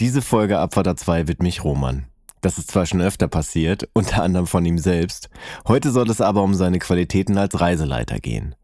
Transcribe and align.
Diese 0.00 0.22
Folge 0.22 0.58
Abfahrt 0.58 0.98
2 0.98 1.28
wird 1.28 1.40
mich 1.40 1.62
Roman. 1.62 2.06
Das 2.40 2.58
ist 2.58 2.72
zwar 2.72 2.84
schon 2.84 3.00
öfter 3.00 3.28
passiert, 3.28 3.88
unter 3.92 4.24
anderem 4.24 4.48
von 4.48 4.64
ihm 4.64 4.78
selbst. 4.78 5.30
Heute 5.68 5.92
soll 5.92 6.10
es 6.10 6.20
aber 6.20 6.42
um 6.42 6.54
seine 6.54 6.80
Qualitäten 6.80 7.38
als 7.38 7.60
Reiseleiter 7.60 8.18
gehen. 8.18 8.56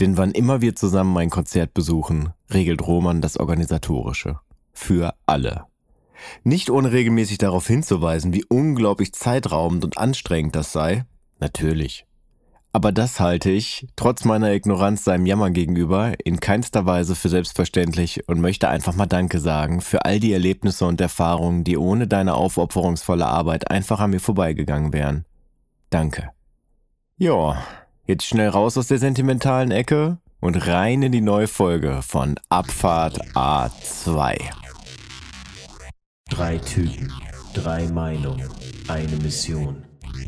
Denn 0.00 0.16
wann 0.16 0.30
immer 0.30 0.60
wir 0.60 0.76
zusammen 0.76 1.16
ein 1.18 1.28
Konzert 1.28 1.74
besuchen, 1.74 2.30
regelt 2.54 2.86
Roman 2.86 3.20
das 3.20 3.36
Organisatorische. 3.36 4.38
Für 4.72 5.14
alle. 5.26 5.64
Nicht 6.44 6.70
ohne 6.70 6.92
regelmäßig 6.92 7.38
darauf 7.38 7.66
hinzuweisen, 7.66 8.32
wie 8.32 8.44
unglaublich 8.44 9.12
zeitraubend 9.12 9.84
und 9.84 9.98
anstrengend 9.98 10.54
das 10.54 10.70
sei. 10.70 11.04
Natürlich. 11.40 12.06
Aber 12.76 12.92
das 12.92 13.20
halte 13.20 13.50
ich, 13.50 13.86
trotz 13.96 14.26
meiner 14.26 14.52
Ignoranz 14.52 15.02
seinem 15.02 15.24
Jammer 15.24 15.48
gegenüber, 15.48 16.12
in 16.22 16.40
keinster 16.40 16.84
Weise 16.84 17.14
für 17.14 17.30
selbstverständlich 17.30 18.28
und 18.28 18.42
möchte 18.42 18.68
einfach 18.68 18.94
mal 18.94 19.06
Danke 19.06 19.40
sagen 19.40 19.80
für 19.80 20.04
all 20.04 20.20
die 20.20 20.34
Erlebnisse 20.34 20.84
und 20.84 21.00
Erfahrungen, 21.00 21.64
die 21.64 21.78
ohne 21.78 22.06
deine 22.06 22.34
aufopferungsvolle 22.34 23.24
Arbeit 23.24 23.70
einfach 23.70 23.98
an 24.00 24.10
mir 24.10 24.20
vorbeigegangen 24.20 24.92
wären. 24.92 25.24
Danke. 25.88 26.32
Ja, 27.16 27.64
jetzt 28.04 28.26
schnell 28.26 28.50
raus 28.50 28.76
aus 28.76 28.88
der 28.88 28.98
sentimentalen 28.98 29.70
Ecke 29.70 30.18
und 30.40 30.66
rein 30.66 31.00
in 31.00 31.12
die 31.12 31.22
neue 31.22 31.48
Folge 31.48 32.02
von 32.02 32.34
Abfahrt 32.50 33.22
A2. 33.34 34.36
Drei 36.28 36.58
Typen, 36.58 37.10
drei 37.54 37.88
Meinungen, 37.88 38.50
eine 38.88 39.16
Mission. 39.16 39.82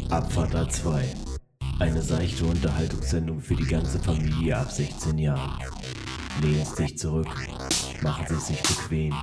Abfahrt 0.09 0.55
A2. 0.55 1.28
Eine 1.79 2.03
seichte 2.03 2.45
Unterhaltungssendung 2.45 3.41
für 3.41 3.55
die 3.55 3.67
ganze 3.67 4.01
Familie 4.01 4.57
ab 4.57 4.71
16 4.71 5.17
Jahren. 5.17 5.63
Lehnen 6.43 6.65
Sie 6.65 6.83
sich 6.83 6.99
zurück, 6.99 7.29
machen 8.03 8.27
Sie 8.29 8.35
es 8.35 8.47
sich 8.49 8.63
bequem 8.63 9.15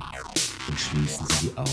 und 0.68 0.80
schließen 0.80 1.26
Sie 1.28 1.48
die 1.48 1.58
Augen. 1.58 1.70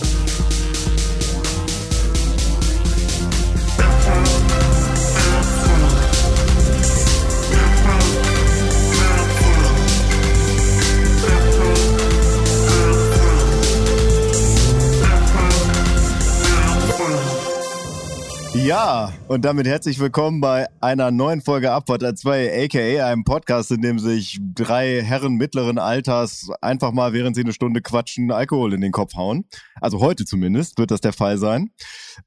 Ja, 18.53 19.11
und 19.27 19.43
damit 19.45 19.65
herzlich 19.65 19.99
willkommen 19.99 20.39
bei 20.39 20.67
einer 20.79 21.09
neuen 21.09 21.41
Folge 21.41 21.71
Abfahrt 21.71 22.03
2, 22.03 22.65
aka 22.65 23.07
einem 23.07 23.23
Podcast, 23.23 23.71
in 23.71 23.81
dem 23.81 23.97
sich 23.97 24.39
drei 24.41 25.01
Herren 25.01 25.35
mittleren 25.35 25.79
Alters 25.79 26.49
einfach 26.61 26.91
mal, 26.91 27.13
während 27.13 27.35
sie 27.35 27.41
eine 27.41 27.51
Stunde 27.51 27.81
quatschen, 27.81 28.31
Alkohol 28.31 28.73
in 28.73 28.81
den 28.81 28.91
Kopf 28.91 29.15
hauen. 29.15 29.45
Also 29.81 29.99
heute 29.99 30.23
zumindest 30.25 30.77
wird 30.77 30.91
das 30.91 31.01
der 31.01 31.13
Fall 31.13 31.39
sein. 31.39 31.71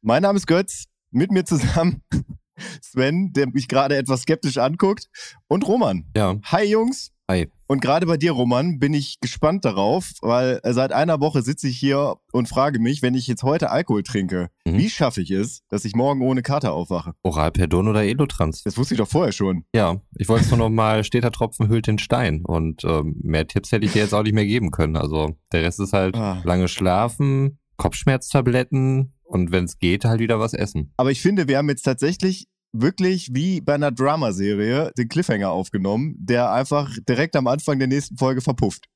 Mein 0.02 0.22
Name 0.22 0.36
ist 0.36 0.48
Götz, 0.48 0.86
mit 1.12 1.30
mir 1.30 1.44
zusammen 1.44 2.02
Sven, 2.82 3.32
der 3.32 3.46
mich 3.46 3.68
gerade 3.68 3.96
etwas 3.96 4.22
skeptisch 4.22 4.58
anguckt, 4.58 5.08
und 5.46 5.66
Roman. 5.66 6.06
Ja. 6.16 6.36
Hi 6.44 6.64
Jungs. 6.64 7.12
Hi. 7.28 7.48
Und 7.66 7.80
gerade 7.80 8.06
bei 8.06 8.16
dir, 8.16 8.30
Roman, 8.30 8.78
bin 8.78 8.94
ich 8.94 9.18
gespannt 9.20 9.64
darauf, 9.64 10.12
weil 10.22 10.60
äh, 10.62 10.72
seit 10.72 10.92
einer 10.92 11.18
Woche 11.20 11.42
sitze 11.42 11.66
ich 11.66 11.76
hier 11.76 12.14
und 12.32 12.48
frage 12.48 12.78
mich, 12.78 13.02
wenn 13.02 13.14
ich 13.14 13.26
jetzt 13.26 13.42
heute 13.42 13.70
Alkohol 13.70 14.04
trinke, 14.04 14.48
Mhm. 14.64 14.78
wie 14.78 14.88
schaffe 14.88 15.22
ich 15.22 15.32
es, 15.32 15.62
dass 15.68 15.84
ich 15.84 15.96
morgen 15.96 16.20
ohne 16.22 16.42
Kater 16.42 16.72
aufwache? 16.72 17.14
Oralperdon 17.24 17.88
oder 17.88 18.04
Elotrans? 18.04 18.62
Das 18.62 18.78
wusste 18.78 18.94
ich 18.94 18.98
doch 18.98 19.08
vorher 19.08 19.32
schon. 19.32 19.64
Ja, 19.74 20.00
ich 20.16 20.28
wollte 20.28 20.44
es 20.44 20.50
nur 20.50 20.58
noch 20.58 20.70
mal, 20.70 21.02
steter 21.02 21.32
Tropfen 21.32 21.68
hüllt 21.68 21.88
den 21.88 21.98
Stein. 21.98 22.44
Und 22.44 22.84
ähm, 22.84 23.16
mehr 23.24 23.48
Tipps 23.48 23.72
hätte 23.72 23.86
ich 23.86 23.92
dir 23.92 24.02
jetzt 24.02 24.14
auch 24.14 24.22
nicht 24.22 24.34
mehr 24.34 24.46
geben 24.46 24.70
können. 24.70 24.96
Also 24.96 25.34
der 25.52 25.64
Rest 25.64 25.80
ist 25.80 25.92
halt 25.94 26.14
Ah. 26.16 26.40
lange 26.44 26.68
schlafen, 26.68 27.58
Kopfschmerztabletten 27.76 29.14
und 29.24 29.50
wenn 29.50 29.64
es 29.64 29.78
geht, 29.80 30.04
halt 30.04 30.20
wieder 30.20 30.38
was 30.38 30.54
essen. 30.54 30.92
Aber 30.96 31.10
ich 31.10 31.20
finde, 31.20 31.48
wir 31.48 31.58
haben 31.58 31.68
jetzt 31.68 31.82
tatsächlich 31.82 32.46
wirklich 32.80 33.30
wie 33.32 33.60
bei 33.60 33.74
einer 33.74 33.92
Dramaserie 33.92 34.92
den 34.96 35.08
Cliffhanger 35.08 35.50
aufgenommen, 35.50 36.16
der 36.18 36.52
einfach 36.52 36.90
direkt 37.08 37.36
am 37.36 37.46
Anfang 37.46 37.78
der 37.78 37.88
nächsten 37.88 38.16
Folge 38.16 38.40
verpufft. 38.40 38.86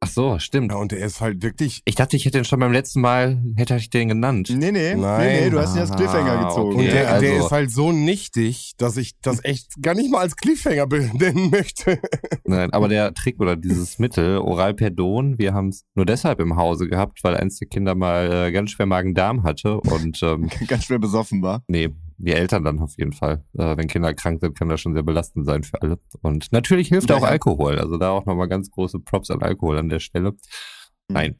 Ach 0.00 0.08
so, 0.08 0.38
stimmt. 0.38 0.72
Ja, 0.72 0.78
und 0.78 0.92
der 0.92 0.98
ist 0.98 1.20
halt 1.20 1.42
wirklich. 1.42 1.80
Ich 1.84 1.94
dachte, 1.94 2.16
ich 2.16 2.24
hätte 2.26 2.38
den 2.38 2.44
schon 2.44 2.60
beim 2.60 2.72
letzten 2.72 3.00
Mal, 3.00 3.42
hätte 3.56 3.76
ich 3.76 3.90
den 3.90 4.08
genannt. 4.08 4.48
Nee, 4.54 4.70
nee, 4.72 4.94
Nein. 4.94 5.26
nee, 5.26 5.40
nee, 5.44 5.50
du 5.50 5.58
hast 5.58 5.74
ihn 5.74 5.80
als 5.80 5.90
Ah, 5.90 5.96
Cliffhanger 5.96 6.44
gezogen. 6.48 6.76
Und 6.76 6.84
Ja, 6.84 6.90
der, 6.92 7.10
also- 7.12 7.20
der 7.26 7.36
ist 7.38 7.50
halt 7.50 7.70
so 7.70 7.92
nichtig, 7.92 8.72
dass 8.76 8.96
ich 8.96 9.12
das 9.22 9.42
echt 9.44 9.80
gar 9.82 9.94
nicht 9.94 10.10
mal 10.10 10.20
als 10.20 10.36
Cliffhanger 10.36 10.86
benennen 10.86 11.50
möchte. 11.50 11.98
Nein, 12.44 12.72
aber 12.72 12.88
der 12.88 13.14
Trick 13.14 13.40
oder 13.40 13.56
dieses 13.56 13.98
Mittel, 13.98 14.38
Oralperdon, 14.38 15.38
wir 15.38 15.54
haben 15.54 15.68
es 15.68 15.84
nur 15.94 16.06
deshalb 16.06 16.40
im 16.40 16.56
Hause 16.56 16.88
gehabt, 16.88 17.24
weil 17.24 17.36
eins 17.36 17.58
der 17.58 17.68
Kinder 17.68 17.94
mal 17.94 18.48
äh, 18.48 18.52
ganz 18.52 18.70
schwer 18.70 18.86
Magen-Darm 18.86 19.42
hatte 19.42 19.80
und 19.80 20.20
ähm, 20.22 20.48
Ganz 20.68 20.84
schwer 20.84 20.98
besoffen 20.98 21.42
war. 21.42 21.62
Nee, 21.68 21.90
die 22.18 22.32
Eltern 22.32 22.64
dann 22.64 22.78
auf 22.80 22.94
jeden 22.98 23.12
Fall. 23.12 23.44
Äh, 23.58 23.76
wenn 23.76 23.88
Kinder 23.88 24.14
krank 24.14 24.40
sind, 24.40 24.58
kann 24.58 24.68
das 24.68 24.80
schon 24.80 24.94
sehr 24.94 25.02
belastend 25.02 25.44
sein 25.46 25.62
für 25.62 25.80
alle. 25.82 25.98
Und 26.22 26.50
natürlich 26.52 26.88
hilft 26.88 27.10
Ja, 27.10 27.16
auch 27.16 27.22
ja. 27.22 27.28
Alkohol. 27.28 27.78
Also 27.78 27.98
da 27.98 28.10
auch 28.10 28.24
nochmal 28.26 28.48
ganz 28.48 28.70
große 28.70 29.00
Props 29.00 29.30
an 29.30 29.42
Alkohol 29.42 29.75
an 29.76 29.88
der 29.88 30.00
Stelle. 30.00 30.34
Nein. 31.08 31.36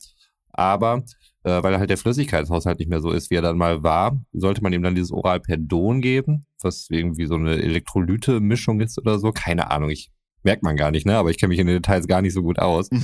Aber 0.50 1.04
äh, 1.44 1.62
weil 1.62 1.78
halt 1.78 1.90
der 1.90 1.98
Flüssigkeitshaushalt 1.98 2.78
nicht 2.78 2.88
mehr 2.88 3.00
so 3.00 3.10
ist, 3.10 3.30
wie 3.30 3.36
er 3.36 3.42
dann 3.42 3.58
mal 3.58 3.82
war, 3.82 4.18
sollte 4.32 4.62
man 4.62 4.72
ihm 4.72 4.82
dann 4.82 4.94
dieses 4.94 5.12
Oralperdon 5.12 6.00
geben, 6.00 6.46
was 6.62 6.88
irgendwie 6.90 7.26
so 7.26 7.34
eine 7.34 7.56
Elektrolyte-Mischung 7.56 8.80
ist 8.80 8.98
oder 8.98 9.18
so. 9.18 9.32
Keine 9.32 9.70
Ahnung, 9.70 9.90
ich 9.90 10.10
merkt 10.42 10.62
man 10.62 10.76
gar 10.76 10.90
nicht, 10.90 11.06
ne? 11.06 11.16
Aber 11.16 11.30
ich 11.30 11.38
kenne 11.38 11.50
mich 11.50 11.58
in 11.58 11.66
den 11.66 11.76
Details 11.76 12.06
gar 12.06 12.22
nicht 12.22 12.32
so 12.32 12.42
gut 12.42 12.58
aus 12.58 12.90
äh, 12.92 12.98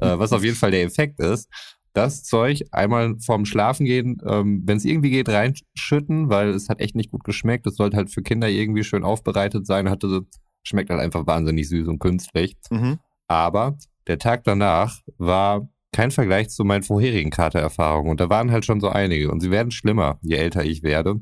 was 0.00 0.32
auf 0.32 0.42
jeden 0.42 0.56
Fall 0.56 0.70
der 0.70 0.84
Effekt 0.84 1.20
ist, 1.20 1.48
das 1.94 2.24
Zeug 2.24 2.62
einmal 2.72 3.16
vorm 3.20 3.44
Schlafengehen, 3.44 4.18
ähm, 4.26 4.62
wenn 4.66 4.76
es 4.76 4.84
irgendwie 4.84 5.10
geht, 5.10 5.28
reinschütten, 5.28 6.28
weil 6.28 6.50
es 6.50 6.68
hat 6.68 6.80
echt 6.80 6.96
nicht 6.96 7.10
gut 7.10 7.22
geschmeckt. 7.22 7.66
Es 7.66 7.76
sollte 7.76 7.96
halt 7.96 8.10
für 8.10 8.22
Kinder 8.22 8.48
irgendwie 8.48 8.82
schön 8.82 9.04
aufbereitet 9.04 9.66
sein, 9.66 9.88
hatte, 9.88 10.22
schmeckt 10.64 10.90
halt 10.90 11.00
einfach 11.00 11.26
wahnsinnig 11.26 11.68
süß 11.68 11.86
und 11.86 12.00
künstlich. 12.00 12.56
Mhm. 12.70 12.98
Aber 13.28 13.76
der 14.06 14.18
Tag 14.18 14.44
danach 14.44 15.00
war 15.18 15.68
kein 15.92 16.10
Vergleich 16.10 16.50
zu 16.50 16.64
meinen 16.64 16.82
vorherigen 16.82 17.30
Katererfahrungen 17.30 18.10
und 18.10 18.20
da 18.20 18.28
waren 18.28 18.50
halt 18.50 18.64
schon 18.64 18.80
so 18.80 18.88
einige 18.88 19.30
und 19.30 19.40
sie 19.40 19.50
werden 19.50 19.70
schlimmer, 19.70 20.18
je 20.22 20.36
älter 20.36 20.64
ich 20.64 20.82
werde. 20.82 21.20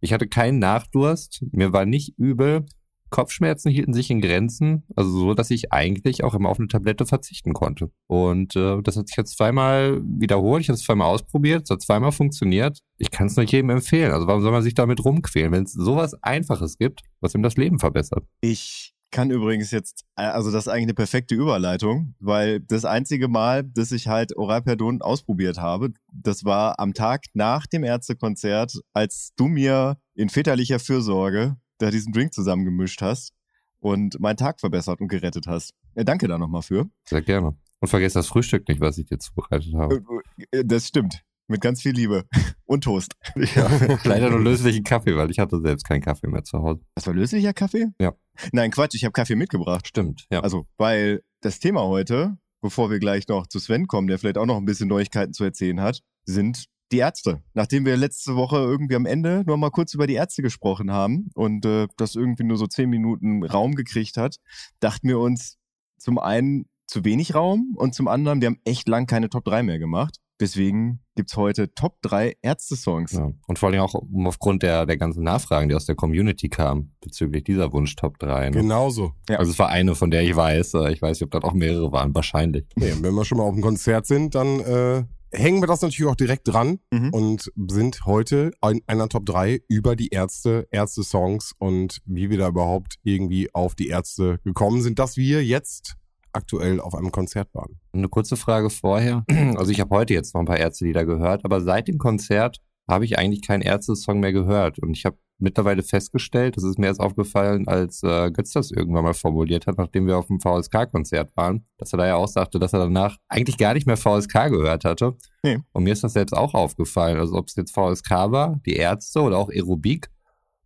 Ich 0.00 0.12
hatte 0.12 0.28
keinen 0.28 0.58
Nachdurst, 0.58 1.44
mir 1.52 1.72
war 1.72 1.86
nicht 1.86 2.18
übel, 2.18 2.66
Kopfschmerzen 3.10 3.70
hielten 3.70 3.92
sich 3.92 4.10
in 4.10 4.20
Grenzen, 4.20 4.84
also 4.96 5.10
so, 5.10 5.34
dass 5.34 5.50
ich 5.50 5.72
eigentlich 5.72 6.24
auch 6.24 6.34
immer 6.34 6.48
auf 6.48 6.58
eine 6.58 6.68
Tablette 6.68 7.06
verzichten 7.06 7.52
konnte. 7.52 7.90
Und 8.06 8.56
äh, 8.56 8.80
das 8.82 8.96
hat 8.96 9.08
sich 9.08 9.16
jetzt 9.16 9.36
zweimal 9.36 10.00
wiederholt, 10.04 10.62
ich 10.62 10.68
habe 10.68 10.76
es 10.76 10.84
zweimal 10.84 11.08
ausprobiert, 11.08 11.64
es 11.64 11.70
hat 11.70 11.82
zweimal 11.82 12.12
funktioniert. 12.12 12.78
Ich 12.98 13.10
kann 13.10 13.26
es 13.26 13.36
nur 13.36 13.44
jedem 13.44 13.70
empfehlen. 13.70 14.12
Also 14.12 14.26
warum 14.26 14.42
soll 14.42 14.52
man 14.52 14.62
sich 14.62 14.74
damit 14.74 15.04
rumquälen, 15.04 15.52
wenn 15.52 15.64
es 15.64 15.72
sowas 15.72 16.14
Einfaches 16.22 16.78
gibt, 16.78 17.02
was 17.20 17.34
ihm 17.34 17.42
das 17.42 17.56
Leben 17.56 17.78
verbessert? 17.78 18.24
Ich 18.40 18.94
kann 19.10 19.30
übrigens 19.30 19.70
jetzt, 19.70 20.04
äh, 20.16 20.22
also 20.22 20.50
das 20.50 20.66
ist 20.66 20.68
eigentlich 20.68 20.84
eine 20.84 20.94
perfekte 20.94 21.34
Überleitung, 21.34 22.14
weil 22.20 22.60
das 22.60 22.84
einzige 22.84 23.28
Mal, 23.28 23.64
dass 23.64 23.92
ich 23.92 24.08
halt 24.08 24.36
Oralperdon 24.36 25.02
ausprobiert 25.02 25.58
habe, 25.58 25.90
das 26.12 26.44
war 26.44 26.78
am 26.78 26.94
Tag 26.94 27.24
nach 27.34 27.66
dem 27.66 27.84
Ärztekonzert, 27.84 28.80
als 28.92 29.32
du 29.36 29.46
mir 29.48 29.98
in 30.14 30.28
väterlicher 30.28 30.78
Fürsorge 30.78 31.56
da 31.78 31.90
diesen 31.90 32.12
Drink 32.12 32.32
zusammengemischt 32.34 33.02
hast 33.02 33.32
und 33.80 34.20
meinen 34.20 34.36
Tag 34.36 34.60
verbessert 34.60 35.00
und 35.00 35.08
gerettet 35.08 35.46
hast. 35.46 35.74
Äh, 35.94 36.04
danke 36.04 36.28
da 36.28 36.38
nochmal 36.38 36.62
für. 36.62 36.88
Sehr 37.04 37.22
gerne. 37.22 37.56
Und 37.80 37.88
vergesst 37.88 38.16
das 38.16 38.26
Frühstück 38.28 38.68
nicht, 38.68 38.80
was 38.80 38.98
ich 38.98 39.06
dir 39.06 39.18
zubereitet 39.18 39.74
habe. 39.74 40.02
Äh, 40.50 40.64
Das 40.64 40.86
stimmt. 40.86 41.24
Mit 41.50 41.62
ganz 41.62 41.82
viel 41.82 41.92
Liebe. 41.92 42.26
Und 42.64 42.84
Toast. 42.84 43.16
Ja, 43.56 43.68
leider 44.04 44.30
nur 44.30 44.38
löslichen 44.38 44.84
Kaffee, 44.84 45.16
weil 45.16 45.30
ich 45.32 45.40
hatte 45.40 45.60
selbst 45.60 45.84
keinen 45.84 46.00
Kaffee 46.00 46.28
mehr 46.28 46.44
zu 46.44 46.58
Hause. 46.62 46.80
Was 46.94 47.08
war 47.08 47.14
löslicher 47.14 47.52
Kaffee? 47.52 47.88
Ja. 48.00 48.14
Nein, 48.52 48.70
Quatsch, 48.70 48.94
ich 48.94 49.04
habe 49.04 49.12
Kaffee 49.12 49.34
mitgebracht. 49.34 49.88
Stimmt, 49.88 50.26
ja. 50.30 50.40
Also, 50.40 50.66
weil 50.76 51.22
das 51.40 51.58
Thema 51.58 51.82
heute, 51.82 52.38
bevor 52.60 52.88
wir 52.88 53.00
gleich 53.00 53.26
noch 53.26 53.48
zu 53.48 53.58
Sven 53.58 53.88
kommen, 53.88 54.06
der 54.06 54.20
vielleicht 54.20 54.38
auch 54.38 54.46
noch 54.46 54.58
ein 54.58 54.64
bisschen 54.64 54.88
Neuigkeiten 54.88 55.32
zu 55.32 55.42
erzählen 55.42 55.80
hat, 55.80 56.02
sind 56.24 56.66
die 56.92 56.98
Ärzte. 56.98 57.42
Nachdem 57.52 57.84
wir 57.84 57.96
letzte 57.96 58.36
Woche 58.36 58.58
irgendwie 58.58 58.94
am 58.94 59.06
Ende 59.06 59.42
nur 59.44 59.56
mal 59.56 59.70
kurz 59.70 59.92
über 59.92 60.06
die 60.06 60.14
Ärzte 60.14 60.42
gesprochen 60.42 60.92
haben 60.92 61.30
und 61.34 61.66
äh, 61.66 61.88
das 61.96 62.14
irgendwie 62.14 62.44
nur 62.44 62.58
so 62.58 62.68
zehn 62.68 62.88
Minuten 62.88 63.42
Raum 63.42 63.74
gekriegt 63.74 64.16
hat, 64.16 64.36
dachten 64.78 65.08
wir 65.08 65.18
uns 65.18 65.58
zum 65.98 66.18
einen 66.18 66.66
zu 66.86 67.04
wenig 67.04 67.34
Raum 67.34 67.74
und 67.76 67.94
zum 67.94 68.06
anderen, 68.06 68.40
wir 68.40 68.46
haben 68.46 68.60
echt 68.64 68.88
lang 68.88 69.06
keine 69.06 69.30
Top 69.30 69.44
3 69.44 69.64
mehr 69.64 69.78
gemacht. 69.80 70.19
Deswegen 70.40 71.00
gibt's 71.16 71.36
heute 71.36 71.74
Top 71.74 72.00
3 72.02 72.36
Ärzte-Songs. 72.42 73.12
Ja. 73.12 73.30
Und 73.46 73.58
vor 73.58 73.68
allem 73.68 73.80
auch 73.80 73.94
um 73.94 74.26
aufgrund 74.26 74.62
der, 74.62 74.86
der 74.86 74.96
ganzen 74.96 75.22
Nachfragen, 75.22 75.68
die 75.68 75.74
aus 75.74 75.84
der 75.84 75.94
Community 75.96 76.48
kamen, 76.48 76.94
bezüglich 77.00 77.44
dieser 77.44 77.72
Wunsch 77.72 77.94
Top 77.96 78.18
3. 78.18 78.46
Ne? 78.50 78.56
Genauso. 78.56 79.12
Ja. 79.28 79.36
Also 79.38 79.52
es 79.52 79.58
war 79.58 79.68
eine, 79.68 79.94
von 79.94 80.10
der 80.10 80.22
ich 80.22 80.34
weiß. 80.34 80.74
äh, 80.74 80.92
Ich 80.92 81.02
weiß 81.02 81.18
nicht, 81.20 81.24
ob 81.24 81.30
das 81.30 81.44
auch 81.44 81.54
mehrere 81.54 81.92
waren. 81.92 82.14
Wahrscheinlich. 82.14 82.64
Nee, 82.76 82.94
wenn 83.00 83.14
wir 83.14 83.24
schon 83.24 83.38
mal 83.38 83.44
auf 83.44 83.54
dem 83.54 83.62
Konzert 83.62 84.06
sind, 84.06 84.34
dann 84.34 84.60
äh, 84.60 85.04
hängen 85.32 85.60
wir 85.62 85.68
das 85.68 85.82
natürlich 85.82 86.10
auch 86.10 86.16
direkt 86.16 86.48
dran 86.48 86.78
Mhm. 86.90 87.10
und 87.10 87.52
sind 87.68 88.04
heute 88.06 88.50
in 88.68 88.80
einer 88.86 89.08
Top 89.08 89.26
3 89.26 89.60
über 89.68 89.94
die 89.94 90.08
Ärzte, 90.08 90.66
Ärzte-Songs 90.72 91.52
und 91.58 92.00
wie 92.06 92.30
wir 92.30 92.38
da 92.38 92.48
überhaupt 92.48 92.96
irgendwie 93.04 93.52
auf 93.54 93.74
die 93.74 93.88
Ärzte 93.88 94.40
gekommen 94.42 94.82
sind, 94.82 94.98
dass 94.98 95.16
wir 95.16 95.44
jetzt 95.44 95.96
aktuell 96.32 96.80
auf 96.80 96.94
einem 96.94 97.10
Konzert 97.10 97.48
waren. 97.54 97.78
Eine 97.92 98.08
kurze 98.08 98.36
Frage 98.36 98.70
vorher. 98.70 99.24
Also 99.56 99.72
ich 99.72 99.80
habe 99.80 99.94
heute 99.94 100.14
jetzt 100.14 100.34
noch 100.34 100.40
ein 100.40 100.46
paar 100.46 100.58
Ärztelieder 100.58 101.04
gehört, 101.04 101.44
aber 101.44 101.60
seit 101.60 101.88
dem 101.88 101.98
Konzert 101.98 102.58
habe 102.88 103.04
ich 103.04 103.18
eigentlich 103.18 103.42
keinen 103.42 103.62
Ärzte-Song 103.62 104.20
mehr 104.20 104.32
gehört. 104.32 104.78
Und 104.78 104.96
ich 104.96 105.04
habe 105.04 105.16
mittlerweile 105.38 105.82
festgestellt, 105.82 106.56
das 106.56 106.64
ist 106.64 106.78
mir 106.78 106.86
erst 106.86 107.00
aufgefallen, 107.00 107.66
als 107.66 108.02
äh, 108.02 108.30
Götz 108.30 108.52
das 108.52 108.70
irgendwann 108.70 109.04
mal 109.04 109.14
formuliert 109.14 109.66
hat, 109.66 109.78
nachdem 109.78 110.06
wir 110.06 110.18
auf 110.18 110.26
dem 110.26 110.40
VSK-Konzert 110.40 111.34
waren, 111.36 111.64
dass 111.78 111.92
er 111.92 111.98
da 111.98 112.06
ja 112.06 112.16
auch 112.16 112.28
sagte, 112.28 112.58
dass 112.58 112.72
er 112.72 112.80
danach 112.80 113.16
eigentlich 113.28 113.56
gar 113.56 113.74
nicht 113.74 113.86
mehr 113.86 113.96
VSK 113.96 114.50
gehört 114.50 114.84
hatte. 114.84 115.16
Nee. 115.42 115.58
Und 115.72 115.84
mir 115.84 115.92
ist 115.92 116.04
das 116.04 116.12
selbst 116.12 116.32
auch 116.32 116.54
aufgefallen. 116.54 117.18
Also 117.18 117.36
ob 117.36 117.48
es 117.48 117.56
jetzt 117.56 117.72
VSK 117.72 118.10
war, 118.10 118.60
die 118.66 118.76
Ärzte 118.76 119.20
oder 119.20 119.38
auch 119.38 119.48
Aerobik. 119.48 120.10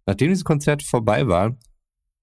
Nachdem 0.06 0.28
diese 0.28 0.44
Konzerte 0.44 0.84
vorbei 0.84 1.26
waren, 1.28 1.58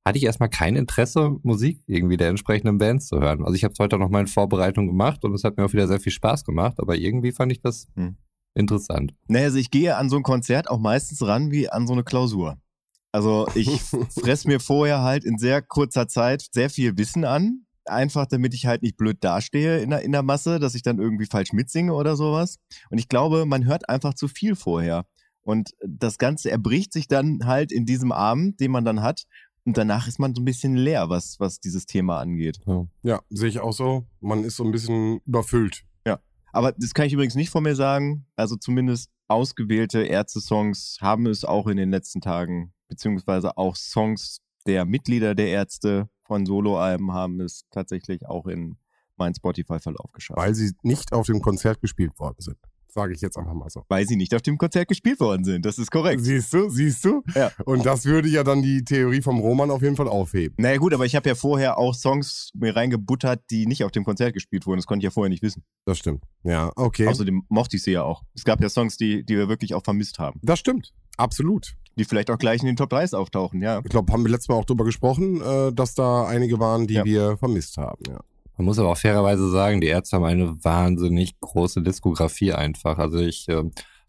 hatte 0.05 0.17
ich 0.17 0.23
erstmal 0.23 0.49
kein 0.49 0.75
Interesse, 0.75 1.37
Musik 1.43 1.81
irgendwie 1.85 2.17
der 2.17 2.29
entsprechenden 2.29 2.77
Bands 2.77 3.07
zu 3.07 3.19
hören. 3.19 3.43
Also 3.43 3.53
ich 3.53 3.63
habe 3.63 3.73
es 3.73 3.79
heute 3.79 3.97
noch 3.97 4.09
mal 4.09 4.21
in 4.21 4.27
Vorbereitung 4.27 4.87
gemacht 4.87 5.23
und 5.23 5.33
es 5.33 5.43
hat 5.43 5.57
mir 5.57 5.65
auch 5.65 5.73
wieder 5.73 5.87
sehr 5.87 5.99
viel 5.99 6.11
Spaß 6.11 6.43
gemacht, 6.43 6.79
aber 6.79 6.95
irgendwie 6.95 7.31
fand 7.31 7.51
ich 7.51 7.61
das 7.61 7.87
Hm. 7.95 8.15
interessant. 8.55 9.13
Naja, 9.27 9.45
also 9.45 9.57
ich 9.57 9.69
gehe 9.69 9.95
an 9.95 10.09
so 10.09 10.17
ein 10.17 10.23
Konzert 10.23 10.69
auch 10.69 10.79
meistens 10.79 11.25
ran 11.25 11.51
wie 11.51 11.69
an 11.69 11.85
so 11.85 11.93
eine 11.93 12.03
Klausur. 12.03 12.57
Also 13.11 13.47
ich 13.55 13.69
fress 14.09 14.45
mir 14.45 14.59
vorher 14.59 15.01
halt 15.01 15.23
in 15.23 15.37
sehr 15.37 15.61
kurzer 15.61 16.07
Zeit 16.07 16.47
sehr 16.51 16.69
viel 16.69 16.97
Wissen 16.97 17.25
an. 17.25 17.65
Einfach 17.85 18.27
damit 18.27 18.53
ich 18.53 18.67
halt 18.67 18.83
nicht 18.83 18.95
blöd 18.95 19.17
dastehe 19.21 19.79
in 19.79 19.89
der, 19.89 20.01
in 20.01 20.11
der 20.11 20.23
Masse, 20.23 20.59
dass 20.59 20.75
ich 20.75 20.83
dann 20.83 20.99
irgendwie 20.99 21.25
falsch 21.25 21.51
mitsinge 21.51 21.93
oder 21.93 22.15
sowas. 22.15 22.57
Und 22.89 22.99
ich 22.99 23.09
glaube, 23.09 23.45
man 23.45 23.65
hört 23.65 23.89
einfach 23.89 24.13
zu 24.13 24.27
viel 24.27 24.55
vorher. 24.55 25.05
Und 25.43 25.71
das 25.85 26.19
Ganze 26.19 26.51
erbricht 26.51 26.93
sich 26.93 27.07
dann 27.07 27.39
halt 27.45 27.71
in 27.71 27.85
diesem 27.87 28.11
Abend, 28.11 28.59
den 28.59 28.71
man 28.71 28.85
dann 28.85 29.01
hat. 29.01 29.23
Und 29.65 29.77
danach 29.77 30.07
ist 30.07 30.19
man 30.19 30.33
so 30.33 30.41
ein 30.41 30.45
bisschen 30.45 30.75
leer, 30.75 31.09
was, 31.09 31.39
was 31.39 31.59
dieses 31.59 31.85
Thema 31.85 32.19
angeht. 32.19 32.59
Ja, 33.03 33.21
sehe 33.29 33.49
ich 33.49 33.59
auch 33.59 33.73
so. 33.73 34.05
Man 34.19 34.43
ist 34.43 34.55
so 34.55 34.63
ein 34.63 34.71
bisschen 34.71 35.19
überfüllt. 35.25 35.83
Aber 36.53 36.71
das 36.73 36.93
kann 36.93 37.05
ich 37.05 37.13
übrigens 37.13 37.35
nicht 37.35 37.49
von 37.49 37.63
mir 37.63 37.75
sagen. 37.75 38.25
Also 38.35 38.55
zumindest 38.55 39.09
ausgewählte 39.27 40.03
Ärzte-Songs 40.03 40.97
haben 41.01 41.25
es 41.25 41.45
auch 41.45 41.67
in 41.67 41.77
den 41.77 41.89
letzten 41.89 42.21
Tagen, 42.21 42.73
beziehungsweise 42.89 43.57
auch 43.57 43.75
Songs 43.75 44.41
der 44.67 44.85
Mitglieder 44.85 45.33
der 45.33 45.47
Ärzte 45.47 46.09
von 46.23 46.45
Soloalben 46.45 47.13
haben 47.13 47.39
es 47.41 47.63
tatsächlich 47.71 48.25
auch 48.27 48.45
in 48.47 48.77
meinen 49.17 49.33
Spotify-Verlauf 49.33 50.11
geschafft. 50.11 50.39
Weil 50.39 50.55
sie 50.55 50.73
nicht 50.83 51.13
auf 51.13 51.25
dem 51.25 51.41
Konzert 51.41 51.81
gespielt 51.81 52.17
worden 52.19 52.37
sind. 52.39 52.57
Sage 52.93 53.13
ich 53.13 53.21
jetzt 53.21 53.37
einfach 53.37 53.53
mal 53.53 53.69
so. 53.69 53.83
Weil 53.87 54.05
sie 54.05 54.17
nicht 54.17 54.35
auf 54.35 54.41
dem 54.41 54.57
Konzert 54.57 54.87
gespielt 54.89 55.19
worden 55.21 55.45
sind. 55.45 55.65
Das 55.65 55.77
ist 55.77 55.89
korrekt. 55.91 56.21
Siehst 56.23 56.53
du, 56.53 56.69
siehst 56.69 57.05
du? 57.05 57.23
Ja. 57.35 57.51
Und 57.65 57.85
das 57.85 58.03
würde 58.05 58.27
ja 58.27 58.43
dann 58.43 58.61
die 58.61 58.83
Theorie 58.83 59.21
vom 59.21 59.39
Roman 59.39 59.71
auf 59.71 59.81
jeden 59.81 59.95
Fall 59.95 60.09
aufheben. 60.09 60.55
Naja 60.59 60.77
gut, 60.77 60.93
aber 60.93 61.05
ich 61.05 61.15
habe 61.15 61.29
ja 61.29 61.35
vorher 61.35 61.77
auch 61.77 61.93
Songs 61.95 62.51
mir 62.53 62.75
reingebuttert, 62.75 63.41
die 63.49 63.65
nicht 63.65 63.83
auf 63.85 63.91
dem 63.91 64.03
Konzert 64.03 64.33
gespielt 64.33 64.65
wurden. 64.65 64.79
Das 64.79 64.87
konnte 64.87 64.99
ich 64.99 65.05
ja 65.05 65.11
vorher 65.11 65.29
nicht 65.29 65.41
wissen. 65.41 65.63
Das 65.85 65.99
stimmt. 65.99 66.23
Ja, 66.43 66.71
okay. 66.75 67.07
Außerdem 67.07 67.43
mochte 67.47 67.77
ich 67.77 67.83
sie 67.83 67.91
ja 67.91 68.03
auch. 68.03 68.23
Es 68.35 68.43
gab 68.43 68.61
ja 68.61 68.67
Songs, 68.67 68.97
die, 68.97 69.23
die 69.25 69.37
wir 69.37 69.47
wirklich 69.47 69.73
auch 69.73 69.83
vermisst 69.83 70.19
haben. 70.19 70.39
Das 70.43 70.59
stimmt. 70.59 70.93
Absolut. 71.17 71.73
Die 71.97 72.05
vielleicht 72.05 72.29
auch 72.29 72.37
gleich 72.37 72.61
in 72.61 72.67
den 72.67 72.75
Top 72.77 72.89
3 72.89 73.13
auftauchen, 73.17 73.61
ja. 73.61 73.79
Ich 73.83 73.89
glaube, 73.89 74.11
haben 74.11 74.23
wir 74.23 74.31
letztes 74.31 74.49
Mal 74.49 74.55
auch 74.55 74.65
drüber 74.65 74.85
gesprochen, 74.85 75.41
äh, 75.41 75.71
dass 75.73 75.93
da 75.93 76.25
einige 76.25 76.59
waren, 76.59 76.87
die 76.87 76.95
Ja. 76.95 77.05
wir 77.05 77.37
vermisst 77.37 77.77
haben. 77.77 78.01
Ja. 78.07 78.19
Man 78.61 78.67
muss 78.67 78.77
aber 78.77 78.89
auch 78.89 78.97
fairerweise 78.97 79.49
sagen, 79.49 79.81
die 79.81 79.87
Ärzte 79.87 80.15
haben 80.15 80.23
eine 80.23 80.63
wahnsinnig 80.63 81.39
große 81.39 81.81
Diskografie 81.81 82.53
einfach. 82.53 82.99
Also 82.99 83.17
ich 83.17 83.49
äh, 83.49 83.55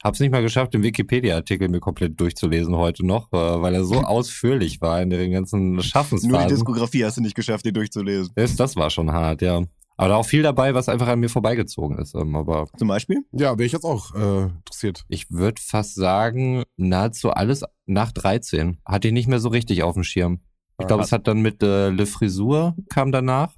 habe 0.05 0.13
es 0.13 0.21
nicht 0.21 0.31
mal 0.31 0.43
geschafft, 0.43 0.75
den 0.75 0.83
Wikipedia-Artikel 0.83 1.71
mir 1.71 1.81
komplett 1.81 2.21
durchzulesen 2.21 2.77
heute 2.77 3.07
noch, 3.07 3.33
äh, 3.33 3.63
weil 3.63 3.75
er 3.75 3.85
so 3.85 3.95
ausführlich 4.03 4.83
war 4.83 5.01
in 5.01 5.09
den 5.09 5.33
ganzen 5.33 5.73
Nur 5.73 5.83
die 5.83 5.89
Schaffensphasen. 5.89 6.49
Diskografie 6.49 7.03
hast 7.03 7.17
du 7.17 7.23
nicht 7.23 7.35
geschafft, 7.35 7.65
dir 7.65 7.73
durchzulesen. 7.73 8.31
Das, 8.35 8.55
das 8.55 8.77
war 8.77 8.91
schon 8.91 9.11
hart, 9.11 9.41
ja. 9.41 9.63
Aber 9.97 10.09
da 10.09 10.17
auch 10.17 10.27
viel 10.27 10.43
dabei, 10.43 10.75
was 10.75 10.91
einfach 10.91 11.09
an 11.09 11.21
mir 11.21 11.31
vorbeigezogen 11.31 11.97
ist. 11.97 12.15
Ähm, 12.15 12.37
aber 12.37 12.67
Zum 12.77 12.89
Beispiel? 12.89 13.25
Ja, 13.33 13.57
wäre 13.57 13.65
ich 13.65 13.73
jetzt 13.73 13.85
auch 13.85 14.15
äh, 14.15 14.43
interessiert. 14.43 15.07
ich 15.09 15.31
würde 15.31 15.63
fast 15.63 15.95
sagen, 15.95 16.65
nahezu 16.77 17.31
alles 17.31 17.65
nach 17.87 18.13
13 18.13 18.77
hatte 18.85 19.09
ich 19.09 19.15
nicht 19.15 19.29
mehr 19.29 19.41
so 19.41 19.49
richtig 19.49 19.83
auf 19.83 19.95
dem 19.95 20.05
Schirm. 20.05 20.41
Ich 20.79 20.89
glaube, 20.89 21.05
es 21.05 21.13
hat 21.13 21.27
dann 21.27 21.41
mit 21.41 21.63
äh, 21.63 21.91
Le 21.91 22.07
Frisur 22.07 22.75
kam 22.89 23.13
danach, 23.13 23.53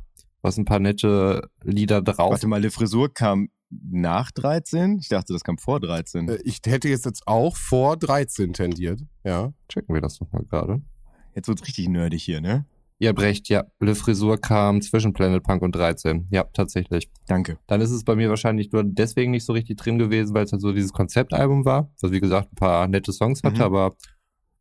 was 0.44 0.58
ein 0.58 0.64
paar 0.64 0.79
nette 0.79 1.49
Lieder 1.62 2.02
drauf. 2.02 2.32
Warte 2.32 2.46
mal, 2.46 2.61
Le 2.61 2.70
Frisur 2.70 3.12
kam 3.12 3.49
nach 3.70 4.31
13? 4.31 4.99
Ich 5.00 5.08
dachte, 5.08 5.32
das 5.32 5.43
kam 5.43 5.58
vor 5.58 5.81
13. 5.81 6.29
Äh, 6.29 6.38
ich 6.44 6.61
hätte 6.67 6.88
jetzt, 6.88 7.06
jetzt 7.06 7.26
auch 7.26 7.56
vor 7.56 7.96
13 7.96 8.52
tendiert. 8.52 9.00
Ja. 9.25 9.52
Checken 9.69 9.94
wir 9.94 10.02
das 10.02 10.20
noch 10.20 10.31
mal 10.32 10.44
gerade. 10.44 10.82
Jetzt 11.35 11.49
wird's 11.49 11.67
richtig 11.67 11.88
nerdig 11.88 12.23
hier, 12.23 12.41
ne? 12.41 12.67
Ihr 13.00 13.08
habt 13.08 13.20
recht, 13.20 13.49
ja. 13.49 13.64
Le 13.81 13.94
Frisur 13.96 14.38
kam 14.38 14.81
zwischen 14.81 15.12
Planet 15.14 15.43
Punk 15.43 15.62
und 15.62 15.75
13. 15.75 16.29
Ja, 16.31 16.44
tatsächlich. 16.52 17.11
Danke. 17.26 17.58
Dann 17.67 17.81
ist 17.81 17.90
es 17.90 18.05
bei 18.05 18.14
mir 18.14 18.29
wahrscheinlich 18.29 18.70
nur 18.70 18.85
deswegen 18.85 19.32
nicht 19.32 19.44
so 19.44 19.52
richtig 19.52 19.79
drin 19.79 19.99
gewesen, 19.99 20.32
weil 20.35 20.44
es 20.44 20.52
halt 20.52 20.62
so 20.62 20.73
dieses 20.73 20.93
Konzeptalbum 20.93 21.64
war, 21.64 21.90
was 22.00 22.12
wie 22.12 22.20
gesagt 22.20 22.52
ein 22.52 22.56
paar 22.56 22.87
nette 22.87 23.12
Songs 23.12 23.43
hatte, 23.43 23.56
Mhm. 23.56 23.62
aber 23.62 23.97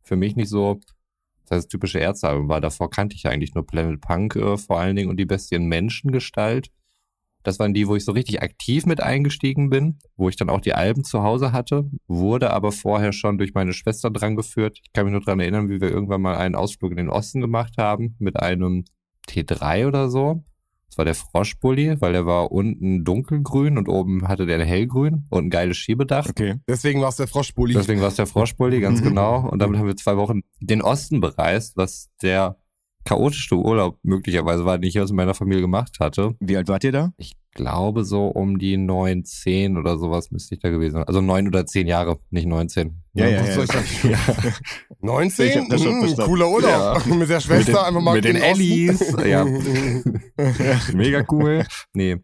für 0.02 0.16
mich 0.16 0.34
nicht 0.34 0.48
so 0.48 0.80
das 1.46 1.58
heißt, 1.58 1.70
typische 1.70 1.98
Ärztealbum 1.98 2.48
war. 2.48 2.60
Davor 2.60 2.90
kannte 2.90 3.16
ich 3.16 3.26
eigentlich 3.26 3.54
nur 3.54 3.66
Planet 3.66 4.00
Punk 4.00 4.36
äh, 4.36 4.56
vor 4.56 4.78
allen 4.78 4.96
Dingen 4.96 5.10
und 5.10 5.18
die 5.18 5.26
Bestien 5.26 5.66
Menschengestalt. 5.66 6.70
Das 7.42 7.58
waren 7.58 7.74
die, 7.74 7.86
wo 7.86 7.94
ich 7.94 8.06
so 8.06 8.12
richtig 8.12 8.42
aktiv 8.42 8.86
mit 8.86 9.02
eingestiegen 9.02 9.68
bin, 9.68 9.98
wo 10.16 10.30
ich 10.30 10.36
dann 10.36 10.48
auch 10.48 10.62
die 10.62 10.72
Alben 10.72 11.04
zu 11.04 11.22
Hause 11.22 11.52
hatte, 11.52 11.90
wurde 12.08 12.50
aber 12.50 12.72
vorher 12.72 13.12
schon 13.12 13.36
durch 13.36 13.52
meine 13.52 13.74
Schwester 13.74 14.10
dran 14.10 14.34
geführt. 14.34 14.78
Ich 14.82 14.92
kann 14.94 15.04
mich 15.04 15.12
nur 15.12 15.20
dran 15.20 15.40
erinnern, 15.40 15.68
wie 15.68 15.80
wir 15.80 15.90
irgendwann 15.90 16.22
mal 16.22 16.36
einen 16.36 16.54
Ausflug 16.54 16.92
in 16.92 16.96
den 16.96 17.10
Osten 17.10 17.42
gemacht 17.42 17.74
haben 17.76 18.16
mit 18.18 18.40
einem 18.40 18.86
T3 19.28 19.86
oder 19.86 20.08
so. 20.08 20.42
Das 20.88 20.98
war 20.98 21.04
der 21.04 21.14
Froschbully, 21.14 22.00
weil 22.00 22.12
der 22.12 22.24
war 22.26 22.52
unten 22.52 23.04
dunkelgrün 23.04 23.78
und 23.78 23.88
oben 23.88 24.28
hatte 24.28 24.46
der 24.46 24.64
hellgrün 24.64 25.24
und 25.30 25.46
ein 25.46 25.50
geiles 25.50 25.76
Schiebedach. 25.76 26.28
Okay. 26.28 26.54
Deswegen 26.68 27.00
war 27.00 27.08
es 27.08 27.16
der 27.16 27.26
Froschbully. 27.26 27.74
Deswegen 27.74 28.00
war 28.00 28.08
es 28.08 28.14
der 28.16 28.26
Froschbully, 28.26 28.80
ganz 28.80 29.00
Mhm. 29.00 29.04
genau. 29.04 29.48
Und 29.48 29.58
damit 29.58 29.78
haben 29.78 29.86
wir 29.88 29.96
zwei 29.96 30.16
Wochen 30.16 30.40
den 30.60 30.82
Osten 30.82 31.20
bereist, 31.20 31.76
was 31.76 32.10
der 32.22 32.56
chaotischste 33.04 33.56
Urlaub 33.56 33.98
möglicherweise 34.02 34.64
war, 34.64 34.78
den 34.78 34.88
ich 34.88 34.98
aus 35.00 35.12
meiner 35.12 35.34
Familie 35.34 35.62
gemacht 35.62 35.96
hatte. 36.00 36.34
Wie 36.40 36.56
alt 36.56 36.68
wart 36.68 36.84
ihr 36.84 36.92
da? 36.92 37.12
Ich 37.16 37.32
glaube 37.54 38.04
so 38.04 38.26
um 38.26 38.58
die 38.58 38.76
neun, 38.76 39.24
zehn 39.24 39.76
oder 39.78 39.96
sowas 39.98 40.30
müsste 40.30 40.54
ich 40.56 40.60
da 40.60 40.70
gewesen 40.70 40.94
sein. 40.94 41.04
Also 41.04 41.20
neun 41.20 41.46
oder 41.46 41.64
zehn 41.66 41.86
Jahre, 41.86 42.18
nicht 42.30 42.46
19. 42.46 43.00
Ja, 43.14 43.28
ja, 43.28 43.40
Was 43.40 43.48
ja. 43.48 43.54
soll 43.54 43.64
ich 43.64 43.70
sagen? 43.70 44.10
Ja. 44.10 44.18
19? 45.00 45.46
Ich 45.48 45.56
hab 45.56 45.68
das 45.68 45.82
schon 45.82 46.02
Hm, 46.02 46.16
cooler 46.16 46.48
Urlaub. 46.50 47.06
Mit 47.14 47.28
der 47.30 47.40
Schwester 47.40 47.56
Mit 47.58 47.68
den- 47.68 47.76
einfach 47.76 48.00
mal 48.00 48.14
mit 48.14 48.24
den. 48.24 48.36
Ellis. 48.36 49.14
Ja. 49.24 49.44
Mega 50.92 51.24
cool. 51.30 51.64
Nee, 51.92 52.16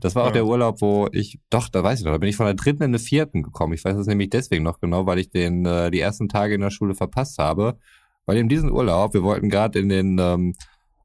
das 0.00 0.14
war 0.14 0.22
auch 0.24 0.28
Ja. 0.28 0.32
der 0.32 0.46
Urlaub, 0.46 0.80
wo 0.80 1.08
ich, 1.12 1.38
doch, 1.50 1.68
da 1.68 1.82
weiß 1.82 2.00
ich 2.00 2.04
noch, 2.04 2.12
da 2.12 2.18
bin 2.18 2.28
ich 2.28 2.36
von 2.36 2.46
der 2.46 2.54
dritten 2.54 2.82
in 2.82 2.92
den 2.92 2.98
vierten 3.00 3.42
gekommen. 3.42 3.74
Ich 3.74 3.84
weiß 3.84 3.96
das 3.96 4.06
nämlich 4.06 4.30
deswegen 4.30 4.64
noch 4.64 4.80
genau, 4.80 5.06
weil 5.06 5.18
ich 5.18 5.30
den 5.30 5.66
äh, 5.66 5.90
die 5.90 6.00
ersten 6.00 6.28
Tage 6.28 6.54
in 6.54 6.60
der 6.60 6.70
Schule 6.70 6.94
verpasst 6.94 7.38
habe. 7.38 7.78
Weil 8.26 8.36
in 8.38 8.48
diesem 8.48 8.70
Urlaub, 8.72 9.14
wir 9.14 9.22
wollten 9.22 9.48
gerade 9.48 9.78
in 9.78 9.88
den 9.88 10.18
ähm, 10.18 10.54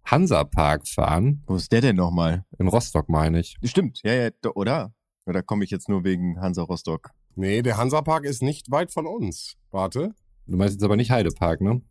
Hansa-Park 0.06 0.88
fahren, 0.88 1.44
Wo 1.48 1.56
ist 1.56 1.72
der 1.72 1.82
denn 1.82 1.96
nochmal? 1.96 2.46
in 2.60 2.68
Rostock 2.68 3.10
meine 3.10 3.40
ich. 3.40 3.58
Stimmt, 3.64 4.02
ja, 4.04 4.14
ja, 4.14 4.30
oder? 4.54 4.94
Oder 5.26 5.42
komme 5.42 5.64
ich 5.64 5.72
jetzt 5.72 5.90
nur 5.90 6.04
wegen 6.04 6.40
Hansa 6.40 6.62
Rostock? 6.64 7.10
Nee, 7.36 7.62
der 7.64 7.78
Hansapark 7.78 8.24
ist 8.26 8.42
nicht 8.44 8.70
weit 8.72 8.92
von 8.92 9.08
uns. 9.08 9.56
Warte. 9.72 10.14
Du 10.48 10.56
meinst 10.56 10.76
jetzt 10.76 10.84
aber 10.84 10.96
nicht 10.96 11.10
Heidepark, 11.12 11.60
ne? 11.62 11.82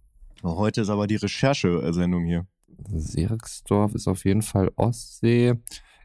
Oh, 0.43 0.57
Heute 0.57 0.83
ist 0.83 0.89
aber 0.89 1.07
die 1.07 1.17
Recherche-Sendung 1.17 2.25
hier. 2.25 2.47
Seriksdorf 2.89 3.95
ist 3.95 4.09
auf 4.09 4.25
jeden 4.25 4.43
Fall 4.43 4.71
Ostsee. 4.77 5.55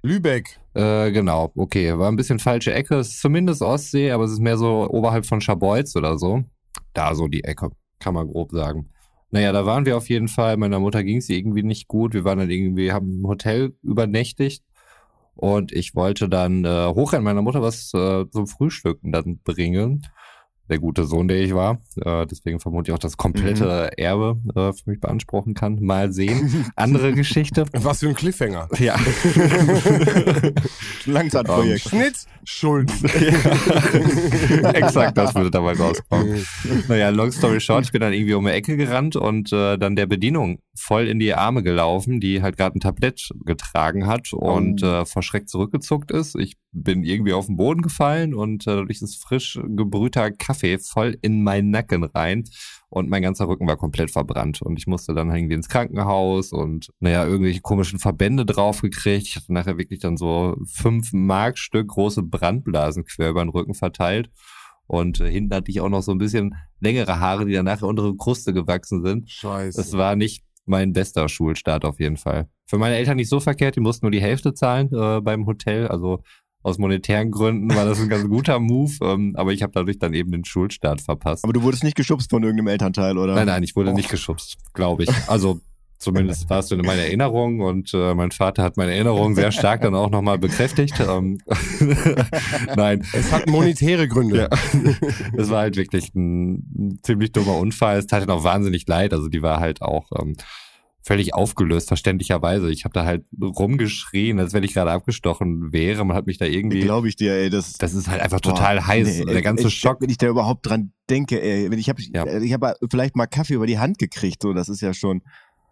Lübeck. 0.02 0.60
Äh, 0.74 1.12
genau, 1.12 1.52
okay. 1.56 1.98
War 1.98 2.10
ein 2.12 2.16
bisschen 2.16 2.40
falsche 2.40 2.74
Ecke. 2.74 2.96
Es 2.96 3.10
ist 3.10 3.22
zumindest 3.22 3.62
Ostsee, 3.62 4.12
aber 4.12 4.24
es 4.24 4.32
ist 4.32 4.40
mehr 4.40 4.58
so 4.58 4.90
oberhalb 4.90 5.26
von 5.26 5.42
Scharbeutz 5.42 5.96
oder 5.96 6.18
so. 6.18 6.44
Da 6.94 7.14
so 7.16 7.28
die 7.28 7.44
Ecke, 7.44 7.70
kann 8.00 8.14
man 8.14 8.28
grob 8.28 8.52
sagen. 8.52 8.90
Naja, 9.32 9.52
da 9.52 9.66
waren 9.66 9.86
wir 9.86 9.96
auf 9.98 10.10
jeden 10.10 10.28
Fall. 10.28 10.58
Meiner 10.58 10.80
Mutter 10.80 11.04
ging 11.04 11.18
es 11.18 11.30
irgendwie 11.30 11.64
nicht 11.64 11.88
gut. 11.88 12.14
Wir 12.14 12.24
waren 12.24 12.40
dann 12.40 12.50
irgendwie, 12.50 12.92
haben 12.92 13.20
im 13.20 13.28
Hotel 13.28 13.76
übernächtigt. 13.84 14.64
Und 15.36 15.72
ich 15.72 15.96
wollte 15.96 16.28
dann 16.28 16.66
äh, 16.66 16.88
hochrennen, 16.88 17.24
meiner 17.24 17.42
Mutter 17.42 17.62
was 17.62 17.94
äh, 17.94 18.26
zum 18.30 18.48
Frühstücken 18.48 19.12
dann 19.12 19.40
bringen. 19.40 20.06
Der 20.70 20.80
gute 20.80 21.06
Sohn, 21.06 21.28
der 21.28 21.42
ich 21.42 21.54
war. 21.54 21.80
Äh, 22.04 22.26
deswegen 22.28 22.60
vermute 22.60 22.92
ich 22.92 22.96
auch 22.96 23.00
das 23.00 23.18
komplette 23.18 23.98
Erbe 23.98 24.38
äh, 24.56 24.72
für 24.74 24.90
mich 24.90 25.00
beanspruchen 25.00 25.54
kann. 25.56 25.80
Mal 25.82 26.12
sehen. 26.14 26.66
Andere 26.76 27.14
Geschichte. 27.20 27.66
Was 27.74 28.00
für 28.00 28.10
ein 28.10 28.16
Cliffhanger. 28.16 28.70
Ja. 28.78 28.96
Langzeitprojekt. 31.06 31.90
Schnitt, 31.90 32.16
Schuld. 32.44 32.92
Exakt, 34.74 35.18
das 35.18 35.34
würde 35.36 35.52
dabei 35.52 35.74
rauskommen. 35.74 36.46
Naja, 36.88 37.10
long 37.10 37.32
story 37.32 37.60
short, 37.60 37.86
ich 37.86 37.92
bin 37.92 38.02
dann 38.02 38.14
irgendwie 38.14 38.34
um 38.34 38.46
die 38.46 38.52
Ecke 38.52 38.78
gerannt 38.78 39.16
und 39.16 39.52
äh, 39.52 39.78
dann 39.78 39.96
der 39.96 40.06
Bedienung 40.06 40.60
voll 40.76 41.08
in 41.08 41.20
die 41.20 41.34
Arme 41.34 41.64
gelaufen, 41.64 42.20
die 42.20 42.42
halt 42.42 42.58
gerade 42.58 42.78
ein 42.78 42.80
Tablett 42.80 43.30
getragen 43.46 44.08
hat 44.08 44.34
und 44.34 44.84
äh, 44.84 45.06
verschreckt 45.06 45.50
zurückgezuckt 45.50 46.12
ist. 46.12 46.36
Ich 46.36 46.58
bin 46.72 47.04
irgendwie 47.04 47.34
auf 47.34 47.48
den 47.48 47.58
Boden 47.58 47.82
gefallen 47.82 48.34
und 48.34 48.68
äh, 48.68 48.86
durch 48.86 49.00
das 49.00 49.16
frisch 49.16 49.60
gebrühter 49.64 50.32
Kaffee 50.32 50.59
Kaffee 50.60 50.78
voll 50.80 51.18
in 51.22 51.44
meinen 51.44 51.72
Nacken 51.72 52.04
rein 52.04 52.44
und 52.90 53.10
mein 53.10 53.22
ganzer 53.22 53.48
Rücken 53.48 53.68
war 53.68 53.78
komplett 53.78 54.12
verbrannt 54.12 54.62
und 54.62 54.78
ich 54.78 54.88
musste 54.88 55.14
dann 55.14 55.34
irgendwie 55.34 55.56
ins 55.56 55.70
Krankenhaus 55.70 56.52
und 56.52 56.90
naja, 57.00 57.26
irgendwelche 57.26 57.62
komischen 57.62 58.00
Verbände 58.00 58.46
draufgekriegt. 58.46 59.28
Ich 59.28 59.36
hatte 59.36 59.54
nachher 59.54 59.78
wirklich 59.78 60.00
dann 60.00 60.18
so 60.18 60.58
fünf 60.66 61.14
Markstück 61.14 61.88
große 61.88 62.24
Brandblasen 62.24 63.06
quer 63.06 63.30
über 63.30 63.44
den 63.44 63.50
Rücken 63.50 63.74
verteilt. 63.74 64.30
Und 64.88 65.20
äh, 65.20 65.30
hinten 65.30 65.54
hatte 65.54 65.70
ich 65.70 65.82
auch 65.82 65.90
noch 65.90 66.02
so 66.02 66.12
ein 66.12 66.18
bisschen 66.18 66.56
längere 66.80 67.20
Haare, 67.20 67.46
die 67.46 67.54
dann 67.54 67.66
nachher 67.66 67.88
unter 67.88 68.04
der 68.04 68.18
Kruste 68.18 68.54
gewachsen 68.54 69.04
sind. 69.04 69.30
Scheiße. 69.30 69.78
Das 69.78 69.94
war 69.94 70.16
nicht 70.16 70.44
mein 70.66 70.94
bester 70.94 71.30
Schulstart 71.30 71.86
auf 71.86 72.00
jeden 72.00 72.18
Fall. 72.18 72.50
Für 72.66 72.80
meine 72.80 72.96
Eltern 72.96 73.18
nicht 73.18 73.30
so 73.30 73.40
verkehrt, 73.40 73.76
die 73.76 73.82
mussten 73.82 74.06
nur 74.06 74.12
die 74.12 74.22
Hälfte 74.22 74.56
zahlen 74.56 74.90
äh, 74.92 75.22
beim 75.22 75.46
Hotel. 75.46 75.88
Also 75.88 76.24
aus 76.62 76.78
monetären 76.78 77.32
Gründen 77.32 77.74
war 77.74 77.86
das 77.86 78.00
ein 78.02 78.10
ganz 78.10 78.28
guter 78.28 78.60
Move, 78.60 78.92
ähm, 79.02 79.34
aber 79.38 79.54
ich 79.54 79.64
habe 79.64 79.72
dadurch 79.74 79.98
dann 80.00 80.14
eben 80.14 80.32
den 80.32 80.44
Schulstart 80.46 81.02
verpasst. 81.02 81.44
Aber 81.44 81.54
du 81.54 81.64
wurdest 81.64 81.84
nicht 81.84 81.96
geschubst 81.96 82.30
von 82.30 82.44
irgendeinem 82.44 82.68
Elternteil, 82.68 83.18
oder? 83.18 83.34
Nein, 83.36 83.48
nein, 83.48 83.64
ich 83.64 83.76
wurde 83.76 83.92
Oh. 83.92 83.94
nicht 83.94 84.10
geschubst, 84.10 84.58
glaube 84.74 85.04
ich. 85.04 85.10
Also 85.28 85.62
zumindest 86.00 86.50
war 86.50 86.60
es 86.60 86.68
so 86.68 86.76
in 86.76 86.86
meiner 86.86 87.02
Erinnerung 87.04 87.60
und 87.62 87.94
äh, 87.94 88.14
mein 88.14 88.32
Vater 88.32 88.64
hat 88.64 88.78
meine 88.78 88.94
Erinnerung 88.94 89.36
sehr 89.36 89.52
stark 89.52 89.82
dann 89.82 89.96
auch 89.96 90.10
nochmal 90.10 90.38
bekräftigt. 90.38 90.94
Ähm, 91.00 91.40
nein, 92.76 93.06
es 93.14 93.32
hat 93.32 93.48
monetäre 93.48 94.08
Gründe. 94.08 94.50
Ja. 94.52 94.58
Es 95.38 95.50
war 95.50 95.60
halt 95.62 95.76
wirklich 95.78 96.14
ein, 96.16 96.54
ein 96.78 97.00
ziemlich 97.04 97.32
dummer 97.32 97.58
Unfall. 97.58 97.98
Es 98.00 98.08
tat 98.08 98.22
ihnen 98.22 98.32
auch 98.32 98.44
wahnsinnig 98.44 98.88
leid. 98.88 99.14
Also 99.14 99.28
die 99.28 99.42
war 99.42 99.60
halt 99.60 99.82
auch 99.82 100.10
ähm, 100.20 100.36
völlig 101.02 101.34
aufgelöst, 101.34 101.88
verständlicherweise. 101.88 102.70
Ich 102.72 102.84
habe 102.86 102.94
da 102.94 103.06
halt 103.06 103.26
rumgeschrien, 103.42 104.40
als 104.40 104.54
wenn 104.54 104.64
ich 104.64 104.74
gerade 104.74 104.92
abgestochen 104.92 105.72
wäre. 105.72 106.06
Man 106.06 106.16
hat 106.16 106.28
mich 106.28 106.38
da 106.38 106.46
irgendwie. 106.46 106.82
Glaube 106.82 107.08
ich 107.08 107.16
dir, 107.16 107.34
ey. 107.34 107.50
Das, 107.50 107.74
das 107.74 107.94
ist 107.94 108.08
halt 108.08 108.22
einfach 108.22 108.42
total 108.42 108.78
Boah, 108.78 108.88
heiß. 108.88 109.20
nee, 109.20 109.26
der 109.26 109.42
ganze 109.42 109.68
ich, 109.68 109.76
Schock. 109.76 110.02
Wenn 110.02 110.10
ich 110.10 110.18
da 110.18 110.28
überhaupt 110.28 110.66
dran 110.68 110.92
denke, 111.10 111.42
ey. 111.42 111.72
Wenn 111.72 111.80
ich 111.80 111.90
habe 111.90 112.02
Ja. 112.14 112.26
ich 112.40 112.54
hab 112.54 112.78
vielleicht 112.90 113.16
mal 113.16 113.28
Kaffee 113.28 113.54
über 113.56 113.68
die 113.68 113.80
Hand 113.80 113.98
gekriegt, 113.98 114.42
so, 114.44 114.54
das 114.54 114.70
ist 114.70 114.82
ja 114.82 114.94
schon. 114.94 115.22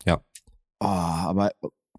Ja. 0.05 0.21
Oh, 0.79 0.85
aber 0.85 1.51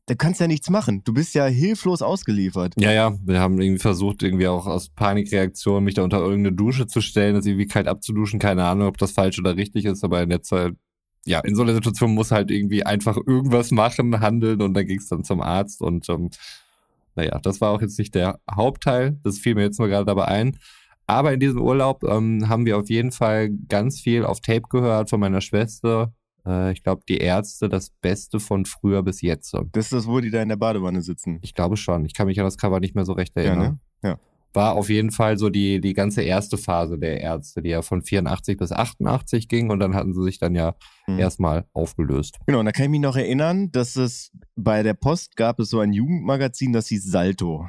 da 0.06 0.14
kannst 0.14 0.40
ja 0.40 0.46
nichts 0.46 0.70
machen. 0.70 1.02
Du 1.04 1.12
bist 1.12 1.34
ja 1.34 1.44
hilflos 1.46 2.00
ausgeliefert. 2.00 2.72
Ja, 2.78 2.92
ja, 2.92 3.14
wir 3.26 3.40
haben 3.40 3.60
irgendwie 3.60 3.80
versucht, 3.80 4.22
irgendwie 4.22 4.48
auch 4.48 4.66
aus 4.66 4.88
Panikreaktion 4.88 5.84
mich 5.84 5.94
da 5.94 6.02
unter 6.02 6.18
irgendeine 6.20 6.56
Dusche 6.56 6.86
zu 6.86 7.02
stellen, 7.02 7.34
das 7.34 7.44
irgendwie 7.44 7.66
kalt 7.66 7.86
abzuduschen. 7.88 8.38
Keine 8.38 8.64
Ahnung, 8.64 8.88
ob 8.88 8.96
das 8.96 9.12
falsch 9.12 9.38
oder 9.38 9.56
richtig 9.56 9.84
ist, 9.84 10.02
aber 10.04 10.22
in 10.22 10.30
der 10.30 10.42
Zeit, 10.42 10.72
ja, 11.28 11.40
in 11.40 11.54
so 11.54 11.62
einer 11.62 11.74
Situation 11.74 12.14
muss 12.14 12.30
halt 12.30 12.50
irgendwie 12.50 12.84
einfach 12.84 13.16
irgendwas 13.16 13.70
machen, 13.70 14.20
handeln 14.20 14.62
und 14.62 14.74
dann 14.74 14.86
ging 14.86 14.98
es 14.98 15.08
dann 15.08 15.24
zum 15.24 15.40
Arzt 15.40 15.80
und 15.82 16.08
ähm, 16.08 16.30
naja, 17.14 17.38
das 17.42 17.60
war 17.60 17.70
auch 17.70 17.80
jetzt 17.80 17.98
nicht 17.98 18.14
der 18.14 18.38
Hauptteil, 18.50 19.18
das 19.24 19.38
fiel 19.38 19.54
mir 19.54 19.62
jetzt 19.62 19.78
nur 19.78 19.88
gerade 19.88 20.06
dabei 20.06 20.26
ein. 20.26 20.56
Aber 21.06 21.32
in 21.32 21.40
diesem 21.40 21.60
Urlaub 21.60 22.04
ähm, 22.04 22.48
haben 22.48 22.66
wir 22.66 22.76
auf 22.78 22.88
jeden 22.90 23.12
Fall 23.12 23.50
ganz 23.68 23.98
viel 23.98 24.24
auf 24.24 24.40
Tape 24.40 24.68
gehört 24.68 25.08
von 25.10 25.18
meiner 25.18 25.40
Schwester. 25.40 26.12
Äh, 26.46 26.72
ich 26.72 26.82
glaube, 26.82 27.02
die 27.08 27.16
Ärzte, 27.16 27.68
das 27.70 27.90
Beste 27.90 28.38
von 28.40 28.66
früher 28.66 29.02
bis 29.02 29.22
jetzt. 29.22 29.54
Das 29.72 29.86
ist 29.86 29.92
das, 29.92 30.06
wo 30.06 30.20
die 30.20 30.30
da 30.30 30.42
in 30.42 30.50
der 30.50 30.56
Badewanne 30.56 31.00
sitzen. 31.00 31.38
Ich 31.40 31.54
glaube 31.54 31.78
schon. 31.78 32.04
Ich 32.04 32.12
kann 32.12 32.26
mich 32.26 32.38
an 32.38 32.44
das 32.44 32.58
Cover 32.58 32.78
nicht 32.78 32.94
mehr 32.94 33.06
so 33.06 33.14
recht 33.14 33.34
Ja, 33.36 33.42
erinnern. 33.42 33.78
ne? 34.02 34.10
Ja. 34.10 34.18
War 34.54 34.74
auf 34.74 34.88
jeden 34.88 35.10
Fall 35.10 35.36
so 35.38 35.50
die, 35.50 35.80
die 35.80 35.92
ganze 35.92 36.22
erste 36.22 36.56
Phase 36.56 36.98
der 36.98 37.20
Ärzte, 37.20 37.62
die 37.62 37.70
ja 37.70 37.82
von 37.82 38.02
84 38.02 38.56
bis 38.56 38.72
88 38.72 39.48
ging 39.48 39.70
und 39.70 39.78
dann 39.80 39.94
hatten 39.94 40.14
sie 40.14 40.22
sich 40.24 40.38
dann 40.38 40.54
ja 40.54 40.74
Mhm. 41.06 41.18
erstmal 41.18 41.64
aufgelöst. 41.72 42.38
Genau, 42.46 42.58
und 42.60 42.66
da 42.66 42.72
kann 42.72 42.84
ich 42.84 42.90
mich 42.90 43.00
noch 43.00 43.16
erinnern, 43.16 43.70
dass 43.72 43.96
es 43.96 44.30
bei 44.56 44.82
der 44.82 44.92
Post 44.94 45.36
gab 45.36 45.58
es 45.60 45.70
so 45.70 45.80
ein 45.80 45.92
Jugendmagazin, 45.94 46.72
das 46.74 46.88
hieß 46.88 47.04
Salto. 47.10 47.66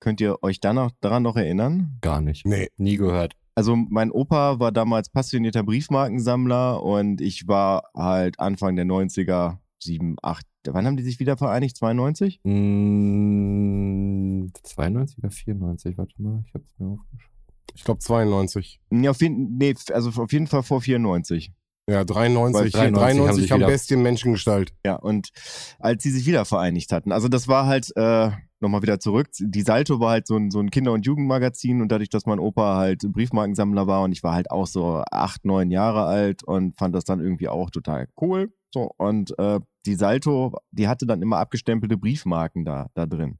Könnt 0.00 0.20
ihr 0.20 0.42
euch 0.42 0.60
da 0.60 0.74
noch, 0.74 0.90
daran 1.00 1.22
noch 1.22 1.36
erinnern? 1.36 1.96
Gar 2.02 2.20
nicht. 2.20 2.44
Nee. 2.44 2.68
Nie 2.76 2.96
gehört. 2.98 3.32
Also 3.54 3.74
mein 3.76 4.10
Opa 4.10 4.58
war 4.58 4.70
damals 4.72 5.08
passionierter 5.08 5.62
Briefmarkensammler 5.62 6.82
und 6.82 7.20
ich 7.20 7.46
war 7.48 7.84
halt 7.96 8.38
Anfang 8.40 8.76
der 8.76 8.84
90er, 8.84 9.58
7, 9.84 10.16
8, 10.22 10.44
wann 10.68 10.86
haben 10.86 10.96
die 10.96 11.02
sich 11.04 11.20
wieder 11.20 11.36
vereinigt? 11.36 11.76
92? 11.76 12.40
Mm, 12.44 14.48
92 14.62 15.18
oder 15.18 15.30
94? 15.30 15.98
Warte 15.98 16.14
mal, 16.22 16.42
ich 16.46 16.54
hab's 16.54 16.66
mir 16.78 16.86
aufgeschrieben. 16.88 17.34
Ich 17.76 17.84
glaube 17.84 18.00
92. 18.00 18.80
Nee, 18.90 19.08
auf 19.08 19.20
jeden, 19.20 19.56
nee, 19.58 19.74
also 19.92 20.22
auf 20.22 20.32
jeden 20.32 20.46
Fall 20.46 20.62
vor 20.62 20.80
94. 20.80 21.52
Ja, 21.88 22.04
93. 22.04 22.72
Weil 22.74 22.80
93 22.80 22.80
haben 22.80 22.94
93 22.94 23.42
sich 23.42 23.52
haben 23.52 23.60
wieder- 23.60 23.66
Bestien 23.68 24.02
Menschengestalt. 24.02 24.72
Ja, 24.86 24.96
und 24.96 25.30
als 25.78 26.02
sie 26.02 26.10
sich 26.10 26.26
wieder 26.26 26.44
vereinigt 26.44 26.92
hatten, 26.92 27.12
also 27.12 27.28
das 27.28 27.48
war 27.48 27.66
halt, 27.66 27.92
äh, 27.96 28.30
nochmal 28.60 28.80
wieder 28.82 28.98
zurück, 29.00 29.28
die 29.38 29.60
Salto 29.62 30.00
war 30.00 30.12
halt 30.12 30.26
so 30.26 30.36
ein, 30.36 30.50
so 30.50 30.60
ein 30.60 30.70
Kinder- 30.70 30.92
und 30.92 31.04
Jugendmagazin 31.04 31.82
und 31.82 31.88
dadurch, 31.92 32.08
dass 32.08 32.24
mein 32.24 32.38
Opa 32.38 32.76
halt 32.76 33.00
Briefmarkensammler 33.12 33.86
war 33.86 34.02
und 34.04 34.12
ich 34.12 34.22
war 34.22 34.32
halt 34.32 34.50
auch 34.50 34.66
so 34.66 35.02
acht, 35.10 35.44
neun 35.44 35.70
Jahre 35.70 36.04
alt 36.04 36.42
und 36.42 36.74
fand 36.78 36.94
das 36.94 37.04
dann 37.04 37.20
irgendwie 37.20 37.48
auch 37.48 37.68
total 37.70 38.08
cool. 38.22 38.54
So, 38.72 38.90
und 38.96 39.38
äh, 39.38 39.60
die 39.86 39.94
Salto, 39.94 40.56
die 40.70 40.88
hatte 40.88 41.06
dann 41.06 41.22
immer 41.22 41.38
abgestempelte 41.38 41.96
Briefmarken 41.96 42.64
da, 42.64 42.90
da 42.94 43.06
drin. 43.06 43.38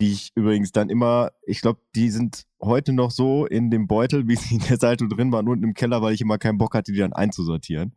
Die 0.00 0.12
ich 0.12 0.32
übrigens 0.34 0.72
dann 0.72 0.88
immer, 0.88 1.30
ich 1.46 1.60
glaube, 1.60 1.80
die 1.94 2.10
sind 2.10 2.46
heute 2.60 2.92
noch 2.92 3.10
so 3.10 3.46
in 3.46 3.70
dem 3.70 3.86
Beutel, 3.86 4.28
wie 4.28 4.36
sie 4.36 4.56
in 4.56 4.62
der 4.62 4.78
Salto 4.78 5.06
drin 5.06 5.32
waren, 5.32 5.48
unten 5.48 5.64
im 5.64 5.74
Keller, 5.74 6.02
weil 6.02 6.14
ich 6.14 6.20
immer 6.20 6.38
keinen 6.38 6.58
Bock 6.58 6.74
hatte, 6.74 6.92
die 6.92 6.98
dann 6.98 7.12
einzusortieren. 7.12 7.94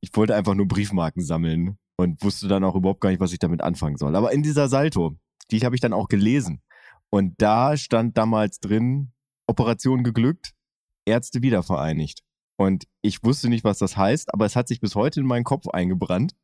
Ich 0.00 0.14
wollte 0.16 0.34
einfach 0.34 0.54
nur 0.54 0.66
Briefmarken 0.66 1.22
sammeln 1.22 1.78
und 1.96 2.22
wusste 2.22 2.48
dann 2.48 2.64
auch 2.64 2.74
überhaupt 2.74 3.00
gar 3.00 3.10
nicht, 3.10 3.20
was 3.20 3.32
ich 3.32 3.38
damit 3.38 3.62
anfangen 3.62 3.96
soll. 3.96 4.16
Aber 4.16 4.32
in 4.32 4.42
dieser 4.42 4.68
Salto, 4.68 5.16
die 5.50 5.60
habe 5.60 5.74
ich 5.74 5.80
dann 5.80 5.92
auch 5.92 6.08
gelesen. 6.08 6.62
Und 7.10 7.34
da 7.38 7.76
stand 7.76 8.16
damals 8.16 8.60
drin, 8.60 9.12
Operation 9.46 10.04
geglückt, 10.04 10.52
Ärzte 11.04 11.42
wiedervereinigt. 11.42 12.22
Und 12.56 12.84
ich 13.02 13.22
wusste 13.24 13.48
nicht, 13.48 13.64
was 13.64 13.78
das 13.78 13.96
heißt, 13.96 14.32
aber 14.32 14.46
es 14.46 14.54
hat 14.54 14.68
sich 14.68 14.80
bis 14.80 14.94
heute 14.94 15.20
in 15.20 15.26
meinen 15.26 15.44
Kopf 15.44 15.68
eingebrannt. 15.68 16.34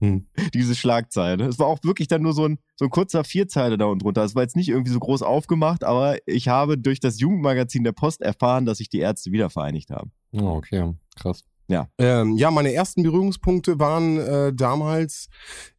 Hm. 0.00 0.26
Diese 0.54 0.74
Schlagzeile. 0.74 1.46
Es 1.46 1.58
war 1.58 1.66
auch 1.66 1.78
wirklich 1.82 2.08
dann 2.08 2.22
nur 2.22 2.32
so 2.32 2.44
ein, 2.44 2.58
so 2.76 2.84
ein 2.84 2.90
kurzer 2.90 3.24
Vierzeile 3.24 3.78
da 3.78 3.86
unten 3.86 4.04
drunter. 4.04 4.24
Es 4.24 4.34
war 4.34 4.42
jetzt 4.42 4.56
nicht 4.56 4.68
irgendwie 4.68 4.92
so 4.92 5.00
groß 5.00 5.22
aufgemacht, 5.22 5.82
aber 5.84 6.18
ich 6.26 6.48
habe 6.48 6.78
durch 6.78 7.00
das 7.00 7.18
Jugendmagazin 7.18 7.84
der 7.84 7.92
Post 7.92 8.20
erfahren, 8.20 8.64
dass 8.64 8.78
sich 8.78 8.88
die 8.88 9.00
Ärzte 9.00 9.32
wiedervereinigt 9.32 9.90
haben. 9.90 10.12
Oh, 10.32 10.56
okay, 10.56 10.94
krass. 11.16 11.44
Ähm, 11.98 12.36
ja, 12.36 12.50
meine 12.50 12.72
ersten 12.72 13.02
Berührungspunkte 13.02 13.78
waren 13.78 14.18
äh, 14.18 14.54
damals, 14.54 15.28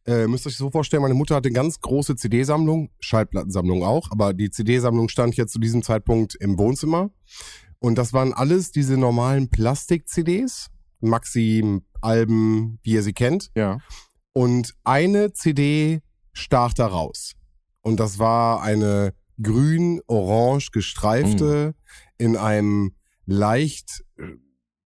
äh, 0.06 0.28
müsst 0.28 0.46
ihr 0.46 0.50
euch 0.50 0.56
so 0.56 0.70
vorstellen, 0.70 1.02
meine 1.02 1.14
Mutter 1.14 1.34
hatte 1.34 1.48
eine 1.48 1.54
ganz 1.54 1.80
große 1.80 2.14
CD-Sammlung, 2.14 2.90
Schallplattensammlung 3.00 3.82
auch, 3.82 4.12
aber 4.12 4.32
die 4.32 4.50
CD-Sammlung 4.50 5.08
stand 5.08 5.36
jetzt 5.36 5.52
zu 5.52 5.58
diesem 5.58 5.82
Zeitpunkt 5.82 6.36
im 6.36 6.58
Wohnzimmer. 6.58 7.10
Und 7.80 7.96
das 7.96 8.12
waren 8.12 8.32
alles 8.32 8.70
diese 8.70 8.96
normalen 8.96 9.50
Plastik-CDs, 9.50 10.70
Maxi-Alben, 11.00 12.78
wie 12.82 12.92
ihr 12.92 13.02
sie 13.02 13.14
kennt. 13.14 13.50
Ja. 13.56 13.78
Und 14.32 14.74
eine 14.84 15.32
CD 15.32 16.02
stach 16.32 16.72
da 16.72 16.86
raus. 16.86 17.32
Und 17.82 17.98
das 17.98 18.18
war 18.18 18.62
eine 18.62 19.14
grün-orange 19.42 20.70
gestreifte 20.72 21.74
in 22.18 22.36
einem 22.36 22.94
leicht 23.26 24.04
äh, 24.18 24.36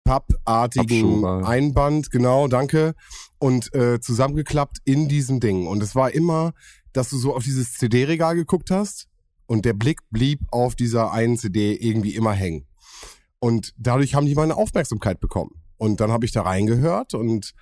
pappartigen. 0.05 1.25
Einband, 1.25 2.11
genau, 2.11 2.49
danke. 2.49 2.95
Und 3.39 3.75
äh, 3.75 4.01
zusammengeklappt 4.01 4.79
in 4.85 5.09
diesem 5.09 5.39
Ding. 5.39 5.67
Und 5.67 5.83
es 5.83 5.95
war 5.95 6.13
immer, 6.13 6.55
dass 6.93 7.11
du 7.11 7.19
so 7.19 7.35
auf 7.35 7.45
dieses 7.45 7.75
CD-Regal 7.75 8.35
geguckt 8.35 8.71
hast 8.71 9.07
und 9.47 9.65
der 9.65 9.75
Blick 9.75 10.01
blieb 10.11 10.41
auf 10.51 10.75
dieser 10.75 11.13
einen 11.13 11.37
CD 11.37 11.75
irgendwie 11.75 12.15
immer 12.15 12.33
hängen. 12.33 12.67
Und 13.39 13.75
dadurch 13.77 14.15
haben 14.15 14.27
die 14.27 14.35
meine 14.35 14.57
Aufmerksamkeit 14.57 15.21
bekommen. 15.21 15.63
Und 15.77 16.01
dann 16.01 16.11
habe 16.11 16.25
ich 16.27 16.33
da 16.33 16.43
reingehört 16.43 17.15
und 17.15 17.55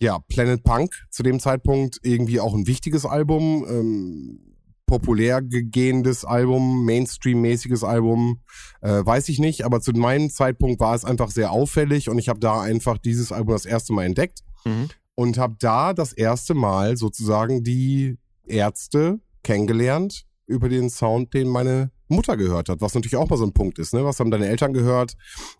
ja, 0.00 0.18
Planet 0.28 0.62
Punk 0.62 0.92
zu 1.10 1.22
dem 1.22 1.40
Zeitpunkt 1.40 1.98
irgendwie 2.02 2.40
auch 2.40 2.54
ein 2.54 2.66
wichtiges 2.66 3.04
Album, 3.06 3.64
ähm, 3.68 4.40
populär 4.86 5.42
gehendes 5.42 6.24
Album, 6.24 6.84
Mainstream-mäßiges 6.84 7.82
Album, 7.82 8.40
äh, 8.82 9.04
weiß 9.04 9.28
ich 9.30 9.38
nicht, 9.40 9.64
aber 9.64 9.80
zu 9.80 9.92
meinem 9.92 10.30
Zeitpunkt 10.30 10.80
war 10.80 10.94
es 10.94 11.04
einfach 11.04 11.30
sehr 11.30 11.50
auffällig 11.50 12.08
und 12.08 12.18
ich 12.18 12.28
habe 12.28 12.38
da 12.38 12.60
einfach 12.60 12.98
dieses 12.98 13.32
Album 13.32 13.54
das 13.54 13.66
erste 13.66 13.92
Mal 13.92 14.04
entdeckt 14.04 14.40
Mhm. 14.64 14.88
und 15.14 15.38
habe 15.38 15.56
da 15.58 15.92
das 15.92 16.12
erste 16.12 16.54
Mal 16.54 16.96
sozusagen 16.96 17.64
die 17.64 18.16
Ärzte 18.46 19.18
kennengelernt 19.42 20.25
über 20.46 20.68
den 20.68 20.90
Sound, 20.90 21.34
den 21.34 21.48
meine 21.48 21.90
Mutter 22.08 22.36
gehört 22.36 22.68
hat, 22.68 22.80
was 22.80 22.94
natürlich 22.94 23.16
auch 23.16 23.28
mal 23.28 23.36
so 23.36 23.44
ein 23.44 23.52
Punkt 23.52 23.78
ist. 23.78 23.92
Ne? 23.92 24.04
Was 24.04 24.20
haben 24.20 24.30
deine 24.30 24.46
Eltern 24.46 24.72
gehört? 24.72 25.16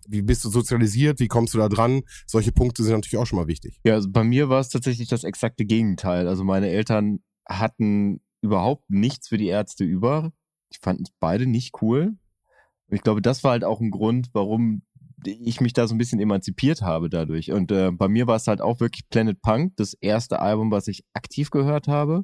Wie 0.07 0.21
bist 0.21 0.45
du 0.45 0.49
sozialisiert? 0.49 1.19
Wie 1.19 1.27
kommst 1.27 1.53
du 1.53 1.57
da 1.57 1.67
dran? 1.67 2.03
Solche 2.25 2.51
Punkte 2.51 2.83
sind 2.83 2.93
natürlich 2.93 3.17
auch 3.17 3.25
schon 3.25 3.39
mal 3.39 3.47
wichtig. 3.47 3.79
Ja, 3.83 3.95
also 3.95 4.09
bei 4.09 4.23
mir 4.23 4.47
war 4.49 4.59
es 4.61 4.69
tatsächlich 4.69 5.09
das 5.09 5.23
exakte 5.23 5.65
Gegenteil. 5.65 6.27
Also 6.27 6.43
meine 6.43 6.69
Eltern 6.69 7.19
hatten 7.47 8.21
überhaupt 8.41 8.89
nichts 8.89 9.27
für 9.27 9.37
die 9.37 9.47
Ärzte 9.47 9.83
über. 9.83 10.31
Ich 10.69 10.79
fand 10.79 11.01
es 11.01 11.13
beide 11.19 11.47
nicht 11.47 11.81
cool. 11.81 12.13
Ich 12.89 13.01
glaube, 13.01 13.21
das 13.21 13.43
war 13.43 13.51
halt 13.51 13.65
auch 13.65 13.81
ein 13.81 13.91
Grund, 13.91 14.29
warum 14.33 14.83
ich 15.25 15.59
mich 15.61 15.73
da 15.73 15.87
so 15.87 15.95
ein 15.95 15.97
bisschen 15.97 16.19
emanzipiert 16.19 16.81
habe 16.81 17.09
dadurch. 17.09 17.51
Und 17.51 17.71
äh, 17.71 17.91
bei 17.91 18.07
mir 18.07 18.27
war 18.27 18.35
es 18.35 18.47
halt 18.47 18.61
auch 18.61 18.79
wirklich 18.79 19.09
Planet 19.09 19.41
Punk, 19.41 19.73
das 19.75 19.93
erste 19.95 20.39
Album, 20.39 20.71
was 20.71 20.87
ich 20.87 21.03
aktiv 21.13 21.49
gehört 21.49 21.87
habe. 21.87 22.23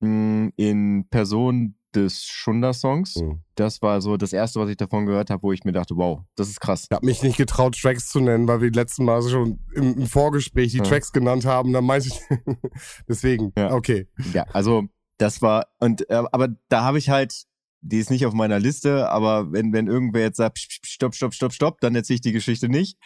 Mm, 0.00 0.48
In 0.56 1.06
Person 1.10 1.74
des 1.94 2.24
Schunder-Songs. 2.24 3.16
Mhm. 3.16 3.42
Das 3.54 3.82
war 3.82 4.00
so 4.00 4.16
das 4.16 4.32
erste, 4.32 4.60
was 4.60 4.68
ich 4.68 4.76
davon 4.76 5.06
gehört 5.06 5.30
habe, 5.30 5.42
wo 5.42 5.52
ich 5.52 5.64
mir 5.64 5.72
dachte, 5.72 5.96
wow, 5.96 6.20
das 6.36 6.48
ist 6.48 6.60
krass. 6.60 6.86
Ich 6.90 6.94
habe 6.94 7.06
mich 7.06 7.22
nicht 7.22 7.36
getraut, 7.36 7.78
Tracks 7.80 8.08
zu 8.10 8.20
nennen, 8.20 8.46
weil 8.46 8.60
wir 8.60 8.70
die 8.70 8.78
letzten 8.78 9.04
Mal 9.04 9.22
schon 9.22 9.58
im, 9.74 9.94
im 9.98 10.06
Vorgespräch 10.06 10.72
die 10.72 10.78
Ja. 10.78 10.84
Tracks 10.84 11.12
genannt 11.12 11.44
haben. 11.46 11.72
Da 11.72 11.80
meinte 11.80 12.08
ich, 12.08 12.20
deswegen, 13.08 13.52
Ja. 13.56 13.72
okay. 13.72 14.06
Ja, 14.32 14.44
also 14.52 14.84
das 15.18 15.42
war, 15.42 15.66
und 15.78 16.08
äh, 16.10 16.22
aber 16.30 16.48
da 16.68 16.84
habe 16.84 16.98
ich 16.98 17.10
halt, 17.10 17.44
die 17.80 17.98
ist 17.98 18.10
nicht 18.10 18.26
auf 18.26 18.34
meiner 18.34 18.58
Liste, 18.58 19.08
aber 19.10 19.52
wenn, 19.52 19.72
wenn 19.72 19.86
irgendwer 19.86 20.22
jetzt 20.22 20.36
sagt, 20.36 20.58
stopp, 20.58 21.14
stopp, 21.14 21.32
stopp, 21.34 21.52
stopp, 21.52 21.80
dann 21.80 21.94
erzähle 21.94 22.16
ich 22.16 22.20
die 22.20 22.32
Geschichte 22.32 22.68
nicht. 22.68 22.98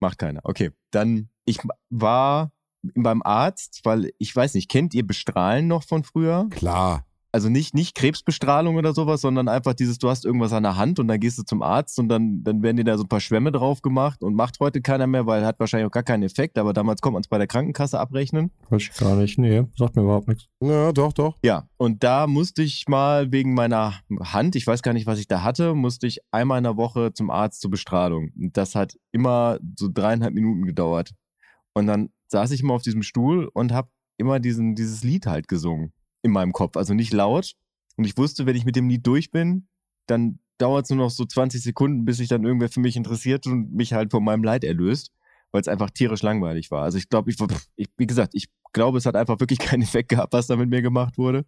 Macht 0.00 0.18
keiner. 0.18 0.40
Okay. 0.44 0.70
Dann, 0.90 1.30
ich 1.44 1.58
war 1.90 2.52
beim 2.94 3.22
Arzt, 3.22 3.80
weil 3.84 4.12
ich 4.18 4.34
weiß 4.34 4.54
nicht, 4.54 4.70
kennt 4.70 4.94
ihr 4.94 5.06
Bestrahlen 5.06 5.66
noch 5.66 5.82
von 5.82 6.04
früher? 6.04 6.46
Klar. 6.50 7.04
Also 7.30 7.50
nicht, 7.50 7.74
nicht 7.74 7.94
Krebsbestrahlung 7.94 8.76
oder 8.76 8.94
sowas, 8.94 9.20
sondern 9.20 9.48
einfach 9.48 9.74
dieses, 9.74 9.98
du 9.98 10.08
hast 10.08 10.24
irgendwas 10.24 10.54
an 10.54 10.62
der 10.62 10.76
Hand 10.76 10.98
und 10.98 11.08
dann 11.08 11.20
gehst 11.20 11.38
du 11.38 11.42
zum 11.42 11.60
Arzt 11.60 11.98
und 11.98 12.08
dann, 12.08 12.42
dann 12.42 12.62
werden 12.62 12.78
dir 12.78 12.84
da 12.84 12.96
so 12.96 13.04
ein 13.04 13.08
paar 13.08 13.20
Schwämme 13.20 13.52
drauf 13.52 13.82
gemacht 13.82 14.22
und 14.22 14.34
macht 14.34 14.58
heute 14.60 14.80
keiner 14.80 15.06
mehr, 15.06 15.26
weil 15.26 15.44
hat 15.44 15.60
wahrscheinlich 15.60 15.86
auch 15.86 15.92
gar 15.92 16.02
keinen 16.02 16.22
Effekt, 16.22 16.56
aber 16.56 16.72
damals 16.72 17.02
kommt 17.02 17.12
man 17.14 17.20
es 17.20 17.28
bei 17.28 17.36
der 17.36 17.46
Krankenkasse 17.46 18.00
abrechnen. 18.00 18.50
Weiß 18.70 18.82
ich 18.82 18.94
gar 18.94 19.14
nicht. 19.16 19.38
Nee, 19.38 19.64
sagt 19.76 19.96
mir 19.96 20.02
überhaupt 20.02 20.28
nichts. 20.28 20.46
Ja, 20.60 20.90
doch, 20.92 21.12
doch. 21.12 21.36
Ja, 21.44 21.68
und 21.76 22.02
da 22.02 22.26
musste 22.26 22.62
ich 22.62 22.88
mal 22.88 23.30
wegen 23.30 23.52
meiner 23.52 24.00
Hand, 24.22 24.56
ich 24.56 24.66
weiß 24.66 24.82
gar 24.82 24.94
nicht, 24.94 25.06
was 25.06 25.18
ich 25.18 25.28
da 25.28 25.42
hatte, 25.42 25.74
musste 25.74 26.06
ich 26.06 26.20
einmal 26.30 26.58
in 26.58 26.64
der 26.64 26.78
Woche 26.78 27.12
zum 27.12 27.30
Arzt 27.30 27.60
zur 27.60 27.70
Bestrahlung. 27.70 28.30
Und 28.38 28.56
das 28.56 28.74
hat 28.74 28.96
immer 29.12 29.58
so 29.78 29.88
dreieinhalb 29.92 30.32
Minuten 30.32 30.64
gedauert. 30.64 31.12
Und 31.74 31.86
dann 31.86 32.08
saß 32.28 32.52
ich 32.52 32.62
immer 32.62 32.74
auf 32.74 32.82
diesem 32.82 33.02
Stuhl 33.02 33.50
und 33.52 33.72
habe 33.72 33.90
immer 34.16 34.40
diesen, 34.40 34.74
dieses 34.74 35.04
Lied 35.04 35.26
halt 35.26 35.46
gesungen 35.46 35.92
in 36.22 36.30
meinem 36.32 36.52
Kopf. 36.52 36.76
Also 36.76 36.94
nicht 36.94 37.12
laut. 37.12 37.54
Und 37.96 38.04
ich 38.04 38.16
wusste, 38.16 38.46
wenn 38.46 38.56
ich 38.56 38.64
mit 38.64 38.76
dem 38.76 38.88
Lied 38.88 39.06
durch 39.06 39.30
bin, 39.30 39.68
dann 40.06 40.38
dauert 40.58 40.84
es 40.84 40.90
nur 40.90 40.98
noch 40.98 41.10
so 41.10 41.24
20 41.24 41.62
Sekunden, 41.62 42.04
bis 42.04 42.18
sich 42.18 42.28
dann 42.28 42.44
irgendwer 42.44 42.68
für 42.68 42.80
mich 42.80 42.96
interessiert 42.96 43.46
und 43.46 43.72
mich 43.72 43.92
halt 43.92 44.10
von 44.10 44.24
meinem 44.24 44.44
Leid 44.44 44.64
erlöst, 44.64 45.12
weil 45.52 45.60
es 45.60 45.68
einfach 45.68 45.90
tierisch 45.90 46.22
langweilig 46.22 46.70
war. 46.70 46.82
Also 46.82 46.98
ich 46.98 47.08
glaube, 47.08 47.30
ich, 47.30 47.36
ich, 47.76 47.88
wie 47.96 48.06
gesagt, 48.06 48.34
ich 48.34 48.48
glaube, 48.72 48.98
es 48.98 49.06
hat 49.06 49.16
einfach 49.16 49.40
wirklich 49.40 49.58
keinen 49.58 49.82
Effekt 49.82 50.08
gehabt, 50.10 50.32
was 50.32 50.46
da 50.46 50.56
mit 50.56 50.68
mir 50.68 50.82
gemacht 50.82 51.18
wurde. 51.18 51.46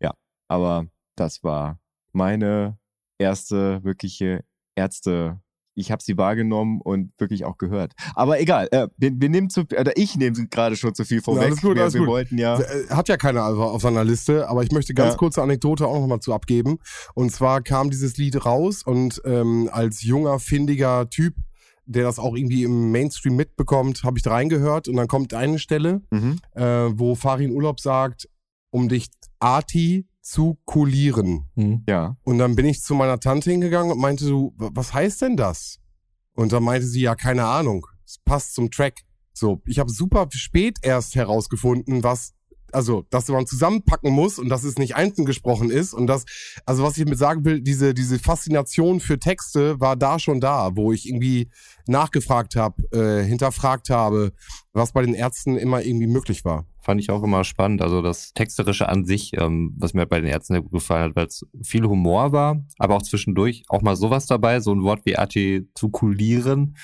Ja, 0.00 0.14
aber 0.48 0.86
das 1.16 1.42
war 1.44 1.78
meine 2.12 2.78
erste 3.18 3.82
wirkliche 3.84 4.44
Ärzte. 4.74 5.40
Ich 5.78 5.90
habe 5.92 6.02
sie 6.02 6.16
wahrgenommen 6.18 6.80
und 6.82 7.12
wirklich 7.18 7.44
auch 7.44 7.56
gehört. 7.58 7.92
Aber 8.14 8.40
egal, 8.40 8.68
äh, 8.72 8.88
wir, 8.96 9.12
wir 9.14 9.28
nehmen 9.28 9.48
zu, 9.50 9.62
oder 9.62 9.96
ich 9.96 10.16
nehme 10.16 10.46
gerade 10.48 10.76
schon 10.76 10.94
zu 10.94 11.04
viel 11.04 11.20
vorweg. 11.22 11.44
alles 11.44 11.60
gut, 11.62 11.74
wir, 11.76 11.82
alles 11.82 11.94
wir 11.94 12.00
gut. 12.00 12.08
wollten 12.08 12.38
ja. 12.38 12.58
Äh, 12.60 12.88
Hat 12.90 13.08
ja 13.08 13.16
keiner 13.16 13.44
auf 13.46 13.82
seiner 13.82 14.04
Liste, 14.04 14.48
aber 14.48 14.62
ich 14.62 14.72
möchte 14.72 14.94
ganz 14.94 15.12
Ja. 15.14 15.18
kurze 15.18 15.42
Anekdote 15.42 15.86
auch 15.86 16.00
nochmal 16.00 16.20
zu 16.20 16.32
abgeben. 16.34 16.78
Und 17.14 17.30
zwar 17.32 17.62
kam 17.62 17.90
dieses 17.90 18.16
Lied 18.16 18.44
raus 18.44 18.82
und 18.82 19.20
ähm, 19.24 19.68
als 19.72 20.02
junger, 20.02 20.38
findiger 20.38 21.08
Typ, 21.10 21.34
der 21.86 22.02
das 22.04 22.18
auch 22.18 22.34
irgendwie 22.36 22.64
im 22.64 22.90
Mainstream 22.92 23.34
mitbekommt, 23.36 24.02
habe 24.04 24.18
ich 24.18 24.22
da 24.22 24.32
reingehört 24.32 24.88
und 24.88 24.96
dann 24.96 25.08
kommt 25.08 25.32
eine 25.32 25.58
Stelle, 25.58 26.02
Mhm. 26.10 26.36
äh, 26.54 26.62
wo 26.98 27.14
Farin 27.14 27.50
Urlaub 27.52 27.80
sagt, 27.80 28.28
um 28.70 28.88
dich 28.90 29.06
Arti 29.38 30.06
zu 30.28 30.58
kulieren. 30.64 31.48
Hm. 31.54 31.84
Ja. 31.88 32.16
Und 32.24 32.38
dann 32.38 32.54
bin 32.54 32.66
ich 32.66 32.82
zu 32.82 32.94
meiner 32.94 33.18
Tante 33.18 33.50
hingegangen 33.50 33.92
und 33.92 33.98
meinte 33.98 34.24
so, 34.24 34.52
"W- 34.58 34.70
was 34.72 34.92
heißt 34.92 35.22
denn 35.22 35.36
das? 35.36 35.78
Und 36.34 36.52
dann 36.52 36.62
meinte 36.62 36.86
sie, 36.86 37.00
ja, 37.00 37.14
keine 37.14 37.44
Ahnung. 37.46 37.86
Es 38.04 38.18
passt 38.24 38.54
zum 38.54 38.70
Track. 38.70 39.00
So, 39.32 39.60
ich 39.66 39.78
habe 39.78 39.90
super 39.90 40.28
spät 40.32 40.78
erst 40.82 41.14
herausgefunden, 41.14 42.02
was, 42.02 42.32
also, 42.72 43.04
dass 43.10 43.28
man 43.28 43.46
zusammenpacken 43.46 44.12
muss 44.12 44.38
und 44.38 44.48
dass 44.48 44.64
es 44.64 44.78
nicht 44.78 44.96
einzeln 44.96 45.24
gesprochen 45.24 45.70
ist 45.70 45.94
und 45.94 46.06
das, 46.06 46.24
also 46.66 46.82
was 46.82 46.96
ich 46.98 47.04
mit 47.04 47.18
sagen 47.18 47.44
will, 47.44 47.60
diese, 47.60 47.94
diese 47.94 48.18
Faszination 48.18 49.00
für 49.00 49.18
Texte 49.18 49.80
war 49.80 49.96
da 49.96 50.18
schon 50.18 50.40
da, 50.40 50.76
wo 50.76 50.92
ich 50.92 51.08
irgendwie 51.08 51.50
nachgefragt 51.86 52.56
habe, 52.56 52.82
äh, 52.92 53.24
hinterfragt 53.24 53.90
habe, 53.90 54.32
was 54.72 54.92
bei 54.92 55.02
den 55.02 55.14
Ärzten 55.14 55.56
immer 55.56 55.82
irgendwie 55.82 56.06
möglich 56.06 56.44
war. 56.44 56.66
Fand 56.80 57.00
ich 57.00 57.10
auch 57.10 57.22
immer 57.22 57.44
spannend. 57.44 57.82
Also 57.82 58.00
das 58.02 58.32
Texterische 58.32 58.88
an 58.88 59.04
sich, 59.04 59.32
ähm, 59.34 59.74
was 59.78 59.94
mir 59.94 60.06
bei 60.06 60.20
den 60.20 60.30
Ärzten 60.30 60.54
sehr 60.54 60.62
gut 60.62 60.72
gefallen 60.72 61.10
hat, 61.10 61.16
weil 61.16 61.26
es 61.26 61.44
viel 61.62 61.84
Humor 61.84 62.32
war, 62.32 62.64
aber 62.78 62.96
auch 62.96 63.02
zwischendurch 63.02 63.64
auch 63.68 63.82
mal 63.82 63.96
sowas 63.96 64.26
dabei, 64.26 64.60
so 64.60 64.72
ein 64.72 64.82
Wort 64.82 65.04
wie 65.04 65.16
artikulieren, 65.16 66.76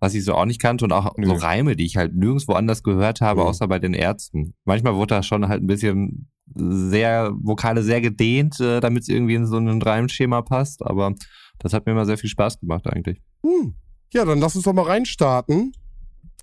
was 0.00 0.14
ich 0.14 0.24
so 0.24 0.34
auch 0.34 0.46
nicht 0.46 0.60
kannte 0.60 0.84
und 0.84 0.92
auch 0.92 1.16
Nö. 1.16 1.26
so 1.26 1.34
Reime, 1.34 1.76
die 1.76 1.84
ich 1.86 1.96
halt 1.96 2.14
nirgendwo 2.14 2.54
anders 2.54 2.82
gehört 2.82 3.20
habe, 3.20 3.42
Mhm. 3.42 3.46
außer 3.46 3.68
bei 3.68 3.78
den 3.78 3.94
Ärzten. 3.94 4.54
Manchmal 4.64 4.94
wurde 4.96 5.14
da 5.16 5.22
schon 5.22 5.46
halt 5.48 5.62
ein 5.62 5.66
bisschen 5.66 6.28
sehr, 6.54 7.30
Vokale 7.40 7.82
sehr 7.82 8.00
gedehnt, 8.00 8.58
äh, 8.60 8.80
damit 8.80 9.02
es 9.04 9.08
irgendwie 9.08 9.34
in 9.34 9.46
so 9.46 9.56
ein 9.58 9.80
Reimschema 9.80 10.42
passt, 10.42 10.82
aber 10.84 11.14
das 11.58 11.72
hat 11.72 11.86
mir 11.86 11.92
immer 11.92 12.06
sehr 12.06 12.18
viel 12.18 12.30
Spaß 12.30 12.58
gemacht 12.60 12.86
eigentlich. 12.88 13.20
Hm. 13.44 13.74
Ja, 14.12 14.24
dann 14.24 14.40
lass 14.40 14.56
uns 14.56 14.64
doch 14.64 14.72
mal 14.72 14.82
reinstarten, 14.86 15.72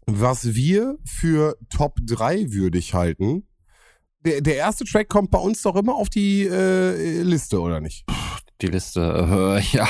was 0.05 0.53
wir 0.55 0.97
für 1.03 1.57
Top 1.69 1.97
3 2.05 2.53
würdig 2.53 2.93
halten. 2.93 3.47
Der, 4.25 4.39
der 4.41 4.55
erste 4.55 4.85
Track 4.85 5.09
kommt 5.09 5.31
bei 5.31 5.39
uns 5.39 5.61
doch 5.61 5.75
immer 5.75 5.95
auf 5.95 6.09
die 6.09 6.43
äh, 6.43 7.21
Liste, 7.23 7.59
oder 7.59 7.81
nicht? 7.81 8.05
Die 8.61 8.67
Liste, 8.67 9.01
äh, 9.01 9.61
ja, 9.75 9.87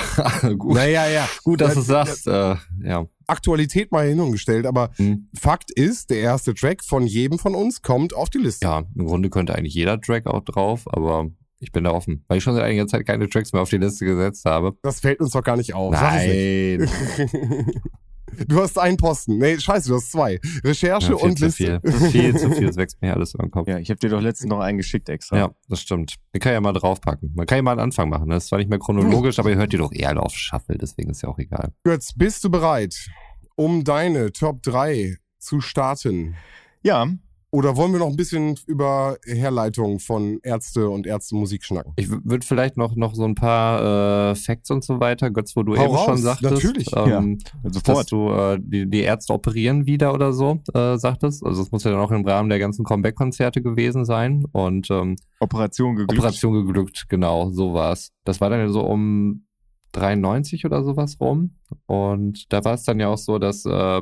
gut. 0.57 0.73
Naja, 0.75 1.07
ja. 1.07 1.29
Gut, 1.43 1.61
dass 1.61 1.75
du 1.75 1.81
es 1.81 1.87
Ja, 1.87 2.05
sagst. 2.05 2.27
Äh, 2.27 2.55
ja. 2.83 3.05
Aktualität 3.27 3.91
mal 3.91 4.07
hin 4.07 4.19
und 4.19 4.31
gestellt, 4.31 4.65
aber 4.65 4.89
Hm. 4.95 5.29
Fakt 5.37 5.71
ist, 5.71 6.09
der 6.09 6.19
erste 6.19 6.53
Track 6.53 6.83
von 6.83 7.05
jedem 7.05 7.37
von 7.39 7.55
uns 7.55 7.81
kommt 7.81 8.13
auf 8.15 8.29
die 8.29 8.37
Liste. 8.39 8.65
ja, 8.65 8.83
im 8.95 9.05
Grunde 9.05 9.29
könnte 9.29 9.53
eigentlich 9.55 9.73
jeder 9.73 9.99
Track 9.99 10.25
auch 10.27 10.43
drauf, 10.43 10.83
aber 10.87 11.29
ich 11.59 11.71
bin 11.71 11.83
da 11.83 11.91
offen, 11.91 12.23
weil 12.27 12.37
ich 12.37 12.43
schon 12.43 12.53
seit 12.53 12.63
einiger 12.63 12.87
Zeit 12.87 13.05
keine 13.05 13.27
Tracks 13.29 13.51
mehr 13.51 13.61
auf 13.61 13.69
die 13.69 13.77
Liste 13.77 14.05
gesetzt 14.05 14.45
habe. 14.45 14.77
Das 14.83 14.99
fällt 14.99 15.19
uns 15.19 15.31
doch 15.31 15.43
gar 15.43 15.57
nicht 15.57 15.73
auf. 15.73 15.91
Nein. 15.91 16.87
Du 18.47 18.61
hast 18.61 18.77
einen 18.77 18.97
Posten. 18.97 19.37
Nee, 19.37 19.57
scheiße, 19.59 19.89
du 19.89 19.95
hast 19.95 20.11
zwei. 20.11 20.39
Recherche 20.63 21.11
Ja, 21.11 21.17
viel 21.17 21.27
und 21.29 21.37
zu 21.39 21.45
Liste. 21.45 21.79
viel. 21.83 22.09
viel 22.11 22.37
zu 22.37 22.51
viel, 22.51 22.67
es 22.69 22.75
wächst 22.77 23.01
mir 23.01 23.13
alles 23.13 23.33
über 23.33 23.43
den 23.45 23.51
Kopf. 23.51 23.67
Ja, 23.67 23.77
ich 23.79 23.89
habe 23.89 23.99
dir 23.99 24.09
doch 24.09 24.21
letztens 24.21 24.49
noch 24.49 24.59
einen 24.59 24.77
geschickt 24.77 25.09
extra. 25.09 25.37
Ja, 25.37 25.51
das 25.69 25.81
stimmt. 25.81 26.15
Den 26.33 26.41
kann 26.41 26.53
ja 26.53 26.61
mal 26.61 26.73
draufpacken. 26.73 27.31
Man 27.35 27.45
kann 27.45 27.57
ja 27.57 27.61
mal 27.61 27.71
einen 27.71 27.79
Anfang 27.81 28.09
machen. 28.09 28.29
Das 28.29 28.43
ist 28.43 28.49
zwar 28.49 28.59
nicht 28.59 28.69
mehr 28.69 28.79
chronologisch, 28.79 29.39
aber 29.39 29.49
ihr 29.49 29.55
hört 29.57 29.71
die 29.73 29.77
doch 29.77 29.91
eher 29.91 30.21
auf 30.21 30.33
Shuffle, 30.33 30.77
deswegen 30.77 31.09
ist 31.09 31.21
ja 31.23 31.29
auch 31.29 31.39
egal. 31.39 31.71
Götz, 31.83 32.13
bist 32.13 32.43
du 32.43 32.49
bereit, 32.49 32.95
um 33.55 33.83
deine 33.83 34.31
Top 34.31 34.61
3 34.63 35.17
zu 35.39 35.61
starten? 35.61 36.35
ja 36.83 37.07
Oder 37.49 37.77
wollen 37.77 37.93
wir 37.93 37.99
noch 37.99 38.09
ein 38.09 38.17
bisschen 38.17 38.59
über 38.65 39.17
Herleitung 39.25 39.99
von 39.99 40.39
Ärzte 40.43 40.89
und 40.89 41.07
Ärztemusik 41.07 41.63
schnacken? 41.63 41.93
Ich 41.95 42.09
würde 42.09 42.45
vielleicht 42.45 42.75
noch, 42.75 42.95
noch 42.95 43.15
so 43.15 43.23
ein 43.23 43.35
paar 43.35 44.31
äh, 44.31 44.35
Facts 44.35 44.69
und 44.69 44.83
so 44.83 44.99
weiter, 44.99 45.31
Götz, 45.31 45.55
wo 45.55 45.63
du 45.63 45.77
Hau 45.77 45.85
eben 45.85 45.95
raus, 45.95 46.05
schon 46.05 46.17
sagtest, 46.17 46.51
natürlich. 46.51 46.89
ähm, 46.93 47.37
dass 47.63 47.73
sofort. 47.73 48.11
du 48.11 48.31
äh, 48.31 48.59
die, 48.61 48.89
die 48.89 48.99
Ärzte 48.99 49.33
operieren 49.33 49.85
wieder 49.85 50.13
oder 50.13 50.33
so, 50.33 50.59
äh, 50.73 50.97
sagtest. 50.97 51.45
Also 51.45 51.63
das 51.63 51.71
muss 51.71 51.85
ja 51.85 51.91
dann 51.91 52.01
auch 52.01 52.11
im 52.11 52.25
Rahmen 52.25 52.49
der 52.49 52.59
ganzen 52.59 52.83
Comeback-Konzerte 52.83 53.61
gewesen 53.61 54.03
sein. 54.03 54.43
Und 54.51 54.89
ähm, 54.91 55.15
Operation 55.39 55.95
geglückt. 55.95 56.19
Operation 56.19 56.65
geglückt, 56.65 57.05
genau, 57.07 57.49
so 57.51 57.73
war's. 57.73 58.11
Das 58.25 58.41
war 58.41 58.49
dann 58.49 58.59
ja 58.59 58.67
so 58.67 58.81
um 58.81 59.45
93 59.93 60.65
oder 60.65 60.83
sowas 60.83 61.17
rum. 61.21 61.55
Und 61.85 62.51
da 62.51 62.63
war 62.65 62.73
es 62.73 62.83
dann 62.83 62.99
ja 62.99 63.07
auch 63.07 63.17
so, 63.17 63.39
dass 63.39 63.65
äh, 63.65 64.01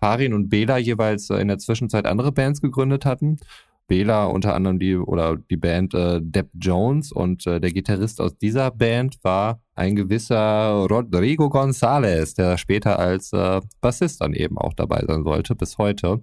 Farin 0.00 0.32
und 0.32 0.48
Bela 0.48 0.78
jeweils 0.78 1.30
äh, 1.30 1.36
in 1.36 1.48
der 1.48 1.58
Zwischenzeit 1.58 2.06
andere 2.06 2.32
Bands 2.32 2.60
gegründet 2.60 3.04
hatten. 3.04 3.38
Bela 3.86 4.26
unter 4.26 4.54
anderem 4.54 4.78
die 4.78 4.96
oder 4.96 5.36
die 5.36 5.56
Band 5.56 5.94
äh, 5.94 6.20
Depp 6.22 6.50
Jones 6.54 7.10
und 7.10 7.44
äh, 7.46 7.60
der 7.60 7.72
Gitarrist 7.72 8.20
aus 8.20 8.38
dieser 8.38 8.70
Band 8.70 9.18
war 9.22 9.60
ein 9.74 9.96
gewisser 9.96 10.86
Rodrigo 10.88 11.46
González, 11.46 12.36
der 12.36 12.56
später 12.56 13.00
als 13.00 13.32
äh, 13.32 13.60
Bassist 13.80 14.20
dann 14.20 14.32
eben 14.32 14.58
auch 14.58 14.74
dabei 14.74 15.02
sein 15.06 15.24
sollte 15.24 15.56
bis 15.56 15.76
heute. 15.76 16.20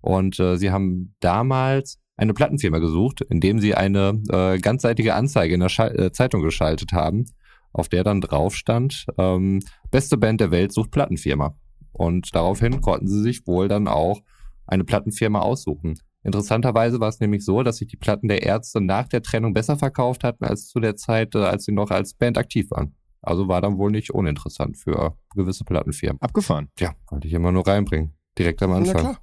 Und 0.00 0.40
äh, 0.40 0.56
sie 0.56 0.72
haben 0.72 1.14
damals 1.20 2.00
eine 2.16 2.34
Plattenfirma 2.34 2.78
gesucht, 2.78 3.20
indem 3.22 3.60
sie 3.60 3.74
eine 3.74 4.20
äh, 4.30 4.58
ganzseitige 4.58 5.14
Anzeige 5.14 5.54
in 5.54 5.60
der 5.60 5.68
Schal 5.68 5.98
äh, 5.98 6.12
Zeitung 6.12 6.42
geschaltet 6.42 6.92
haben, 6.92 7.26
auf 7.72 7.88
der 7.88 8.02
dann 8.02 8.20
drauf 8.20 8.56
stand, 8.56 9.06
ähm, 9.18 9.60
beste 9.90 10.16
Band 10.16 10.40
der 10.40 10.50
Welt 10.50 10.72
sucht 10.72 10.90
Plattenfirma. 10.90 11.56
Und 11.94 12.34
daraufhin 12.34 12.80
konnten 12.80 13.08
sie 13.08 13.22
sich 13.22 13.46
wohl 13.46 13.68
dann 13.68 13.88
auch 13.88 14.20
eine 14.66 14.84
Plattenfirma 14.84 15.40
aussuchen. 15.40 15.94
Interessanterweise 16.22 17.00
war 17.00 17.08
es 17.08 17.20
nämlich 17.20 17.44
so, 17.44 17.62
dass 17.62 17.76
sich 17.76 17.88
die 17.88 17.96
Platten 17.96 18.28
der 18.28 18.42
Ärzte 18.42 18.80
nach 18.80 19.08
der 19.08 19.22
Trennung 19.22 19.52
besser 19.52 19.76
verkauft 19.76 20.24
hatten 20.24 20.44
als 20.44 20.68
zu 20.68 20.80
der 20.80 20.96
Zeit, 20.96 21.34
äh, 21.34 21.38
als 21.38 21.64
sie 21.64 21.72
noch 21.72 21.90
als 21.90 22.14
Band 22.14 22.38
aktiv 22.38 22.70
waren. 22.70 22.94
Also 23.20 23.48
war 23.48 23.60
dann 23.60 23.78
wohl 23.78 23.90
nicht 23.90 24.10
uninteressant 24.12 24.76
für 24.76 25.16
gewisse 25.34 25.64
Plattenfirmen. 25.64 26.20
Abgefahren. 26.20 26.68
Tja, 26.76 26.94
wollte 27.10 27.26
ich 27.28 27.34
immer 27.34 27.52
nur 27.52 27.66
reinbringen. 27.66 28.14
Direkt 28.38 28.62
am 28.62 28.70
Na 28.70 28.76
Anfang. 28.76 29.00
klar. 29.00 29.20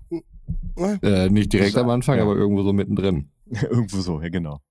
Na, 0.76 0.94
Äh, 1.02 1.30
nicht 1.30 1.54
direkt 1.54 1.76
am 1.78 1.90
Anfang, 1.90 2.18
ja. 2.18 2.24
aber 2.24 2.36
irgendwo 2.36 2.64
so 2.64 2.74
mittendrin. 2.74 3.30
Irgendwo 3.70 3.98
so, 3.98 4.22
ja 4.22 4.30
genau. 4.30 4.62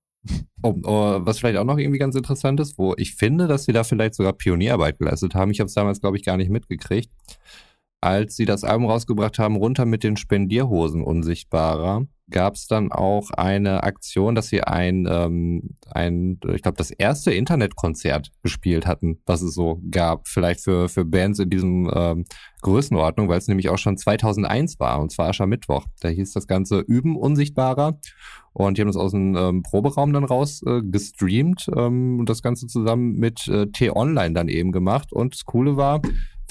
Oh, 0.63 0.75
oh, 0.83 1.19
was 1.21 1.39
vielleicht 1.39 1.57
auch 1.57 1.65
noch 1.65 1.77
irgendwie 1.77 1.97
ganz 1.99 2.15
interessant 2.15 2.59
ist, 2.59 2.77
wo 2.77 2.93
ich 2.97 3.15
finde, 3.15 3.47
dass 3.47 3.65
sie 3.65 3.73
da 3.73 3.83
vielleicht 3.83 4.13
sogar 4.15 4.33
Pionierarbeit 4.33 4.99
geleistet 4.99 5.33
haben. 5.35 5.51
Ich 5.51 5.59
habe 5.59 5.67
es 5.67 5.73
damals, 5.73 5.99
glaube 6.01 6.17
ich, 6.17 6.23
gar 6.23 6.37
nicht 6.37 6.49
mitgekriegt. 6.49 7.09
Als 8.01 8.35
sie 8.35 8.45
das 8.45 8.63
Album 8.63 8.87
rausgebracht 8.87 9.39
haben, 9.39 9.55
runter 9.55 9.85
mit 9.85 10.03
den 10.03 10.17
Spendierhosen 10.17 11.03
unsichtbarer, 11.03 12.07
gab 12.31 12.55
es 12.55 12.65
dann 12.65 12.91
auch 12.91 13.29
eine 13.31 13.83
Aktion, 13.83 14.33
dass 14.33 14.47
sie 14.47 14.63
ein, 14.63 15.07
ähm, 15.09 15.75
ein 15.91 16.39
ich 16.53 16.63
glaube, 16.63 16.77
das 16.77 16.89
erste 16.89 17.31
Internetkonzert 17.31 18.31
gespielt 18.41 18.87
hatten, 18.87 19.19
was 19.25 19.41
es 19.41 19.53
so 19.53 19.81
gab, 19.91 20.27
vielleicht 20.27 20.61
für, 20.61 20.89
für 20.89 21.05
Bands 21.05 21.39
in 21.39 21.49
diesem 21.49 21.91
ähm, 21.93 22.25
Größenordnung, 22.61 23.29
weil 23.29 23.37
es 23.37 23.47
nämlich 23.47 23.69
auch 23.69 23.77
schon 23.77 23.97
2001 23.97 24.79
war, 24.79 24.99
und 24.99 25.11
zwar 25.11 25.29
Aschermittwoch. 25.29 25.85
Da 25.99 26.09
hieß 26.09 26.33
das 26.33 26.47
Ganze 26.47 26.79
Üben 26.79 27.15
unsichtbarer. 27.15 27.99
Und 28.53 28.77
die 28.77 28.81
haben 28.81 28.89
das 28.89 28.97
aus 28.97 29.11
dem 29.11 29.35
ähm, 29.37 29.63
Proberaum 29.63 30.11
dann 30.11 30.25
raus 30.25 30.61
äh, 30.65 30.81
gestreamt 30.83 31.69
ähm, 31.73 32.19
und 32.19 32.27
das 32.27 32.41
Ganze 32.41 32.67
zusammen 32.67 33.13
mit 33.13 33.47
äh, 33.47 33.67
T-Online 33.67 34.33
dann 34.33 34.49
eben 34.49 34.73
gemacht. 34.73 35.13
Und 35.13 35.35
das 35.35 35.45
Coole 35.45 35.77
war, 35.77 36.01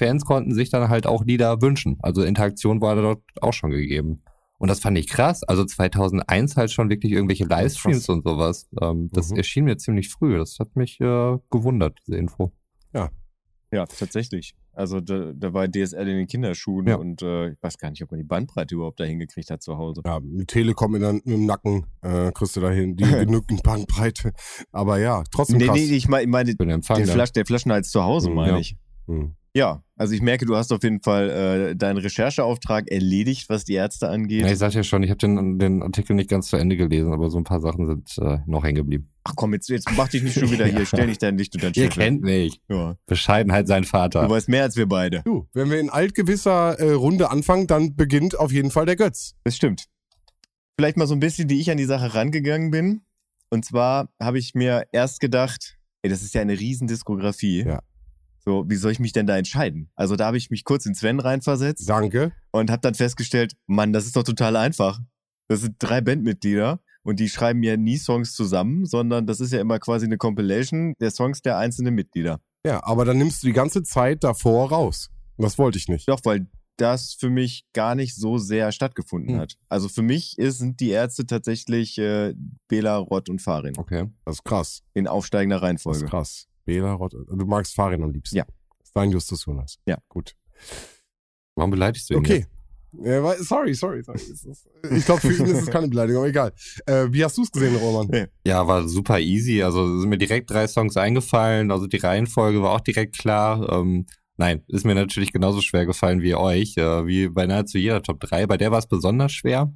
Fans 0.01 0.25
konnten 0.25 0.55
sich 0.55 0.71
dann 0.71 0.89
halt 0.89 1.07
auch 1.07 1.25
Lieder 1.25 1.61
wünschen. 1.63 1.99
Also 2.01 2.23
Interaktion 2.23 2.81
war 2.81 2.97
dort 2.97 3.23
auch 3.41 3.53
schon 3.53 3.71
gegeben. 3.71 4.23
Und 4.59 4.69
das 4.69 4.81
fand 4.81 4.99
ich 4.99 5.09
krass. 5.09 5.43
Also 5.45 5.65
2001 5.65 6.57
halt 6.57 6.71
schon 6.71 6.91
wirklich 6.91 7.13
irgendwelche 7.13 7.45
Livestreams 7.45 8.09
und 8.09 8.25
sowas. 8.25 8.69
Ähm, 8.83 9.09
das 9.13 9.31
Mhm. 9.31 9.37
erschien 9.37 9.65
mir 9.65 9.77
ziemlich 9.79 10.09
früh. 10.11 10.37
Das 10.37 10.59
hat 10.59 10.75
mich 10.77 11.01
äh, 11.01 11.39
gewundert, 11.51 11.99
diese 12.07 12.17
Info. 12.19 12.53
Ja, 13.73 13.87
tatsächlich. 13.87 14.57
Also 14.73 14.99
da, 15.01 15.33
da 15.33 15.53
war 15.55 15.69
DSL 15.69 16.09
in 16.09 16.17
den 16.17 16.27
Kinderschuhen 16.27 16.89
Ja. 16.89 16.97
und 16.97 17.23
äh, 17.23 17.51
ich 17.51 17.63
weiß 17.63 17.79
gar 17.79 17.91
nicht, 17.91 18.03
ob 18.03 18.11
man 18.11 18.19
die 18.19 18.27
Bandbreite 18.27 18.75
überhauaupt 18.75 18.99
da 18.99 19.05
hingekriegt 19.05 19.49
hat 19.49 19.63
zu 19.63 19.79
Hause. 19.79 20.03
Ja, 20.05 20.19
mit 20.19 20.49
Telekom 20.49 20.97
in 20.97 21.03
der, 21.03 21.21
im 21.25 21.47
Nacken 21.47 21.87
äh, 22.03 22.33
kriegst 22.33 22.57
du 22.57 22.61
dahin 22.61 22.97
die 22.97 23.05
genügend 23.29 23.63
Bandbreite. 23.63 24.33
Aber 24.73 24.99
ja, 24.99 25.23
trotzdem 25.33 25.59
Nee, 25.59 25.67
krass. 25.67 25.77
nee, 25.77 25.85
ich 25.95 26.09
meine, 26.09 26.25
ich 26.25 26.29
meine 26.29 26.53
den 26.57 26.69
den. 26.69 26.83
Flasch, 26.83 27.31
der 27.31 27.47
Flaschenhals 27.47 27.91
zu 27.91 28.03
Hause, 28.03 28.31
Mhm, 28.31 28.35
meine 28.35 28.53
ja. 28.55 28.59
ich. 28.59 28.77
Hm. 29.07 29.37
Ja, 29.55 29.83
also 29.97 30.15
ich 30.15 30.23
merke, 30.23 30.47
du 30.47 30.57
hast 30.57 30.73
auf 30.73 30.83
jeden 30.85 31.03
Fall 31.03 31.31
äh, 31.31 31.77
deinen 31.77 31.99
Rechercheauftrag 31.99 32.89
erledigt, 32.89 33.49
was 33.49 33.65
die 33.65 33.75
Ärzte 33.75 34.09
angeht. 34.09 34.43
Ja, 34.43 34.53
ich 34.53 34.59
sag 34.59 34.73
ja 34.75 34.85
schon, 34.85 35.03
ich 35.03 35.11
habe 35.11 35.19
den, 35.19 35.59
den 35.59 35.83
Artikel 35.83 36.15
nicht 36.15 36.31
ganz 36.31 36.49
zu 36.49 36.57
Ende 36.57 36.77
gelesen, 36.77 37.13
aber 37.13 37.31
so 37.31 37.39
ein 37.39 37.45
paar 37.45 37.61
Sachen 37.61 37.87
sind 37.87 38.17
äh, 38.19 38.39
noch 38.47 38.63
hängen 38.63 38.77
geblieben. 38.77 39.11
Ach 39.25 39.33
komm, 39.35 39.53
jetzt, 39.53 39.69
jetzt 39.69 39.89
mach 39.97 40.09
dich 40.09 40.23
nicht 40.23 40.39
schon 40.39 40.51
wieder 40.51 40.67
hier. 40.67 40.87
Stell 40.87 41.07
nicht 41.07 41.23
dein 41.23 41.37
Licht 41.37 41.55
unter 41.57 41.73
den 41.73 41.83
Ihr 41.83 41.89
kennt 41.89 42.23
mich. 42.23 42.61
Ja. 42.69 42.95
Bescheidenheit 43.07 43.67
sein 43.67 43.85
Vater. 43.85 44.23
Du 44.23 44.31
weißt 44.31 44.49
mehr 44.49 44.63
als 44.63 44.77
wir 44.77 44.87
beide. 44.87 45.23
Du, 45.25 45.49
wenn 45.53 45.69
wir 45.69 45.81
in 45.81 45.91
altgewisser 45.91 46.79
äh, 46.79 46.93
Runde 46.93 47.31
anfangen, 47.31 47.67
dann 47.67 47.97
beginnt 47.97 48.39
auf 48.39 48.53
jeden 48.53 48.71
Fall 48.71 48.87
der 48.87 48.97
Götz. 48.97 49.35
Das 49.43 49.57
stimmt. 49.57 49.87
Vielleicht 50.79 50.97
mal 50.97 51.09
so 51.09 51.15
ein 51.15 51.21
bisschen, 51.21 51.51
wie 51.51 51.61
ich 51.61 51.71
an 51.71 51.77
die 51.77 51.85
Sache 51.85 52.15
rangegangen 52.15 52.71
bin. 52.71 53.03
Und 53.51 53.65
zwar 53.65 54.09
habe 54.23 54.39
ich 54.39 54.55
mir 54.55 54.85
erst 54.93 55.19
gedacht, 55.19 55.77
ey, 56.03 56.09
das 56.09 56.23
ist 56.23 56.35
ja 56.35 56.41
eine 56.41 56.59
riesen 56.59 56.87
Diskografie. 56.87 57.65
Ja. 57.65 57.81
So, 58.45 58.65
wie 58.69 58.77
soll 58.77 58.93
ich 58.93 58.99
mich 59.01 59.13
denn 59.13 59.27
da 59.27 59.37
entscheiden? 59.37 59.91
Also 59.95 60.17
da 60.17 60.27
habe 60.27 60.37
ich 60.39 60.51
mich 60.51 60.65
kurz 60.65 60.87
in 60.87 60.95
Sven 60.95 61.21
reinversetzt 61.21 61.89
Danke. 61.89 62.33
und 62.53 62.71
habe 62.71 62.81
dann 62.81 62.95
festgestellt, 62.95 63.55
Mann, 63.67 63.93
das 63.93 64.07
ist 64.07 64.17
doch 64.17 64.23
total 64.23 64.57
einfach. 64.57 64.99
Das 65.49 65.61
sind 65.61 65.77
drei 65.79 66.01
Bandmitglieder 66.01 66.81
und 67.03 67.21
die 67.21 67.29
schreiben 67.29 67.63
ja 67.63 67.77
nie 67.77 67.97
Songs 67.99 68.33
zusammen, 68.35 68.87
sondern 68.87 69.27
das 69.27 69.41
ist 69.41 69.53
ja 69.53 69.61
immer 69.61 69.79
quasi 69.79 70.07
eine 70.07 70.17
Compilation 70.17 70.95
der 71.01 71.11
Songs 71.11 71.43
der 71.43 71.59
einzelnen 71.59 71.95
Mitglieder. 71.95 72.41
Ja, 72.65 72.83
aber 72.85 73.05
dann 73.05 73.19
nimmst 73.19 73.43
du 73.43 73.47
die 73.47 73.53
ganze 73.53 73.83
Zeit 73.83 74.23
davor 74.25 74.71
raus. 74.71 75.11
Das 75.39 75.59
wollte 75.59 75.79
ich 75.79 75.89
nicht. 75.89 76.09
Doch, 76.09 76.21
weil 76.25 76.47
das 76.77 77.13
für 77.13 77.29
mich 77.31 77.65
gar 77.75 77.95
nicht 77.95 78.15
so 78.15 78.39
sehr 78.39 78.73
stattgefunden 78.73 79.35
Hm. 79.35 79.41
hat. 79.41 79.55
Also 79.69 79.89
für 79.89 80.03
mich 80.03 80.39
ist, 80.39 80.59
sind 80.59 80.81
die 80.81 80.91
Ärzte 80.91 81.27
tatsächlich 81.27 81.99
äh, 81.99 82.35
Bela, 82.69 82.97
Rott 82.97 83.29
und 83.29 83.41
Farin 83.43 83.75
Okay. 83.77 84.07
Das 84.25 84.37
ist 84.37 84.45
krass. 84.45 84.83
in 84.95 85.07
aufsteigender 85.07 85.57
Das 85.57 85.63
ist 85.63 85.67
Reihenfolge. 85.67 86.07
krass. 86.07 86.47
Bela, 86.71 86.93
Rott, 86.93 87.15
du 87.15 87.47
magst 87.47 87.75
Farin 87.75 88.01
am 88.05 88.13
liebsten. 88.13 88.37
Ja. 88.37 88.45
Dein 88.95 89.11
Justus 89.11 89.45
Jonas. 89.45 89.81
Ja. 89.87 89.99
Gut. 90.09 90.37
Warum 91.57 91.73
beleidigst 91.73 92.09
du 92.09 92.15
ihn? 92.15 92.21
Okay. 92.21 92.47
Ja, 92.93 93.35
sorry, 93.43 93.75
sorry, 93.75 94.05
sorry. 94.05 94.21
Ich 94.93 95.05
glaube, 95.05 95.21
für 95.21 95.33
ihn 95.33 95.47
ist 95.47 95.63
es 95.63 95.67
keine 95.67 95.89
Beleidigung, 95.89 96.23
aber 96.23 96.29
egal. 96.29 96.53
Äh, 96.87 97.07
wie 97.11 97.25
hast 97.25 97.37
du 97.39 97.43
es 97.43 97.51
gesehen, 97.51 97.75
Roman? 97.75 98.29
Ja, 98.45 98.67
war 98.69 98.87
super 98.89 99.19
easy. 99.19 99.65
Also 99.65 99.99
sind 99.99 100.11
mir 100.11 100.19
direkt 100.19 100.51
drei 100.51 100.69
Songs 100.69 100.97
eingefallen. 100.97 101.73
Also 101.73 101.89
die 101.89 101.97
Reihenfolge 101.97 102.63
war 102.63 102.73
auch 102.73 102.81
direkt 102.81 103.19
klar. 103.19 103.69
Ähm, 103.73 104.07
nein, 104.37 104.63
ist 104.69 104.87
mir 104.87 104.95
natürlich 104.95 105.33
genauso 105.33 105.61
schwer 105.63 105.87
gefallen 105.87 106.23
wie 106.23 106.37
euch, 106.37 106.77
äh, 106.77 107.05
wie 107.05 107.29
bei 107.29 107.47
nahezu 107.47 107.79
jeder 107.79 108.03
Top 108.03 108.21
3. 108.21 108.47
Bei 108.47 108.57
der 108.57 108.71
war 108.71 108.79
es 108.79 108.87
besonders 108.87 109.33
schwer. 109.33 109.73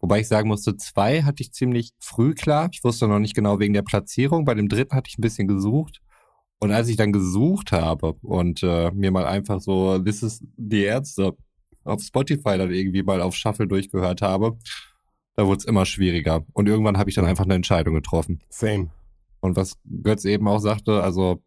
Wobei 0.00 0.20
ich 0.20 0.28
sagen 0.28 0.48
musste, 0.48 0.76
zwei 0.76 1.22
hatte 1.22 1.42
ich 1.42 1.52
ziemlich 1.52 1.92
früh 2.00 2.34
klar. 2.34 2.68
Ich 2.72 2.82
wusste 2.82 3.06
noch 3.06 3.20
nicht 3.20 3.34
genau 3.34 3.60
wegen 3.60 3.72
der 3.72 3.82
Platzierung. 3.82 4.44
Bei 4.44 4.54
dem 4.54 4.68
dritten 4.68 4.96
hatte 4.96 5.08
ich 5.08 5.18
ein 5.18 5.22
bisschen 5.22 5.46
gesucht. 5.46 6.00
Und 6.64 6.72
als 6.72 6.88
ich 6.88 6.96
dann 6.96 7.12
gesucht 7.12 7.72
habe 7.72 8.14
und 8.22 8.62
äh, 8.62 8.90
mir 8.92 9.10
mal 9.10 9.26
einfach 9.26 9.60
so 9.60 9.98
This 9.98 10.22
is 10.22 10.42
die 10.56 10.84
Ärzte 10.84 11.36
auf 11.84 12.00
Spotify 12.00 12.56
dann 12.56 12.72
irgendwie 12.72 13.02
mal 13.02 13.20
auf 13.20 13.34
Shuffle 13.34 13.68
durchgehört 13.68 14.22
habe, 14.22 14.56
da 15.36 15.46
wurde 15.46 15.58
es 15.58 15.66
immer 15.66 15.84
schwieriger. 15.84 16.42
Und 16.54 16.66
irgendwann 16.66 16.96
habe 16.96 17.10
ich 17.10 17.16
dann 17.16 17.26
einfach 17.26 17.44
eine 17.44 17.52
Entscheidung 17.52 17.92
getroffen. 17.92 18.40
Same. 18.48 18.88
Und 19.40 19.56
was 19.56 19.76
Götz 20.02 20.24
eben 20.24 20.48
auch 20.48 20.58
sagte, 20.58 21.02
also 21.02 21.42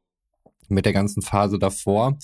mit 0.69 0.85
der 0.85 0.93
ganzen 0.93 1.23
Phase 1.23 1.57
davor, 1.57 2.19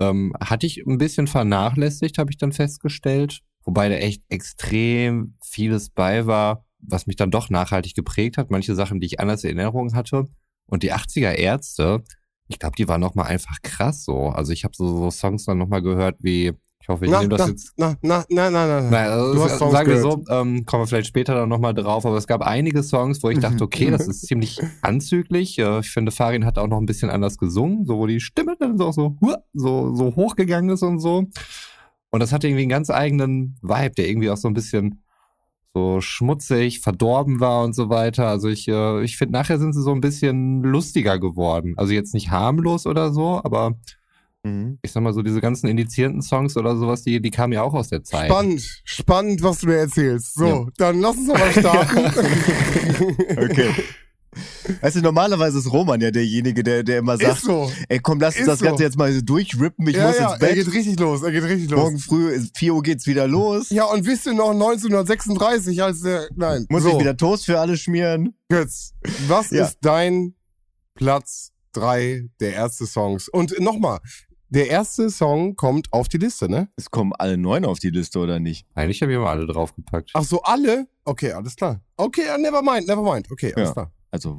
ähm, 0.00 0.34
hatte 0.40 0.66
ich 0.66 0.84
ein 0.84 0.98
bisschen 0.98 1.28
vernachlässigt, 1.28 2.18
habe 2.18 2.32
ich 2.32 2.36
dann 2.36 2.50
festgestellt. 2.50 3.42
Wobei 3.62 3.88
da 3.88 3.94
echt 3.94 4.24
extrem 4.28 5.36
vieles 5.40 5.88
bei 5.88 6.26
war, 6.26 6.66
was 6.80 7.06
mich 7.06 7.14
dann 7.14 7.30
doch 7.30 7.48
nachhaltig 7.48 7.94
geprägt 7.94 8.38
hat. 8.38 8.50
Manche 8.50 8.74
Sachen, 8.74 8.98
die 8.98 9.06
ich 9.06 9.20
anders 9.20 9.44
in 9.44 9.56
Erinnerung 9.56 9.94
hatte. 9.94 10.24
Und 10.66 10.82
die 10.82 10.92
80er 10.92 11.30
Ärzte, 11.30 12.02
ich 12.48 12.58
glaube, 12.58 12.76
die 12.76 12.88
waren 12.88 13.00
nochmal 13.00 13.26
einfach 13.26 13.56
krass 13.62 14.04
so. 14.04 14.28
Also 14.28 14.52
ich 14.52 14.64
habe 14.64 14.74
so, 14.76 14.86
so 14.86 15.10
Songs 15.10 15.44
dann 15.44 15.58
nochmal 15.58 15.82
gehört 15.82 16.16
wie, 16.22 16.52
ich 16.80 16.88
hoffe, 16.88 17.06
ich 17.06 17.10
Na, 17.10 17.20
nehme 17.20 17.30
das 17.30 17.40
na, 17.40 17.46
jetzt 17.48 17.72
na, 17.76 17.96
na, 18.02 18.24
na, 18.28 18.50
na, 18.50 18.66
na. 18.66 18.90
Nein, 18.90 19.08
also 19.08 19.34
Du 19.34 19.42
hast 19.42 19.58
Songs 19.58 19.72
sagen 19.72 19.88
wir 19.88 20.00
so, 20.00 20.22
ähm, 20.28 20.66
kommen 20.66 20.82
wir 20.82 20.86
vielleicht 20.86 21.06
später 21.06 21.34
dann 21.34 21.48
nochmal 21.48 21.72
drauf, 21.72 22.04
aber 22.04 22.16
es 22.18 22.26
gab 22.26 22.42
einige 22.42 22.82
Songs, 22.82 23.22
wo 23.22 23.30
ich 23.30 23.38
dachte, 23.38 23.64
okay, 23.64 23.90
das 23.90 24.06
ist 24.06 24.26
ziemlich 24.26 24.60
anzüglich. 24.82 25.58
Äh, 25.58 25.80
ich 25.80 25.90
finde, 25.90 26.12
Farin 26.12 26.44
hat 26.44 26.58
auch 26.58 26.68
noch 26.68 26.78
ein 26.78 26.86
bisschen 26.86 27.08
anders 27.08 27.38
gesungen, 27.38 27.86
so 27.86 27.98
wo 27.98 28.06
die 28.06 28.20
Stimme 28.20 28.56
dann 28.58 28.76
so, 28.76 28.92
so, 28.92 29.16
so, 29.54 29.94
so 29.94 30.16
hochgegangen 30.16 30.70
ist 30.70 30.82
und 30.82 30.98
so. 30.98 31.24
Und 32.10 32.20
das 32.20 32.32
hatte 32.32 32.46
irgendwie 32.46 32.62
einen 32.62 32.70
ganz 32.70 32.90
eigenen 32.90 33.56
Vibe, 33.62 33.94
der 33.96 34.08
irgendwie 34.08 34.30
auch 34.30 34.36
so 34.36 34.48
ein 34.48 34.54
bisschen 34.54 35.03
so 35.74 36.00
schmutzig, 36.00 36.80
verdorben 36.80 37.40
war 37.40 37.64
und 37.64 37.74
so 37.74 37.88
weiter. 37.88 38.28
Also 38.28 38.48
ich, 38.48 38.68
äh, 38.68 39.02
ich 39.02 39.16
finde, 39.16 39.32
nachher 39.32 39.58
sind 39.58 39.72
sie 39.74 39.82
so 39.82 39.90
ein 39.92 40.00
bisschen 40.00 40.62
lustiger 40.62 41.18
geworden. 41.18 41.74
Also 41.76 41.92
jetzt 41.92 42.14
nicht 42.14 42.30
harmlos 42.30 42.86
oder 42.86 43.12
so, 43.12 43.40
aber 43.42 43.74
Mhm. 44.46 44.78
ich 44.82 44.92
sag 44.92 45.02
mal 45.02 45.14
so, 45.14 45.22
diese 45.22 45.40
ganzen 45.40 45.68
indizierenden 45.68 46.20
Songs 46.20 46.56
oder 46.58 46.76
sowas, 46.76 47.02
die, 47.02 47.18
die 47.22 47.30
kamen 47.30 47.54
ja 47.54 47.62
auch 47.62 47.72
aus 47.72 47.88
der 47.88 48.04
Zeit. 48.04 48.26
Spannend, 48.30 48.62
spannend, 48.84 49.42
was 49.42 49.60
du 49.60 49.68
mir 49.68 49.76
erzählst. 49.78 50.34
So, 50.34 50.46
Ja. 50.46 50.66
dann 50.76 51.00
lass 51.00 51.16
uns 51.16 51.28
doch 51.28 51.38
mal 51.38 51.50
starten. 51.50 51.96
Okay. 53.38 53.70
Weißt 54.80 54.96
du, 54.96 55.00
normalerweise 55.00 55.58
ist 55.58 55.72
Roman 55.72 56.00
ja 56.00 56.10
derjenige, 56.10 56.62
der, 56.62 56.82
der 56.82 56.98
immer 56.98 57.16
sagt, 57.16 57.38
ist 57.38 57.44
so. 57.44 57.70
ey 57.88 57.98
komm, 58.00 58.20
lass 58.20 58.34
uns 58.34 58.40
Ist 58.42 58.48
das 58.48 58.58
so. 58.60 58.64
Ganze 58.66 58.82
jetzt 58.84 58.96
mal 58.96 59.12
so 59.12 59.20
durchrippen, 59.20 59.86
ich 59.88 59.96
ja, 59.96 60.06
muss 60.08 60.16
ja, 60.18 60.24
ins 60.24 60.32
er 60.32 60.38
Bett. 60.38 60.54
geht 60.56 60.72
richtig 60.74 60.98
los, 60.98 61.22
er 61.22 61.32
geht 61.32 61.44
richtig 61.44 61.70
los. 61.70 61.80
Morgen 61.80 61.98
früh, 61.98 62.30
ist 62.30 62.56
4 62.58 62.74
Uhr 62.74 62.82
geht's 62.82 63.06
wieder 63.06 63.26
los. 63.28 63.70
Ja, 63.70 63.84
und 63.84 64.06
wisst 64.06 64.26
ihr 64.26 64.34
noch 64.34 64.50
1936, 64.50 65.82
als 65.82 66.00
der, 66.02 66.28
nein, 66.36 66.66
Muss 66.68 66.82
so, 66.82 66.90
ich 66.90 66.98
wieder 66.98 67.16
Toast 67.16 67.44
für 67.46 67.58
alle 67.60 67.76
schmieren? 67.76 68.34
Götz, 68.48 68.92
was 69.28 69.50
Ja. 69.50 69.64
ist 69.66 69.78
dein 69.82 70.34
Platz 70.94 71.50
drei 71.72 72.28
der 72.40 72.52
erste 72.54 72.86
Songs? 72.86 73.28
Und 73.28 73.58
nochmal, 73.60 73.98
der 74.50 74.68
erste 74.68 75.10
Song 75.10 75.56
kommt 75.56 75.92
auf 75.92 76.08
die 76.08 76.18
Liste, 76.18 76.48
ne? 76.48 76.68
Es 76.76 76.90
kommen 76.90 77.12
alle 77.18 77.36
neun 77.36 77.64
auf 77.64 77.78
die 77.80 77.90
Liste, 77.90 78.18
oder 78.20 78.38
nicht? 78.38 78.66
Eigentlich 78.74 79.02
haben 79.02 79.08
wir 79.08 79.18
mal 79.18 79.30
alle 79.30 79.46
draufgepackt. 79.46 80.10
Ach 80.14 80.22
so, 80.22 80.42
alle? 80.42 80.86
Okay, 81.04 81.32
alles 81.32 81.56
klar. 81.56 81.80
Okay, 81.96 82.22
never 82.38 82.62
mind, 82.62 82.86
never 82.86 83.02
mind. 83.02 83.30
Okay, 83.30 83.52
alles 83.56 83.68
Ja. 83.70 83.72
klar. 83.72 83.92
Also, 84.14 84.38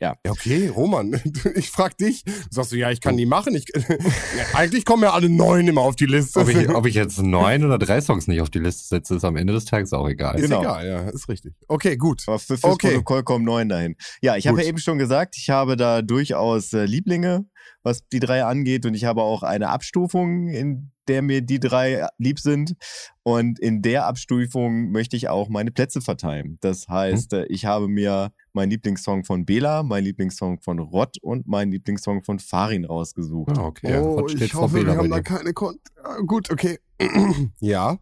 Ja, 0.00 0.16
okay, 0.26 0.68
Roman, 0.68 1.20
ich 1.54 1.70
frag 1.70 1.98
dich. 1.98 2.24
Du 2.24 2.32
sagst 2.48 2.72
du, 2.72 2.76
ja, 2.76 2.90
ich 2.90 3.02
kann 3.02 3.18
die 3.18 3.26
machen. 3.26 3.54
Ich, 3.54 3.66
eigentlich 4.54 4.86
kommen 4.86 5.02
ja 5.02 5.12
alle 5.12 5.28
neun 5.28 5.68
immer 5.68 5.82
auf 5.82 5.96
die 5.96 6.06
Liste. 6.06 6.40
Ob 6.40 6.48
ich, 6.48 6.68
ob 6.74 6.86
ich 6.86 6.94
jetzt 6.94 7.20
neun 7.20 7.62
oder 7.62 7.76
drei 7.76 8.00
Songs 8.00 8.26
nicht 8.26 8.40
auf 8.40 8.48
die 8.48 8.58
Liste 8.58 8.88
setze, 8.88 9.16
ist 9.16 9.24
am 9.24 9.36
Ende 9.36 9.52
des 9.52 9.66
Tages 9.66 9.92
auch 9.92 10.08
egal. 10.08 10.36
ist 10.36 10.44
genau. 10.44 10.62
egal, 10.62 10.86
ja, 10.86 11.10
ist 11.10 11.28
richtig. 11.28 11.52
Okay, 11.68 11.98
gut. 11.98 12.22
aber 12.26 12.38
für, 12.38 12.56
fürs 12.56 12.72
Okay. 12.72 12.92
Protokoll 12.92 13.22
kommen 13.22 13.44
neun 13.44 13.68
dahin. 13.68 13.96
Ja, 14.22 14.36
ich 14.36 14.46
habe 14.46 14.62
ja 14.62 14.66
eben 14.66 14.78
schon 14.78 14.96
gesagt, 14.96 15.36
ich 15.36 15.50
habe 15.50 15.76
da 15.76 16.00
durchaus 16.00 16.72
äh, 16.72 16.86
Lieblinge, 16.86 17.44
was 17.82 18.08
die 18.08 18.18
drei 18.18 18.44
angeht. 18.44 18.86
Und 18.86 18.94
ich 18.94 19.04
habe 19.04 19.20
auch 19.20 19.42
eine 19.42 19.68
Abstufung, 19.68 20.48
in 20.48 20.91
der 21.08 21.22
mir 21.22 21.42
die 21.42 21.60
drei 21.60 22.06
lieb 22.18 22.38
sind. 22.38 22.74
Und 23.22 23.58
in 23.58 23.82
der 23.82 24.06
Abstufung 24.06 24.90
möchte 24.90 25.16
ich 25.16 25.28
auch 25.28 25.48
meine 25.48 25.70
Plätze 25.70 26.00
verteilen. 26.00 26.58
Das 26.60 26.88
heißt, 26.88 27.32
äh, 27.34 27.44
ich 27.46 27.64
habe 27.64 27.88
mir 27.88 28.32
meinen 28.52 28.70
Lieblingssong 28.70 29.24
von 29.24 29.44
Bela, 29.44 29.82
meinen 29.82 30.04
Lieblingssong 30.04 30.60
von 30.60 30.78
Rott 30.78 31.18
und 31.22 31.46
meinen 31.46 31.72
Lieblingssong 31.72 32.24
von 32.24 32.38
Farin 32.38 32.84
rausgesucht. 32.84 33.56
Ah, 33.56 33.66
okay. 33.66 33.98
oh, 33.98 34.26
steht 34.28 34.42
ich 34.42 34.52
vor 34.52 34.62
hoffe, 34.62 34.74
Bela 34.74 34.92
wir 34.92 34.98
haben 34.98 35.10
da 35.10 35.20
keine 35.20 35.52
Kon 35.52 35.76
Ah, 36.02 36.18
Gut, 36.26 36.50
okay. 36.50 36.78
ja, 37.60 37.98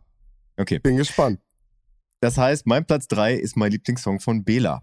Okay. 0.60 0.78
bin 0.78 0.96
gespannt. 0.96 1.40
Das 2.20 2.36
heißt, 2.36 2.66
mein 2.66 2.84
Platz 2.84 3.08
drei 3.08 3.34
ist 3.34 3.56
mein 3.56 3.72
Lieblingssong 3.72 4.20
von 4.20 4.44
Bela. 4.44 4.82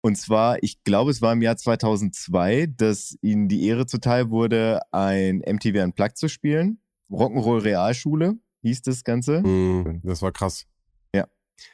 Und 0.00 0.16
zwar, 0.16 0.62
ich 0.62 0.84
glaube, 0.84 1.10
es 1.10 1.20
war 1.20 1.32
im 1.32 1.42
Jahr 1.42 1.56
2002, 1.56 2.68
dass 2.76 3.16
ihnen 3.20 3.48
die 3.48 3.66
Ehre 3.66 3.86
zuteil 3.86 4.30
wurde, 4.30 4.80
ein 4.92 5.38
MTV 5.38 5.82
Unplugged 5.82 6.16
zu 6.16 6.28
spielen. 6.28 6.80
Rock'n'Roll 7.10 7.62
Realschule 7.62 8.38
hieß 8.62 8.82
das 8.82 9.04
Ganze. 9.04 9.40
Mhm, 9.42 10.00
das 10.04 10.22
war 10.22 10.32
krass. 10.32 10.66
Ja. 11.14 11.26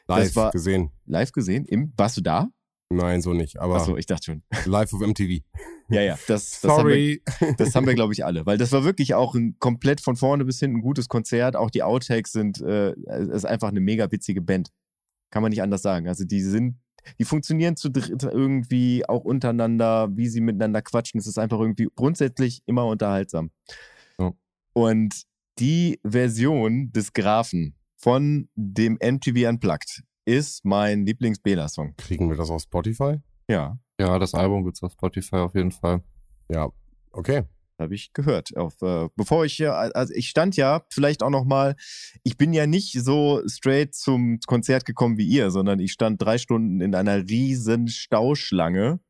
Live 0.07 0.37
war- 0.37 0.51
gesehen. 0.51 0.91
Live 1.07 1.33
gesehen. 1.33 1.65
Im, 1.67 1.93
warst 1.97 2.17
du 2.17 2.21
da? 2.21 2.49
Nein, 2.91 3.23
so 3.23 3.33
nicht. 3.33 3.59
Aber 3.59 3.77
Achso, 3.77 3.97
ich 3.97 4.05
dachte 4.05 4.25
schon. 4.27 4.43
live 4.71 4.93
auf 4.93 5.01
MTV. 5.01 5.41
Ja, 5.89 6.03
ja. 6.03 6.19
Das, 6.29 6.61
das 6.61 6.71
haben 6.71 6.89
wir, 6.89 7.19
Sorry. 7.39 7.55
das 7.57 7.75
haben 7.75 7.87
wir, 7.87 7.95
glaube 7.95 8.13
ich, 8.13 8.25
alle. 8.25 8.45
Weil 8.45 8.59
das 8.59 8.71
war 8.73 8.85
wirklich 8.85 9.15
auch 9.15 9.35
ein 9.35 9.57
komplett 9.59 10.03
von 10.03 10.17
vorne 10.17 10.45
bis 10.45 10.59
hinten 10.61 10.83
gutes 10.83 11.09
Konzert. 11.09 11.57
Auch 11.57 11.71
die 11.71 11.83
Outtakes 11.83 12.33
sind, 12.33 12.61
äh, 12.61 12.91
es 13.07 13.29
ist 13.29 13.45
einfach 13.47 13.69
eine 13.69 13.81
mega 13.81 14.11
witzige 14.13 14.43
Band. 14.43 14.69
Kann 15.31 15.41
man 15.43 15.49
nicht 15.51 15.63
anders 15.63 15.81
sagen. 15.81 16.07
Also 16.09 16.25
die 16.25 16.43
sind, 16.43 16.77
die 17.19 17.25
funktionieren 17.25 17.77
zu 17.77 17.89
dritt 17.89 18.23
irgendwie 18.23 19.09
auch 19.09 19.25
untereinander, 19.25 20.11
wie 20.15 20.29
sie 20.29 20.43
miteinander 20.43 20.83
quatschen. 20.83 21.19
Es 21.19 21.27
ist 21.27 21.39
einfach 21.39 21.59
irgendwie 21.61 21.89
grundsätzlich 21.97 22.63
immer 22.67 22.85
unterhaltsam. 22.87 23.51
Und 24.73 25.23
die 25.59 26.01
Version 26.05 26.93
des 26.93 27.13
Grafen 27.13 27.77
von 27.97 28.49
dem 28.55 28.99
MTV 29.03 29.49
Unplugged 29.49 30.03
ist 30.25 30.65
mein 30.65 31.05
Lieblings-Bela-Song. 31.05 31.95
Kriegen 31.97 32.29
wir 32.29 32.37
das 32.37 32.51
auf 32.51 32.63
Spotify? 32.63 33.17
Ja, 33.49 33.79
Ja, 34.01 34.19
das 34.19 34.35
Album 34.35 34.65
gibt's 34.65 34.83
auf 34.83 34.93
Spotify 34.93 35.37
auf 35.37 35.55
jeden 35.55 35.73
Fall. 35.73 36.03
Ja. 36.49 36.71
Okay. 37.13 37.43
habe 37.79 37.95
ich 37.95 38.13
gehört. 38.13 38.57
Auf, 38.57 38.81
äh, 38.83 39.09
bevor 39.17 39.45
ich 39.45 39.59
ja, 39.59 39.73
also 39.75 40.15
ich 40.15 40.29
stand 40.29 40.57
ja 40.57 40.83
vielleicht 40.91 41.23
auch 41.23 41.31
noch 41.31 41.45
mal, 41.45 41.75
ich 42.23 42.37
bin 42.37 42.53
ja 42.53 42.67
nicht 42.67 42.93
so 43.03 43.43
straight 43.47 43.95
zum 43.95 44.39
Konzert 44.47 44.85
gekommen 44.85 45.19
wie 45.19 45.27
ihr, 45.27 45.51
sondern 45.51 45.81
ich 45.81 45.93
stand 45.93 46.23
drei 46.23 46.39
Stunden 46.39 46.81
in 46.81 46.95
einer 46.95 47.29
riesen 47.29 47.89
Stauschlange 47.89 49.01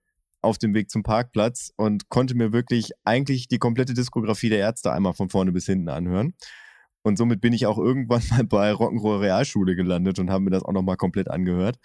auf 0.42 0.58
dem 0.58 0.74
Weg 0.74 0.90
zum 0.90 1.02
Parkplatz 1.02 1.72
und 1.76 2.08
konnte 2.08 2.34
mir 2.34 2.52
wirklich 2.52 2.90
eigentlich 3.04 3.48
die 3.48 3.58
komplette 3.58 3.94
Diskografie 3.94 4.48
der 4.48 4.58
Ärzte 4.58 4.92
einmal 4.92 5.14
von 5.14 5.30
vorne 5.30 5.52
bis 5.52 5.66
hinten 5.66 5.88
anhören. 5.88 6.34
Und 7.04 7.16
somit 7.16 7.40
bin 7.40 7.52
ich 7.52 7.66
auch 7.66 7.78
irgendwann 7.78 8.22
mal 8.30 8.44
bei 8.44 8.72
Rock'n'Roll 8.72 9.20
Realschule 9.20 9.76
gelandet 9.76 10.18
und 10.18 10.30
habe 10.30 10.44
mir 10.44 10.50
das 10.50 10.64
auch 10.64 10.72
noch 10.72 10.82
mal 10.82 10.96
komplett 10.96 11.30
angehört. 11.30 11.78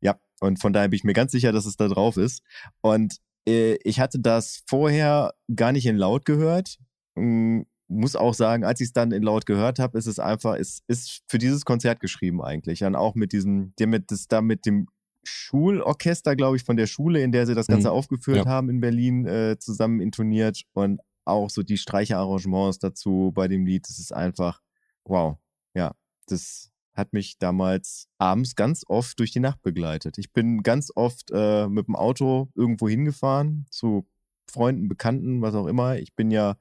Ja, 0.00 0.18
und 0.40 0.60
von 0.60 0.72
daher 0.72 0.88
bin 0.88 0.96
ich 0.96 1.04
mir 1.04 1.12
ganz 1.12 1.32
sicher, 1.32 1.52
dass 1.52 1.66
es 1.66 1.76
da 1.76 1.88
drauf 1.88 2.16
ist. 2.16 2.42
Und 2.80 3.16
äh, 3.46 3.78
ich 3.84 4.00
hatte 4.00 4.20
das 4.20 4.62
vorher 4.66 5.32
gar 5.54 5.72
nicht 5.72 5.86
in 5.86 5.96
laut 5.96 6.24
gehört. 6.24 6.78
Mm, 7.14 7.62
muss 7.88 8.16
auch 8.16 8.34
sagen, 8.34 8.64
als 8.64 8.80
ich 8.80 8.88
es 8.88 8.92
dann 8.92 9.12
in 9.12 9.22
laut 9.22 9.46
gehört 9.46 9.78
habe, 9.78 9.98
ist 9.98 10.06
es 10.06 10.18
einfach, 10.18 10.56
es 10.56 10.80
ist 10.86 11.22
für 11.28 11.38
dieses 11.38 11.64
Konzert 11.64 12.00
geschrieben 12.00 12.42
eigentlich. 12.42 12.80
Dann 12.80 12.96
auch 12.96 13.14
mit 13.14 13.32
diesem, 13.32 13.74
der 13.78 13.86
mit, 13.86 14.10
das 14.10 14.26
da 14.28 14.40
mit 14.40 14.66
dem 14.66 14.86
Schulorchester, 15.24 16.34
glaube 16.36 16.56
ich, 16.56 16.64
von 16.64 16.76
der 16.76 16.86
Schule, 16.86 17.22
in 17.22 17.32
der 17.32 17.46
sie 17.46 17.54
das 17.54 17.66
Ganze 17.68 17.88
Mhm. 17.88 17.94
aufgeführt 17.94 18.38
Ja. 18.38 18.46
haben 18.46 18.68
in 18.70 18.80
Berlin, 18.80 19.26
äh, 19.26 19.56
zusammen 19.58 20.00
intoniert 20.00 20.62
und 20.72 21.00
auch 21.24 21.50
so 21.50 21.62
die 21.62 21.76
Streicherarrangements 21.78 22.78
dazu 22.78 23.30
bei 23.34 23.46
dem 23.48 23.64
Lied. 23.66 23.88
Das 23.88 23.98
ist 23.98 24.12
einfach, 24.12 24.60
wow. 25.04 25.36
Ja, 25.74 25.92
das 26.26 26.70
hat 26.94 27.12
mich 27.12 27.38
damals 27.38 28.08
abends 28.18 28.54
ganz 28.56 28.84
oft 28.86 29.18
durch 29.18 29.30
die 29.30 29.40
Nacht 29.40 29.62
begleitet. 29.62 30.18
Ich 30.18 30.32
bin 30.32 30.62
ganz 30.62 30.90
oft 30.94 31.30
äh, 31.32 31.68
mit 31.68 31.86
dem 31.86 31.96
Auto 31.96 32.48
irgendwo 32.54 32.88
hingefahren, 32.88 33.66
zu 33.70 34.06
Freunden, 34.50 34.88
Bekannten, 34.88 35.40
was 35.40 35.54
auch 35.54 35.66
immer. 35.66 35.96
Ich 35.98 36.14
bin 36.14 36.30
ja 36.30 36.56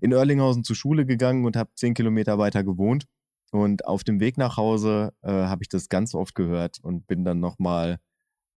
in 0.00 0.12
Oerlinghausen 0.14 0.62
zur 0.62 0.76
Schule 0.76 1.06
gegangen 1.06 1.44
und 1.44 1.56
habe 1.56 1.70
zehn 1.74 1.94
Kilometer 1.94 2.38
weiter 2.38 2.62
gewohnt. 2.62 3.06
Und 3.52 3.86
auf 3.86 4.02
dem 4.02 4.18
Weg 4.18 4.38
nach 4.38 4.56
Hause 4.56 5.12
äh, 5.22 5.30
habe 5.30 5.62
ich 5.62 5.68
das 5.68 5.88
ganz 5.88 6.14
oft 6.14 6.34
gehört 6.34 6.78
und 6.82 7.06
bin 7.06 7.24
dann 7.24 7.38
nochmal 7.38 7.98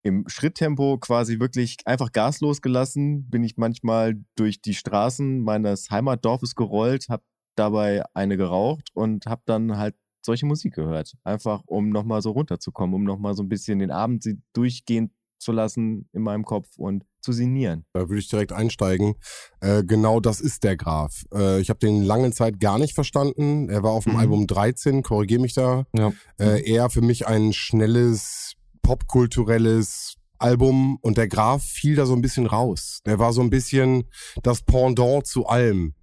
im 0.05 0.29
Schritttempo 0.29 0.99
quasi 0.99 1.41
wirklich 1.41 1.79
einfach 1.85 2.13
gaslos 2.13 2.63
gelassen. 2.63 3.29
Bin 3.29 3.43
ich 3.43 3.57
manchmal 3.57 4.15
durch 4.37 4.63
die 4.63 4.75
Straßen 4.75 5.41
meines 5.41 5.91
Heimatdorfes 5.91 6.55
gerollt, 6.55 7.09
habe 7.09 7.25
dabei 7.57 8.05
eine 8.15 8.37
geraucht 8.37 8.91
und 8.95 9.27
habe 9.27 9.43
dann 9.47 9.77
halt 9.77 9.97
solche 10.25 10.47
Musik 10.47 10.75
gehört. 10.75 11.15
Einfach 11.25 11.63
um 11.67 11.91
nochmal 11.91 12.23
so 12.23 12.31
runterzukommen, 12.31 12.95
um 12.95 13.05
nochmal 13.05 13.35
so 13.35 13.43
ein 13.43 13.49
bisschen 13.49 13.81
den 13.81 13.91
Abend 13.91 14.25
durchgehen 14.53 15.13
zu 15.39 15.53
lassen 15.53 16.09
in 16.13 16.23
meinem 16.23 16.45
Kopf 16.45 16.69
und 16.79 17.05
zu 17.25 17.33
sinnieren. 17.33 17.85
Da 17.93 18.09
würde 18.09 18.19
ich 18.21 18.29
direkt 18.29 18.53
einsteigen. 18.53 19.15
Äh, 19.61 19.83
genau 19.83 20.21
das 20.21 20.41
ist 20.41 20.63
der 20.63 20.77
Graf. 20.77 21.25
Äh, 21.35 21.61
ich 21.61 21.71
habe 21.71 21.81
den 21.81 22.03
lange 22.05 22.31
Zeit 22.31 22.61
gar 22.61 22.79
nicht 22.79 22.95
verstanden. 22.95 23.69
Er 23.69 23.83
war 23.83 23.91
auf 23.91 24.05
dem 24.05 24.13
Mhm. 24.13 24.19
Album 24.21 24.47
13, 24.47 25.03
korrigier 25.03 25.41
mich 25.41 25.55
da. 25.55 25.85
Ja. 25.97 26.13
Äh, 26.39 26.63
eher 26.71 26.89
für 26.91 27.01
mich 27.03 27.27
ein 27.27 27.53
schnelles, 27.53 28.55
popkulturelles 28.83 30.17
Album 30.39 30.99
und 31.01 31.17
der 31.17 31.29
Graf 31.29 31.63
fiel 31.65 31.97
da 31.97 32.07
so 32.07 32.13
ein 32.15 32.21
bisschen 32.21 32.47
raus. 32.47 33.01
Der 33.07 33.19
war 33.19 33.33
so 33.33 33.41
ein 33.41 33.51
bisschen 33.51 34.05
das 34.43 34.63
Pendant 34.63 35.27
zu 35.27 35.47
allem. 35.47 35.95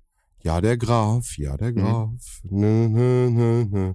Ja, 0.44 0.60
der 0.60 0.78
Graf, 0.78 1.38
ja, 1.38 1.56
der 1.58 1.72
Graf. 1.72 2.42
Nö, 2.50 2.88
nö, 2.90 3.30
nö, 3.30 3.66
nö. 3.70 3.94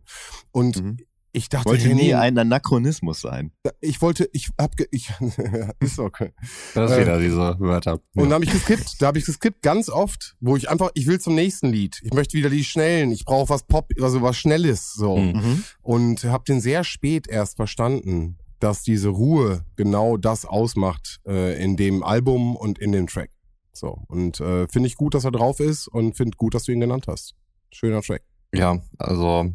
Und 0.53 0.81
Mhm. 0.83 0.97
Ich 1.37 1.49
dachte, 1.51 1.67
Wollte 1.69 1.95
nie 1.95 2.15
ein 2.15 2.39
Anachronismus 2.39 3.21
sein. 3.21 3.53
ich 3.81 4.01
wollte, 4.01 4.29
ich 4.33 4.49
hab, 4.59 4.77
ge- 4.77 4.89
ich, 4.91 5.11
ist 5.81 5.99
okay. 5.99 6.33
Das 6.75 6.91
ist 6.91 6.97
Äh, 6.97 7.01
wieder 7.03 7.19
diese 7.21 7.57
Wörter. 7.61 8.01
Und 8.15 8.31
da 8.31 8.37
habe 8.37 8.45
ich 8.45 8.51
geskippt, 8.53 9.01
da 9.01 9.09
habe 9.09 9.19
ich 9.19 9.27
geskippt 9.27 9.63
ganz 9.63 9.89
oft, 9.91 10.35
wo 10.41 10.57
ich 10.57 10.69
einfach, 10.71 10.91
ich 10.95 11.07
will 11.07 11.21
zum 11.21 11.35
nächsten 11.35 11.69
Lied. 11.69 11.99
Ich 12.03 12.13
möchte 12.15 12.39
wieder 12.39 12.49
die 12.51 12.65
schnellen, 12.65 13.13
ich 13.13 13.25
brauche 13.25 13.49
was 13.51 13.65
Pop, 13.67 13.91
also 14.01 14.23
was 14.23 14.37
Schnelles 14.37 14.95
so. 14.95 15.17
Mhm. 15.19 15.63
Und 15.83 16.25
habe 16.25 16.45
den 16.45 16.61
sehr 16.61 16.85
spät 16.85 17.29
erst 17.29 17.57
verstanden, 17.57 18.39
dass 18.59 18.83
diese 18.83 19.11
Ruhe 19.11 19.65
genau 19.77 20.17
das 20.17 20.47
ausmacht 20.47 21.19
äh, 21.27 21.63
in 21.63 21.77
dem 21.77 22.03
Album 22.03 22.57
und 22.57 22.79
in 22.79 22.93
dem 22.93 23.07
Track. 23.07 23.31
So 23.73 23.99
und 24.09 24.41
äh, 24.41 24.67
finde 24.69 24.87
ich 24.87 24.95
gut, 24.97 25.13
dass 25.13 25.25
er 25.27 25.33
drauf 25.33 25.61
ist 25.61 25.87
und 25.89 26.17
finde 26.17 26.37
gut, 26.39 26.55
dass 26.55 26.65
du 26.65 26.73
ihn 26.73 26.81
genannt 26.81 27.05
hast. 27.09 27.35
Schöner 27.71 28.01
Track. 28.01 28.23
Ja, 28.55 28.81
also 28.97 29.53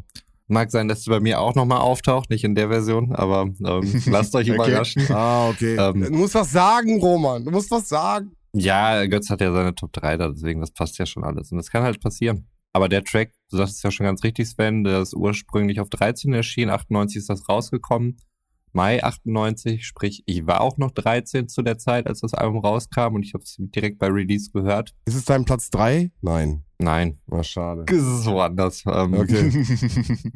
mag 0.52 0.70
sein, 0.70 0.86
dass 0.88 1.00
es 1.00 1.06
bei 1.06 1.20
mir 1.20 1.40
auch 1.40 1.54
nochmal 1.54 1.78
auftaucht, 1.80 2.30
nicht 2.30 2.44
in 2.44 2.54
der 2.54 2.68
Version, 2.68 3.12
aber 3.12 3.42
ähm, 3.42 4.02
lasst 4.06 4.34
euch 4.36 4.48
Okay. 4.50 4.54
überraschen. 4.54 5.02
Ah, 5.10 5.48
okay. 5.48 5.76
Ähm, 5.76 6.02
du 6.02 6.10
musst 6.12 6.34
was 6.34 6.52
sagen, 6.52 7.00
Roman. 7.00 7.44
Du 7.44 7.50
musst 7.50 7.70
was 7.70 7.88
sagen. 7.88 8.32
Ja, 8.54 9.04
Götz 9.06 9.30
hat 9.30 9.40
ja 9.40 9.52
seine 9.52 9.74
Top 9.74 9.92
3 9.92 10.16
da, 10.18 10.28
deswegen 10.28 10.60
das 10.60 10.70
passt 10.72 10.98
ja 10.98 11.06
schon 11.06 11.24
alles. 11.24 11.50
Und 11.50 11.56
das 11.58 11.70
kann 11.70 11.82
halt 11.82 12.00
passieren. 12.00 12.46
Aber 12.74 12.88
der 12.88 13.02
Track, 13.04 13.32
du 13.50 13.56
sagst 13.58 13.76
es 13.76 13.82
ja 13.82 13.90
schon 13.90 14.04
ganz 14.06 14.22
richtig, 14.24 14.48
Sven, 14.48 14.84
der 14.84 15.00
ist 15.00 15.14
ursprünglich 15.14 15.80
auf 15.80 15.88
13 15.90 16.32
erschienen, 16.32 16.70
98 16.70 17.16
ist 17.18 17.28
das 17.30 17.48
rausgekommen. 17.48 18.18
Mai 18.72 19.04
98, 19.04 19.86
sprich, 19.86 20.22
ich 20.26 20.46
war 20.46 20.62
auch 20.62 20.78
noch 20.78 20.90
13 20.90 21.48
zu 21.48 21.62
der 21.62 21.78
Zeit, 21.78 22.06
als 22.06 22.20
das 22.20 22.32
Album 22.32 22.60
rauskam 22.60 23.14
und 23.14 23.22
ich 23.22 23.34
habe 23.34 23.44
es 23.44 23.56
direkt 23.58 23.98
bei 23.98 24.06
Release 24.08 24.50
gehört. 24.50 24.94
Ist 25.04 25.14
es 25.14 25.24
dein 25.26 25.44
Platz 25.44 25.70
drei? 25.70 26.10
Nein. 26.22 26.64
Nein, 26.78 27.18
War 27.26 27.44
schade. 27.44 27.84
es 27.86 28.20
ist 28.20 28.26
woanders. 28.26 28.82
Ähm, 28.86 29.14
Okay. 29.14 29.50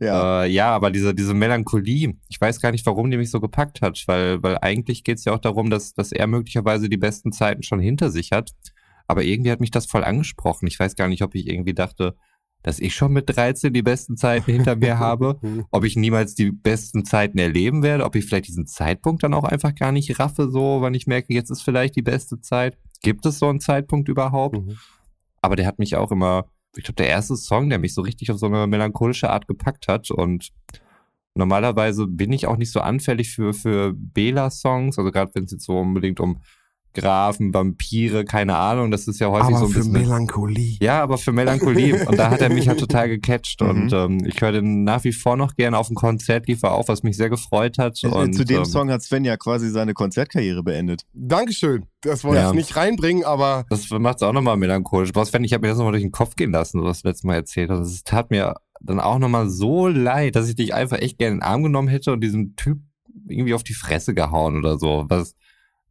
ja. 0.00 0.44
Äh, 0.44 0.50
ja, 0.50 0.74
aber 0.74 0.90
diese, 0.90 1.14
diese 1.14 1.34
Melancholie, 1.34 2.14
ich 2.28 2.40
weiß 2.40 2.60
gar 2.60 2.72
nicht, 2.72 2.84
warum 2.86 3.10
die 3.10 3.16
mich 3.16 3.30
so 3.30 3.40
gepackt 3.40 3.80
hat, 3.80 4.02
weil, 4.06 4.42
weil 4.42 4.58
eigentlich 4.58 5.04
geht's 5.04 5.24
ja 5.24 5.32
auch 5.32 5.38
darum, 5.38 5.70
dass, 5.70 5.94
dass 5.94 6.12
er 6.12 6.26
möglicherweise 6.26 6.88
die 6.88 6.96
besten 6.96 7.32
Zeiten 7.32 7.62
schon 7.62 7.80
hinter 7.80 8.10
sich 8.10 8.32
hat. 8.32 8.50
Aber 9.06 9.22
irgendwie 9.22 9.50
hat 9.50 9.60
mich 9.60 9.70
das 9.70 9.86
voll 9.86 10.02
angesprochen. 10.02 10.66
Ich 10.66 10.78
weiß 10.78 10.96
gar 10.96 11.08
nicht, 11.08 11.22
ob 11.22 11.34
ich 11.34 11.46
irgendwie 11.46 11.74
dachte, 11.74 12.16
dass 12.64 12.80
ich 12.80 12.94
schon 12.94 13.12
mit 13.12 13.28
13 13.28 13.72
die 13.72 13.82
besten 13.82 14.16
Zeiten 14.16 14.50
hinter 14.50 14.74
mir 14.74 14.98
habe, 14.98 15.38
ob 15.70 15.84
ich 15.84 15.96
niemals 15.96 16.34
die 16.34 16.50
besten 16.50 17.04
Zeiten 17.04 17.38
erleben 17.38 17.82
werde, 17.84 18.04
ob 18.04 18.16
ich 18.16 18.24
vielleicht 18.24 18.48
diesen 18.48 18.66
Zeitpunkt 18.66 19.22
dann 19.22 19.34
auch 19.34 19.44
einfach 19.44 19.74
gar 19.74 19.92
nicht 19.92 20.18
raffe, 20.18 20.48
so, 20.48 20.80
wenn 20.82 20.94
ich 20.94 21.06
merke, 21.06 21.32
jetzt 21.32 21.50
ist 21.50 21.62
vielleicht 21.62 21.94
die 21.94 22.02
beste 22.02 22.40
Zeit. 22.40 22.76
Gibt 23.02 23.26
es 23.26 23.38
so 23.38 23.48
einen 23.48 23.60
Zeitpunkt 23.60 24.08
überhaupt? 24.08 24.56
Mhm. 24.56 24.78
aber 25.42 25.56
der 25.56 25.66
hat 25.66 25.78
mich 25.78 25.94
auch 25.94 26.10
immer, 26.10 26.46
ich 26.74 26.84
glaube, 26.84 26.96
der 26.96 27.08
erste 27.08 27.36
Song, 27.36 27.68
der 27.68 27.78
mich 27.78 27.92
so 27.92 28.00
richtig 28.00 28.30
auf 28.30 28.38
so 28.38 28.46
eine 28.46 28.66
melancholische 28.66 29.28
Art 29.28 29.46
gepackt 29.46 29.86
hat 29.86 30.10
und 30.10 30.48
normalerweise 31.34 32.06
bin 32.06 32.32
ich 32.32 32.46
auch 32.46 32.56
nicht 32.56 32.72
so 32.72 32.80
anfällig 32.80 33.30
für, 33.30 33.52
für 33.52 33.92
Bela-Songs, 33.94 34.98
also 34.98 35.10
gerade 35.10 35.32
wenn 35.34 35.44
es 35.44 35.52
jetzt 35.52 35.64
so 35.64 35.78
unbedingt 35.78 36.18
um 36.18 36.40
Grafen, 36.94 37.52
Vampire, 37.52 38.24
keine 38.24 38.56
Ahnung, 38.56 38.90
das 38.90 39.08
ist 39.08 39.20
ja 39.20 39.28
häufig 39.28 39.48
Aber 39.48 39.58
so 39.58 39.64
ein 39.66 39.70
für 39.72 39.78
bisschen. 39.80 39.92
Melancholie. 39.92 40.76
ja, 40.80 41.02
aber 41.02 41.18
für 41.18 41.32
Melancholie. 41.32 42.04
und 42.08 42.18
da 42.18 42.30
hat 42.30 42.40
er 42.40 42.48
mich 42.48 42.68
halt 42.68 42.78
total 42.80 43.08
gecatcht. 43.08 43.60
Mhm. 43.60 43.68
Und 43.68 43.92
ähm, 43.92 44.24
ich 44.26 44.40
höre 44.40 44.52
den 44.52 44.84
nach 44.84 45.02
wie 45.04 45.12
vor 45.12 45.36
noch 45.36 45.54
gerne 45.56 45.76
auf 45.76 45.88
dem 45.88 45.96
Konzert, 45.96 46.46
lief 46.48 46.62
er 46.62 46.72
auch, 46.72 46.88
was 46.88 47.02
mich 47.02 47.16
sehr 47.16 47.28
gefreut 47.30 47.78
hat. 47.78 48.02
Und, 48.04 48.34
Zu 48.34 48.44
dem 48.44 48.58
ähm, 48.58 48.64
Song 48.64 48.90
hat 48.90 49.02
Sven 49.02 49.24
ja 49.24 49.36
quasi 49.36 49.68
seine 49.70 49.92
Konzertkarriere 49.92 50.62
beendet. 50.62 51.02
Dankeschön. 51.12 51.86
Das 52.00 52.22
wollte 52.24 52.42
Ja. 52.42 52.48
ich 52.50 52.54
nicht 52.54 52.76
reinbringen, 52.76 53.24
aber 53.24 53.64
Das 53.70 53.88
macht 53.90 54.16
es 54.16 54.22
auch 54.22 54.32
nochmal 54.32 54.56
melancholisch. 54.56 55.10
Aber 55.10 55.24
Sven, 55.24 55.42
ich 55.44 55.52
habe 55.52 55.62
mir 55.62 55.68
das 55.68 55.78
nochmal 55.78 55.92
durch 55.92 56.04
den 56.04 56.12
Kopf 56.12 56.36
gehen 56.36 56.52
lassen, 56.52 56.78
so 56.80 56.84
was 56.86 57.02
du 57.02 57.08
letztes 57.08 57.24
Mal 57.24 57.34
erzählt 57.34 57.70
hast. 57.70 57.80
Es 57.88 58.04
tat 58.04 58.30
mir 58.30 58.54
dann 58.80 59.00
auch 59.00 59.18
nochmal 59.18 59.48
so 59.48 59.88
leid, 59.88 60.36
dass 60.36 60.48
ich 60.48 60.54
dich 60.56 60.74
einfach 60.74 60.98
echt 60.98 61.18
gerne 61.18 61.32
in 61.34 61.38
den 61.40 61.42
Arm 61.42 61.62
genommen 61.62 61.88
hätte 61.88 62.12
und 62.12 62.20
diesem 62.22 62.54
Typ 62.56 62.78
irgendwie 63.26 63.54
auf 63.54 63.62
die 63.64 63.72
Fresse 63.74 64.12
gehauen 64.14 64.56
oder 64.58 64.78
so. 64.78 65.06
Was 65.08 65.34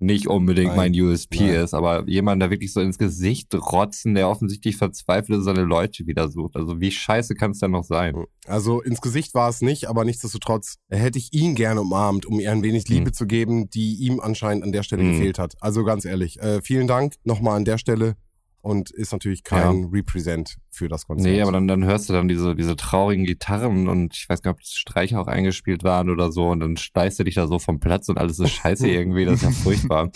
nicht 0.04 0.28
unbedingt 0.28 0.76
Nein. 0.76 0.92
mein 0.94 1.02
USP 1.02 1.40
Nein. 1.40 1.56
ist, 1.64 1.74
aber 1.74 2.08
jemand, 2.08 2.42
der 2.42 2.50
wirklich 2.50 2.74
so 2.74 2.82
ins 2.82 2.98
Gesicht 2.98 3.54
rotzen, 3.56 4.14
der 4.16 4.30
offensichtlich 4.30 4.78
verzweifelt 4.78 5.40
ist, 5.40 5.46
seine 5.46 5.64
Leute 5.64 6.06
wieder 6.06 6.30
sucht. 6.30 6.56
Also 6.56 6.80
wie 6.82 6.92
scheiße 6.92 7.36
kann 7.36 7.52
es 7.52 7.60
denn 7.60 7.72
noch 7.72 7.84
sein? 7.84 8.16
also 8.46 8.82
ins 8.82 9.00
Gesicht 9.02 9.34
war 9.34 9.50
es 9.50 9.62
nicht, 9.62 9.88
aber 9.88 10.04
nichtsdestotrotz 10.06 10.76
hätte 10.90 11.18
ich 11.18 11.32
ihn 11.34 11.56
gerne 11.56 11.82
umarmt, 11.82 12.26
um 12.26 12.40
ihr 12.40 12.52
ein 12.52 12.62
wenig 12.64 12.88
Liebe 12.90 13.08
Hm. 13.08 13.14
zu 13.14 13.26
geben, 13.26 13.70
die 13.70 13.96
ihm 13.96 14.20
anscheinend 14.20 14.64
an 14.64 14.72
der 14.72 14.84
Stelle 14.84 15.04
Hm. 15.04 15.12
gefehlt 15.14 15.40
hat. 15.40 15.56
Also 15.62 15.84
ganz 15.84 16.06
ehrlich, 16.06 16.40
äh, 16.42 16.62
vielen 16.62 16.88
Dank 16.88 17.14
nochmal 17.24 17.56
an 17.58 17.66
der 17.66 17.78
Stelle 17.78 18.16
und 18.64 18.92
ist 18.92 19.12
natürlich 19.12 19.44
kein 19.44 19.84
Represent 19.92 20.56
für 20.72 20.88
das 20.88 21.06
Konzert. 21.06 21.28
Nee, 21.32 21.42
aber 21.42 21.52
dann, 21.52 21.68
dann 21.68 21.84
hörst 21.84 22.08
du 22.10 22.14
dann 22.14 22.28
diese, 22.30 22.56
diese 22.56 22.76
traurigen 22.78 23.26
Gitarren 23.26 23.88
und 23.90 24.16
ich 24.16 24.28
weiß 24.30 24.42
gar 24.42 24.52
nicht, 24.54 24.62
ob 24.62 24.66
Streicher 24.66 25.20
auch 25.22 25.28
eingespielt 25.28 25.84
waren 25.84 26.10
oder 26.10 26.32
so 26.32 26.48
und 26.50 26.62
dann 26.62 26.78
steißt 26.78 27.20
du 27.20 27.26
dich 27.26 27.36
da 27.36 27.46
so 27.46 27.60
vom 27.60 27.80
Platz 27.82 28.08
und 28.10 28.18
alles 28.18 28.40
ist 28.40 28.50
scheiße 28.54 28.88
irgendwie, 28.88 29.26
das 29.26 29.36
ist 29.36 29.44
ja 29.44 29.52
furchtbar. 29.52 30.12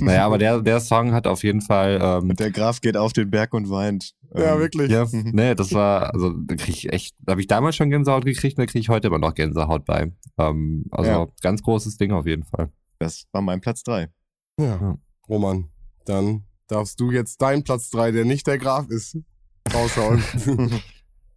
naja, 0.00 0.26
aber 0.26 0.38
der, 0.38 0.60
der 0.60 0.80
Song 0.80 1.12
hat 1.12 1.26
auf 1.28 1.44
jeden 1.44 1.60
Fall, 1.60 1.98
ähm, 2.02 2.34
Der 2.36 2.50
Graf 2.50 2.80
geht 2.80 2.96
auf 2.96 3.12
den 3.12 3.30
Berg 3.30 3.54
und 3.54 3.70
weint. 3.70 4.12
ja, 4.34 4.54
Ähm, 4.54 4.60
wirklich. 4.60 4.90
ja, 4.90 5.06
nee, 5.12 5.54
das 5.54 5.72
war, 5.72 6.12
also 6.12 6.30
da 6.30 6.56
krieg 6.56 6.74
ich 6.74 6.92
echt, 6.92 7.14
da 7.20 7.30
habe 7.30 7.40
ich 7.40 7.46
damals 7.46 7.76
schon 7.76 7.90
Gänsehaut 7.90 8.24
gekriegt 8.24 8.58
und 8.58 8.62
da 8.62 8.66
kriege 8.66 8.80
ich 8.80 8.88
heute 8.88 9.06
immer 9.06 9.18
noch 9.20 9.34
Gänsehaut 9.34 9.84
bei. 9.84 10.10
Ähm, 10.36 10.86
also 10.90 11.10
Ja. 11.10 11.26
ganz 11.42 11.62
großes 11.62 11.96
Ding 11.96 12.10
auf 12.10 12.26
jeden 12.26 12.42
Fall. 12.42 12.70
Das 12.98 13.24
war 13.32 13.40
mein 13.40 13.60
Platz 13.60 13.84
drei. 13.84 14.08
Ja. 14.58 14.66
Ja. 14.80 14.98
Roman, 15.28 15.68
dann 16.06 16.44
darfst 16.68 17.00
du 17.00 17.10
jetzt 17.10 17.40
deinen 17.42 17.64
Platz 17.64 17.90
drei, 17.90 18.10
der 18.10 18.24
nicht 18.24 18.46
der 18.46 18.58
Graf 18.58 18.88
ist, 18.88 19.18
raushauen. 19.72 20.22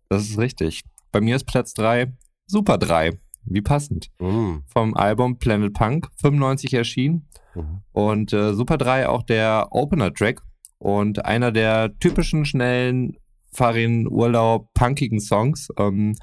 Das 0.10 0.24
ist 0.24 0.38
richtig. 0.38 0.84
Bei 1.12 1.20
mir 1.20 1.36
ist 1.36 1.44
Platz 1.44 1.74
drei 1.74 2.14
Super 2.46 2.78
3. 2.78 3.20
Wie 3.44 3.62
passend. 3.62 4.08
Mm. 4.20 4.60
Vom 4.68 4.94
Album 4.96 5.38
Planet 5.38 5.74
Punk, 5.74 6.08
95 6.22 6.74
erschienen. 6.74 7.28
Mhm. 7.56 7.82
Und 7.92 8.34
äh, 8.34 8.54
Super 8.54 8.78
3 8.78 9.10
auch 9.10 9.24
der 9.24 9.68
Opener-Track 9.72 10.42
und 10.80 11.26
einer 11.26 11.52
der 11.52 11.98
typischen, 12.00 12.46
schnellen 12.46 13.18
Farin 13.52 14.08
Urlaub 14.08 14.74
punkigen 14.74 15.20
Songs. 15.20 15.70
Ähm, 15.78 16.16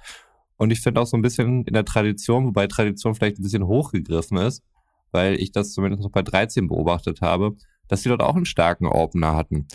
und 0.56 0.70
ich 0.70 0.80
finde 0.80 1.00
auch 1.00 1.06
so 1.06 1.16
ein 1.16 1.22
bisschen 1.22 1.64
in 1.64 1.74
der 1.74 1.84
Tradition, 1.84 2.46
wobei 2.46 2.66
Tradition 2.66 3.14
vielleicht 3.14 3.38
ein 3.38 3.42
bisschen 3.42 3.66
hochgegriffen 3.66 4.38
ist, 4.38 4.62
weil 5.10 5.34
ich 5.34 5.50
das 5.50 5.72
zumindest 5.72 6.02
noch 6.02 6.12
bei 6.12 6.22
13 6.22 6.68
beobachtet 6.68 7.20
habe, 7.20 7.56
dass 7.88 8.02
sie 8.02 8.08
dort 8.08 8.22
auch 8.22 8.36
einen 8.36 8.46
starken 8.46 8.86
Opener 8.86 9.34
hatten. 9.36 9.66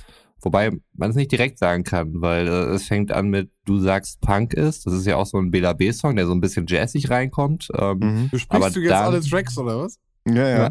Wobei 0.42 0.72
man 0.96 1.10
es 1.10 1.18
nicht 1.18 1.32
direkt 1.34 1.58
sagen 1.60 1.84
kann, 1.84 2.22
weil 2.22 2.48
äh, 2.48 2.52
es 2.74 2.84
fängt 2.88 3.12
an 3.12 3.28
mit 3.30 3.52
Du 3.66 3.78
sagst 3.80 4.22
Punk 4.22 4.54
ist. 4.54 4.86
Das 4.86 4.94
ist 4.94 5.06
ja 5.06 5.18
auch 5.18 5.26
so 5.26 5.38
ein 5.38 5.52
Bela 5.52 5.74
B-Song, 5.74 6.16
der 6.16 6.26
so 6.28 6.32
ein 6.34 6.40
bisschen 6.40 6.66
jazzig 6.68 7.10
reinkommt. 7.10 7.68
Ähm, 7.78 7.98
Mhm. 8.00 8.30
Du 8.32 8.38
sprichst 8.38 8.52
Aber 8.52 8.70
du 8.70 8.80
jetzt 8.80 8.92
dann- 8.92 9.04
alle 9.06 9.20
Tracks 9.22 9.58
oder 9.58 9.80
was? 9.80 9.98
Ja, 10.28 10.48
ja. 10.48 10.70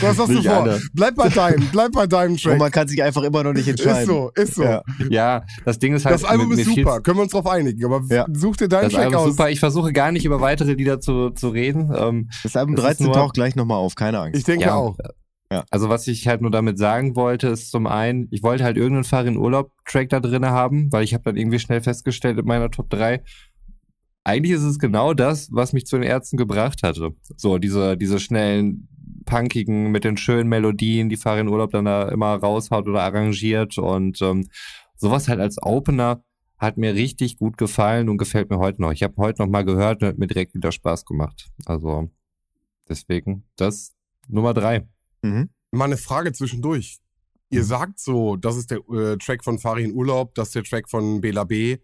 was 0.00 0.18
hast 0.18 0.28
du 0.30 0.42
vor? 0.42 0.52
alle. 0.52 0.80
Bleib 0.94 1.14
bei 1.16 1.28
deinem, 1.28 1.68
bleib 1.70 1.92
bei 1.92 2.06
deinem 2.06 2.32
Und 2.32 2.42
Track. 2.42 2.58
man 2.58 2.70
kann 2.70 2.88
sich 2.88 3.02
einfach 3.02 3.22
immer 3.22 3.42
noch 3.42 3.52
nicht 3.52 3.68
entscheiden. 3.68 4.00
Ist 4.02 4.06
so, 4.06 4.30
ist 4.34 4.54
so. 4.54 4.62
Ja. 4.64 4.82
Ja, 5.10 5.42
das 5.64 5.78
Ding 5.78 5.94
ist 5.94 6.04
halt. 6.04 6.14
Das 6.14 6.24
Album 6.24 6.48
mir- 6.48 6.60
ist 6.60 6.74
super, 6.74 7.00
können 7.00 7.18
wir 7.18 7.22
uns 7.24 7.32
drauf 7.32 7.46
einigen, 7.46 7.84
aber 7.84 8.02
Ja. 8.08 8.26
such 8.32 8.56
dir 8.56 8.68
deinen 8.68 8.84
Das 8.84 8.92
Track 8.94 9.04
Album 9.06 9.20
aus. 9.20 9.26
ist 9.30 9.36
super. 9.36 9.50
Ich 9.50 9.60
versuche 9.60 9.92
gar 9.92 10.12
nicht 10.12 10.24
über 10.24 10.40
weitere 10.40 10.72
Lieder 10.74 11.00
zu, 11.00 11.30
zu 11.30 11.48
reden. 11.50 11.92
Ähm, 11.94 12.28
Das 12.42 12.56
Album 12.56 12.74
Das 12.76 12.84
ist 12.84 12.88
13 13.00 13.06
nur- 13.06 13.14
taucht 13.14 13.34
gleich 13.34 13.54
nochmal 13.56 13.78
auf, 13.78 13.94
keine 13.94 14.18
Angst. 14.20 14.38
Ich 14.38 14.44
denke 14.44 14.66
Ja. 14.66 14.74
auch. 14.76 14.96
Also 15.70 15.88
was 15.88 16.06
ich 16.08 16.28
halt 16.28 16.40
nur 16.40 16.50
damit 16.50 16.78
sagen 16.78 17.16
wollte, 17.16 17.48
ist 17.48 17.70
zum 17.70 17.86
einen, 17.86 18.28
ich 18.30 18.42
wollte 18.42 18.64
halt 18.64 18.76
irgendeinen 18.76 19.04
Farin 19.04 19.36
Urlaub 19.36 19.72
Track 19.84 20.08
da 20.08 20.20
drinne 20.20 20.50
haben, 20.50 20.90
weil 20.92 21.04
ich 21.04 21.14
habe 21.14 21.24
dann 21.24 21.36
irgendwie 21.36 21.58
schnell 21.58 21.80
festgestellt 21.80 22.38
in 22.38 22.46
meiner 22.46 22.70
Top 22.70 22.90
3, 22.90 23.22
eigentlich 24.24 24.52
ist 24.52 24.62
es 24.62 24.78
genau 24.78 25.14
das, 25.14 25.48
was 25.52 25.72
mich 25.72 25.86
zu 25.86 25.96
den 25.96 26.04
Ärzten 26.04 26.36
gebracht 26.36 26.82
hatte. 26.82 27.10
So 27.36 27.58
diese 27.58 27.96
diese 27.96 28.20
schnellen 28.20 28.88
punkigen 29.24 29.90
mit 29.90 30.04
den 30.04 30.16
schönen 30.16 30.48
Melodien, 30.48 31.08
die 31.08 31.16
Farin 31.16 31.48
Urlaub 31.48 31.70
dann 31.72 31.84
da 31.84 32.08
immer 32.08 32.34
raushaut 32.34 32.88
oder 32.88 33.02
arrangiert 33.02 33.78
und 33.78 34.20
ähm, 34.22 34.48
sowas 34.96 35.28
halt 35.28 35.40
als 35.40 35.60
Opener 35.62 36.22
hat 36.58 36.76
mir 36.76 36.94
richtig 36.94 37.38
gut 37.38 37.58
gefallen 37.58 38.08
und 38.08 38.18
gefällt 38.18 38.50
mir 38.50 38.58
heute 38.58 38.80
noch. 38.80 38.92
Ich 38.92 39.02
habe 39.02 39.14
heute 39.16 39.42
noch 39.42 39.48
mal 39.48 39.64
gehört 39.64 40.00
und 40.00 40.08
hat 40.08 40.18
mir 40.18 40.28
direkt 40.28 40.54
wieder 40.54 40.70
Spaß 40.70 41.04
gemacht. 41.04 41.50
Also 41.66 42.08
deswegen 42.88 43.44
das 43.56 43.96
Nummer 44.28 44.54
drei. 44.54 44.86
Mhm. 45.22 45.50
Mal 45.70 45.84
eine 45.86 45.96
Frage 45.96 46.32
zwischendurch. 46.32 46.98
Mhm. 47.50 47.56
Ihr 47.58 47.64
sagt 47.64 47.98
so, 48.00 48.36
das 48.36 48.56
ist 48.56 48.70
der 48.70 48.78
äh, 48.90 49.16
Track 49.18 49.44
von 49.44 49.58
Farin 49.58 49.92
Urlaub, 49.94 50.34
das 50.34 50.48
ist 50.48 50.54
der 50.54 50.64
Track 50.64 50.88
von 50.90 51.20
Bela 51.20 51.44
B. 51.44 51.78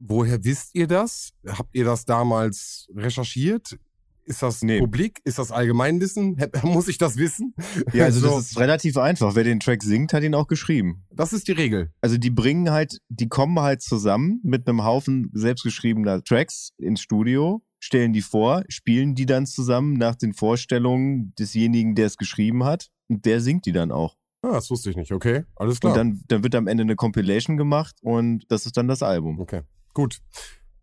Woher 0.00 0.44
wisst 0.44 0.74
ihr 0.74 0.86
das? 0.86 1.30
Habt 1.46 1.74
ihr 1.74 1.84
das 1.84 2.04
damals 2.04 2.88
recherchiert? 2.94 3.78
Ist 4.24 4.42
das 4.42 4.60
Nee. 4.62 4.78
publik? 4.78 5.20
Ist 5.24 5.38
das 5.38 5.50
Allgemeinwissen? 5.50 6.36
Muss 6.62 6.86
ich 6.88 6.98
das 6.98 7.16
wissen? 7.16 7.54
Ja, 7.94 8.04
also 8.04 8.20
So, 8.28 8.36
das 8.36 8.50
ist 8.50 8.58
relativ 8.60 8.96
einfach. 8.98 9.34
Wer 9.34 9.44
den 9.44 9.58
Track 9.58 9.82
singt, 9.82 10.12
hat 10.12 10.22
ihn 10.22 10.34
auch 10.34 10.46
geschrieben. 10.46 11.04
das 11.10 11.32
ist 11.32 11.48
die 11.48 11.52
Regel. 11.52 11.90
Also 12.02 12.18
die 12.18 12.30
bringen 12.30 12.70
halt, 12.70 12.98
die 13.08 13.28
kommen 13.28 13.58
halt 13.58 13.80
zusammen 13.82 14.40
mit 14.44 14.68
einem 14.68 14.84
Haufen 14.84 15.30
selbstgeschriebener 15.32 16.22
Tracks 16.22 16.72
ins 16.76 17.00
Studio, 17.00 17.62
stellen 17.80 18.12
die 18.12 18.22
vor, 18.22 18.64
spielen 18.68 19.14
die 19.14 19.26
dann 19.26 19.46
zusammen 19.46 19.94
nach 19.94 20.14
den 20.16 20.34
Vorstellungen 20.34 21.32
desjenigen, 21.38 21.94
der 21.94 22.06
es 22.06 22.16
geschrieben 22.16 22.64
hat. 22.64 22.88
Und 23.08 23.24
der 23.24 23.40
singt 23.40 23.64
die 23.66 23.72
dann 23.72 23.90
auch. 23.92 24.16
Ah, 24.42 24.52
das 24.52 24.70
wusste 24.70 24.90
ich 24.90 24.96
nicht. 24.96 25.12
Okay, 25.12 25.44
alles 25.56 25.80
klar. 25.80 25.92
Und 25.92 25.98
dann, 25.98 26.20
dann 26.28 26.42
wird 26.44 26.54
am 26.54 26.66
Ende 26.68 26.82
eine 26.82 26.94
Compilation 26.96 27.56
gemacht 27.56 27.96
und 28.02 28.44
das 28.48 28.66
ist 28.66 28.76
dann 28.76 28.86
das 28.88 29.02
Album. 29.02 29.40
okay, 29.40 29.62
gut. 29.94 30.18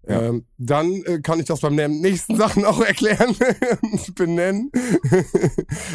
Ja. 0.08 0.22
Ähm, 0.22 0.46
dann 0.60 1.02
äh, 1.06 1.20
kann 1.22 1.40
ich 1.40 1.46
das 1.48 1.62
beim 1.62 1.74
nä- 1.74 1.88
nächsten 1.88 2.36
Sachen 2.36 2.64
auch 2.64 2.80
erklären 2.80 3.36
und 3.82 4.14
benennen. 4.16 4.72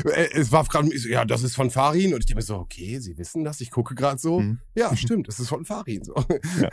Äh, 0.05 0.29
es 0.33 0.51
war 0.51 0.65
gerade, 0.65 0.89
ja, 1.09 1.25
das 1.25 1.43
ist 1.43 1.55
von 1.55 1.71
Farin 1.71 2.15
und 2.15 2.21
ich 2.21 2.27
denke 2.27 2.39
mir 2.41 2.43
so, 2.43 2.57
okay, 2.57 2.99
Sie 2.99 3.17
wissen 3.19 3.45
das, 3.45 3.61
ich 3.61 3.71
gucke 3.71 3.95
gerade 3.95 4.19
so. 4.19 4.41
Mhm. 4.41 4.59
Ja, 4.75 4.97
stimmt, 4.97 5.29
es 5.29 5.39
ist 5.39 5.49
von 5.49 5.65
Farin. 5.65 6.03
So. 6.05 6.15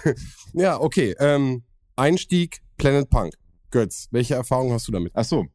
Ja. 0.54 0.80
okay. 0.80 1.14
Ähm, 1.20 1.64
Einstieg 1.96 2.62
Planet 2.78 3.10
Punk. 3.10 3.34
Götz, 3.78 4.08
welche 4.12 4.34
Erfahrung 4.34 4.72
hast 4.74 4.88
du 4.88 4.92
damit? 4.92 5.12
Ach 5.16 5.24
so. 5.24 5.46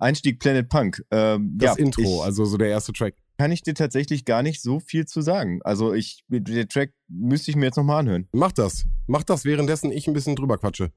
Einstieg 0.00 0.40
Planet 0.40 0.68
Punk. 0.68 1.04
Ähm, 1.12 1.54
Das 1.56 1.76
ja, 1.76 1.84
Intro, 1.84 2.02
ich, 2.02 2.24
also 2.24 2.44
so 2.44 2.56
der 2.56 2.68
erste 2.68 2.92
Track. 2.92 3.14
kann 3.38 3.52
ich 3.52 3.62
dir 3.62 3.74
tatsächlich 3.74 4.24
gar 4.24 4.42
nicht 4.42 4.60
so 4.60 4.80
viel 4.80 5.06
zu 5.06 5.20
sagen. 5.20 5.60
Also 5.62 5.94
ich, 5.94 6.24
der 6.28 6.66
Track 6.66 6.92
müsste 7.08 7.50
ich 7.50 7.56
mir 7.56 7.66
jetzt 7.66 7.76
nochmal 7.76 8.00
anhören. 8.00 8.28
Mach 8.32 8.52
das. 8.52 8.84
Mach 9.06 9.22
das, 9.22 9.46
währenddessen 9.46 9.90
ich 9.90 10.06
ein 10.06 10.12
bisschen 10.12 10.36
drüber 10.36 10.58
quatsche. 10.58 10.92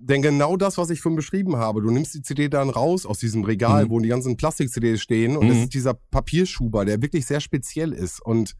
Denn 0.00 0.22
genau 0.22 0.56
das, 0.56 0.76
was 0.76 0.90
ich 0.90 1.00
vorhin 1.00 1.14
beschrieben 1.14 1.54
habe, 1.56 1.80
du 1.82 1.90
nimmst 1.90 2.12
die 2.14 2.22
CD 2.22 2.48
dann 2.48 2.68
raus 2.68 3.06
aus 3.06 3.18
diesem 3.18 3.44
Regal, 3.44 3.84
Mhm. 3.84 3.90
wo 3.90 4.00
die 4.00 4.08
ganzen 4.08 4.36
Plastik-CDs 4.36 5.00
stehen 5.00 5.36
und 5.36 5.48
es 5.48 5.56
Mhm. 5.58 5.62
ist 5.64 5.74
dieser 5.74 5.94
Papierschuber, 5.94 6.84
der 6.84 7.00
wirklich 7.00 7.26
sehr 7.26 7.38
speziell 7.40 7.92
ist 7.92 8.20
und 8.20 8.56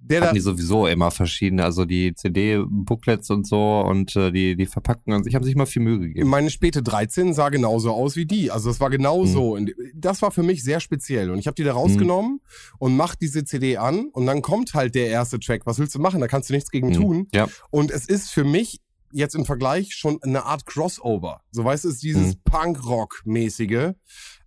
der 0.00 0.18
da, 0.20 0.26
hatten 0.26 0.34
die 0.34 0.40
sowieso 0.40 0.88
immer 0.88 1.12
verschiedene, 1.12 1.62
also 1.62 1.84
die 1.84 2.14
CD-Booklets 2.14 3.30
und 3.30 3.46
so 3.46 3.80
und 3.80 4.16
äh, 4.16 4.32
die, 4.32 4.56
die 4.56 4.66
Verpackungen 4.66 5.18
an 5.18 5.24
sich 5.24 5.36
haben 5.36 5.44
sich 5.44 5.54
immer 5.54 5.66
viel 5.66 5.82
Mühe 5.82 6.00
gegeben. 6.00 6.28
meine 6.28 6.50
späte 6.50 6.82
13 6.82 7.34
sah 7.34 7.48
genauso 7.50 7.92
aus 7.92 8.16
wie 8.16 8.26
die. 8.26 8.50
Also 8.50 8.70
es 8.70 8.80
war 8.80 8.90
genau 8.90 9.22
Mhm. 9.22 9.26
so. 9.26 9.54
Und 9.54 9.72
Das 9.94 10.20
war 10.22 10.32
für 10.32 10.42
mich 10.42 10.64
sehr 10.64 10.80
speziell. 10.80 11.30
Und 11.30 11.38
ich 11.38 11.46
habe 11.46 11.54
die 11.54 11.62
da 11.64 11.72
rausgenommen 11.72 12.40
und 12.78 12.96
mach 12.96 13.14
diese 13.14 13.44
CD 13.44 13.76
an 13.76 14.08
und 14.12 14.26
dann 14.26 14.42
kommt 14.42 14.74
halt 14.74 14.94
der 14.96 15.06
erste 15.08 15.38
Track. 15.38 15.62
Was 15.64 15.78
willst 15.78 15.94
du 15.94 16.00
machen? 16.00 16.20
Da 16.20 16.26
kannst 16.32 16.48
du 16.48 16.54
nichts 16.54 16.70
gegen 16.70 16.88
Mhm. 16.88 16.92
tun. 16.94 17.28
Ja. 17.34 17.46
Und 17.70 17.90
es 17.90 18.06
ist 18.08 18.30
für 18.30 18.42
mich 18.44 18.80
jetzt 19.12 19.34
im 19.34 19.44
Vergleich 19.44 19.94
schon 19.94 20.18
eine 20.22 20.44
Art 20.46 20.64
Crossover. 20.64 21.42
So 21.50 21.62
weißt 21.64 21.84
du, 21.84 21.88
es 21.88 21.94
ist 21.96 22.02
dieses 22.02 22.34
Mhm. 22.36 22.40
Punk-Rock-mäßige. 22.44 23.92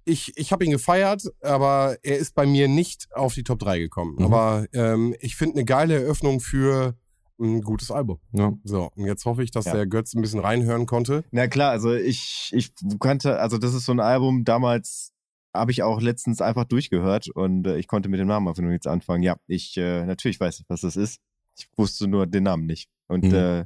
Ich, 0.05 0.33
ich 0.37 0.51
habe 0.51 0.65
ihn 0.65 0.71
gefeiert, 0.71 1.23
aber 1.41 1.97
er 2.03 2.17
ist 2.17 2.35
bei 2.35 2.45
mir 2.45 2.67
nicht 2.67 3.07
auf 3.13 3.33
die 3.33 3.43
Top 3.43 3.59
3 3.59 3.79
gekommen. 3.79 4.15
Mhm. 4.17 4.25
Aber 4.25 4.65
ähm, 4.73 5.15
ich 5.19 5.35
finde 5.35 5.55
eine 5.55 5.65
geile 5.65 5.95
Eröffnung 6.01 6.39
für 6.39 6.95
ein 7.39 7.61
gutes 7.61 7.91
Album. 7.91 8.19
Ja. 8.31 8.53
So, 8.63 8.89
und 8.95 9.05
jetzt 9.05 9.25
hoffe 9.25 9.43
ich, 9.43 9.51
dass 9.51 9.65
Ja. 9.65 9.73
der 9.73 9.87
Götz 9.87 10.13
ein 10.13 10.21
bisschen 10.21 10.39
reinhören 10.39 10.85
konnte. 10.85 11.23
Na 11.31 11.47
klar, 11.47 11.71
also 11.71 11.93
ich, 11.93 12.51
ich 12.53 12.71
kannte, 12.99 13.39
also 13.39 13.57
das 13.57 13.73
ist 13.73 13.85
so 13.85 13.91
ein 13.91 13.99
Album, 13.99 14.45
damals 14.45 15.11
habe 15.53 15.71
ich 15.71 15.83
auch 15.83 16.01
letztens 16.01 16.41
einfach 16.41 16.65
durchgehört 16.65 17.29
und 17.29 17.65
äh, 17.67 17.77
ich 17.77 17.87
konnte 17.87 18.09
mit 18.09 18.19
dem 18.19 18.27
Namen 18.27 18.47
einfach 18.47 18.61
nur 18.61 18.71
nichts 18.71 18.87
anfangen. 18.87 19.23
Ja, 19.23 19.35
ich, 19.47 19.75
äh, 19.77 20.05
natürlich 20.05 20.39
weiß 20.39 20.63
was 20.67 20.81
das 20.81 20.95
ist. 20.95 21.19
Ich 21.57 21.67
wusste 21.77 22.07
nur 22.07 22.27
den 22.27 22.43
Namen 22.43 22.65
nicht. 22.65 22.89
Und 23.07 23.23
Mhm. 23.25 23.33
äh, 23.33 23.65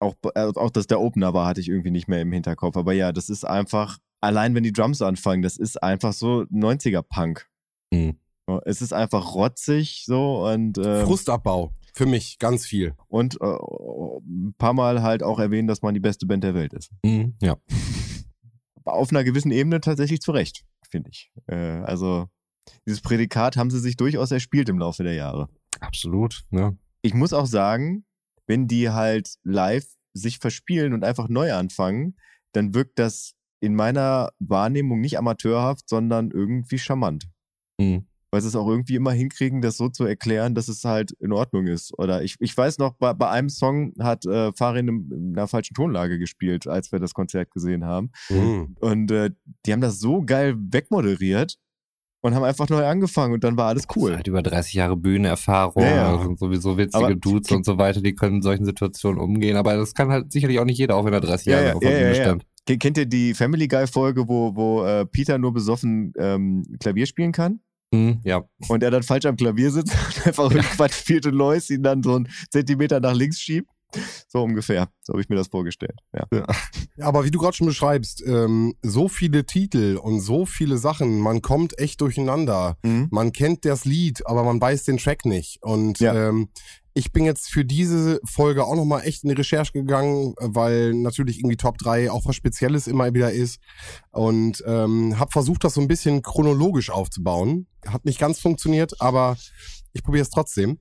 auch, 0.00 0.14
äh, 0.34 0.40
auch, 0.54 0.70
dass 0.70 0.86
der 0.86 1.00
Opener 1.00 1.34
war, 1.34 1.46
hatte 1.46 1.60
ich 1.60 1.68
irgendwie 1.68 1.90
nicht 1.90 2.08
mehr 2.08 2.20
im 2.22 2.32
Hinterkopf. 2.32 2.76
Aber 2.76 2.92
ja, 2.92 3.12
das 3.12 3.28
ist 3.28 3.44
einfach, 3.44 3.98
allein 4.20 4.54
wenn 4.54 4.62
die 4.62 4.72
Drums 4.72 5.02
anfangen, 5.02 5.42
das 5.42 5.56
ist 5.56 5.82
einfach 5.82 6.12
so 6.12 6.44
90er-Punk. 6.50 7.48
Mhm. 7.92 8.18
Es 8.64 8.82
ist 8.82 8.92
einfach 8.92 9.34
rotzig 9.34 10.04
so 10.06 10.46
und, 10.48 10.76
äh, 10.78 11.04
Frustabbau. 11.04 11.72
Für 11.94 12.06
mich 12.06 12.38
ganz 12.38 12.66
viel. 12.66 12.94
und 13.08 13.40
äh, 13.40 13.44
ein 13.44 14.54
paar 14.58 14.72
Mal 14.74 15.02
halt 15.02 15.22
auch 15.22 15.38
erwähnen, 15.38 15.68
dass 15.68 15.82
man 15.82 15.92
die 15.94 16.00
beste 16.00 16.26
Band 16.26 16.42
der 16.44 16.54
Welt 16.54 16.72
ist. 16.72 16.90
Mhm. 17.04 17.34
ja. 17.40 17.56
Aber 18.84 18.94
auf 18.94 19.10
einer 19.10 19.24
gewissen 19.24 19.50
Ebene 19.50 19.80
tatsächlich 19.80 20.20
zurecht, 20.20 20.64
finde 20.88 21.10
ich. 21.10 21.30
Äh, 21.46 21.54
also 21.56 22.26
dieses 22.86 23.00
Prädikat 23.02 23.56
haben 23.56 23.70
sie 23.70 23.78
sich 23.80 23.96
durchaus 23.96 24.30
erspielt 24.30 24.68
im 24.68 24.78
Laufe 24.78 25.02
der 25.04 25.14
Jahre. 25.14 25.48
Absolut. 25.80 26.42
Ne? 26.50 26.78
Ich 27.02 27.14
muss 27.14 27.32
auch 27.32 27.46
sagen, 27.46 28.04
wenn 28.46 28.66
die 28.66 28.90
halt 28.90 29.34
live 29.44 29.86
sich 30.12 30.38
verspielen 30.38 30.92
und 30.92 31.04
einfach 31.04 31.28
neu 31.28 31.52
anfangen, 31.52 32.16
dann 32.52 32.74
wirkt 32.74 32.98
das 32.98 33.34
in 33.60 33.74
meiner 33.74 34.30
Wahrnehmung 34.38 35.00
nicht 35.00 35.18
amateurhaft, 35.18 35.88
sondern 35.88 36.30
irgendwie 36.30 36.78
charmant. 36.78 37.28
Mhm. 37.78 38.06
Weil 38.32 38.40
sie 38.40 38.48
es 38.48 38.56
auch 38.56 38.68
irgendwie 38.68 38.94
immer 38.94 39.12
hinkriegen, 39.12 39.60
das 39.60 39.76
so 39.76 39.88
zu 39.88 40.04
erklären, 40.04 40.54
dass 40.54 40.68
es 40.68 40.84
halt 40.84 41.12
in 41.20 41.32
Ordnung 41.32 41.66
ist. 41.66 41.96
Oder 41.98 42.22
ich, 42.22 42.36
ich 42.38 42.56
weiß 42.56 42.78
noch, 42.78 42.94
bei, 42.94 43.12
bei 43.12 43.28
einem 43.28 43.48
Song 43.48 43.92
hat 43.98 44.24
äh, 44.24 44.52
Farin 44.52 44.88
in, 44.88 45.10
in 45.10 45.32
einer 45.36 45.48
falschen 45.48 45.74
Tonlage 45.74 46.18
gespielt, 46.18 46.68
als 46.68 46.92
wir 46.92 47.00
das 47.00 47.12
Konzert 47.12 47.50
gesehen 47.50 47.84
haben. 47.84 48.12
Mhm. 48.28 48.76
Und 48.80 49.10
äh, 49.10 49.30
die 49.66 49.72
haben 49.72 49.80
das 49.80 49.98
so 49.98 50.22
geil 50.22 50.56
wegmoderiert. 50.56 51.58
Und 52.22 52.34
haben 52.34 52.44
einfach 52.44 52.68
neu 52.68 52.84
angefangen 52.84 53.34
und 53.34 53.44
dann 53.44 53.56
war 53.56 53.68
alles 53.68 53.86
cool. 53.96 54.14
Halt 54.16 54.26
über 54.26 54.42
30 54.42 54.74
Jahre 54.74 54.96
Bühnenerfahrung 54.96 55.82
Ja, 55.82 55.90
ja. 55.94 56.14
und 56.14 56.38
sowieso 56.38 56.76
witzige 56.78 57.04
Aber- 57.04 57.14
Dudes 57.14 57.50
und 57.50 57.64
so 57.64 57.78
weiter, 57.78 58.00
die 58.00 58.14
können 58.14 58.36
in 58.36 58.42
solchen 58.42 58.64
Situationen 58.64 59.20
umgehen. 59.20 59.56
Aber 59.56 59.76
das 59.76 59.94
kann 59.94 60.10
halt 60.10 60.32
sicherlich 60.32 60.58
auch 60.58 60.64
nicht 60.64 60.78
jeder, 60.78 60.96
auch 60.96 61.04
wenn 61.04 61.12
er 61.12 61.20
30 61.20 61.46
Jahre 61.46 61.66
Ja, 61.68 61.74
auf 61.74 61.82
ja, 61.82 61.88
der 61.90 61.98
ja, 61.98 62.04
Bühne 62.06 62.18
ja. 62.18 62.24
stand. 62.24 62.44
Ke- 62.66 62.78
Kennt 62.78 62.98
ihr 62.98 63.06
die 63.06 63.34
Family 63.34 63.66
Guy 63.68 63.86
Folge, 63.86 64.28
wo, 64.28 64.54
wo 64.54 64.84
äh, 64.84 65.06
Peter 65.06 65.38
nur 65.38 65.52
besoffen 65.54 66.12
ähm, 66.18 66.62
Klavier 66.78 67.06
spielen 67.06 67.32
kann? 67.32 67.60
Hm, 67.94 68.20
ja. 68.22 68.42
Und 68.68 68.82
er 68.84 68.90
dann 68.92 69.02
falsch 69.02 69.26
am 69.26 69.34
Klavier 69.36 69.70
sitzt 69.70 69.92
und 70.16 70.26
einfach 70.26 70.52
ja. 70.52 70.62
Quatsch 70.62 70.92
spielt 70.94 71.26
und 71.26 71.34
Lois 71.34 71.70
ihn 71.70 71.82
dann 71.82 72.02
so 72.02 72.14
einen 72.16 72.28
Zentimeter 72.50 73.00
nach 73.00 73.14
links 73.14 73.40
schiebt? 73.40 73.68
So 74.28 74.42
ungefähr. 74.42 74.88
So 75.02 75.12
habe 75.14 75.22
ich 75.22 75.28
mir 75.28 75.36
das 75.36 75.48
vorgestellt. 75.48 75.98
Ja. 76.12 76.26
Ja, 76.96 77.06
aber 77.06 77.24
wie 77.24 77.30
du 77.30 77.38
gerade 77.38 77.56
schon 77.56 77.66
beschreibst, 77.66 78.22
ähm, 78.26 78.74
so 78.82 79.08
viele 79.08 79.44
Titel 79.46 79.96
und 80.00 80.20
so 80.20 80.46
viele 80.46 80.78
Sachen, 80.78 81.18
man 81.18 81.42
kommt 81.42 81.78
echt 81.78 82.00
durcheinander. 82.00 82.76
Mhm. 82.82 83.08
Man 83.10 83.32
kennt 83.32 83.64
das 83.64 83.84
Lied, 83.84 84.26
aber 84.26 84.44
man 84.44 84.60
weiß 84.60 84.84
den 84.84 84.98
Track 84.98 85.24
nicht. 85.24 85.62
Und 85.62 85.98
Ja. 86.00 86.28
ähm, 86.28 86.48
ich 86.92 87.12
bin 87.12 87.24
jetzt 87.24 87.48
für 87.50 87.64
diese 87.64 88.20
Folge 88.24 88.64
auch 88.64 88.74
nochmal 88.74 89.02
echt 89.06 89.22
in 89.22 89.28
die 89.30 89.36
Recherche 89.36 89.72
gegangen, 89.72 90.34
weil 90.40 90.92
natürlich 90.92 91.38
irgendwie 91.38 91.56
Top 91.56 91.78
3 91.78 92.10
auch 92.10 92.26
was 92.26 92.34
Spezielles 92.36 92.86
immer 92.88 93.14
wieder 93.14 93.32
ist. 93.32 93.60
Und 94.10 94.62
ähm, 94.66 95.18
habe 95.18 95.30
versucht, 95.30 95.62
das 95.64 95.74
so 95.74 95.80
ein 95.80 95.88
bisschen 95.88 96.22
chronologisch 96.22 96.90
aufzubauen. 96.90 97.66
Hat 97.86 98.04
nicht 98.04 98.18
ganz 98.18 98.40
funktioniert, 98.40 99.00
aber 99.00 99.36
ich 99.92 100.02
probiere 100.02 100.22
es 100.22 100.30
trotzdem. 100.30 100.78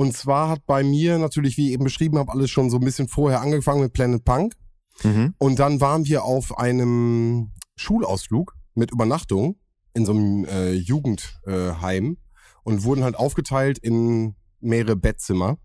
Und 0.00 0.16
zwar 0.16 0.48
hat 0.48 0.64
bei 0.64 0.82
mir 0.82 1.18
natürlich, 1.18 1.58
wie 1.58 1.66
ich 1.66 1.72
eben 1.74 1.84
beschrieben 1.84 2.16
habe, 2.16 2.32
alles 2.32 2.50
schon 2.50 2.70
so 2.70 2.78
ein 2.78 2.84
bisschen 2.84 3.06
vorher 3.06 3.42
angefangen 3.42 3.82
mit 3.82 3.92
Planet 3.92 4.24
Punk. 4.24 4.54
Mhm. 5.02 5.34
Und 5.36 5.58
dann 5.58 5.82
waren 5.82 6.06
wir 6.06 6.24
auf 6.24 6.56
einem 6.56 7.50
Schulausflug 7.76 8.56
mit 8.74 8.92
Übernachtung 8.92 9.56
in 9.92 10.06
so 10.06 10.12
einem 10.12 10.46
äh, 10.46 10.72
Jugendheim 10.72 12.12
äh, 12.12 12.40
und 12.62 12.84
wurden 12.84 13.04
halt 13.04 13.14
aufgeteilt 13.14 13.76
in 13.76 14.36
mehrere 14.60 14.96
Bettzimmer. 14.96 15.58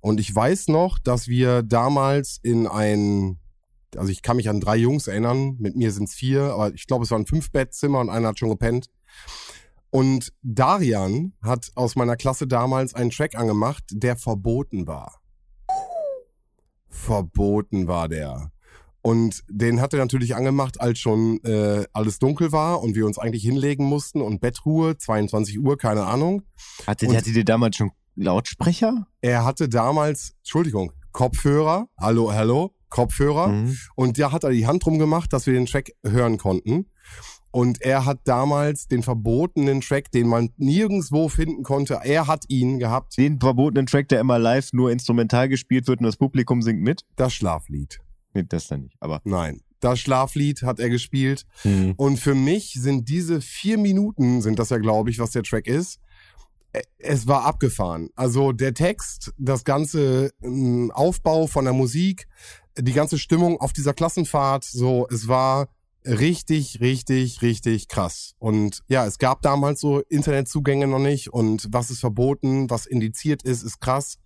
Und 0.00 0.20
ich 0.20 0.32
weiß 0.32 0.68
noch, 0.68 1.00
dass 1.00 1.26
wir 1.26 1.64
damals 1.64 2.38
in 2.44 2.68
ein, 2.68 3.40
also 3.96 4.12
ich 4.12 4.22
kann 4.22 4.36
mich 4.36 4.48
an 4.48 4.60
drei 4.60 4.76
Jungs 4.76 5.08
erinnern, 5.08 5.56
mit 5.58 5.74
mir 5.74 5.90
sind 5.90 6.08
es 6.08 6.14
vier, 6.14 6.52
aber 6.52 6.72
ich 6.72 6.86
glaube, 6.86 7.02
es 7.02 7.10
waren 7.10 7.26
fünf 7.26 7.50
Bettzimmer 7.50 7.98
und 7.98 8.10
einer 8.10 8.28
hat 8.28 8.38
schon 8.38 8.50
gepennt. 8.50 8.86
Und 9.96 10.34
Darian 10.42 11.32
hat 11.40 11.70
aus 11.74 11.96
meiner 11.96 12.16
Klasse 12.16 12.46
damals 12.46 12.92
einen 12.92 13.08
Track 13.08 13.34
angemacht, 13.34 13.82
der 13.90 14.16
verboten 14.16 14.86
war. 14.86 15.22
Verboten 16.86 17.88
war 17.88 18.06
der. 18.06 18.52
Und 19.00 19.42
den 19.48 19.80
hat 19.80 19.94
er 19.94 20.00
natürlich 20.00 20.36
angemacht, 20.36 20.82
als 20.82 20.98
schon 20.98 21.42
äh, 21.44 21.86
alles 21.94 22.18
dunkel 22.18 22.52
war 22.52 22.82
und 22.82 22.94
wir 22.94 23.06
uns 23.06 23.16
eigentlich 23.16 23.42
hinlegen 23.42 23.86
mussten 23.86 24.20
und 24.20 24.42
Bettruhe, 24.42 24.98
22 24.98 25.60
Uhr, 25.60 25.78
keine 25.78 26.04
Ahnung. 26.04 26.42
Hatte, 26.86 27.08
hatte 27.08 27.32
die 27.32 27.44
damals 27.46 27.76
schon 27.76 27.90
Lautsprecher? 28.16 29.06
Er 29.22 29.46
hatte 29.46 29.66
damals, 29.66 30.34
Entschuldigung, 30.40 30.92
Kopfhörer, 31.12 31.88
hallo, 31.98 32.34
hallo, 32.34 32.74
Kopfhörer. 32.90 33.48
Mhm. 33.48 33.78
Und 33.94 34.18
da 34.18 34.30
hat 34.30 34.44
er 34.44 34.50
die 34.50 34.66
Hand 34.66 34.84
drum 34.84 34.98
gemacht, 34.98 35.32
dass 35.32 35.46
wir 35.46 35.54
den 35.54 35.64
Track 35.64 35.92
hören 36.04 36.36
konnten. 36.36 36.90
Und 37.56 37.80
er 37.80 38.04
hat 38.04 38.20
damals 38.24 38.86
den 38.86 39.02
verbotenen 39.02 39.80
Track, 39.80 40.10
den 40.12 40.28
man 40.28 40.50
nirgendwo 40.58 41.28
finden 41.30 41.62
konnte, 41.62 41.98
er 42.04 42.26
hat 42.26 42.44
ihn 42.48 42.78
gehabt, 42.78 43.16
Den 43.16 43.40
verbotenen 43.40 43.86
Track, 43.86 44.08
der 44.08 44.20
immer 44.20 44.38
live 44.38 44.72
nur 44.74 44.90
instrumental 44.92 45.48
gespielt 45.48 45.86
wird 45.88 46.00
und 46.00 46.04
das 46.04 46.18
Publikum 46.18 46.60
singt 46.60 46.82
mit? 46.82 47.02
das 47.16 47.32
Schlaflied. 47.32 47.98
Nee, 48.34 48.44
das 48.46 48.68
dann 48.68 48.82
nicht. 48.82 48.96
Aber 49.00 49.22
Nein, 49.24 49.62
das 49.80 50.00
Schlaflied 50.00 50.62
hat 50.64 50.78
er 50.80 50.90
gespielt. 50.90 51.46
Hm. 51.62 51.94
Und 51.96 52.18
für 52.18 52.34
mich 52.34 52.74
sind 52.74 53.08
diese 53.08 53.40
vier 53.40 53.78
Minuten, 53.78 54.42
sind 54.42 54.58
das 54.58 54.68
ja, 54.68 54.76
glaube 54.76 55.08
ich, 55.08 55.18
was 55.18 55.30
der 55.30 55.42
Track 55.42 55.66
ist. 55.66 55.98
Ä- 56.74 56.82
Es 56.98 57.26
war 57.26 57.46
abgefahren. 57.46 58.10
Also 58.16 58.52
der 58.52 58.74
Text, 58.74 59.32
das 59.38 59.64
ganze 59.64 60.30
ähm, 60.42 60.90
Aufbau 60.94 61.46
von 61.46 61.64
der 61.64 61.72
Musik, 61.72 62.28
die 62.78 62.92
ganze 62.92 63.16
Stimmung 63.18 63.58
auf 63.62 63.72
dieser 63.72 63.94
Klassenfahrt, 63.94 64.64
so, 64.64 65.06
es 65.10 65.26
war 65.26 65.68
richtig, 66.06 66.80
richtig, 66.80 67.42
richtig 67.42 67.88
krass. 67.88 68.34
Und 68.38 68.82
ja, 68.88 69.06
es 69.06 69.18
gab 69.18 69.42
damals 69.42 69.80
so 69.80 70.00
Internetzugänge 70.00 70.86
noch 70.86 70.98
nicht 70.98 71.32
und 71.32 71.66
was 71.70 71.90
ist 71.90 72.00
verboten, 72.00 72.70
was 72.70 72.86
indiziert 72.86 73.42
ist, 73.42 73.62
ist 73.62 73.80
krass. 73.80 74.18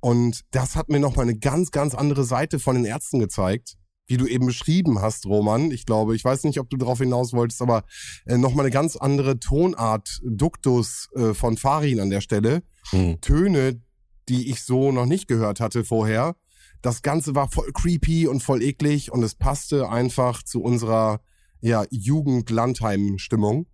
Und 0.00 0.42
das 0.50 0.76
hat 0.76 0.88
mir 0.88 1.00
nochmal 1.00 1.24
eine 1.24 1.38
ganz, 1.38 1.70
ganz 1.70 1.94
andere 1.94 2.24
Seite 2.24 2.58
von 2.58 2.76
den 2.76 2.84
Ärzten 2.84 3.18
gezeigt 3.18 3.76
wie 4.06 4.16
du 4.16 4.26
eben 4.26 4.46
beschrieben 4.46 5.00
hast, 5.00 5.26
Roman. 5.26 5.70
Ich 5.70 5.84
glaube, 5.84 6.14
ich 6.14 6.24
weiß 6.24 6.44
nicht, 6.44 6.60
ob 6.60 6.70
du 6.70 6.76
darauf 6.76 6.98
hinaus 6.98 7.32
wolltest, 7.32 7.60
aber 7.60 7.84
äh, 8.24 8.38
nochmal 8.38 8.64
eine 8.64 8.72
ganz 8.72 8.96
andere 8.96 9.38
Tonart, 9.38 10.20
Duktus 10.24 11.08
äh, 11.14 11.34
von 11.34 11.56
Farin 11.56 12.00
an 12.00 12.10
der 12.10 12.20
Stelle. 12.20 12.62
Hm. 12.90 13.20
Töne, 13.20 13.80
die 14.28 14.50
ich 14.50 14.62
so 14.62 14.92
noch 14.92 15.06
nicht 15.06 15.28
gehört 15.28 15.60
hatte 15.60 15.84
vorher. 15.84 16.36
Das 16.82 17.02
Ganze 17.02 17.34
war 17.34 17.50
voll 17.50 17.70
creepy 17.72 18.26
und 18.26 18.42
voll 18.42 18.62
eklig 18.62 19.12
und 19.12 19.22
es 19.22 19.34
passte 19.34 19.88
einfach 19.88 20.42
zu 20.42 20.62
unserer 20.62 21.20
ja, 21.60 21.84
Jugend-Landheim-Stimmung. 21.90 23.66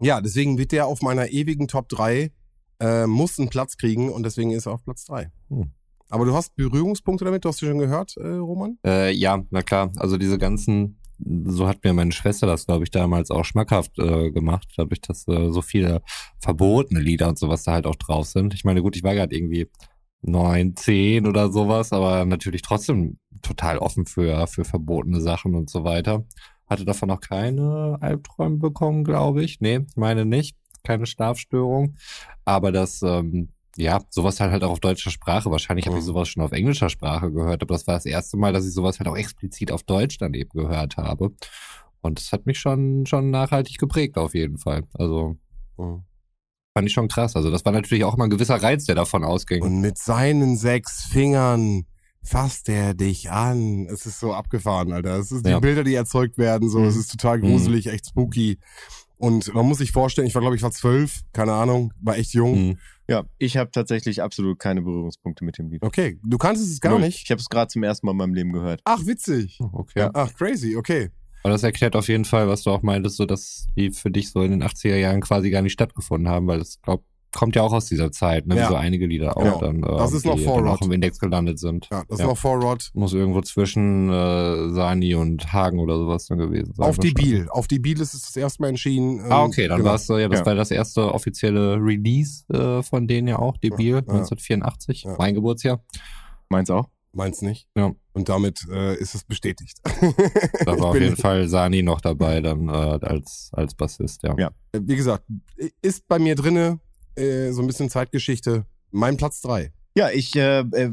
Ja, 0.00 0.20
deswegen 0.20 0.58
wird 0.58 0.72
der 0.72 0.86
auf 0.86 1.02
meiner 1.02 1.30
ewigen 1.30 1.68
Top 1.68 1.88
3 1.88 2.32
äh, 2.82 3.06
muss 3.06 3.38
einen 3.38 3.48
Platz 3.48 3.76
kriegen 3.76 4.10
und 4.10 4.24
deswegen 4.24 4.50
ist 4.50 4.66
er 4.66 4.72
auf 4.72 4.84
Platz 4.84 5.04
3. 5.04 5.30
Hm. 5.48 5.70
Aber 6.08 6.26
du 6.26 6.34
hast 6.34 6.54
Berührungspunkte 6.56 7.24
damit, 7.24 7.44
du 7.44 7.48
hast 7.48 7.62
du 7.62 7.66
schon 7.66 7.78
gehört, 7.78 8.16
äh, 8.16 8.26
Roman? 8.26 8.78
Äh, 8.84 9.12
ja, 9.12 9.42
na 9.50 9.62
klar. 9.62 9.92
Also 9.96 10.18
diese 10.18 10.36
ganzen, 10.36 10.98
so 11.18 11.68
hat 11.68 11.82
mir 11.84 11.94
meine 11.94 12.12
Schwester 12.12 12.46
das, 12.46 12.66
glaube 12.66 12.84
ich, 12.84 12.90
damals 12.90 13.30
auch 13.30 13.44
schmackhaft 13.44 13.98
äh, 13.98 14.30
gemacht, 14.30 14.68
dadurch, 14.76 15.00
dass 15.00 15.26
äh, 15.28 15.50
so 15.50 15.62
viele 15.62 16.02
verbotene 16.38 17.00
Lieder 17.00 17.28
und 17.28 17.38
sowas 17.38 17.62
da 17.62 17.72
halt 17.72 17.86
auch 17.86 17.96
drauf 17.96 18.26
sind. 18.26 18.52
Ich 18.52 18.64
meine, 18.64 18.82
gut, 18.82 18.96
ich 18.96 19.04
war 19.04 19.14
gerade 19.14 19.34
irgendwie 19.34 19.70
neun, 20.22 20.76
zehn 20.76 21.26
oder 21.26 21.50
sowas, 21.50 21.92
aber 21.92 22.24
natürlich 22.24 22.62
trotzdem 22.62 23.18
total 23.42 23.78
offen 23.78 24.06
für, 24.06 24.46
für 24.46 24.64
verbotene 24.64 25.20
Sachen 25.20 25.54
und 25.54 25.68
so 25.68 25.84
weiter. 25.84 26.24
Hatte 26.66 26.84
davon 26.84 27.08
noch 27.08 27.20
keine 27.20 27.98
Albträume 28.00 28.56
bekommen, 28.56 29.04
glaube 29.04 29.42
ich. 29.42 29.60
Nee, 29.60 29.80
ich 29.88 29.96
meine 29.96 30.24
nicht. 30.24 30.56
Keine 30.84 31.06
Schlafstörung. 31.06 31.96
Aber 32.44 32.72
das, 32.72 33.02
ähm, 33.02 33.50
ja, 33.76 34.00
sowas 34.10 34.40
halt 34.40 34.52
halt 34.52 34.64
auch 34.64 34.70
auf 34.70 34.80
deutscher 34.80 35.10
Sprache. 35.10 35.50
Wahrscheinlich 35.50 35.86
habe 35.86 35.96
ich 35.96 36.02
Mhm. 36.02 36.06
sowas 36.06 36.28
schon 36.28 36.42
auf 36.42 36.52
englischer 36.52 36.88
Sprache 36.88 37.30
gehört, 37.32 37.62
aber 37.62 37.74
das 37.74 37.86
war 37.86 37.94
das 37.94 38.06
erste 38.06 38.36
Mal, 38.36 38.52
dass 38.52 38.66
ich 38.66 38.74
sowas 38.74 38.98
halt 38.98 39.08
auch 39.08 39.16
explizit 39.16 39.70
auf 39.72 39.82
Deutsch 39.82 40.18
dann 40.18 40.34
eben 40.34 40.50
gehört 40.50 40.96
habe. 40.96 41.32
Und 42.00 42.18
das 42.18 42.32
hat 42.32 42.46
mich 42.46 42.58
schon, 42.58 43.06
schon 43.06 43.30
nachhaltig 43.30 43.78
geprägt 43.78 44.18
auf 44.18 44.34
jeden 44.34 44.58
Fall. 44.58 44.82
Also 44.94 45.36
fand 46.74 46.88
ich 46.88 46.94
schon 46.94 47.08
krass. 47.08 47.36
Also 47.36 47.50
das 47.50 47.64
war 47.64 47.72
natürlich 47.72 48.04
auch 48.04 48.16
mal 48.16 48.24
ein 48.24 48.30
gewisser 48.30 48.62
Reiz, 48.62 48.84
der 48.84 48.94
davon 48.94 49.24
ausging. 49.24 49.62
Und 49.62 49.80
mit 49.80 49.98
seinen 49.98 50.56
sechs 50.56 51.04
Fingern 51.04 51.84
fasst 52.22 52.68
er 52.68 52.94
dich 52.94 53.30
an. 53.30 53.86
Es 53.90 54.06
ist 54.06 54.20
so 54.20 54.32
abgefahren, 54.32 54.92
Alter. 54.92 55.18
Es 55.18 55.32
ist 55.32 55.44
die 55.44 55.50
Ja. 55.50 55.60
Bilder, 55.60 55.84
die 55.84 55.94
erzeugt 55.94 56.38
werden, 56.38 56.68
so. 56.68 56.78
Mhm. 56.78 56.86
Es 56.86 56.96
ist 56.96 57.10
total 57.10 57.40
gruselig, 57.40 57.86
echt 57.88 58.06
spooky. 58.06 58.58
Und 59.18 59.52
man 59.54 59.66
muss 59.66 59.78
sich 59.78 59.92
vorstellen, 59.92 60.26
ich 60.26 60.34
war, 60.34 60.40
glaube 60.40 60.56
ich, 60.56 60.62
war 60.62 60.72
zwölf, 60.72 61.20
keine 61.32 61.52
Ahnung, 61.52 61.92
war 62.00 62.16
echt 62.16 62.32
jung. 62.34 62.68
Mhm. 62.68 62.78
ja, 63.08 63.24
ich 63.38 63.56
habe 63.56 63.70
tatsächlich 63.70 64.22
absolut 64.22 64.58
keine 64.58 64.82
Berührungspunkte 64.82 65.44
mit 65.44 65.58
dem 65.58 65.68
Lied. 65.68 65.82
Okay, 65.82 66.18
du 66.24 66.38
kanntest 66.38 66.70
es 66.72 66.80
gar 66.80 66.92
Null. 66.92 67.02
nicht. 67.02 67.22
Ich 67.24 67.30
habe 67.30 67.40
es 67.40 67.48
gerade 67.48 67.68
zum 67.68 67.82
ersten 67.82 68.06
Mal 68.06 68.12
in 68.12 68.18
meinem 68.18 68.34
Leben 68.34 68.52
gehört. 68.52 68.80
Ach, 68.84 69.04
witzig. 69.06 69.58
Okay. 69.72 70.08
Ach, 70.14 70.32
crazy, 70.34 70.76
okay. 70.76 71.10
Aber 71.42 71.52
das 71.52 71.62
erklärt 71.62 71.96
auf 71.96 72.08
jeden 72.08 72.24
Fall, 72.24 72.48
was 72.48 72.62
du 72.62 72.70
auch 72.70 72.82
meintest, 72.82 73.16
so 73.16 73.26
dass 73.26 73.66
die 73.76 73.90
für 73.90 74.10
dich 74.10 74.30
so 74.30 74.42
in 74.42 74.52
den 74.52 74.62
80er 74.62 74.96
Jahren 74.96 75.20
quasi 75.20 75.50
gar 75.50 75.62
nicht 75.62 75.72
stattgefunden 75.72 76.28
haben, 76.28 76.46
weil 76.46 76.58
das 76.60 76.80
glaub, 76.82 77.02
kommt 77.34 77.56
ja 77.56 77.62
auch 77.62 77.72
aus 77.72 77.86
dieser 77.86 78.12
Zeit, 78.12 78.46
ne? 78.46 78.56
Ja. 78.56 78.64
Wie 78.64 78.68
so 78.68 78.74
einige 78.76 79.06
Lieder 79.06 79.36
auch 79.38 79.42
Genau. 79.42 79.58
dann, 79.60 79.82
äh, 79.82 79.96
Das 79.96 80.12
ist 80.12 80.26
noch 80.26 80.36
die 80.36 80.44
vor 80.44 80.64
auch 80.70 80.82
im 80.82 80.92
Index 80.92 81.18
gelandet 81.18 81.58
sind. 81.58 81.88
Ja, 81.90 82.04
das 82.06 82.18
Ja. 82.18 82.26
ist 82.26 82.28
noch 82.28 82.36
vor 82.38 82.60
Rod. 82.62 82.90
Muss 82.92 83.14
irgendwo 83.14 83.40
zwischen 83.40 84.10
äh, 84.10 84.68
Sani 84.68 85.14
und 85.14 85.50
Hagen 85.52 85.78
oder 85.80 85.96
sowas 85.96 86.26
dann 86.26 86.36
gewesen 86.38 86.74
sein. 86.74 86.86
Auf 86.86 86.98
die. 86.98 87.12
Biel. 87.12 87.48
Auf 87.48 87.66
die 87.68 87.78
Biel 87.78 87.98
ist 88.00 88.12
es 88.12 88.22
das 88.26 88.36
erste 88.36 88.60
Mal 88.62 88.68
entschieden. 88.68 89.20
ähm, 89.24 89.32
Ah, 89.32 89.44
okay, 89.44 89.66
dann 89.66 89.78
genau. 89.78 89.88
war 89.88 89.94
es 89.96 90.06
so, 90.06 90.18
ja, 90.18 90.28
das 90.28 90.40
Ja. 90.40 90.46
war 90.46 90.54
das 90.54 90.70
erste 90.70 91.12
offizielle 91.12 91.76
Release 91.76 92.44
äh, 92.52 92.82
von 92.82 93.06
denen 93.08 93.28
ja 93.28 93.38
auch, 93.38 93.56
Debil, 93.56 93.94
Ja. 93.94 93.98
1984, 94.02 95.04
Ja. 95.04 95.14
mein 95.18 95.34
Geburtsjahr. 95.34 95.82
Meins 96.50 96.68
auch? 96.70 96.88
Meins 97.12 97.42
nicht. 97.42 97.68
Ja. 97.76 97.92
Und 98.14 98.28
damit 98.28 98.66
äh, 98.70 98.94
ist 98.96 99.14
es 99.14 99.24
bestätigt. 99.24 99.78
Da 100.64 100.74
Ich 100.74 100.80
war 100.80 100.90
auf 100.90 100.98
jeden 100.98 101.16
Fall 101.16 101.48
Sani 101.48 101.82
noch 101.82 102.00
dabei 102.00 102.40
dann 102.40 102.68
äh, 102.68 102.72
als, 102.72 103.50
als 103.52 103.74
Bassist, 103.74 104.22
ja. 104.22 104.34
Ja. 104.38 104.50
Wie 104.72 104.96
gesagt, 104.96 105.24
ist 105.82 106.06
bei 106.08 106.18
mir 106.18 106.34
drinne 106.34 106.80
äh, 107.16 107.50
so 107.50 107.60
ein 107.60 107.66
bisschen 107.66 107.90
Zeitgeschichte. 107.90 108.66
Mein 108.90 109.16
Platz 109.16 109.40
drei. 109.40 109.72
Ja, 109.94 110.10
ich 110.10 110.34
äh, 110.36 110.60
äh, 110.60 110.92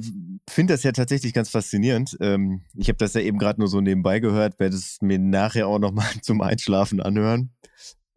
finde 0.49 0.73
das 0.73 0.83
ja 0.83 0.91
tatsächlich 0.91 1.33
ganz 1.33 1.49
faszinierend. 1.49 2.17
Ähm, 2.19 2.63
ich 2.75 2.89
habe 2.89 2.97
das 2.97 3.13
ja 3.13 3.21
eben 3.21 3.37
gerade 3.37 3.59
nur 3.59 3.69
so 3.69 3.79
nebenbei 3.79 4.19
gehört, 4.19 4.59
werde 4.59 4.75
es 4.75 4.97
mir 5.01 5.19
nachher 5.19 5.67
auch 5.67 5.79
nochmal 5.79 6.09
zum 6.21 6.41
Einschlafen 6.41 6.99
anhören. 6.99 7.51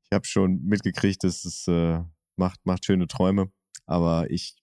Ich 0.05 0.15
habe 0.15 0.27
schon 0.27 0.61
mitgekriegt, 0.65 1.23
dass 1.23 1.45
es 1.45 1.69
äh, 1.69 2.01
macht, 2.37 2.61
macht 2.65 2.85
schöne 2.85 3.07
Träume. 3.07 3.51
Aber 3.87 4.31
ich, 4.31 4.57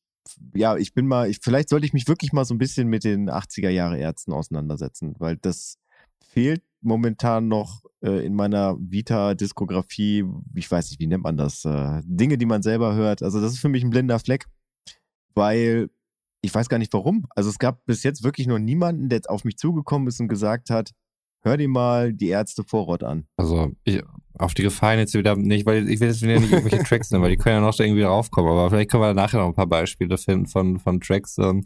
ja, 0.53 0.78
ich 0.78 0.93
bin 0.93 1.07
mal, 1.07 1.30
ich, 1.30 1.39
vielleicht 1.41 1.70
sollte 1.70 1.86
ich 1.86 1.93
mich 1.93 2.07
wirklich 2.07 2.34
mal 2.34 2.45
so 2.45 2.53
ein 2.53 2.59
bisschen 2.59 2.88
mit 2.88 3.03
den 3.03 3.30
80er 3.30 3.70
Jahre 3.70 3.97
Ärzten 3.97 4.34
auseinandersetzen, 4.34 5.15
weil 5.20 5.38
das 5.38 5.78
fehlt 6.20 6.63
momentan 6.82 7.47
noch 7.47 7.82
äh, 8.01 8.26
in 8.26 8.34
meiner 8.34 8.78
Vita-Diskografie, 8.80 10.26
ich 10.55 10.70
weiß 10.70 10.89
nicht, 10.89 10.99
wie 10.99 11.07
nennt 11.07 11.24
man 11.24 11.38
das, 11.38 11.65
äh, 11.65 12.01
Dinge, 12.05 12.38
die 12.38 12.45
man 12.45 12.61
selber 12.61 12.95
hört. 12.95 13.24
Also 13.24 13.41
das 13.41 13.53
ist 13.53 13.59
für 13.59 13.70
mich 13.70 13.84
ein 13.84 13.89
blinder 13.89 14.20
Fleck, 14.20 14.45
weil 15.34 15.89
ich 16.41 16.53
weiß 16.53 16.70
gar 16.70 16.78
nicht 16.78 16.93
warum. 16.93 17.26
Also 17.36 17.49
es 17.49 17.59
gab 17.59 17.86
bis 17.86 18.03
jetzt 18.03 18.24
wirklich 18.24 18.47
noch 18.47 18.59
niemanden, 18.59 19.09
der 19.09 19.22
auf 19.28 19.43
mich 19.43 19.57
zugekommen 19.57 20.07
ist 20.07 20.20
und 20.20 20.30
gesagt 20.30 20.70
hat, 20.70 20.91
hör 21.42 21.58
dir 21.58 21.68
mal 21.68 22.14
die 22.14 22.30
Ärzte 22.30 22.64
Vorrott 22.64 23.04
an. 23.04 23.26
Also 23.38 23.72
ich, 23.84 24.02
auf 24.38 24.54
die 24.54 24.64
Gefallen 24.64 25.00
jetzt 25.00 25.14
wieder 25.14 25.36
nicht, 25.36 25.66
weil 25.66 25.90
ich 25.90 26.00
will 26.00 26.08
jetzt 26.08 26.22
wieder 26.22 26.40
nicht 26.40 26.52
irgendwelche 26.52 26.84
Tracks 26.84 27.12
nehmen, 27.12 27.24
weil 27.24 27.32
die 27.32 27.38
können 27.38 27.56
ja 27.56 27.62
noch 27.62 27.78
irgendwie 27.80 28.04
raufkommen, 28.04 28.52
aber 28.52 28.70
vielleicht 28.70 28.92
können 28.92 29.04
wir 29.04 29.14
nachher 29.14 29.40
noch 29.40 29.48
ein 29.48 29.54
paar 29.54 29.68
Beispiele 29.68 30.18
finden 30.18 30.48
von, 30.48 30.80
von 30.80 31.00
Tracks, 31.02 31.38
ähm, 31.38 31.64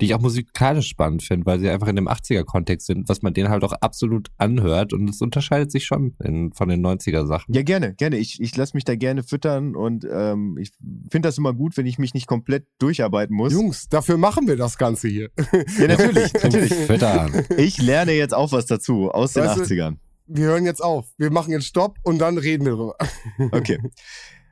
die 0.00 0.06
ich 0.06 0.14
auch 0.14 0.20
musikalisch 0.20 0.88
spannend 0.88 1.22
finde, 1.22 1.46
weil 1.46 1.58
sie 1.60 1.68
einfach 1.70 1.88
in 1.88 1.96
dem 1.96 2.08
80er-Kontext 2.08 2.86
sind, 2.86 3.08
was 3.08 3.22
man 3.22 3.34
denen 3.34 3.48
halt 3.48 3.64
auch 3.64 3.72
absolut 3.72 4.28
anhört 4.38 4.92
und 4.92 5.08
es 5.08 5.20
unterscheidet 5.20 5.70
sich 5.72 5.84
schon 5.86 6.14
in, 6.22 6.52
von 6.52 6.68
den 6.68 6.84
90er-Sachen. 6.84 7.54
Ja, 7.54 7.62
gerne, 7.62 7.94
gerne. 7.94 8.18
Ich, 8.18 8.40
ich 8.40 8.56
lasse 8.56 8.76
mich 8.76 8.84
da 8.84 8.94
gerne 8.96 9.22
füttern 9.22 9.74
und 9.74 10.06
ähm, 10.10 10.58
ich 10.60 10.72
finde 11.10 11.28
das 11.28 11.38
immer 11.38 11.54
gut, 11.54 11.76
wenn 11.76 11.86
ich 11.86 11.98
mich 11.98 12.14
nicht 12.14 12.26
komplett 12.26 12.66
durcharbeiten 12.78 13.34
muss. 13.36 13.52
Jungs, 13.52 13.88
dafür 13.88 14.16
machen 14.16 14.46
wir 14.48 14.56
das 14.56 14.78
Ganze 14.78 15.08
hier. 15.08 15.30
Ja, 15.78 15.86
natürlich, 15.88 16.32
natürlich. 16.42 16.74
Füttern. 16.74 17.44
Ich 17.56 17.78
lerne 17.80 18.12
jetzt 18.12 18.34
auch 18.34 18.52
was 18.52 18.66
dazu 18.66 19.10
aus 19.10 19.32
den 19.32 19.44
Weißt 19.44 19.58
du- 19.58 19.62
80ern. 19.62 19.96
Wir 20.28 20.46
hören 20.46 20.64
jetzt 20.64 20.82
auf. 20.82 21.06
Wir 21.18 21.30
machen 21.30 21.52
jetzt 21.52 21.66
Stopp 21.66 21.98
und 22.02 22.18
dann 22.18 22.36
reden 22.36 22.64
wir 22.64 22.72
drüber. 22.72 22.96
Okay. 23.52 23.78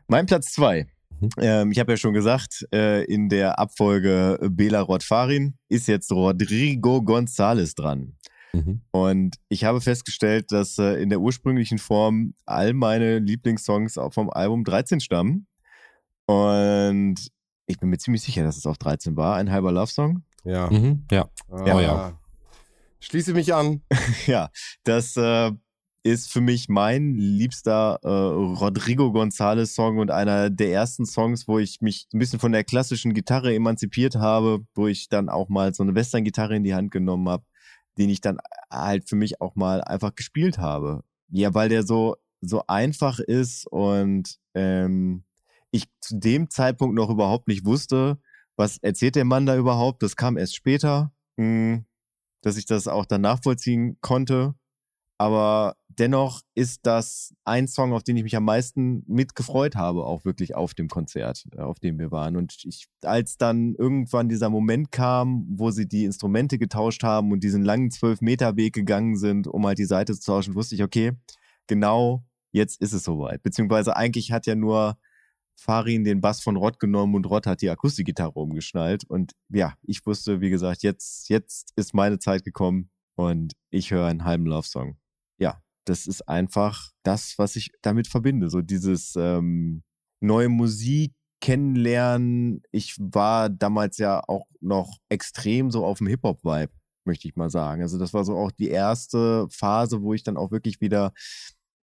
Mein 0.06 0.26
Platz 0.26 0.52
zwei. 0.52 0.86
Mhm. 1.20 1.28
Ähm, 1.38 1.72
ich 1.72 1.78
habe 1.78 1.92
ja 1.92 1.96
schon 1.96 2.14
gesagt, 2.14 2.66
äh, 2.72 3.04
in 3.04 3.28
der 3.28 3.58
Abfolge 3.58 4.38
Bela 4.50 4.80
Rod-Farin 4.80 5.56
ist 5.68 5.88
jetzt 5.88 6.10
Rodrigo 6.12 6.98
González 6.98 7.74
dran. 7.76 8.16
Mhm. 8.52 8.82
Und 8.90 9.36
ich 9.48 9.64
habe 9.64 9.80
festgestellt, 9.80 10.52
dass 10.52 10.78
äh, 10.78 11.02
in 11.02 11.08
der 11.08 11.20
ursprünglichen 11.20 11.78
Form 11.78 12.34
all 12.46 12.72
meine 12.72 13.18
Lieblingssongs 13.18 13.98
auch 13.98 14.12
vom 14.12 14.30
Album 14.30 14.64
13 14.64 15.00
stammen. 15.00 15.46
Und 16.26 17.16
ich 17.66 17.78
bin 17.78 17.90
mir 17.90 17.98
ziemlich 17.98 18.22
sicher, 18.22 18.42
dass 18.42 18.56
es 18.56 18.66
auf 18.66 18.78
13 18.78 19.16
war. 19.16 19.36
Ein 19.36 19.50
halber 19.50 19.72
Love-Song. 19.72 20.22
Ja. 20.44 20.70
Mhm. 20.70 21.04
Ja. 21.10 21.28
Ah, 21.50 21.80
ja. 21.80 22.18
Schließe 23.00 23.34
mich 23.34 23.52
an. 23.52 23.82
ja, 24.26 24.50
das 24.84 25.16
äh, 25.16 25.52
ist 26.04 26.30
für 26.30 26.42
mich 26.42 26.68
mein 26.68 27.14
liebster 27.14 27.98
äh, 28.02 28.08
Rodrigo 28.08 29.08
González 29.08 29.74
Song 29.74 29.98
und 29.98 30.10
einer 30.10 30.50
der 30.50 30.70
ersten 30.70 31.06
Songs, 31.06 31.48
wo 31.48 31.58
ich 31.58 31.80
mich 31.80 32.06
ein 32.12 32.18
bisschen 32.18 32.38
von 32.38 32.52
der 32.52 32.62
klassischen 32.62 33.14
Gitarre 33.14 33.54
emanzipiert 33.54 34.14
habe, 34.16 34.64
wo 34.74 34.86
ich 34.86 35.08
dann 35.08 35.30
auch 35.30 35.48
mal 35.48 35.74
so 35.74 35.82
eine 35.82 35.94
Western-Gitarre 35.94 36.56
in 36.56 36.62
die 36.62 36.74
Hand 36.74 36.90
genommen 36.90 37.28
habe, 37.30 37.44
den 37.96 38.10
ich 38.10 38.20
dann 38.20 38.38
halt 38.70 39.08
für 39.08 39.16
mich 39.16 39.40
auch 39.40 39.56
mal 39.56 39.82
einfach 39.82 40.14
gespielt 40.14 40.58
habe. 40.58 41.02
Ja, 41.30 41.54
weil 41.54 41.70
der 41.70 41.84
so 41.84 42.16
so 42.42 42.62
einfach 42.66 43.18
ist 43.18 43.66
und 43.66 44.38
ähm, 44.54 45.24
ich 45.70 45.86
zu 46.00 46.18
dem 46.18 46.50
Zeitpunkt 46.50 46.94
noch 46.94 47.10
überhaupt 47.10 47.48
nicht 47.48 47.64
wusste, 47.64 48.18
was 48.56 48.78
erzählt 48.78 49.16
der 49.16 49.24
Mann 49.24 49.46
da 49.46 49.56
überhaupt. 49.56 50.02
Das 50.02 50.16
kam 50.16 50.36
erst 50.36 50.54
später, 50.54 51.12
mh, 51.36 51.84
dass 52.42 52.56
ich 52.56 52.66
das 52.66 52.86
auch 52.88 53.06
dann 53.06 53.22
nachvollziehen 53.22 53.96
konnte. 54.02 54.54
Aber 55.18 55.76
dennoch 55.88 56.40
ist 56.54 56.80
das 56.82 57.34
ein 57.44 57.68
Song, 57.68 57.92
auf 57.92 58.02
den 58.02 58.16
ich 58.16 58.24
mich 58.24 58.36
am 58.36 58.44
meisten 58.44 59.04
mitgefreut 59.06 59.76
habe, 59.76 60.04
auch 60.04 60.24
wirklich 60.24 60.54
auf 60.54 60.74
dem 60.74 60.88
Konzert, 60.88 61.44
äh, 61.52 61.60
auf 61.60 61.78
dem 61.78 61.98
wir 61.98 62.10
waren. 62.10 62.36
Und 62.36 62.64
ich, 62.64 62.88
als 63.02 63.36
dann 63.36 63.74
irgendwann 63.76 64.28
dieser 64.28 64.50
Moment 64.50 64.90
kam, 64.90 65.46
wo 65.48 65.70
sie 65.70 65.86
die 65.86 66.04
Instrumente 66.04 66.58
getauscht 66.58 67.04
haben 67.04 67.32
und 67.32 67.44
diesen 67.44 67.62
langen 67.62 67.90
zwölf 67.90 68.20
Meter 68.20 68.56
Weg 68.56 68.74
gegangen 68.74 69.16
sind, 69.16 69.46
um 69.46 69.66
halt 69.66 69.78
die 69.78 69.84
Seite 69.84 70.14
zu 70.14 70.24
tauschen, 70.24 70.54
wusste 70.54 70.74
ich, 70.74 70.82
okay, 70.82 71.12
genau 71.66 72.24
jetzt 72.52 72.80
ist 72.80 72.92
es 72.92 73.04
soweit. 73.04 73.42
Beziehungsweise 73.42 73.96
eigentlich 73.96 74.32
hat 74.32 74.46
ja 74.46 74.54
nur 74.54 74.96
Farin 75.56 76.04
den 76.04 76.20
Bass 76.20 76.40
von 76.40 76.56
Rott 76.56 76.80
genommen 76.80 77.14
und 77.14 77.26
Rott 77.26 77.46
hat 77.46 77.62
die 77.62 77.70
Akustikgitarre 77.70 78.32
umgeschnallt. 78.32 79.04
Und 79.04 79.32
ja, 79.48 79.74
ich 79.82 80.04
wusste, 80.06 80.40
wie 80.40 80.50
gesagt, 80.50 80.82
jetzt, 80.82 81.28
jetzt 81.28 81.72
ist 81.76 81.94
meine 81.94 82.18
Zeit 82.18 82.44
gekommen 82.44 82.90
und 83.16 83.52
ich 83.70 83.90
höre 83.90 84.06
einen 84.06 84.24
halben 84.24 84.46
Love-Song. 84.46 84.96
Das 85.84 86.06
ist 86.06 86.28
einfach 86.28 86.90
das, 87.02 87.34
was 87.38 87.56
ich 87.56 87.70
damit 87.82 88.08
verbinde. 88.08 88.50
So 88.50 88.62
dieses 88.62 89.14
ähm, 89.16 89.82
neue 90.20 90.48
Musik 90.48 91.12
kennenlernen. 91.40 92.62
Ich 92.70 92.96
war 92.98 93.50
damals 93.50 93.98
ja 93.98 94.22
auch 94.26 94.46
noch 94.60 94.98
extrem 95.10 95.70
so 95.70 95.84
auf 95.84 95.98
dem 95.98 96.06
Hip-Hop-Vibe, 96.06 96.72
möchte 97.04 97.28
ich 97.28 97.36
mal 97.36 97.50
sagen. 97.50 97.82
Also 97.82 97.98
das 97.98 98.14
war 98.14 98.24
so 98.24 98.36
auch 98.36 98.50
die 98.50 98.68
erste 98.68 99.46
Phase, 99.50 100.00
wo 100.00 100.14
ich 100.14 100.22
dann 100.22 100.38
auch 100.38 100.50
wirklich 100.50 100.80
wieder 100.80 101.12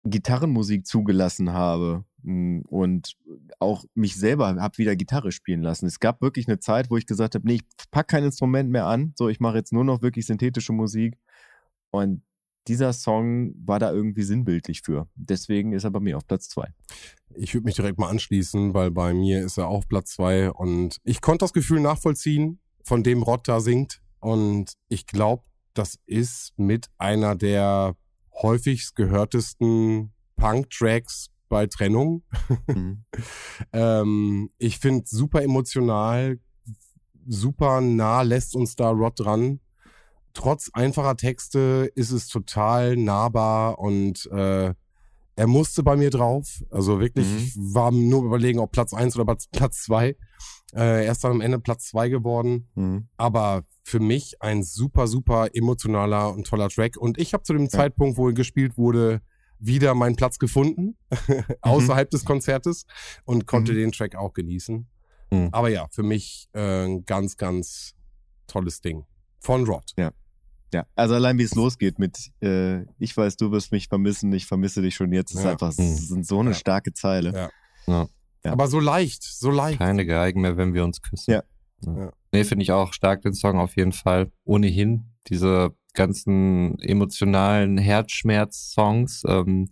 Gitarrenmusik 0.03 0.85
zugelassen 0.85 1.53
habe 1.53 2.03
mm, 2.23 2.61
und 2.67 3.15
auch 3.59 3.85
mich 3.95 4.15
selber 4.15 4.47
habe 4.55 4.77
wieder 4.77 4.95
Gitarre 4.95 5.31
spielen 5.31 5.61
lassen. 5.61 5.87
Es 5.87 5.99
gab 5.99 6.21
wirklich 6.21 6.47
eine 6.47 6.59
Zeit, 6.59 6.91
wo 6.91 6.97
ich 6.97 7.07
gesagt 7.07 7.35
habe, 7.35 7.47
nee, 7.47 7.55
ich 7.55 7.63
pack 7.91 8.09
kein 8.09 8.23
Instrument 8.23 8.69
mehr 8.69 8.85
an, 8.85 9.13
so 9.15 9.29
ich 9.29 9.39
mache 9.39 9.57
jetzt 9.57 9.73
nur 9.73 9.83
noch 9.83 10.01
wirklich 10.01 10.25
synthetische 10.25 10.73
Musik 10.73 11.17
und 11.91 12.21
dieser 12.67 12.93
Song 12.93 13.53
war 13.65 13.79
da 13.79 13.91
irgendwie 13.91 14.23
sinnbildlich 14.23 14.81
für. 14.81 15.07
Deswegen 15.15 15.73
ist 15.73 15.83
er 15.83 15.91
bei 15.91 15.99
mir 15.99 16.17
auf 16.17 16.27
Platz 16.27 16.49
zwei. 16.49 16.67
Ich 17.35 17.53
würde 17.53 17.65
mich 17.65 17.75
direkt 17.75 17.99
mal 17.99 18.09
anschließen, 18.09 18.73
weil 18.73 18.91
bei 18.91 19.13
mir 19.13 19.43
ist 19.43 19.57
er 19.57 19.67
auch 19.67 19.87
Platz 19.87 20.11
zwei 20.11 20.51
und 20.51 20.97
ich 21.03 21.21
konnte 21.21 21.43
das 21.43 21.53
Gefühl 21.53 21.79
nachvollziehen, 21.79 22.59
von 22.83 23.03
dem 23.03 23.23
Rott 23.23 23.47
da 23.47 23.59
singt. 23.59 24.01
Und 24.19 24.73
ich 24.87 25.05
glaube, 25.05 25.43
das 25.73 25.99
ist 26.05 26.53
mit 26.57 26.87
einer 26.97 27.35
der 27.35 27.95
häufigst 28.41 28.95
gehörtesten 28.95 30.13
Punk-Tracks 30.35 31.29
bei 31.49 31.67
Trennung. 31.67 32.23
ähm, 33.73 34.49
ich 34.57 34.79
finde 34.79 35.05
super 35.07 35.43
emotional, 35.43 36.39
super 37.27 37.81
nah 37.81 38.21
lässt 38.21 38.55
uns 38.55 38.75
da 38.75 38.89
Rod 38.89 39.19
dran. 39.19 39.59
Trotz 40.35 40.69
einfacher 40.73 41.15
Texte 41.17 41.89
ist 41.95 42.11
es 42.11 42.27
total 42.27 42.95
nahbar 42.97 43.79
und 43.79 44.27
äh, 44.31 44.73
er 45.37 45.47
musste 45.47 45.81
bei 45.81 45.95
mir 45.95 46.09
drauf. 46.11 46.63
Also 46.69 46.99
wirklich, 46.99 47.27
Mhm. 47.27 47.37
ich 47.37 47.55
war 47.57 47.91
nur 47.91 48.23
überlegen, 48.23 48.59
ob 48.59 48.71
Platz 48.71 48.93
eins 48.93 49.15
oder 49.15 49.25
Platz- 49.25 49.47
Platz 49.51 49.83
zwei. 49.83 50.15
Äh, 50.73 51.05
er 51.05 51.11
ist 51.11 51.23
dann 51.23 51.31
am 51.31 51.41
Ende 51.41 51.57
Platz 51.59 51.87
zwei 51.87 52.09
geworden. 52.09 52.67
Mhm. 52.75 53.07
Aber 53.17 53.63
für 53.83 53.99
mich 53.99 54.41
ein 54.41 54.61
super, 54.63 55.07
super 55.07 55.49
emotionaler 55.53 56.31
und 56.33 56.45
toller 56.47 56.69
Track. 56.69 56.97
Und 56.97 57.17
ich 57.17 57.33
habe 57.33 57.43
zu 57.43 57.53
dem 57.53 57.69
Zeitpunkt, 57.69 58.17
wo 58.17 58.27
er 58.27 58.33
gespielt 58.33 58.77
wurde, 58.77 59.21
wieder 59.59 59.93
meinen 59.95 60.15
Platz 60.17 60.37
gefunden, 60.37 60.97
außerhalb 61.61 62.09
des 62.09 62.25
Konzertes 62.25 62.85
und 63.23 63.45
konnte 63.47 63.71
Mhm. 63.71 63.77
den 63.77 63.91
Track 63.93 64.15
auch 64.15 64.33
genießen. 64.33 64.85
Mhm. 65.31 65.49
Aber 65.53 65.69
ja, 65.69 65.87
für 65.91 66.03
mich 66.03 66.49
äh, 66.53 66.85
ein 66.85 67.05
ganz, 67.05 67.37
ganz 67.37 67.93
tolles 68.47 68.81
Ding. 68.81 69.05
Von 69.39 69.65
Rod. 69.65 69.91
Ja, 69.97 70.11
also 70.95 71.15
allein 71.15 71.37
wie 71.37 71.43
es 71.43 71.55
losgeht 71.55 71.99
mit 71.99 72.31
äh, 72.41 72.81
Ich 72.99 73.15
weiß, 73.15 73.37
du 73.37 73.51
wirst 73.51 73.71
mich 73.71 73.87
vermissen, 73.87 74.33
ich 74.33 74.45
vermisse 74.45 74.81
dich 74.81 74.95
schon 74.95 75.11
jetzt, 75.13 75.33
ist 75.33 75.43
Ja. 75.43 75.51
einfach 75.51 75.71
Mhm. 75.77 75.95
sind 75.95 76.25
so 76.27 76.39
eine 76.39 76.49
Ja. 76.51 76.55
starke 76.55 76.91
Zeile. 76.93 77.33
Ja. 77.33 77.49
Ja. 77.87 78.07
Ja. 78.43 78.51
Aber 78.51 78.67
so 78.67 78.79
leicht, 78.79 79.23
so 79.23 79.49
leicht. 79.51 79.79
Keine 79.79 80.05
Geigen 80.05 80.41
mehr, 80.41 80.57
wenn 80.57 80.73
wir 80.73 80.83
uns 80.83 81.01
küssen. 81.01 81.31
Ja. 81.31 81.43
Ja. 81.85 82.11
Nee, 82.31 82.43
finde 82.43 82.63
ich 82.63 82.71
auch 82.71 82.93
stark 82.93 83.21
den 83.21 83.33
Song 83.33 83.57
auf 83.57 83.75
jeden 83.75 83.91
Fall. 83.93 84.31
Ohnehin 84.43 85.05
diese 85.27 85.73
ganzen 85.93 86.77
emotionalen 86.79 87.77
Herzschmerz-Songs. 87.77 89.23
Ähm, 89.27 89.69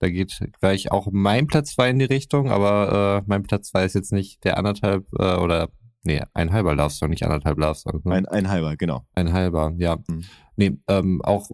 da 0.00 0.08
geht 0.10 0.38
gleich 0.60 0.90
auch 0.90 1.08
mein 1.12 1.46
Platz 1.46 1.74
zwei 1.74 1.90
in 1.90 1.98
die 1.98 2.04
Richtung, 2.04 2.50
aber 2.50 3.22
äh, 3.22 3.24
mein 3.26 3.42
Platz 3.44 3.68
zwei 3.68 3.84
ist 3.84 3.94
jetzt 3.94 4.12
nicht 4.12 4.44
der 4.44 4.58
anderthalb 4.58 5.06
äh, 5.18 5.36
oder 5.36 5.70
nee, 6.04 6.22
ein 6.34 6.52
halber 6.52 6.74
Love-Song, 6.74 7.10
nicht 7.10 7.24
anderthalb 7.24 7.58
Love-Songs. 7.58 8.04
Ne? 8.04 8.14
Ein, 8.14 8.26
ein 8.26 8.48
halber, 8.48 8.76
genau. 8.76 9.04
Ein 9.14 9.32
halber, 9.32 9.72
ja. 9.76 9.96
Mhm. 10.08 10.24
Nee, 10.56 10.78
ähm, 10.88 11.20
auch 11.22 11.50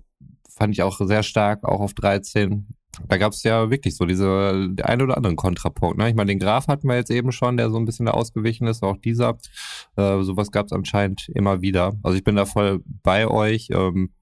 fand 0.49 0.75
ich 0.75 0.83
auch 0.83 1.01
sehr 1.01 1.23
stark, 1.23 1.65
auch 1.65 1.81
auf 1.81 1.95
13. 1.95 2.67
Da 3.09 3.17
gab 3.19 3.33
es 3.33 3.43
ja 3.45 3.71
wirklich 3.71 3.97
so 3.97 4.05
diese 4.05 4.69
der 4.71 4.89
ein 4.89 5.01
oder 5.01 5.17
anderen 5.17 5.37
Kontrapunkt. 5.37 5.97
Ne? 5.97 6.09
Ich 6.11 6.15
meine, 6.15 6.29
den 6.29 6.39
Graf 6.39 6.67
hatten 6.69 6.89
wir 6.89 6.97
jetzt 6.97 7.11
eben 7.11 7.33
schon, 7.33 7.57
der 7.57 7.71
so 7.71 7.79
ein 7.79 7.85
bisschen 7.85 8.07
da 8.07 8.13
ausgewichen 8.13 8.67
ist, 8.67 8.83
auch 8.83 8.97
dieser. 8.97 9.39
Äh, 9.97 10.23
sowas 10.23 10.51
gab 10.51 10.67
es 10.67 10.73
anscheinend 10.73 11.29
immer 11.31 11.63
wieder. 11.63 11.95
Also 12.03 12.17
ich 12.17 12.25
bin 12.25 12.37
da 12.37 12.47
voll 12.47 12.83
bei 13.03 13.27
euch. 13.27 13.69
Ähm, 13.71 14.13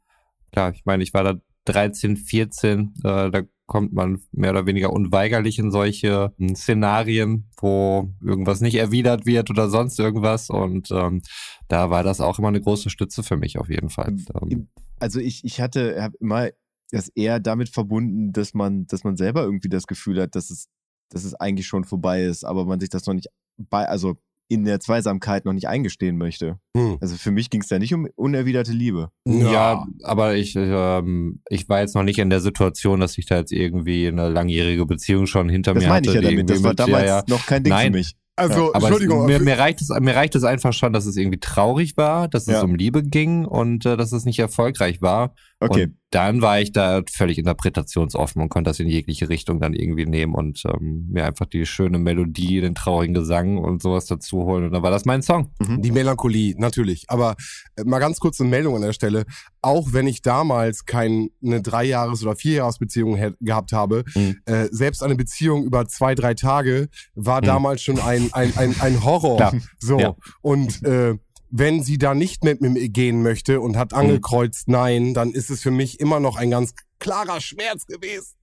klar, 0.53 0.72
ich 0.72 0.85
meine, 0.85 1.03
ich 1.03 1.14
war 1.14 1.24
da 1.24 1.35
13, 1.64 2.16
14, 2.16 2.95
äh, 3.05 3.31
da 3.31 3.43
kommt 3.69 3.93
man 3.93 4.23
mehr 4.33 4.51
oder 4.51 4.66
weniger 4.66 4.93
unweigerlich 4.93 5.59
in 5.59 5.71
solche 5.71 6.33
hm, 6.39 6.57
Szenarien, 6.57 7.49
wo 7.61 8.12
irgendwas 8.21 8.61
nicht 8.61 8.75
erwidert 8.75 9.27
wird 9.27 9.51
oder 9.51 9.69
sonst 9.69 10.01
irgendwas. 10.01 10.51
Und 10.51 10.91
ähm, 10.91 11.23
da 11.69 11.91
war 11.91 12.03
das 12.03 12.21
auch 12.21 12.39
immer 12.39 12.49
eine 12.49 12.62
große 12.62 12.91
Stütze 12.91 13.23
für 13.23 13.37
mich 13.37 13.59
auf 13.59 13.69
jeden 13.69 13.91
Fall. 13.91 14.16
Ähm, 14.41 14.69
Also 14.99 15.21
ich, 15.21 15.45
ich 15.45 15.61
hatte, 15.61 16.03
habe 16.03 16.16
immer 16.19 16.49
das 16.91 17.09
eher 17.11 17.39
damit 17.39 17.69
verbunden, 17.69 18.33
dass 18.33 18.55
man, 18.55 18.87
dass 18.87 19.05
man 19.05 19.16
selber 19.16 19.43
irgendwie 19.43 19.69
das 19.69 19.87
Gefühl 19.87 20.21
hat, 20.23 20.35
dass 20.35 20.51
es, 20.51 20.69
dass 21.11 21.25
es 21.25 21.35
eigentlich 21.35 21.66
schon 21.66 21.85
vorbei 21.85 22.25
ist, 22.25 22.45
aber 22.45 22.64
man 22.64 22.81
sich 22.81 22.89
das 22.89 23.07
noch 23.07 23.14
nicht 23.14 23.29
bei, 23.59 23.87
also 23.87 24.16
in 24.49 24.64
der 24.64 24.80
Zweisamkeit 24.80 25.44
noch 25.44 25.53
nicht 25.53 25.68
eingestehen 25.68 26.16
möchte. 26.16 26.59
Hm. 26.76 26.96
Also 27.01 27.16
für 27.16 27.30
mich 27.30 27.51
ging 27.51 27.61
es 27.61 27.68
da 27.68 27.78
nicht 27.78 27.92
um 27.94 28.09
unerwiderte 28.16 28.72
Liebe. 28.72 29.11
Ja, 29.26 29.86
aber 30.03 30.36
ich, 30.36 30.55
ähm, 30.57 31.42
ich 31.51 31.68
war 31.68 31.80
jetzt 31.80 31.94
noch 31.94 32.03
nicht 32.03 32.18
in 32.18 32.30
der 32.30 32.40
Situation, 32.40 33.01
dass 33.01 33.18
ich 33.18 33.26
da 33.26 33.36
jetzt 33.38 33.53
irgendwie 33.53 34.09
eine 34.09 34.28
langjährige 34.28 34.86
Beziehung 34.86 35.26
schon 35.26 35.49
hinter 35.49 35.74
Das 35.74 35.82
mir 35.82 35.88
meine 35.90 36.09
hatte. 36.09 36.18
ich 36.18 36.24
ja 36.24 36.30
damit. 36.30 36.49
Das 36.51 36.62
war 36.62 36.70
mit- 36.70 36.78
damals 36.80 37.05
ja, 37.07 37.18
ja. 37.18 37.24
noch 37.28 37.46
kein 37.46 37.62
Ding 37.62 37.72
Nein. 37.72 37.92
für 37.92 37.99
mich. 37.99 38.14
Also, 38.36 38.68
Aber 38.72 38.78
es, 38.78 38.84
Entschuldigung, 38.84 39.26
mir, 39.26 39.38
für- 39.38 39.44
mir, 39.44 39.59
reicht 39.59 39.80
es, 39.82 39.88
mir 39.88 40.14
reicht 40.14 40.36
es 40.36 40.44
einfach 40.44 40.72
schon, 40.72 40.92
dass 40.92 41.07
es 41.07 41.16
irgendwie 41.16 41.40
traurig 41.40 41.96
war, 41.96 42.28
dass 42.28 42.46
es 42.46 42.55
Ja. 42.55 42.62
um 42.62 42.76
Liebe 42.76 43.03
ging 43.03 43.44
und 43.44 43.84
äh, 43.84 43.96
dass 43.96 44.12
es 44.12 44.24
nicht 44.24 44.38
erfolgreich 44.38 45.03
war. 45.03 45.34
Okay. 45.61 45.85
Und 45.85 45.95
dann 46.11 46.41
war 46.41 46.61
ich 46.61 46.73
da 46.73 47.03
völlig 47.13 47.37
interpretationsoffen 47.37 48.41
und 48.41 48.49
konnte 48.49 48.71
das 48.71 48.81
in 48.81 48.89
jegliche 48.89 49.29
Richtung 49.29 49.61
dann 49.61 49.75
irgendwie 49.75 50.07
nehmen 50.07 50.35
und 50.35 50.63
ähm, 50.65 51.07
mir 51.11 51.27
einfach 51.27 51.45
die 51.47 51.67
schöne 51.67 51.99
Melodie, 51.99 52.61
den 52.63 52.75
traurigen 52.75 53.13
Gesang 53.15 53.59
und 53.59 53.83
sowas 53.83 54.07
dazu 54.07 54.45
holen. 54.45 54.65
Und 54.65 54.73
dann 54.73 54.83
war 54.83 54.91
das 54.91 55.05
mein 55.05 55.21
Song. 55.21 55.51
Die 55.61 55.91
Melancholie, 55.93 56.55
natürlich. 56.57 57.05
Aber 57.09 57.35
äh, 57.77 57.85
mal 57.85 57.99
ganz 57.99 58.21
kurz 58.21 58.41
eine 58.41 58.49
Meldung 58.49 58.77
an 58.77 58.83
der 58.83 58.93
Stelle. 58.95 59.25
Auch 59.61 59.93
wenn 59.93 60.07
ich 60.07 60.23
damals 60.23 60.87
keine 60.87 61.29
Dreijahres- 61.43 62.23
oder 62.23 62.37
Vierjahresbeziehung 62.37 63.35
gehabt 63.41 63.73
habe, 63.73 64.05
Mhm. 64.15 64.37
äh, 64.47 64.69
selbst 64.71 65.03
eine 65.03 65.17
Beziehung 65.17 65.65
über 65.65 65.87
zwei, 65.89 66.15
drei 66.15 66.35
Tage 66.35 66.89
war 67.15 67.43
Mhm. 67.43 67.47
damals 67.47 67.83
schon 67.83 67.99
ein, 68.01 68.31
ein, 68.33 68.57
ein, 68.57 68.75
ein 68.81 69.05
Horror. 69.05 69.37
Klar. 69.37 69.55
So. 69.79 69.99
Ja. 69.99 70.15
Und 70.41 70.83
äh, 70.85 71.17
wenn 71.51 71.82
sie 71.82 71.99
da 71.99 72.14
nicht 72.14 72.44
mit 72.44 72.61
mir 72.61 72.88
gehen 72.88 73.22
möchte 73.22 73.61
und 73.61 73.76
hat 73.76 73.94
angekreuzt 73.94 74.68
Nein, 74.68 75.14
dann 75.14 75.30
ist 75.32 75.51
es 75.51 75.62
für 75.62 75.70
mich 75.70 76.01
immer 76.01 76.20
noch 76.20 76.36
ein 76.36 76.51
ganz 76.51 76.74
klarer 76.99 77.40
Schmerz 77.40 77.86
gewesen. 77.86 78.34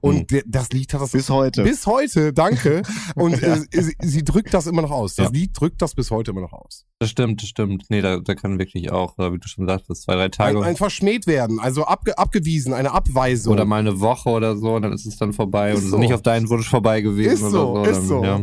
Und 0.00 0.30
Mhm. 0.32 0.42
das 0.46 0.70
Lied 0.72 0.92
hat 0.92 1.00
das 1.00 1.12
Bis 1.12 1.30
heute. 1.30 1.62
bis 1.62 1.86
heute, 1.86 2.32
danke. 2.32 2.82
Und 3.14 3.40
Ja. 3.40 3.54
äh, 3.54 3.80
sie, 3.82 3.94
sie 4.02 4.24
drückt 4.24 4.52
das 4.52 4.66
immer 4.66 4.82
noch 4.82 4.90
aus. 4.90 5.14
Das 5.14 5.26
Ja. 5.26 5.30
Lied 5.32 5.52
drückt 5.58 5.80
das 5.80 5.94
bis 5.94 6.10
heute 6.10 6.32
immer 6.32 6.40
noch 6.40 6.52
aus. 6.52 6.84
Das 6.98 7.10
stimmt, 7.10 7.40
das 7.42 7.48
stimmt. 7.48 7.84
Nee, 7.88 8.00
da, 8.00 8.18
da 8.18 8.34
kann 8.34 8.58
wirklich 8.58 8.90
auch, 8.90 9.16
äh, 9.18 9.32
wie 9.32 9.38
du 9.38 9.46
schon 9.48 9.66
sagtest, 9.66 10.02
zwei, 10.02 10.14
drei 10.16 10.28
Tage 10.30 10.58
Ein, 10.58 10.64
ein 10.64 10.76
verschmäht 10.76 11.26
werden, 11.28 11.60
also 11.60 11.84
abge, 11.84 12.18
abgewiesen, 12.18 12.72
eine 12.74 12.90
Abweisung. 12.92 13.52
oder 13.52 13.64
mal 13.64 13.78
eine 13.78 14.00
Woche 14.00 14.30
oder 14.30 14.56
so, 14.56 14.74
und 14.74 14.82
dann 14.82 14.92
ist 14.92 15.06
es 15.06 15.16
dann 15.16 15.32
vorbei 15.32 15.72
Ist 15.72 15.84
und 15.84 15.90
so. 15.90 15.98
nicht 15.98 16.12
auf 16.12 16.22
deinen 16.22 16.48
Wunsch 16.50 16.68
vorbei 16.68 17.00
gewesen 17.00 17.32
Ist 17.32 17.40
so, 17.52 17.70
oder 17.70 17.84
so. 17.84 17.90
ist 17.90 17.98
dann, 17.98 18.06
so. 18.08 18.24
Ja. 18.24 18.40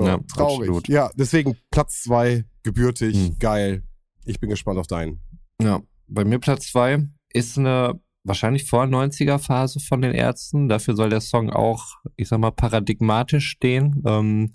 So, 0.00 0.06
ja, 0.06 0.18
traurig. 0.34 0.68
absolut. 0.68 0.88
Ja, 0.88 1.10
deswegen 1.14 1.56
Platz 1.70 2.02
zwei, 2.02 2.44
gebürtig, 2.62 3.14
Hm. 3.16 3.38
geil. 3.38 3.82
Ich 4.24 4.40
bin 4.40 4.50
gespannt 4.50 4.78
auf 4.78 4.86
deinen. 4.86 5.20
Ja, 5.60 5.80
bei 6.06 6.24
mir 6.24 6.38
Platz 6.38 6.70
zwei 6.70 7.06
ist 7.32 7.58
eine 7.58 8.00
wahrscheinlich 8.24 8.64
vor 8.68 8.84
90er 8.84 9.38
Phase 9.38 9.80
von 9.80 10.02
den 10.02 10.12
Ärzten. 10.12 10.68
Dafür 10.68 10.94
soll 10.94 11.08
der 11.10 11.20
Song 11.20 11.50
auch, 11.50 11.84
ich 12.16 12.28
sag 12.28 12.38
mal, 12.40 12.50
paradigmatisch 12.50 13.48
stehen, 13.48 14.02
ähm, 14.06 14.52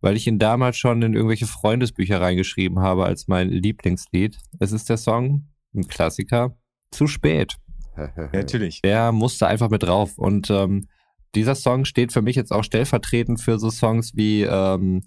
weil 0.00 0.16
ich 0.16 0.26
ihn 0.26 0.38
damals 0.38 0.78
schon 0.78 1.02
in 1.02 1.12
irgendwelche 1.14 1.46
Freundesbücher 1.46 2.20
reingeschrieben 2.20 2.78
habe 2.80 3.04
als 3.04 3.28
mein 3.28 3.50
Lieblingslied. 3.50 4.38
Es 4.58 4.72
ist 4.72 4.88
der 4.88 4.96
Song, 4.96 5.48
ein 5.74 5.86
Klassiker, 5.86 6.56
zu 6.90 7.06
spät. 7.06 7.56
Ja, 7.96 8.30
natürlich. 8.32 8.80
Der 8.82 9.12
musste 9.12 9.46
einfach 9.46 9.68
mit 9.68 9.82
drauf. 9.82 10.16
Und 10.16 10.48
ähm, 10.48 10.86
dieser 11.34 11.54
Song 11.54 11.84
steht 11.84 12.12
für 12.12 12.22
mich 12.22 12.36
jetzt 12.36 12.52
auch 12.52 12.64
stellvertretend 12.64 13.40
für 13.40 13.58
so 13.58 13.70
Songs 13.70 14.16
wie 14.16 14.42
ähm, 14.42 15.02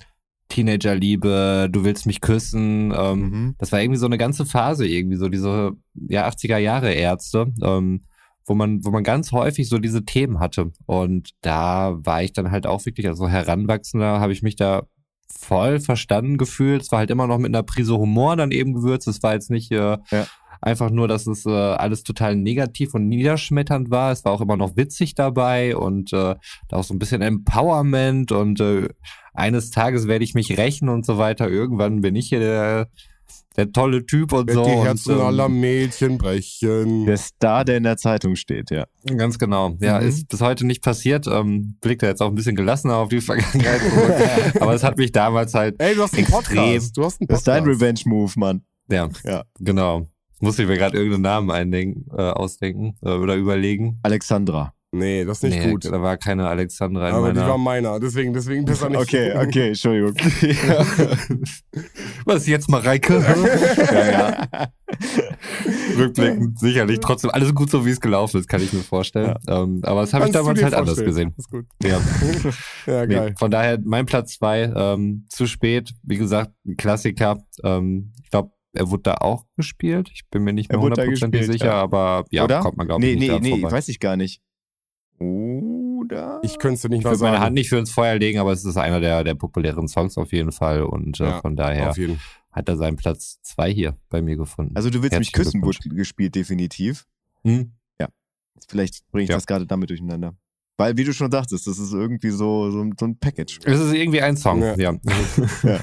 Teenagerliebe, 0.50 1.68
Du 1.72 1.84
willst 1.84 2.06
mich 2.06 2.22
küssen. 2.22 2.94
Ähm, 2.96 3.20
Mhm. 3.20 3.56
Das 3.58 3.72
war 3.72 3.82
irgendwie 3.82 4.00
so 4.00 4.06
eine 4.06 4.18
ganze 4.18 4.46
Phase, 4.46 4.88
irgendwie 4.88 5.18
so 5.18 5.30
diese 5.30 5.72
ja, 6.08 6.28
80er 6.28 6.58
Jahre 6.58 6.94
Ärzte, 6.94 7.52
ähm, 7.62 8.02
wo 8.46 8.54
man, 8.56 8.84
wo 8.84 8.92
man 8.92 9.04
ganz 9.04 9.32
häufig 9.32 9.70
so 9.70 9.80
diese 9.80 10.06
Themen 10.06 10.40
hatte. 10.40 10.72
Und 10.86 11.30
da 11.42 11.98
war 12.04 12.24
ich 12.24 12.34
dann 12.34 12.52
halt 12.52 12.68
auch 12.68 12.86
wirklich, 12.86 13.08
also 13.08 13.28
Heranwachsender, 13.28 14.20
habe 14.20 14.34
ich 14.34 14.42
mich 14.44 14.56
da 14.56 14.84
voll 15.28 15.80
verstanden 15.80 16.38
gefühlt. 16.38 16.84
Es 16.84 16.92
war 16.92 17.00
halt 17.00 17.10
immer 17.10 17.26
noch 17.26 17.40
mit 17.40 17.50
einer 17.50 17.64
Prise 17.64 17.98
Humor 17.98 18.36
dann 18.36 18.52
eben 18.52 18.74
gewürzt. 18.74 19.08
Es 19.08 19.24
war 19.24 19.34
jetzt 19.34 19.50
nicht 19.50 19.72
äh, 19.72 19.98
Ja. 20.12 20.28
Einfach 20.64 20.90
nur, 20.90 21.08
dass 21.08 21.28
es 21.28 21.46
äh, 21.46 21.50
alles 21.52 22.04
total 22.04 22.36
negativ 22.36 22.94
und 22.94 23.08
niederschmetternd 23.08 23.92
war. 23.92 24.12
Es 24.12 24.24
war 24.26 24.32
auch 24.32 24.42
immer 24.42 24.58
noch 24.58 24.76
witzig 24.78 25.14
dabei 25.14 25.76
und 25.76 26.14
äh, 26.14 26.36
da 26.70 26.78
auch 26.78 26.84
so 26.84 26.94
ein 26.94 27.00
bisschen 27.00 27.22
Empowerment 27.22 28.32
und 28.32 28.60
äh, 28.62 28.90
eines 29.34 29.72
Tages 29.72 30.08
werde 30.08 30.24
ich 30.24 30.34
mich 30.34 30.58
rächen 30.58 30.90
und 30.90 31.06
so 31.06 31.18
weiter. 31.18 31.50
Irgendwann 31.50 32.02
bin 32.02 32.16
ich 32.16 32.30
hier 32.30 32.40
der, 32.40 32.88
der 33.58 33.72
tolle 33.72 34.06
Typ 34.06 34.32
und 34.32 34.50
so. 34.52 34.64
die 34.64 34.72
und, 34.72 34.84
Herzen 34.86 35.16
ähm, 35.16 35.22
aller 35.22 35.50
Mädchen 35.50 36.18
brechen. 36.18 37.06
Der 37.08 37.18
Star, 37.18 37.66
der 37.66 37.78
in 37.78 37.84
der 37.84 37.98
Zeitung 37.98 38.36
steht, 38.36 38.72
ja. 38.72 38.86
Ganz 39.18 39.38
genau. 39.40 39.76
Ja, 39.82 40.00
Mhm. 40.00 40.08
ist 40.08 40.28
bis 40.30 40.40
heute 40.42 40.66
nicht 40.66 40.82
passiert. 40.84 41.28
Ähm, 41.28 41.78
blickt 41.82 42.04
da 42.04 42.08
jetzt 42.08 42.22
auch 42.22 42.30
ein 42.30 42.36
bisschen 42.36 42.56
gelassener 42.56 42.96
auf 42.98 43.10
die 43.10 43.22
Vergangenheit 43.22 43.82
zurück. 43.82 44.62
Aber 44.62 44.74
es 44.74 44.84
hat 44.84 44.98
mich 44.98 45.12
damals 45.12 45.54
halt, 45.56 45.76
Ey, 45.80 45.96
du 45.96 46.04
hast 46.04 46.14
einen 46.14 46.24
Extrem. 46.24 46.56
Podcast. 46.58 46.98
Du 46.98 47.04
hast 47.04 47.20
einen 47.22 47.28
Das 47.28 47.40
ist 47.40 47.46
Podcast. 47.46 47.48
dein 47.48 47.64
Revenge-Move, 47.66 48.32
Mann. 48.38 48.62
ja, 48.90 49.10
Ja. 49.26 49.44
genau. 49.60 50.08
Muss 50.44 50.60
ich 50.60 50.68
mir 50.68 50.78
gerade 50.78 50.98
irgendeinen 50.98 51.24
Namen 51.24 51.52
eindenken, 51.52 52.06
äh, 52.18 52.22
ausdenken 52.22 52.96
äh, 53.02 53.12
oder 53.12 53.36
überlegen. 53.36 54.00
Alexandra. 54.04 54.74
Nee, 54.96 55.26
das 55.26 55.38
ist 55.38 55.44
nicht 55.50 55.58
nee, 55.66 55.72
gut. 55.72 55.86
Da 55.86 56.00
war 56.04 56.18
keine 56.18 56.48
Alexandra 56.48 57.10
in 57.10 57.16
Aber 57.16 57.30
die 57.32 57.40
meiner. 57.40 57.50
war 57.50 57.58
meiner, 57.58 58.00
deswegen, 58.00 58.32
deswegen 58.32 58.64
besser 58.64 58.90
nicht. 58.90 59.00
Okay, 59.02 59.34
okay, 59.36 59.70
Entschuldigung. 59.70 60.14
Was 62.26 62.46
jetzt, 62.46 62.70
Mareike? 62.70 63.16
ja, 63.92 64.12
ja. 64.12 64.48
Rückblickend 65.98 66.60
sicherlich 66.60 67.00
trotzdem 67.00 67.32
alles 67.32 67.56
gut 67.56 67.72
so, 67.72 67.86
wie 67.88 67.90
es 67.90 68.00
gelaufen 68.00 68.40
ist, 68.40 68.48
kann 68.48 68.62
ich 68.62 68.72
mir 68.72 68.82
vorstellen. 68.82 69.34
Ähm, 69.48 69.82
aber 69.84 70.02
das 70.02 70.14
habe 70.14 70.26
ich 70.26 70.32
du 70.32 70.38
damals 70.38 70.62
halt 70.62 70.74
anders 70.76 71.00
vorstellen. 71.00 71.34
gesehen. 71.34 71.34
Ist 71.38 71.50
gut. 71.50 71.66
Ja. 71.84 72.00
Ja, 72.86 73.06
Nee, 73.06 73.16
geil. 73.16 73.36
von 73.40 73.50
daher 73.50 73.80
mein 73.84 74.06
Platz 74.06 74.34
zwei 74.38 74.64
ähm, 74.76 75.26
zu 75.30 75.48
spät. 75.48 75.94
Wie 76.04 76.18
gesagt, 76.18 76.52
ein 76.68 76.76
Klassiker. 76.76 77.38
Ähm, 77.64 78.12
ich 78.22 78.30
glaube, 78.30 78.52
er 78.74 78.90
wurde 78.90 79.04
da 79.04 79.14
auch 79.16 79.46
gespielt. 79.56 80.10
Ich 80.14 80.24
bin 80.30 80.44
mir 80.44 80.54
nicht 80.54 80.72
mehr 80.72 80.82
hundertprozentig 80.82 81.46
sicher, 81.46 81.66
ja. 81.66 81.74
aber 81.82 82.26
ja, 82.32 82.44
Oder? 82.44 82.60
kommt 82.62 82.78
man 82.78 82.88
glaube 82.88 83.06
ich 83.06 83.16
Nee, 83.16 83.20
nicht 83.20 83.32
nee, 83.32 83.40
nee, 83.40 83.62
vorbei. 83.62 83.76
weiß 83.78 83.88
ich 83.90 84.00
gar 84.00 84.16
nicht. 84.18 84.42
Oder? 85.20 86.40
Ich 86.44 86.60
könnte 86.60 86.76
es 86.76 86.84
nicht 86.84 87.00
Ich 87.00 87.04
mal 87.04 87.12
würde 87.12 87.20
sagen. 87.20 87.34
meine 87.34 87.44
Hand 87.46 87.54
nicht 87.54 87.70
für 87.70 87.78
ins 87.78 87.92
Feuer 87.92 88.16
legen, 88.16 88.40
aber 88.40 88.52
es 88.52 88.66
ist 88.66 88.78
einer 88.78 89.00
der, 89.00 89.24
der 89.24 89.36
populären 89.36 89.88
Songs 89.88 90.18
auf 90.18 90.32
jeden 90.34 90.52
Fall 90.52 90.84
und 90.84 91.20
äh, 91.20 91.26
Ja, 91.26 91.42
von 91.42 91.56
daher 91.56 91.94
hat 92.52 92.68
er 92.70 92.78
seinen 92.78 92.98
Platz 92.98 93.40
zwei 93.42 93.72
hier 93.72 93.96
bei 94.10 94.22
mir 94.22 94.36
gefunden. 94.36 94.76
Also 94.76 94.90
du 94.90 95.02
willst 95.02 95.18
mich 95.18 95.30
Herzlichen 95.34 95.62
küssen, 95.62 95.64
wurde 95.64 95.96
gespielt, 95.96 96.36
definitiv. 96.36 97.06
Hm? 97.44 97.74
Vielleicht 98.70 99.06
bringe 99.12 99.24
ich 99.26 99.30
Ja. 99.30 99.36
das 99.36 99.46
gerade 99.46 99.66
damit 99.68 99.90
durcheinander. 99.90 100.38
Weil, 100.78 100.96
wie 100.96 101.04
du 101.04 101.12
schon 101.14 101.30
dachtest, 101.30 101.68
das 101.68 101.78
ist 101.80 101.92
irgendwie 101.92 102.30
so, 102.30 102.72
so, 102.72 102.90
so 102.98 103.06
ein 103.06 103.18
Package. 103.20 103.60
Es 103.66 103.78
ist 103.80 103.94
irgendwie 103.94 104.22
ein 104.22 104.38
Song, 104.38 104.62
Ja. 104.62 104.76
ja. 104.78 104.94
Ja. 105.64 105.80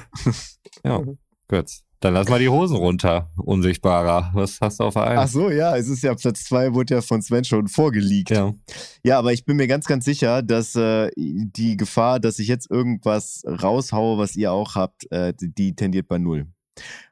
ja, 0.85 1.03
gut. 1.47 1.71
Dann 2.01 2.15
lass 2.15 2.29
mal 2.31 2.39
die 2.41 2.49
Hosen 2.49 2.77
runter, 2.77 3.31
unsichtbarer. 3.37 4.31
Was 4.33 4.59
hast 4.63 4.81
du 4.81 4.85
auf 4.85 4.95
der 4.95 5.19
Ach 5.19 5.29
so, 5.29 5.51
ja, 5.51 5.77
es 5.77 5.89
ist 5.89 6.03
ja 6.03 6.15
Platz 6.15 6.45
zwei, 6.45 6.73
wurde 6.73 6.95
ja 6.95 7.03
von 7.03 7.21
Sven 7.21 7.45
schon 7.45 7.69
vorgelegt. 7.69 8.31
Ja. 8.31 8.55
Ja, 9.05 9.19
aber 9.19 9.35
ich 9.35 9.45
bin 9.45 9.59
mir 9.59 9.67
ganz, 9.67 9.85
ganz 9.85 10.07
sicher, 10.07 10.43
dass 10.43 10.75
äh, 10.77 11.11
die 11.17 11.77
Gefahr, 11.77 12.19
dass 12.19 12.39
ich 12.39 12.49
jetzt 12.49 12.71
irgendwas 12.71 13.43
raushaue, 13.47 14.17
was 14.17 14.35
ihr 14.35 14.51
auch 14.51 14.77
habt, 14.77 15.13
äh, 15.13 15.35
die, 15.39 15.53
die 15.53 15.75
tendiert 15.75 16.09
bei 16.09 16.17
null. 16.17 16.47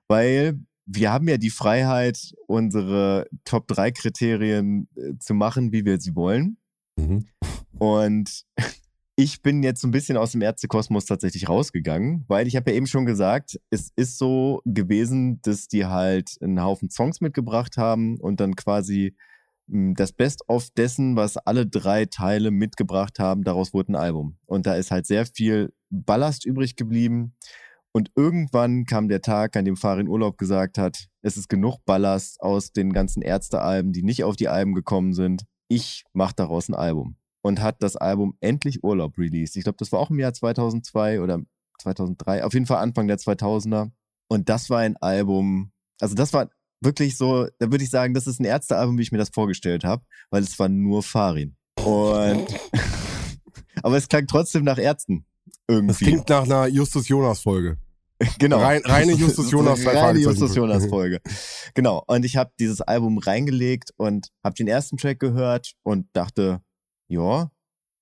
Weil 0.09 0.59
wir 0.86 1.12
haben 1.12 1.28
ja 1.28 1.36
die 1.36 1.51
Freiheit, 1.51 2.32
unsere 2.47 3.26
Top 3.45 3.68
3 3.68 3.91
Kriterien 3.91 4.89
äh, 4.97 5.18
zu 5.18 5.34
machen, 5.34 5.70
wie 5.70 5.84
wir 5.84 6.01
sie 6.01 6.16
wollen. 6.16 6.57
Mhm. 6.97 7.26
Und 7.78 8.47
ich 9.21 9.43
bin 9.43 9.64
jetzt 9.64 9.81
so 9.81 9.89
ein 9.89 9.91
bisschen 9.91 10.16
aus 10.16 10.31
dem 10.31 10.43
Ärztekosmos 10.43 11.05
tatsächlich 11.05 11.49
rausgegangen, 11.49 12.25
weil 12.29 12.47
ich 12.47 12.55
habe 12.55 12.71
ja 12.71 12.77
eben 12.77 12.87
schon 12.87 13.05
gesagt, 13.05 13.59
es 13.69 13.91
ist 13.97 14.16
so 14.16 14.62
gewesen, 14.64 15.41
dass 15.43 15.66
die 15.66 15.87
halt 15.87 16.37
einen 16.41 16.62
Haufen 16.62 16.89
Songs 16.89 17.21
mitgebracht 17.21 17.77
haben 17.77 18.21
und 18.21 18.39
dann 18.39 18.55
quasi 18.55 19.16
mh, 19.66 19.95
das 19.97 20.12
Best-of 20.12 20.71
dessen, 20.71 21.16
was 21.16 21.37
alle 21.37 21.66
drei 21.66 22.05
Teile 22.05 22.53
mitgebracht 22.53 23.19
haben, 23.19 23.43
daraus 23.43 23.75
wurde 23.75 23.91
ein 23.91 23.97
Album. 23.97 24.39
Und 24.47 24.66
da 24.66 24.77
ist 24.77 24.93
halt 24.93 25.05
sehr 25.05 25.27
viel 25.27 25.73
Ballast 25.91 26.47
übrig 26.47 26.77
geblieben. 26.77 27.35
Und 27.91 28.12
irgendwann 28.14 28.85
kam 28.85 29.09
der 29.09 29.21
Tag, 29.21 29.57
an 29.57 29.64
dem 29.64 29.77
Farin 29.77 30.07
Urlaub 30.07 30.39
gesagt 30.39 30.79
hat, 30.79 31.09
es 31.23 31.37
ist 31.37 31.49
genug 31.49 31.85
Ballast 31.85 32.41
aus 32.41 32.71
den 32.71 32.93
ganzen 32.93 33.23
Ärztealben, 33.23 33.93
die 33.93 34.05
nicht 34.05 34.23
auf 34.23 34.37
die 34.37 34.47
Alben 34.47 34.75
gekommen 34.75 35.12
sind. 35.12 35.43
Ich 35.66 36.05
mache 36.12 36.35
daraus 36.37 36.69
ein 36.69 36.75
Album. 36.77 37.18
Und 37.43 37.62
hat 37.62 37.82
das 37.82 37.97
Album 37.97 38.36
Endlich 38.41 38.82
Urlaub 38.82 39.16
released. 39.16 39.57
Ich 39.57 39.62
glaube, 39.62 39.78
das 39.78 39.93
war 39.93 40.01
auch 40.01 40.11
im 40.11 40.18
Jahr 40.18 40.34
2002 40.34 41.20
oder 41.20 41.41
2003, 41.80 42.45
auf 42.45 42.53
jeden 42.53 42.66
Fall 42.66 42.78
Anfang 42.78 43.07
der 43.07 43.18
2000er. 43.18 43.91
Und 44.28 44.49
das 44.49 44.68
war 44.70 44.80
ein 44.80 44.97
Album, 44.97 45.70
also 46.01 46.14
das 46.14 46.32
war 46.32 46.51
wirklich 46.80 47.16
so, 47.16 47.47
da 47.59 47.70
würde 47.70 47.84
ich 47.84 47.91
sagen, 47.91 48.14
das 48.14 48.26
ist 48.26 48.41
ein 48.41 48.45
Ärztealbum, 48.45 48.99
wie 48.99 49.03
ich 49.03 49.12
mir 49.12 49.18
das 49.18 49.30
vorgestellt 49.30 49.84
habe, 49.84 50.05
weil 50.30 50.43
es 50.43 50.59
war 50.59 50.68
nur 50.68 51.03
Farin. 51.03 51.57
Und 51.84 52.47
aber 53.82 53.97
es 53.97 54.09
klang 54.09 54.26
trotzdem 54.26 54.64
nach 54.64 54.78
Ärzten. 54.78 55.24
Irgendwie. 55.68 55.89
Das 55.89 55.99
klingt 55.99 56.28
nach 56.28 56.45
einer 56.45 56.66
Justus 56.66 57.09
Jonas 57.09 57.41
Folge. 57.41 57.78
Genau. 58.41 58.59
Rein- 58.59 58.82
reine 58.84 59.12
Justus 59.16 59.49
Jonas, 59.53 59.80
zwei 59.80 59.97
Reine. 59.97 60.18
Justus 60.18 60.53
Jonas 60.57 60.86
Folge. 60.86 61.20
Genau. 61.74 62.03
Und 62.09 62.24
ich 62.24 62.36
habe 62.36 62.51
dieses 62.59 62.80
Album 62.80 63.18
reingelegt 63.18 63.93
und 63.97 64.30
habe 64.43 64.57
den 64.57 64.66
ersten 64.66 64.97
Track 64.97 65.20
gehört 65.20 65.74
und 65.84 66.09
dachte, 66.14 66.61
ja, 67.09 67.51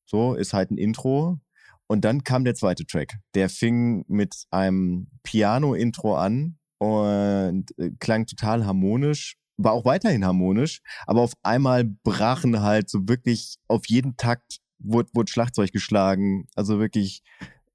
so 0.05 0.35
ist 0.35 0.53
halt 0.53 0.71
ein 0.71 0.79
Intro. 0.79 1.41
Und 1.89 2.05
dann 2.05 2.25
kam 2.25 2.45
der 2.45 2.55
zweite 2.55 2.85
Track. 2.85 3.15
Der 3.35 3.49
fing 3.49 4.05
mit 4.09 4.45
einem 4.51 5.09
Piano-Intro 5.23 6.17
an 6.17 6.59
und 6.79 7.67
äh, 7.79 7.91
klang 8.01 8.27
total 8.27 8.67
harmonisch, 8.67 9.37
war 9.57 9.73
auch 9.73 9.85
weiterhin 9.85 10.25
harmonisch, 10.25 10.81
aber 11.07 11.23
auf 11.23 11.33
einmal 11.43 11.85
brachen 11.85 12.61
halt 12.61 12.91
so 12.91 13.09
wirklich 13.09 13.57
auf 13.69 13.87
jeden 13.87 14.17
Takt 14.17 14.59
wurde, 14.79 15.09
wurde 15.15 15.33
Schlagzeug 15.33 15.73
geschlagen, 15.73 16.47
also 16.55 16.79
wirklich 16.79 17.23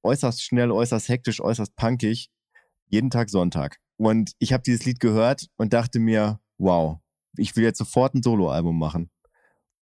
äußerst 0.04 0.44
schnell, 0.44 0.72
äußerst 0.72 1.10
hektisch, 1.10 1.42
äußerst 1.42 1.76
punkig, 1.76 2.30
jeden 2.88 3.10
Tag 3.10 3.30
Sonntag. 3.30 3.78
Und 3.98 4.34
ich 4.40 4.54
habe 4.54 4.64
dieses 4.64 4.86
Lied 4.86 5.00
gehört 5.00 5.48
und 5.58 5.74
dachte 5.74 6.00
mir, 6.00 6.40
wow, 6.58 7.00
ich 7.38 7.56
will 7.56 7.64
jetzt 7.64 7.78
sofort 7.78 8.14
ein 8.14 8.24
Soloalbum 8.24 8.78
machen. 8.78 9.10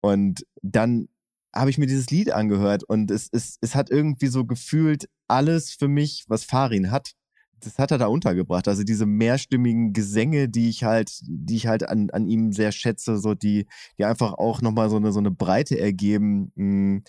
Und 0.01 0.45
dann 0.61 1.07
habe 1.53 1.69
ich 1.69 1.77
mir 1.77 1.85
dieses 1.85 2.09
Lied 2.09 2.31
angehört 2.31 2.83
und 2.83 3.11
es, 3.11 3.29
es, 3.31 3.57
es 3.61 3.75
hat 3.75 3.89
irgendwie 3.89 4.27
so 4.27 4.45
gefühlt 4.45 5.07
alles 5.27 5.71
für 5.71 5.87
mich, 5.87 6.25
was 6.27 6.43
Farin 6.43 6.91
hat. 6.91 7.13
Das 7.59 7.79
hat 7.79 7.91
er 7.91 7.97
da 7.97 8.07
untergebracht. 8.07 8.67
Also 8.67 8.83
diese 8.83 9.05
mehrstimmigen 9.05 9.93
Gesänge, 9.93 10.49
die 10.49 10.69
ich 10.69 10.83
halt, 10.83 11.11
die 11.21 11.55
ich 11.55 11.67
halt 11.67 11.87
an, 11.87 12.09
an 12.09 12.27
ihm 12.27 12.51
sehr 12.51 12.71
schätze, 12.71 13.17
so 13.17 13.35
die, 13.35 13.67
die 13.97 14.05
einfach 14.05 14.33
auch 14.33 14.61
nochmal 14.61 14.89
so 14.89 14.97
eine, 14.97 15.11
so 15.13 15.19
eine 15.19 15.31
Breite 15.31 15.79
ergeben. 15.79 16.51
Mm. 16.55 17.03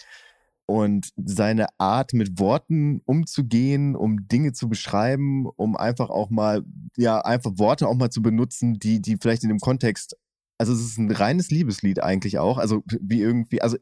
Und 0.67 1.11
seine 1.17 1.67
Art, 1.77 2.15
mit 2.15 2.39
Worten 2.39 3.03
umzugehen, 3.05 3.95
um 3.95 4.29
Dinge 4.29 4.55
zu 4.55 4.67
beschreiben, 4.71 5.47
um 5.57 5.77
einfach 5.77 6.09
auch 6.09 6.31
mal, 6.31 6.63
ja, 6.97 7.21
einfach 7.21 7.59
Worte 7.59 7.87
auch 7.87 7.97
mal 7.97 8.09
zu 8.09 8.23
benutzen, 8.23 8.79
die, 8.79 9.03
die 9.03 9.19
vielleicht 9.21 9.43
in 9.43 9.51
dem 9.51 9.59
Kontext 9.59 10.17
also 10.59 10.73
es 10.73 10.81
ist 10.81 10.99
ein 10.99 11.11
reines 11.11 11.51
Liebeslied 11.51 12.03
eigentlich 12.03 12.39
auch. 12.39 12.59
Also 12.59 12.83
wie 13.01 13.21
irgendwie, 13.21 13.61
also 13.61 13.77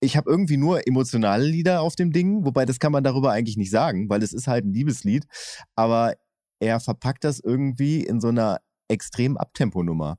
ich 0.00 0.16
habe 0.16 0.30
irgendwie 0.30 0.56
nur 0.56 0.86
emotionale 0.86 1.44
Lieder 1.44 1.82
auf 1.82 1.96
dem 1.96 2.12
Ding, 2.12 2.44
wobei 2.44 2.64
das 2.64 2.78
kann 2.78 2.92
man 2.92 3.04
darüber 3.04 3.32
eigentlich 3.32 3.56
nicht 3.56 3.70
sagen, 3.70 4.08
weil 4.08 4.22
es 4.22 4.32
ist 4.32 4.46
halt 4.46 4.64
ein 4.64 4.72
Liebeslied. 4.72 5.26
Aber 5.74 6.14
er 6.60 6.80
verpackt 6.80 7.24
das 7.24 7.40
irgendwie 7.40 8.02
in 8.02 8.20
so 8.20 8.28
einer 8.28 8.60
extrem 8.88 9.36
Abtempo-Nummer. 9.36 10.18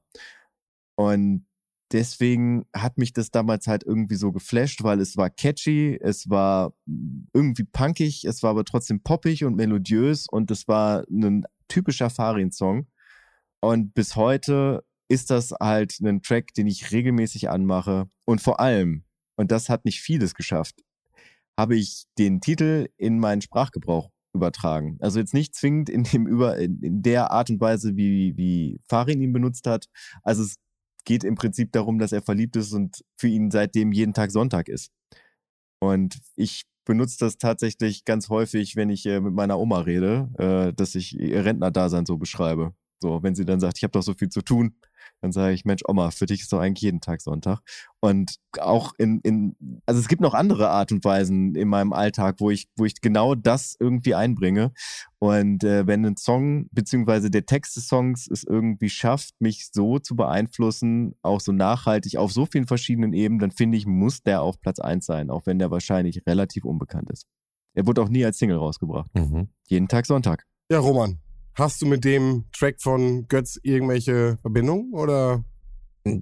Und 0.95 1.45
deswegen 1.91 2.65
hat 2.75 2.97
mich 2.97 3.13
das 3.13 3.31
damals 3.31 3.67
halt 3.67 3.83
irgendwie 3.83 4.15
so 4.15 4.31
geflasht, 4.31 4.83
weil 4.83 4.99
es 4.99 5.17
war 5.17 5.29
catchy, 5.29 5.97
es 6.01 6.29
war 6.29 6.73
irgendwie 7.33 7.63
punkig, 7.63 8.25
es 8.25 8.43
war 8.43 8.51
aber 8.51 8.65
trotzdem 8.65 9.01
poppig 9.01 9.45
und 9.45 9.55
melodiös 9.55 10.27
und 10.29 10.51
es 10.51 10.67
war 10.67 11.05
ein 11.09 11.45
typischer 11.67 12.09
Farin-Song. 12.09 12.87
Und 13.61 13.93
bis 13.93 14.15
heute 14.15 14.83
ist 15.09 15.31
das 15.31 15.51
halt 15.59 15.99
ein 16.01 16.21
Track, 16.21 16.53
den 16.53 16.67
ich 16.67 16.91
regelmäßig 16.91 17.49
anmache. 17.49 18.07
Und 18.25 18.41
vor 18.41 18.59
allem, 18.59 19.03
und 19.39 19.51
das 19.51 19.69
hat 19.69 19.85
nicht 19.85 20.01
vieles 20.01 20.35
geschafft, 20.35 20.83
habe 21.57 21.77
ich 21.77 22.03
den 22.17 22.41
Titel 22.41 22.89
in 22.97 23.19
meinen 23.19 23.41
Sprachgebrauch 23.41 24.11
übertragen. 24.35 24.97
Also 24.99 25.19
jetzt 25.19 25.33
nicht 25.33 25.55
zwingend 25.55 25.89
in 25.89 26.03
dem 26.03 26.27
über 26.27 26.57
in, 26.57 27.01
der 27.01 27.31
Art 27.31 27.49
und 27.49 27.61
Weise, 27.61 27.95
wie 27.95 28.35
wie 28.35 28.81
Farin 28.89 29.21
ihn 29.21 29.31
benutzt 29.31 29.65
hat. 29.65 29.85
Also 30.23 30.43
es 30.43 30.57
geht 31.05 31.23
im 31.23 31.35
Prinzip 31.35 31.71
darum, 31.71 31.99
dass 31.99 32.11
er 32.11 32.21
verliebt 32.21 32.57
ist 32.57 32.73
und 32.73 33.01
für 33.17 33.29
ihn 33.29 33.49
seitdem 33.49 33.93
jeden 33.93 34.13
Tag 34.13 34.31
Sonntag 34.31 34.67
ist. 34.67 34.91
Und 35.79 36.19
ich 36.35 36.63
benutze 36.83 37.15
das 37.19 37.37
tatsächlich 37.37 38.03
ganz 38.03 38.27
häufig, 38.27 38.75
wenn 38.75 38.89
ich 38.89 39.05
äh, 39.05 39.21
mit 39.21 39.33
meiner 39.33 39.57
Oma 39.57 39.79
rede, 39.79 40.29
äh, 40.37 40.73
dass 40.73 40.95
ich 40.95 41.17
ihr 41.17 41.45
Rentnerdasein 41.45 42.05
so 42.05 42.17
beschreibe. 42.17 42.73
So, 43.01 43.23
wenn 43.23 43.35
sie 43.35 43.45
dann 43.45 43.59
sagt, 43.59 43.77
ich 43.77 43.83
habe 43.83 43.91
doch 43.91 44.03
so 44.03 44.13
viel 44.13 44.29
zu 44.29 44.41
tun, 44.41 44.75
dann 45.21 45.31
sage 45.31 45.53
ich, 45.53 45.65
Mensch, 45.65 45.81
Oma, 45.87 46.11
für 46.11 46.25
dich 46.25 46.41
ist 46.41 46.53
doch 46.53 46.59
eigentlich 46.59 46.83
jeden 46.83 47.01
Tag 47.01 47.21
Sonntag. 47.21 47.59
Und 47.99 48.35
auch 48.59 48.93
in, 48.97 49.19
in, 49.21 49.55
also 49.85 49.99
es 49.99 50.07
gibt 50.07 50.21
noch 50.21 50.33
andere 50.33 50.69
Art 50.69 50.91
und 50.91 51.03
Weisen 51.03 51.55
in 51.55 51.67
meinem 51.67 51.93
Alltag, 51.93 52.35
wo 52.39 52.49
ich, 52.49 52.67
wo 52.77 52.85
ich 52.85 53.01
genau 53.01 53.35
das 53.35 53.75
irgendwie 53.79 54.15
einbringe. 54.15 54.71
Und 55.19 55.63
äh, 55.63 55.85
wenn 55.87 56.05
ein 56.05 56.17
Song, 56.17 56.67
beziehungsweise 56.71 57.29
der 57.29 57.45
Text 57.45 57.75
des 57.75 57.87
Songs 57.87 58.27
es 58.31 58.43
irgendwie 58.43 58.89
schafft, 58.89 59.33
mich 59.39 59.69
so 59.73 59.99
zu 59.99 60.15
beeinflussen, 60.15 61.15
auch 61.21 61.41
so 61.41 61.51
nachhaltig 61.51 62.17
auf 62.17 62.31
so 62.31 62.45
vielen 62.45 62.67
verschiedenen 62.67 63.13
Ebenen, 63.13 63.39
dann 63.39 63.51
finde 63.51 63.77
ich, 63.77 63.85
muss 63.85 64.23
der 64.23 64.41
auf 64.41 64.61
Platz 64.61 64.79
eins 64.79 65.05
sein, 65.05 65.29
auch 65.29 65.45
wenn 65.45 65.59
der 65.59 65.71
wahrscheinlich 65.71 66.21
relativ 66.25 66.63
unbekannt 66.63 67.09
ist. 67.09 67.25
Er 67.73 67.85
wurde 67.85 68.01
auch 68.01 68.09
nie 68.09 68.25
als 68.25 68.37
Single 68.37 68.57
rausgebracht. 68.57 69.13
Mhm. 69.13 69.49
Jeden 69.67 69.87
Tag 69.87 70.05
Sonntag. 70.05 70.45
Ja, 70.71 70.79
Roman, 70.79 71.19
Hast 71.59 71.81
du 71.81 71.85
mit 71.87 72.05
dem 72.05 72.45
Track 72.53 72.81
von 72.81 73.27
Götz 73.27 73.59
irgendwelche 73.61 74.37
Verbindungen 74.41 74.93
oder? 74.93 75.43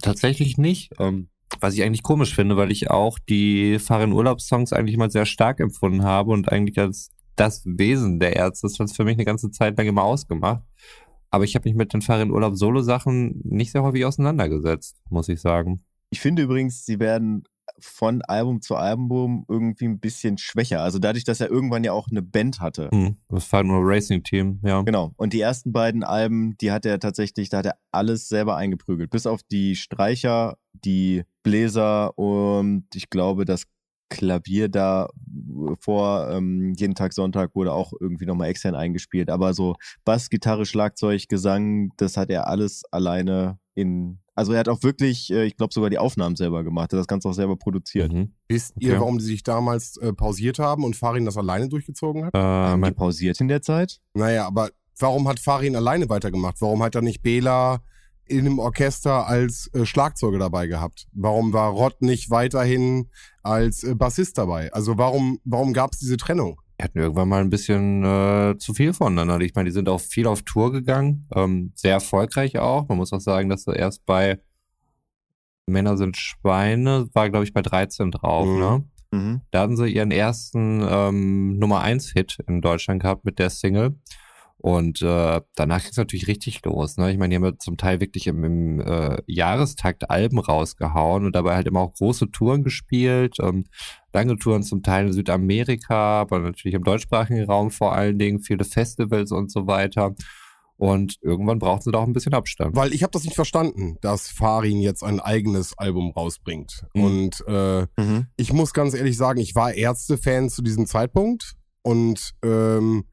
Tatsächlich 0.02 0.58
nicht. 0.58 0.94
Ähm, 0.98 1.30
was 1.60 1.76
ich 1.76 1.84
eigentlich 1.84 2.02
komisch 2.02 2.34
finde, 2.34 2.58
weil 2.58 2.72
ich 2.72 2.90
auch 2.90 3.20
die 3.20 3.78
Fahren 3.78 4.14
Urlaubssongs 4.14 4.74
eigentlich 4.74 4.98
mal 4.98 5.12
sehr 5.12 5.28
stark 5.28 5.60
empfunden 5.60 6.02
habe 6.02 6.32
und 6.32 6.52
eigentlich 6.52 6.80
als 6.80 7.12
das 7.36 7.62
Wesen 7.66 8.20
der 8.20 8.36
Ärzte, 8.36 8.66
das 8.66 8.80
hat 8.80 8.90
für 8.90 9.04
mich 9.04 9.14
eine 9.14 9.26
ganze 9.26 9.52
Zeit 9.52 9.78
lang 9.78 9.86
immer 9.86 10.02
ausgemacht. 10.02 10.64
Aber 11.30 11.44
ich 11.44 11.54
habe 11.54 11.70
mich 11.70 11.78
mit 11.78 11.94
den 11.94 12.02
Farin 12.02 12.32
Urlaub 12.32 12.56
Solo 12.56 12.82
Sachen 12.82 13.40
nicht 13.44 13.72
sehr 13.72 13.84
häufig 13.84 14.06
auseinandergesetzt, 14.06 14.98
muss 15.12 15.30
ich 15.30 15.40
sagen. 15.40 15.84
Ich 16.10 16.20
finde 16.20 16.42
übrigens, 16.42 16.84
sie 16.84 17.00
werden 17.00 17.44
von 17.80 18.22
Album 18.24 18.62
zu 18.62 18.76
Album 18.76 19.46
irgendwie 19.48 19.86
ein 19.86 20.00
bisschen 20.00 20.38
schwächer. 20.38 20.82
Also 20.82 21.00
dadurch, 21.00 21.24
dass 21.24 21.42
er 21.42 21.50
irgendwann 21.50 21.84
ja 21.84 21.92
auch 21.92 22.08
eine 22.10 22.22
Band 22.22 22.60
hatte. 22.60 22.90
Hm, 22.92 23.18
das 23.30 23.52
war 23.52 23.64
nur 23.64 23.80
Racing 23.82 24.24
Team, 24.24 24.60
ja. 24.64 24.82
Genau. 24.82 25.14
Und 25.18 25.34
die 25.34 25.42
ersten 25.42 25.72
beiden 25.72 26.04
Alben, 26.04 26.58
die 26.58 26.72
hat 26.72 26.86
er 26.86 27.00
tatsächlich, 27.00 27.50
da 27.50 27.58
hat 27.58 27.66
er 27.66 27.78
alles 27.92 28.30
selber 28.30 28.56
eingeprügelt. 28.56 29.10
Bis 29.10 29.26
auf 29.26 29.42
die 29.44 29.76
Streicher, 29.76 30.58
die 30.74 31.24
Bläser 31.44 32.18
und 32.18 32.86
ich 32.94 33.10
glaube, 33.10 33.46
das 33.46 33.66
Klavier 34.10 34.70
da 34.70 35.10
vor 35.80 36.30
ähm, 36.32 36.74
jeden 36.78 36.96
Tag 36.96 37.14
Sonntag 37.14 37.56
wurde 37.56 37.74
auch 37.74 37.92
irgendwie 38.00 38.26
nochmal 38.26 38.50
extern 38.50 38.76
eingespielt. 38.76 39.30
Aber 39.30 39.54
so 39.54 39.76
Bass, 40.06 40.30
Gitarre, 40.30 40.66
Schlagzeug, 40.66 41.28
Gesang, 41.28 41.92
das 41.98 42.16
hat 42.16 42.30
er 42.30 42.48
alles 42.48 42.84
alleine 42.92 43.60
in 43.76 44.20
also 44.38 44.54
er 44.54 44.60
hat 44.60 44.70
auch 44.70 44.84
wirklich, 44.84 45.34
äh, 45.34 45.46
ich 45.46 45.58
glaube 45.58 45.74
sogar 45.74 45.90
die 45.90 45.98
Aufnahmen 45.98 46.36
selber 46.36 46.64
gemacht, 46.64 46.94
er 46.94 46.98
hat 46.98 47.02
das 47.02 47.08
Ganze 47.08 47.28
auch 47.28 47.34
selber 47.34 47.58
produziert. 47.58 48.14
Mhm. 48.14 48.34
Wisst 48.48 48.76
ihr, 48.78 48.92
okay. 48.92 49.00
warum 49.00 49.18
die 49.18 49.26
sich 49.26 49.42
damals 49.42 49.98
äh, 49.98 50.14
pausiert 50.14 50.60
haben 50.60 50.84
und 50.84 50.96
Farin 50.96 51.26
das 51.26 51.38
alleine 51.38 51.68
durchgezogen 51.68 52.26
hat? 52.26 52.36
Äh, 52.36 52.38
haben 52.38 52.84
die 52.84 52.92
pausiert 52.92 53.42
in 53.42 53.48
der 53.48 53.64
Zeit? 53.64 54.00
Naja, 54.14 54.46
aber 54.46 54.70
warum 55.00 55.28
hat 55.28 55.40
Farin 55.40 55.76
alleine 55.76 56.08
weitergemacht? 56.10 56.62
Warum 56.62 56.84
hat 56.84 56.94
er 56.94 57.02
nicht 57.02 57.24
Bela 57.24 57.82
in 58.26 58.42
einem 58.42 58.60
Orchester 58.60 59.26
als 59.26 59.72
äh, 59.74 59.88
Schlagzeuger 59.88 60.38
dabei 60.38 60.68
gehabt? 60.68 61.08
Warum 61.14 61.52
war 61.52 61.72
Rott 61.72 62.04
nicht 62.04 62.30
weiterhin 62.30 63.10
als 63.42 63.84
äh, 63.84 63.96
Bassist 63.96 64.38
dabei? 64.38 64.72
Also 64.72 65.00
warum, 65.00 65.40
warum 65.46 65.74
gab 65.74 65.94
es 65.94 66.00
diese 66.00 66.18
Trennung? 66.18 66.62
Die 66.80 66.84
hatten 66.84 67.00
irgendwann 67.00 67.30
mal 67.30 67.42
ein 67.42 67.50
bisschen 67.50 68.04
äh, 68.04 68.56
zu 68.58 68.74
viel 68.74 68.94
voneinander. 68.94 69.44
Ich 69.44 69.56
meine, 69.56 69.70
die 69.70 69.74
sind 69.74 69.90
auch 69.90 70.02
viel 70.02 70.28
auf 70.28 70.44
Tour 70.44 70.72
gegangen, 70.72 71.28
ähm, 71.34 71.72
sehr 71.76 71.94
erfolgreich 71.94 72.60
auch. 72.60 72.88
Man 72.88 72.98
muss 72.98 73.14
auch 73.14 73.20
sagen, 73.20 73.50
dass 73.50 73.64
sie 73.64 73.76
erst 73.76 74.06
bei 74.06 74.40
Männer 75.66 75.98
sind 75.98 76.18
Schweine, 76.18 77.10
war 77.14 77.30
glaube 77.30 77.46
ich 77.46 77.54
bei 77.54 77.62
13 77.62 78.12
drauf, 78.12 78.48
mhm. 78.48 78.60
ne? 78.60 78.84
Mhm. 79.12 79.42
Da 79.52 79.62
hatten 79.62 79.78
sie 79.78 79.88
ihren 79.88 80.12
ersten 80.12 80.86
ähm, 80.88 81.58
Nummer 81.58 81.82
1 81.82 82.12
Hit 82.12 82.38
in 82.48 82.62
Deutschland 82.62 83.02
gehabt 83.02 83.26
mit 83.26 83.40
der 83.40 83.50
Single. 83.50 83.96
Und 84.60 85.04
äh, 85.04 85.42
danach 85.56 85.82
ging 85.82 85.92
es 85.92 85.98
natürlich 85.98 86.28
richtig 86.28 86.66
los. 86.66 86.98
Ne? 86.98 87.12
Ich 87.12 87.18
meine, 87.18 87.30
die 87.30 87.36
haben 87.36 87.46
ja 87.46 87.58
zum 87.60 87.78
Teil 87.78 88.00
wirklich 88.00 88.26
im, 88.26 88.44
im 88.44 88.80
äh, 88.80 89.22
Jahrestakt 89.28 90.10
Alben 90.10 90.40
rausgehauen 90.40 91.26
und 91.26 91.36
dabei 91.36 91.56
halt 91.56 91.68
immer 91.68 91.82
auch 91.82 91.94
große 91.94 92.32
Touren 92.32 92.64
gespielt. 92.64 93.38
Ähm, 93.40 93.66
lange 94.14 94.38
Touren 94.38 94.64
zum 94.64 94.82
Teil 94.82 95.08
in 95.08 95.14
Südamerika, 95.14 96.22
aber 96.22 96.40
natürlich 96.40 96.74
im 96.74 96.84
deutschsprachigen 96.84 97.46
Raum 97.46 97.70
vor 97.70 97.94
allen 97.94 98.18
Dingen, 98.18 98.40
viele 98.40 98.66
Festivals 98.66 99.32
und 99.32 99.52
so 99.52 99.68
weiter. 99.68 100.16
Und 100.78 101.18
irgendwann 101.22 101.60
braucht 101.60 101.84
sie 101.84 101.92
doch 101.92 102.04
ein 102.04 102.14
bisschen 102.14 102.36
Abstand. 102.36 102.76
Weil 102.76 102.94
ich 102.94 103.02
habe 103.04 103.12
das 103.12 103.24
nicht 103.24 103.36
verstanden, 103.36 103.98
dass 104.02 104.28
Farin 104.28 104.80
jetzt 104.80 105.04
ein 105.04 105.20
eigenes 105.20 105.78
Album 105.78 106.12
rausbringt. 106.12 106.84
Mhm. 106.94 107.04
Und 107.04 107.44
äh, 107.48 107.82
mhm. 107.98 108.28
ich 108.38 108.54
muss 108.54 108.74
ganz 108.74 108.94
ehrlich 108.94 109.18
sagen, 109.18 109.40
ich 109.40 109.56
war 109.56 109.74
Ärzte-Fan 109.74 110.50
zu 110.50 110.62
diesem 110.62 110.86
Zeitpunkt 110.86 111.56
und 111.82 112.34
ähm, 112.44 113.06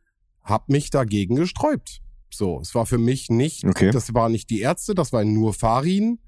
habe 0.45 0.65
mich 0.69 0.91
dagegen 0.91 1.37
gesträubt. 1.37 2.01
So, 2.31 2.61
es 2.61 2.75
war 2.75 2.87
für 2.87 2.99
mich 2.99 3.31
nicht, 3.31 3.65
okay. 3.65 3.91
das 3.91 4.13
war 4.13 4.29
nicht 4.29 4.51
die 4.51 4.61
Ärzte, 4.61 4.95
das 4.95 5.13
war 5.13 5.25
nur 5.25 5.55
Farin. 5.55 6.21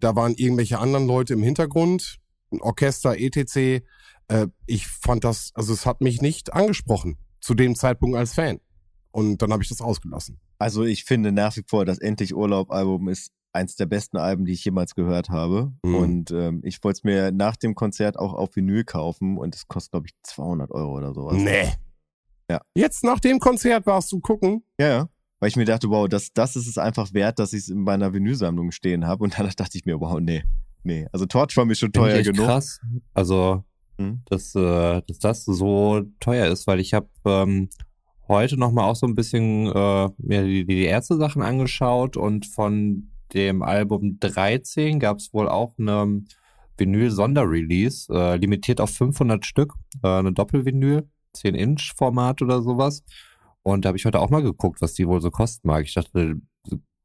Da 0.00 0.14
waren 0.14 0.34
irgendwelche 0.34 0.78
anderen 0.78 1.06
Leute 1.06 1.34
im 1.34 1.42
Hintergrund, 1.42 2.18
ein 2.52 2.60
Orchester, 2.60 3.18
etc. 3.18 3.82
Äh, 4.28 4.46
ich 4.66 4.86
fand 4.86 5.24
das, 5.24 5.52
also 5.54 5.72
es 5.72 5.86
hat 5.86 6.00
mich 6.00 6.20
nicht 6.20 6.52
angesprochen 6.52 7.16
zu 7.40 7.54
dem 7.54 7.74
Zeitpunkt 7.74 8.16
als 8.16 8.34
Fan. 8.34 8.60
Und 9.10 9.40
dann 9.42 9.52
habe 9.52 9.62
ich 9.62 9.68
das 9.68 9.80
ausgelassen. 9.80 10.40
Also 10.58 10.84
ich 10.84 11.04
finde 11.04 11.32
nach 11.32 11.56
wie 11.56 11.62
vor, 11.66 11.84
das 11.84 11.98
Endlich 11.98 12.34
Urlaub-Album 12.34 13.08
ist 13.08 13.32
eins 13.52 13.76
der 13.76 13.86
besten 13.86 14.16
Alben, 14.16 14.44
die 14.44 14.52
ich 14.52 14.64
jemals 14.64 14.94
gehört 14.94 15.30
habe. 15.30 15.72
Mhm. 15.82 15.94
Und 15.94 16.30
ähm, 16.32 16.60
ich 16.64 16.82
wollte 16.82 16.98
es 16.98 17.04
mir 17.04 17.30
nach 17.30 17.56
dem 17.56 17.74
Konzert 17.74 18.18
auch 18.18 18.34
auf 18.34 18.56
Vinyl 18.56 18.84
kaufen 18.84 19.38
und 19.38 19.54
es 19.54 19.68
kostet, 19.68 19.92
glaube 19.92 20.06
ich, 20.08 20.14
200 20.24 20.70
Euro 20.72 20.96
oder 20.96 21.14
sowas. 21.14 21.36
Nee. 21.36 21.72
Ja. 22.50 22.60
Jetzt 22.74 23.04
nach 23.04 23.20
dem 23.20 23.38
Konzert 23.38 23.86
warst 23.86 24.12
du 24.12 24.20
gucken? 24.20 24.62
Ja, 24.78 24.88
ja. 24.88 25.08
Weil 25.40 25.48
ich 25.48 25.56
mir 25.56 25.64
dachte, 25.64 25.90
wow, 25.90 26.08
das, 26.08 26.32
das 26.32 26.56
ist 26.56 26.66
es 26.66 26.78
einfach 26.78 27.12
wert, 27.12 27.38
dass 27.38 27.52
ich 27.52 27.60
es 27.60 27.68
in 27.68 27.82
meiner 27.82 28.12
Vinylsammlung 28.12 28.70
stehen 28.70 29.06
habe. 29.06 29.24
Und 29.24 29.38
dann 29.38 29.50
dachte 29.56 29.76
ich 29.78 29.84
mir, 29.84 30.00
wow, 30.00 30.18
nee, 30.20 30.44
nee. 30.82 31.06
Also 31.12 31.26
Torch 31.26 31.56
war 31.56 31.64
mir 31.64 31.74
schon 31.74 31.92
teuer 31.92 32.22
genug. 32.22 32.46
Krass. 32.46 32.80
Also 33.12 33.64
mhm. 33.98 34.22
dass, 34.26 34.54
äh, 34.54 35.02
dass 35.06 35.18
das 35.18 35.44
so 35.44 36.02
teuer 36.20 36.46
ist, 36.46 36.66
weil 36.66 36.80
ich 36.80 36.94
habe 36.94 37.08
ähm, 37.24 37.68
heute 38.28 38.56
nochmal 38.56 38.90
auch 38.90 38.96
so 38.96 39.06
ein 39.06 39.14
bisschen 39.14 39.66
äh, 39.66 40.08
mir 40.18 40.44
die, 40.44 40.66
die 40.66 40.84
erste 40.84 41.16
Sachen 41.16 41.42
angeschaut 41.42 42.16
und 42.16 42.46
von 42.46 43.10
dem 43.32 43.62
Album 43.62 44.18
13 44.20 45.00
gab 45.00 45.18
es 45.18 45.32
wohl 45.34 45.48
auch 45.48 45.74
eine 45.78 46.22
Vinyl-Sonderrelease, 46.76 48.12
äh, 48.12 48.36
limitiert 48.36 48.80
auf 48.80 48.90
500 48.90 49.44
Stück, 49.44 49.74
äh, 50.02 50.08
eine 50.08 50.32
Doppelvinyl, 50.32 51.08
10-Inch-Format 51.34 52.42
oder 52.42 52.62
sowas. 52.62 53.02
Und 53.62 53.84
da 53.84 53.88
habe 53.88 53.98
ich 53.98 54.04
heute 54.04 54.20
auch 54.20 54.30
mal 54.30 54.42
geguckt, 54.42 54.80
was 54.80 54.94
die 54.94 55.08
wohl 55.08 55.20
so 55.20 55.30
kosten 55.30 55.66
mag. 55.68 55.84
Ich 55.84 55.94
dachte, 55.94 56.36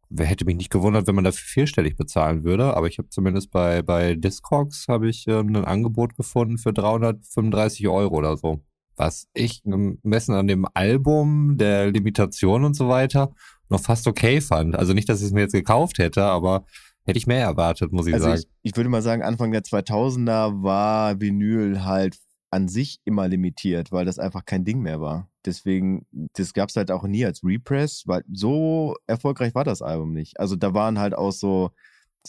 wer 0.09 0.25
hätte 0.25 0.45
mich 0.45 0.57
nicht 0.57 0.71
gewundert, 0.71 1.07
wenn 1.07 1.15
man 1.15 1.23
dafür 1.23 1.45
vierstellig 1.45 1.95
bezahlen 1.95 2.43
würde, 2.43 2.75
aber 2.75 2.87
ich 2.87 2.97
habe 2.97 3.09
zumindest 3.09 3.51
bei, 3.51 3.81
bei 3.81 4.15
Discogs 4.15 4.87
habe 4.87 5.09
ich 5.09 5.27
ähm, 5.27 5.55
ein 5.55 5.65
Angebot 5.65 6.15
gefunden 6.15 6.57
für 6.57 6.73
335 6.73 7.87
Euro 7.87 8.15
oder 8.15 8.35
so. 8.35 8.61
Was 8.95 9.27
ich 9.33 9.63
gemessen 9.63 10.33
an 10.33 10.47
dem 10.47 10.67
Album, 10.73 11.57
der 11.57 11.89
Limitation 11.91 12.65
und 12.65 12.75
so 12.75 12.89
weiter 12.89 13.33
noch 13.69 13.79
fast 13.79 14.07
okay 14.07 14.41
fand. 14.41 14.75
Also 14.75 14.93
nicht, 14.93 15.07
dass 15.07 15.21
ich 15.21 15.27
es 15.27 15.31
mir 15.31 15.41
jetzt 15.41 15.53
gekauft 15.53 15.99
hätte, 15.99 16.23
aber 16.23 16.65
hätte 17.05 17.17
ich 17.17 17.27
mehr 17.27 17.45
erwartet, 17.45 17.91
muss 17.91 18.07
ich 18.07 18.13
also 18.13 18.25
sagen. 18.27 18.41
Ich, 18.61 18.71
ich 18.71 18.77
würde 18.77 18.89
mal 18.89 19.01
sagen, 19.01 19.21
Anfang 19.21 19.51
der 19.51 19.61
2000er 19.61 20.63
war 20.63 21.21
Vinyl 21.21 21.85
halt 21.85 22.17
an 22.51 22.67
sich 22.67 22.99
immer 23.05 23.27
limitiert, 23.27 23.91
weil 23.91 24.05
das 24.05 24.19
einfach 24.19 24.45
kein 24.45 24.65
Ding 24.65 24.81
mehr 24.81 25.01
war. 25.01 25.29
Deswegen, 25.45 26.05
das 26.33 26.53
gab 26.53 26.69
es 26.69 26.75
halt 26.75 26.91
auch 26.91 27.03
nie 27.03 27.25
als 27.25 27.43
Repress, 27.43 28.03
weil 28.07 28.23
so 28.31 28.95
erfolgreich 29.07 29.55
war 29.55 29.63
das 29.63 29.81
Album 29.81 30.13
nicht. 30.13 30.39
Also 30.39 30.55
da 30.55 30.73
waren 30.73 30.99
halt 30.99 31.13
auch 31.13 31.31
so 31.31 31.71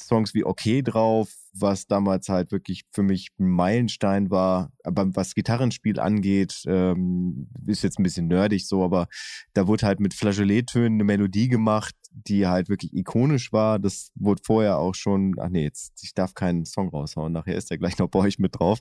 Songs 0.06 0.34
wie 0.34 0.44
Okay 0.44 0.82
drauf, 0.82 1.32
was 1.52 1.86
damals 1.86 2.28
halt 2.28 2.52
wirklich 2.52 2.84
für 2.92 3.02
mich 3.02 3.28
ein 3.38 3.48
Meilenstein 3.48 4.30
war. 4.30 4.72
Aber 4.84 5.14
was 5.14 5.34
Gitarrenspiel 5.34 5.98
angeht, 6.00 6.62
ähm, 6.66 7.48
ist 7.66 7.82
jetzt 7.82 7.98
ein 7.98 8.02
bisschen 8.02 8.28
nerdig 8.28 8.66
so, 8.66 8.84
aber 8.84 9.08
da 9.52 9.66
wurde 9.66 9.86
halt 9.86 10.00
mit 10.00 10.14
Flageolettönen 10.14 10.94
eine 10.94 11.04
Melodie 11.04 11.48
gemacht, 11.48 11.94
die 12.12 12.46
halt 12.46 12.68
wirklich 12.68 12.94
ikonisch 12.94 13.52
war. 13.52 13.78
Das 13.78 14.10
wurde 14.14 14.42
vorher 14.44 14.78
auch 14.78 14.94
schon, 14.94 15.34
ach 15.38 15.48
nee, 15.48 15.64
jetzt, 15.64 16.02
ich 16.02 16.14
darf 16.14 16.34
keinen 16.34 16.64
Song 16.64 16.88
raushauen. 16.88 17.32
Nachher 17.32 17.56
ist 17.56 17.70
der 17.70 17.78
gleich 17.78 17.98
noch 17.98 18.08
bei 18.08 18.20
euch 18.20 18.38
mit 18.38 18.58
drauf. 18.58 18.80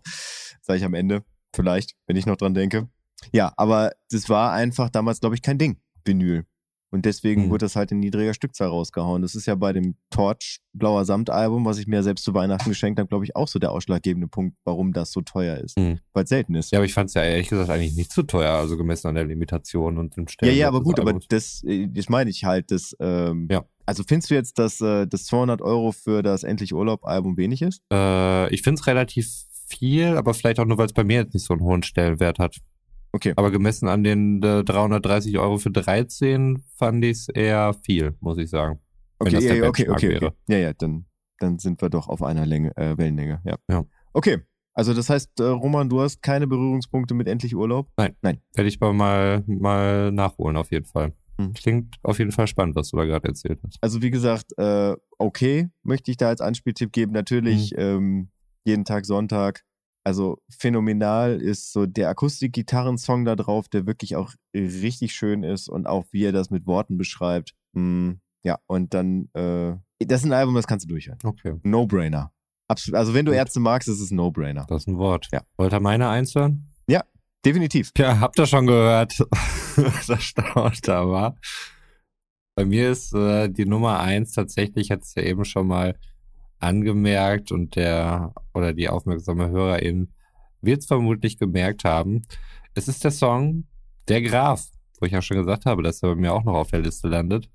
Sag 0.61 0.77
ich 0.77 0.83
am 0.83 0.93
Ende. 0.93 1.23
Vielleicht, 1.53 1.95
wenn 2.05 2.15
ich 2.15 2.25
noch 2.25 2.37
dran 2.37 2.53
denke. 2.53 2.89
Ja, 3.33 3.53
aber 3.57 3.91
das 4.11 4.29
war 4.29 4.53
einfach 4.53 4.89
damals, 4.89 5.19
glaube 5.19 5.35
ich, 5.35 5.41
kein 5.41 5.57
Ding, 5.57 5.79
Vinyl. 6.05 6.45
Und 6.91 7.05
deswegen 7.05 7.45
mhm. 7.45 7.49
wurde 7.51 7.65
das 7.65 7.75
halt 7.75 7.91
in 7.91 7.99
niedriger 7.99 8.33
Stückzahl 8.33 8.69
rausgehauen. 8.69 9.21
Das 9.21 9.35
ist 9.35 9.45
ja 9.45 9.55
bei 9.55 9.73
dem 9.73 9.95
Torch 10.09 10.59
Blauer 10.73 11.05
Samt 11.05 11.29
Album, 11.29 11.65
was 11.65 11.77
ich 11.77 11.87
mir 11.87 12.03
selbst 12.03 12.23
zu 12.23 12.33
Weihnachten 12.33 12.69
geschenkt 12.69 12.99
habe, 12.99 13.07
glaube 13.07 13.25
ich, 13.25 13.35
auch 13.35 13.47
so 13.47 13.59
der 13.59 13.71
ausschlaggebende 13.71 14.27
Punkt, 14.27 14.57
warum 14.63 14.93
das 14.93 15.11
so 15.11 15.21
teuer 15.21 15.57
ist. 15.57 15.77
Mhm. 15.77 15.99
Weil 16.13 16.23
es 16.23 16.29
selten 16.29 16.55
ist. 16.55 16.71
Ja, 16.71 16.79
aber 16.79 16.85
ich 16.85 16.93
fand 16.93 17.09
es 17.09 17.13
ja 17.13 17.23
ehrlich 17.23 17.49
gesagt 17.49 17.69
eigentlich 17.69 17.95
nicht 17.95 18.11
zu 18.11 18.23
teuer, 18.23 18.53
also 18.53 18.77
gemessen 18.77 19.07
an 19.07 19.15
der 19.15 19.25
Limitation 19.25 19.97
und 19.97 20.15
dem 20.17 20.27
Stellen. 20.27 20.53
Ja, 20.53 20.61
ja, 20.61 20.67
aber 20.67 20.81
gut, 20.81 20.99
aber 20.99 21.19
das, 21.29 21.63
äh, 21.63 21.87
das 21.87 22.09
meine 22.09 22.29
ich 22.29 22.43
halt, 22.43 22.71
das, 22.71 22.95
ähm, 22.99 23.47
ja. 23.51 23.65
Also 23.85 24.03
findest 24.07 24.29
du 24.29 24.35
jetzt, 24.35 24.59
dass 24.59 24.81
äh, 24.81 25.07
das 25.07 25.25
200 25.25 25.63
Euro 25.63 25.91
für 25.91 26.21
das 26.21 26.43
Endlich 26.43 26.75
Urlaub 26.75 27.05
Album 27.05 27.37
wenig 27.37 27.63
ist? 27.63 27.81
Äh, 27.91 28.53
ich 28.53 28.61
finde 28.61 28.79
es 28.79 28.85
relativ 28.85 29.27
viel, 29.65 30.17
aber 30.17 30.33
vielleicht 30.33 30.59
auch 30.59 30.65
nur, 30.65 30.77
weil 30.77 30.85
es 30.85 30.93
bei 30.93 31.03
mir 31.03 31.21
jetzt 31.21 31.33
nicht 31.33 31.45
so 31.45 31.53
einen 31.53 31.63
hohen 31.63 31.81
Stellenwert 31.81 32.37
hat. 32.37 32.57
Okay. 33.11 33.33
Aber 33.35 33.51
gemessen 33.51 33.87
an 33.87 34.03
den 34.03 34.41
äh, 34.43 34.63
330 34.63 35.37
Euro 35.39 35.57
für 35.57 35.71
13 35.71 36.63
fand 36.75 37.03
ich 37.03 37.11
es 37.11 37.29
eher 37.29 37.73
viel, 37.73 38.15
muss 38.19 38.37
ich 38.37 38.49
sagen. 38.49 38.79
Okay, 39.19 39.39
ja, 39.39 39.67
okay, 39.67 39.89
okay, 39.89 40.15
okay. 40.15 40.29
Ja, 40.47 40.57
ja, 40.57 40.73
dann, 40.73 41.05
dann 41.39 41.59
sind 41.59 41.81
wir 41.81 41.89
doch 41.89 42.07
auf 42.07 42.23
einer 42.23 42.45
Länge, 42.45 42.75
äh, 42.77 42.97
Wellenlänge. 42.97 43.41
Ja. 43.43 43.55
ja. 43.69 43.85
Okay. 44.13 44.39
Also 44.73 44.93
das 44.93 45.09
heißt, 45.09 45.39
äh, 45.39 45.43
Roman, 45.43 45.89
du 45.89 45.99
hast 45.99 46.21
keine 46.21 46.47
Berührungspunkte 46.47 47.13
mit 47.13 47.27
endlich 47.27 47.55
Urlaub? 47.55 47.89
Nein. 47.97 48.15
Nein. 48.21 48.39
Werde 48.53 48.69
ich 48.69 48.81
aber 48.81 48.93
mal, 48.93 49.43
mal 49.47 50.11
nachholen, 50.11 50.55
auf 50.55 50.71
jeden 50.71 50.85
Fall. 50.85 51.13
Hm. 51.37 51.53
Klingt 51.53 51.95
auf 52.03 52.19
jeden 52.19 52.31
Fall 52.31 52.47
spannend, 52.47 52.75
was 52.75 52.91
du 52.91 52.97
da 52.97 53.05
gerade 53.05 53.27
erzählt 53.27 53.59
hast. 53.65 53.77
Also 53.81 54.01
wie 54.01 54.09
gesagt, 54.09 54.57
äh, 54.57 54.95
okay, 55.17 55.69
möchte 55.83 56.11
ich 56.11 56.17
da 56.17 56.29
als 56.29 56.39
Anspieltipp 56.39 56.93
geben. 56.93 57.11
Natürlich 57.11 57.71
hm. 57.71 57.79
ähm, 57.79 58.29
jeden 58.63 58.85
Tag 58.85 59.05
Sonntag 59.05 59.63
also 60.03 60.41
phänomenal 60.49 61.41
ist 61.41 61.71
so 61.71 61.85
der 61.85 62.09
Akustik-Gitarren-Song 62.09 63.25
da 63.25 63.35
drauf, 63.35 63.67
der 63.67 63.85
wirklich 63.85 64.15
auch 64.15 64.33
richtig 64.53 65.13
schön 65.13 65.43
ist 65.43 65.69
und 65.69 65.87
auch 65.87 66.05
wie 66.11 66.25
er 66.25 66.31
das 66.31 66.49
mit 66.49 66.65
Worten 66.65 66.97
beschreibt. 66.97 67.53
Mm, 67.73 68.13
ja, 68.43 68.59
und 68.67 68.93
dann, 68.93 69.29
äh, 69.33 69.75
das 69.99 70.21
ist 70.21 70.25
ein 70.25 70.33
Album, 70.33 70.55
das 70.55 70.67
kannst 70.67 70.85
du 70.85 70.89
durchhören. 70.89 71.19
Okay. 71.23 71.55
No-Brainer. 71.63 72.31
Absolut. 72.67 72.97
Also 72.97 73.13
wenn 73.13 73.25
du 73.25 73.31
Ärzte 73.31 73.59
magst, 73.59 73.89
ist 73.89 73.99
es 73.99 74.11
ein 74.11 74.15
No-Brainer. 74.15 74.65
Das 74.69 74.83
ist 74.83 74.87
ein 74.87 74.97
Wort. 74.97 75.27
Ja. 75.31 75.41
Wollt 75.57 75.73
ihr 75.73 75.79
meine 75.79 76.07
eins 76.07 76.35
hören? 76.35 76.67
Ja, 76.87 77.03
definitiv. 77.45 77.91
Ja, 77.97 78.19
habt 78.19 78.39
ihr 78.39 78.45
schon 78.45 78.67
gehört, 78.67 79.17
das 80.07 80.23
Staunt 80.23 80.87
da 80.87 81.07
war. 81.07 81.35
Bei 82.55 82.65
mir 82.65 82.91
ist 82.91 83.13
äh, 83.13 83.49
die 83.49 83.65
Nummer 83.65 83.99
eins 83.99 84.33
tatsächlich, 84.33 84.91
hat 84.91 85.03
es 85.03 85.15
ja 85.15 85.23
eben 85.23 85.45
schon 85.45 85.67
mal 85.67 85.95
angemerkt 86.59 87.51
und 87.51 87.75
der 87.75 88.33
oder 88.53 88.73
die 88.73 88.89
aufmerksame 88.89 89.49
Hörerin 89.49 90.09
wird 90.61 90.81
es 90.81 90.85
vermutlich 90.87 91.37
gemerkt 91.37 91.83
haben. 91.83 92.23
Es 92.73 92.87
ist 92.87 93.03
der 93.03 93.11
Song 93.11 93.65
Der 94.07 94.21
Graf, 94.21 94.65
wo 94.99 95.05
ich 95.05 95.11
ja 95.11 95.21
schon 95.21 95.37
gesagt 95.37 95.65
habe, 95.65 95.83
dass 95.83 96.03
er 96.03 96.09
bei 96.09 96.15
mir 96.15 96.33
auch 96.33 96.43
noch 96.43 96.55
auf 96.55 96.71
der 96.71 96.81
Liste 96.81 97.07
landet. 97.07 97.49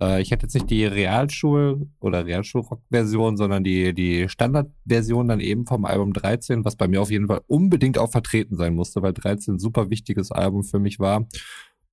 Äh, 0.00 0.22
ich 0.22 0.30
hätte 0.30 0.46
jetzt 0.46 0.54
nicht 0.54 0.70
die 0.70 0.86
Realschul- 0.86 1.88
oder 2.00 2.26
Realschulrock-Version, 2.26 3.36
sondern 3.36 3.62
die, 3.62 3.94
die 3.94 4.28
Standardversion 4.28 5.28
dann 5.28 5.40
eben 5.40 5.66
vom 5.66 5.84
Album 5.84 6.12
13, 6.12 6.64
was 6.64 6.76
bei 6.76 6.88
mir 6.88 7.02
auf 7.02 7.10
jeden 7.10 7.28
Fall 7.28 7.42
unbedingt 7.46 7.98
auch 7.98 8.10
vertreten 8.10 8.56
sein 8.56 8.74
musste, 8.74 9.02
weil 9.02 9.12
13 9.12 9.54
ein 9.54 9.58
super 9.58 9.90
wichtiges 9.90 10.32
Album 10.32 10.64
für 10.64 10.78
mich 10.78 10.98
war. 10.98 11.26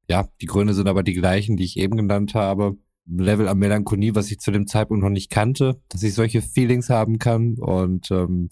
Ja, 0.09 0.27
die 0.41 0.45
Gründe 0.45 0.73
sind 0.73 0.87
aber 0.87 1.03
die 1.03 1.13
gleichen, 1.13 1.57
die 1.57 1.65
ich 1.65 1.77
eben 1.77 1.97
genannt 1.97 2.33
habe. 2.33 2.77
Level 3.07 3.47
an 3.47 3.57
Melancholie, 3.57 4.15
was 4.15 4.29
ich 4.31 4.39
zu 4.39 4.51
dem 4.51 4.67
Zeitpunkt 4.67 5.03
noch 5.03 5.09
nicht 5.09 5.29
kannte, 5.29 5.81
dass 5.89 6.03
ich 6.03 6.13
solche 6.13 6.41
Feelings 6.41 6.89
haben 6.89 7.19
kann. 7.19 7.55
Und 7.57 8.11
ähm, 8.11 8.49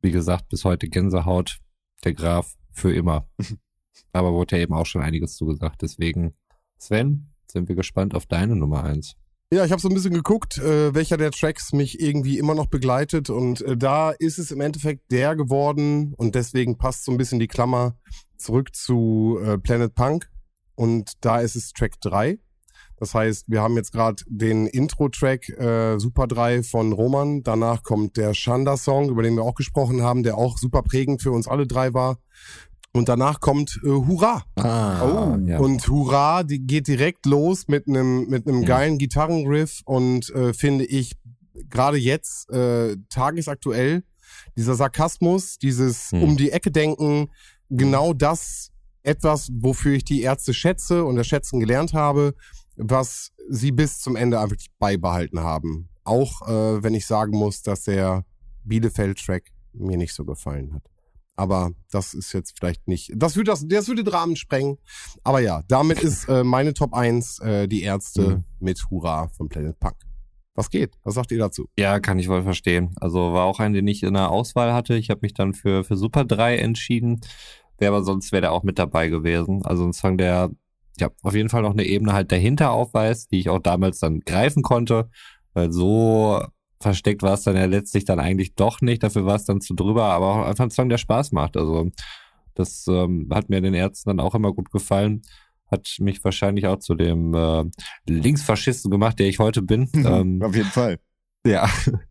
wie 0.00 0.10
gesagt, 0.10 0.48
bis 0.48 0.64
heute 0.64 0.88
Gänsehaut, 0.88 1.60
der 2.04 2.14
Graf 2.14 2.54
für 2.72 2.92
immer. 2.92 3.28
Aber 4.12 4.32
wurde 4.32 4.56
ja 4.56 4.62
eben 4.62 4.74
auch 4.74 4.86
schon 4.86 5.02
einiges 5.02 5.36
zugesagt. 5.36 5.82
Deswegen, 5.82 6.34
Sven, 6.78 7.32
sind 7.46 7.68
wir 7.68 7.76
gespannt 7.76 8.14
auf 8.14 8.26
deine 8.26 8.56
Nummer 8.56 8.82
eins. 8.84 9.14
Ja, 9.52 9.64
ich 9.64 9.72
habe 9.72 9.82
so 9.82 9.88
ein 9.88 9.94
bisschen 9.94 10.14
geguckt, 10.14 10.58
äh, 10.58 10.94
welcher 10.94 11.16
der 11.16 11.32
Tracks 11.32 11.72
mich 11.72 12.00
irgendwie 12.00 12.38
immer 12.38 12.54
noch 12.54 12.66
begleitet. 12.66 13.30
Und 13.30 13.62
äh, 13.62 13.76
da 13.76 14.10
ist 14.10 14.38
es 14.38 14.52
im 14.52 14.60
Endeffekt 14.60 15.10
der 15.10 15.34
geworden. 15.34 16.14
Und 16.16 16.34
deswegen 16.34 16.78
passt 16.78 17.04
so 17.04 17.10
ein 17.10 17.18
bisschen 17.18 17.40
die 17.40 17.48
Klammer 17.48 17.98
zurück 18.36 18.74
zu 18.74 19.38
äh, 19.42 19.58
Planet 19.58 19.94
Punk. 19.94 20.30
Und 20.76 21.24
da 21.24 21.40
ist 21.40 21.56
es 21.56 21.72
Track 21.72 22.00
3. 22.00 22.38
Das 23.00 23.14
heißt, 23.14 23.46
wir 23.48 23.62
haben 23.62 23.76
jetzt 23.76 23.92
gerade 23.92 24.22
den 24.28 24.66
Intro-Track 24.66 25.48
äh, 25.48 25.98
Super 25.98 26.26
3 26.26 26.62
von 26.62 26.92
Roman. 26.92 27.42
Danach 27.42 27.82
kommt 27.82 28.18
der 28.18 28.34
Shanda-Song, 28.34 29.08
über 29.08 29.22
den 29.22 29.36
wir 29.36 29.42
auch 29.42 29.54
gesprochen 29.54 30.02
haben, 30.02 30.22
der 30.22 30.36
auch 30.36 30.58
super 30.58 30.82
prägend 30.82 31.22
für 31.22 31.32
uns 31.32 31.48
alle 31.48 31.66
drei 31.66 31.94
war. 31.94 32.18
Und 32.92 33.08
danach 33.08 33.40
kommt 33.40 33.80
äh, 33.82 33.88
Hurra. 33.88 34.44
Ah, 34.56 35.02
oh. 35.02 35.38
ja. 35.46 35.58
Und 35.58 35.88
Hurra, 35.88 36.42
die 36.42 36.60
geht 36.60 36.88
direkt 36.88 37.24
los 37.24 37.68
mit 37.68 37.88
einem 37.88 38.28
mit 38.28 38.46
einem 38.46 38.66
geilen 38.66 38.98
Gitarrenriff 38.98 39.80
und 39.86 40.28
äh, 40.30 40.52
finde 40.52 40.84
ich 40.84 41.16
gerade 41.70 41.96
jetzt 41.96 42.50
äh, 42.50 42.96
tagesaktuell 43.08 44.02
dieser 44.58 44.74
Sarkasmus, 44.74 45.56
dieses 45.56 46.10
hm. 46.12 46.22
um 46.22 46.36
die 46.36 46.50
Ecke 46.50 46.70
denken, 46.70 47.30
genau 47.70 48.12
das 48.12 48.72
etwas, 49.02 49.48
wofür 49.54 49.94
ich 49.94 50.04
die 50.04 50.20
Ärzte 50.20 50.52
schätze 50.52 51.04
und 51.04 51.16
das 51.16 51.26
Schätzen 51.26 51.60
gelernt 51.60 51.94
habe 51.94 52.34
was 52.80 53.32
sie 53.48 53.72
bis 53.72 54.00
zum 54.00 54.16
Ende 54.16 54.40
einfach 54.40 54.56
beibehalten 54.78 55.40
haben. 55.40 55.88
Auch 56.04 56.48
äh, 56.48 56.82
wenn 56.82 56.94
ich 56.94 57.06
sagen 57.06 57.36
muss, 57.36 57.62
dass 57.62 57.84
der 57.84 58.24
Bielefeld-Track 58.64 59.50
mir 59.72 59.96
nicht 59.96 60.14
so 60.14 60.24
gefallen 60.24 60.74
hat. 60.74 60.82
Aber 61.36 61.70
das 61.90 62.12
ist 62.12 62.32
jetzt 62.32 62.58
vielleicht 62.58 62.86
nicht. 62.88 63.12
Das 63.14 63.36
würde 63.36 63.50
das, 63.50 63.66
das 63.66 63.88
würde 63.88 64.04
den 64.04 64.12
Rahmen 64.12 64.36
sprengen. 64.36 64.78
Aber 65.22 65.40
ja, 65.40 65.62
damit 65.68 66.00
ist 66.02 66.28
äh, 66.28 66.44
meine 66.44 66.74
Top 66.74 66.94
1 66.94 67.38
äh, 67.40 67.68
die 67.68 67.82
Ärzte 67.82 68.36
mhm. 68.36 68.44
mit 68.58 68.90
Hurra 68.90 69.28
von 69.28 69.48
Planet 69.48 69.78
Punk. 69.78 69.96
Was 70.54 70.68
geht? 70.68 70.98
Was 71.04 71.14
sagt 71.14 71.32
ihr 71.32 71.38
dazu? 71.38 71.68
Ja, 71.78 72.00
kann 72.00 72.18
ich 72.18 72.28
wohl 72.28 72.42
verstehen. 72.42 72.94
Also 72.96 73.32
war 73.32 73.44
auch 73.44 73.60
ein, 73.60 73.72
den 73.72 73.86
ich 73.86 74.02
in 74.02 74.14
der 74.14 74.30
Auswahl 74.30 74.74
hatte. 74.74 74.96
Ich 74.96 75.08
habe 75.08 75.20
mich 75.22 75.32
dann 75.32 75.54
für, 75.54 75.84
für 75.84 75.96
Super 75.96 76.24
3 76.24 76.58
entschieden. 76.58 77.20
Wäre 77.78 77.94
aber 77.94 78.04
sonst 78.04 78.32
wäre 78.32 78.42
der 78.42 78.52
auch 78.52 78.62
mit 78.62 78.78
dabei 78.78 79.08
gewesen. 79.08 79.64
Also 79.64 79.84
ein 79.84 79.94
Song, 79.94 80.18
der 80.18 80.50
ja, 80.98 81.08
auf 81.22 81.34
jeden 81.34 81.48
Fall 81.48 81.62
noch 81.62 81.72
eine 81.72 81.84
Ebene 81.84 82.12
halt 82.12 82.32
dahinter 82.32 82.72
aufweist, 82.72 83.30
die 83.32 83.40
ich 83.40 83.48
auch 83.48 83.60
damals 83.60 83.98
dann 84.00 84.20
greifen 84.20 84.62
konnte, 84.62 85.08
weil 85.54 85.72
so 85.72 86.42
versteckt 86.80 87.22
war 87.22 87.34
es 87.34 87.42
dann 87.42 87.56
ja 87.56 87.66
letztlich 87.66 88.04
dann 88.04 88.20
eigentlich 88.20 88.54
doch 88.54 88.80
nicht, 88.80 89.02
dafür 89.02 89.26
war 89.26 89.36
es 89.36 89.44
dann 89.44 89.60
zu 89.60 89.74
drüber, 89.74 90.04
aber 90.04 90.26
auch 90.34 90.46
einfach 90.46 90.64
ein 90.64 90.70
Song, 90.70 90.88
der 90.88 90.98
Spaß 90.98 91.32
macht. 91.32 91.56
Also 91.56 91.90
das 92.54 92.86
ähm, 92.88 93.28
hat 93.32 93.48
mir 93.48 93.60
den 93.60 93.74
Ärzten 93.74 94.10
dann 94.10 94.20
auch 94.20 94.34
immer 94.34 94.52
gut 94.52 94.70
gefallen, 94.70 95.22
hat 95.70 95.88
mich 96.00 96.22
wahrscheinlich 96.24 96.66
auch 96.66 96.78
zu 96.78 96.94
dem 96.94 97.34
äh, 97.34 97.64
Linksfaschisten 98.06 98.90
gemacht, 98.90 99.18
der 99.18 99.28
ich 99.28 99.38
heute 99.38 99.62
bin. 99.62 99.88
ähm, 99.94 100.42
auf 100.42 100.54
jeden 100.54 100.70
Fall. 100.70 100.98
Ja. 101.46 101.68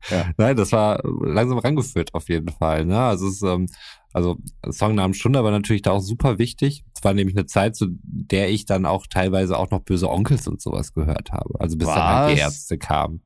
Ja. 0.10 0.32
Nein, 0.38 0.56
das 0.56 0.72
war 0.72 1.02
langsam 1.04 1.60
rangeführt 1.60 2.14
auf 2.14 2.30
jeden 2.30 2.50
Fall. 2.50 2.86
Ne? 2.86 3.00
Also 3.00 3.28
es 3.28 3.36
ist, 3.36 3.44
ähm, 3.44 3.68
also 4.14 4.38
Songnamen 4.70 5.14
Stunde 5.14 5.40
aber 5.40 5.52
natürlich 5.52 5.84
da 5.84 5.92
auch 5.92 6.02
super 6.02 6.40
wichtig. 6.40 6.84
Es 6.96 7.04
war 7.04 7.14
nämlich 7.14 7.36
eine 7.36 7.46
Zeit, 7.46 7.76
zu 7.76 7.88
der 8.02 8.50
ich 8.50 8.66
dann 8.66 8.86
auch 8.86 9.08
teilweise 9.08 9.58
auch 9.58 9.70
noch 9.70 9.82
böse 9.82 10.10
Onkels 10.10 10.48
und 10.48 10.62
sowas 10.62 10.94
gehört 10.94 11.32
habe. 11.32 11.60
Also 11.60 11.78
bis 11.78 11.88
dann 11.88 12.04
halt 12.04 12.30
die 12.30 12.34
Was? 12.34 12.40
Ärzte 12.42 12.78
kamen. 12.78 13.22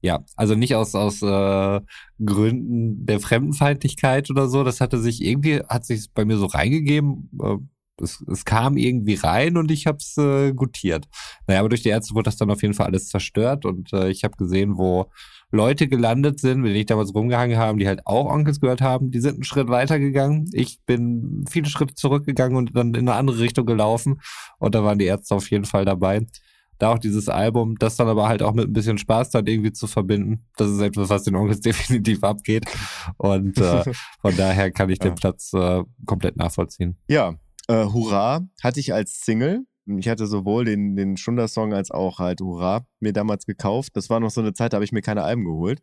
Ja, 0.00 0.24
also 0.34 0.56
nicht 0.56 0.74
aus 0.74 0.94
aus 0.96 1.22
äh, 1.22 1.80
Gründen 2.24 3.06
der 3.06 3.20
Fremdenfeindlichkeit 3.20 4.30
oder 4.30 4.48
so. 4.48 4.64
Das 4.64 4.80
hatte 4.80 4.98
sich 4.98 5.22
irgendwie 5.22 5.60
hat 5.68 5.84
sich 5.84 6.10
bei 6.12 6.24
mir 6.24 6.38
so 6.38 6.46
reingegeben. 6.46 7.30
Äh, 7.40 7.56
es, 8.02 8.24
es 8.26 8.44
kam 8.44 8.76
irgendwie 8.76 9.14
rein 9.14 9.56
und 9.56 9.70
ich 9.70 9.86
habe 9.86 9.98
es 9.98 10.16
äh, 10.16 10.52
gutiert. 10.54 11.08
Naja, 11.46 11.60
aber 11.60 11.68
durch 11.68 11.82
die 11.82 11.90
Ärzte 11.90 12.14
wurde 12.14 12.24
das 12.24 12.36
dann 12.36 12.50
auf 12.50 12.62
jeden 12.62 12.74
Fall 12.74 12.86
alles 12.86 13.08
zerstört 13.08 13.64
und 13.64 13.92
äh, 13.92 14.08
ich 14.08 14.24
habe 14.24 14.36
gesehen, 14.36 14.76
wo 14.76 15.06
Leute 15.52 15.86
gelandet 15.86 16.40
sind, 16.40 16.64
wenn 16.64 16.74
ich 16.74 16.86
damals 16.86 17.14
rumgehangen 17.14 17.58
haben, 17.58 17.78
die 17.78 17.86
halt 17.86 18.06
auch 18.06 18.32
Onkels 18.32 18.58
gehört 18.58 18.80
haben, 18.80 19.10
die 19.10 19.20
sind 19.20 19.34
einen 19.34 19.44
Schritt 19.44 19.68
weiter 19.68 19.98
gegangen. 19.98 20.48
Ich 20.52 20.80
bin 20.86 21.44
viele 21.48 21.68
Schritte 21.68 21.94
zurückgegangen 21.94 22.56
und 22.56 22.74
dann 22.74 22.94
in 22.94 23.08
eine 23.08 23.14
andere 23.14 23.38
Richtung 23.38 23.66
gelaufen 23.66 24.20
und 24.58 24.74
da 24.74 24.82
waren 24.82 24.98
die 24.98 25.04
Ärzte 25.04 25.34
auf 25.34 25.50
jeden 25.50 25.66
Fall 25.66 25.84
dabei. 25.84 26.26
Da 26.78 26.94
auch 26.94 26.98
dieses 26.98 27.28
Album, 27.28 27.76
das 27.78 27.96
dann 27.96 28.08
aber 28.08 28.28
halt 28.28 28.42
auch 28.42 28.54
mit 28.54 28.66
ein 28.66 28.72
bisschen 28.72 28.98
Spaß 28.98 29.30
dann 29.30 29.46
irgendwie 29.46 29.72
zu 29.72 29.86
verbinden. 29.86 30.46
Das 30.56 30.70
ist 30.70 30.80
etwas, 30.80 31.10
was 31.10 31.22
den 31.22 31.36
Onkels 31.36 31.60
definitiv 31.60 32.24
abgeht. 32.24 32.64
Und 33.18 33.58
äh, 33.58 33.84
von 34.20 34.36
daher 34.36 34.72
kann 34.72 34.90
ich 34.90 34.98
den. 34.98 35.14
Platz 35.14 35.52
äh, 35.52 35.84
komplett 36.06 36.36
nachvollziehen. 36.36 36.96
Ja, 37.06 37.34
äh, 37.68 37.84
Hurra 37.84 38.40
hatte 38.62 38.80
ich 38.80 38.92
als 38.92 39.20
Single. 39.20 39.64
Ich 39.86 40.08
hatte 40.08 40.26
sowohl 40.26 40.64
den, 40.64 40.94
den 40.96 41.16
Schunder-Song 41.16 41.72
als 41.74 41.90
auch 41.90 42.18
halt 42.18 42.40
Hurra 42.40 42.86
mir 43.00 43.12
damals 43.12 43.46
gekauft. 43.46 43.96
Das 43.96 44.10
war 44.10 44.20
noch 44.20 44.30
so 44.30 44.40
eine 44.40 44.52
Zeit, 44.54 44.72
da 44.72 44.76
habe 44.76 44.84
ich 44.84 44.92
mir 44.92 45.02
keine 45.02 45.22
Alben 45.22 45.44
geholt. 45.44 45.82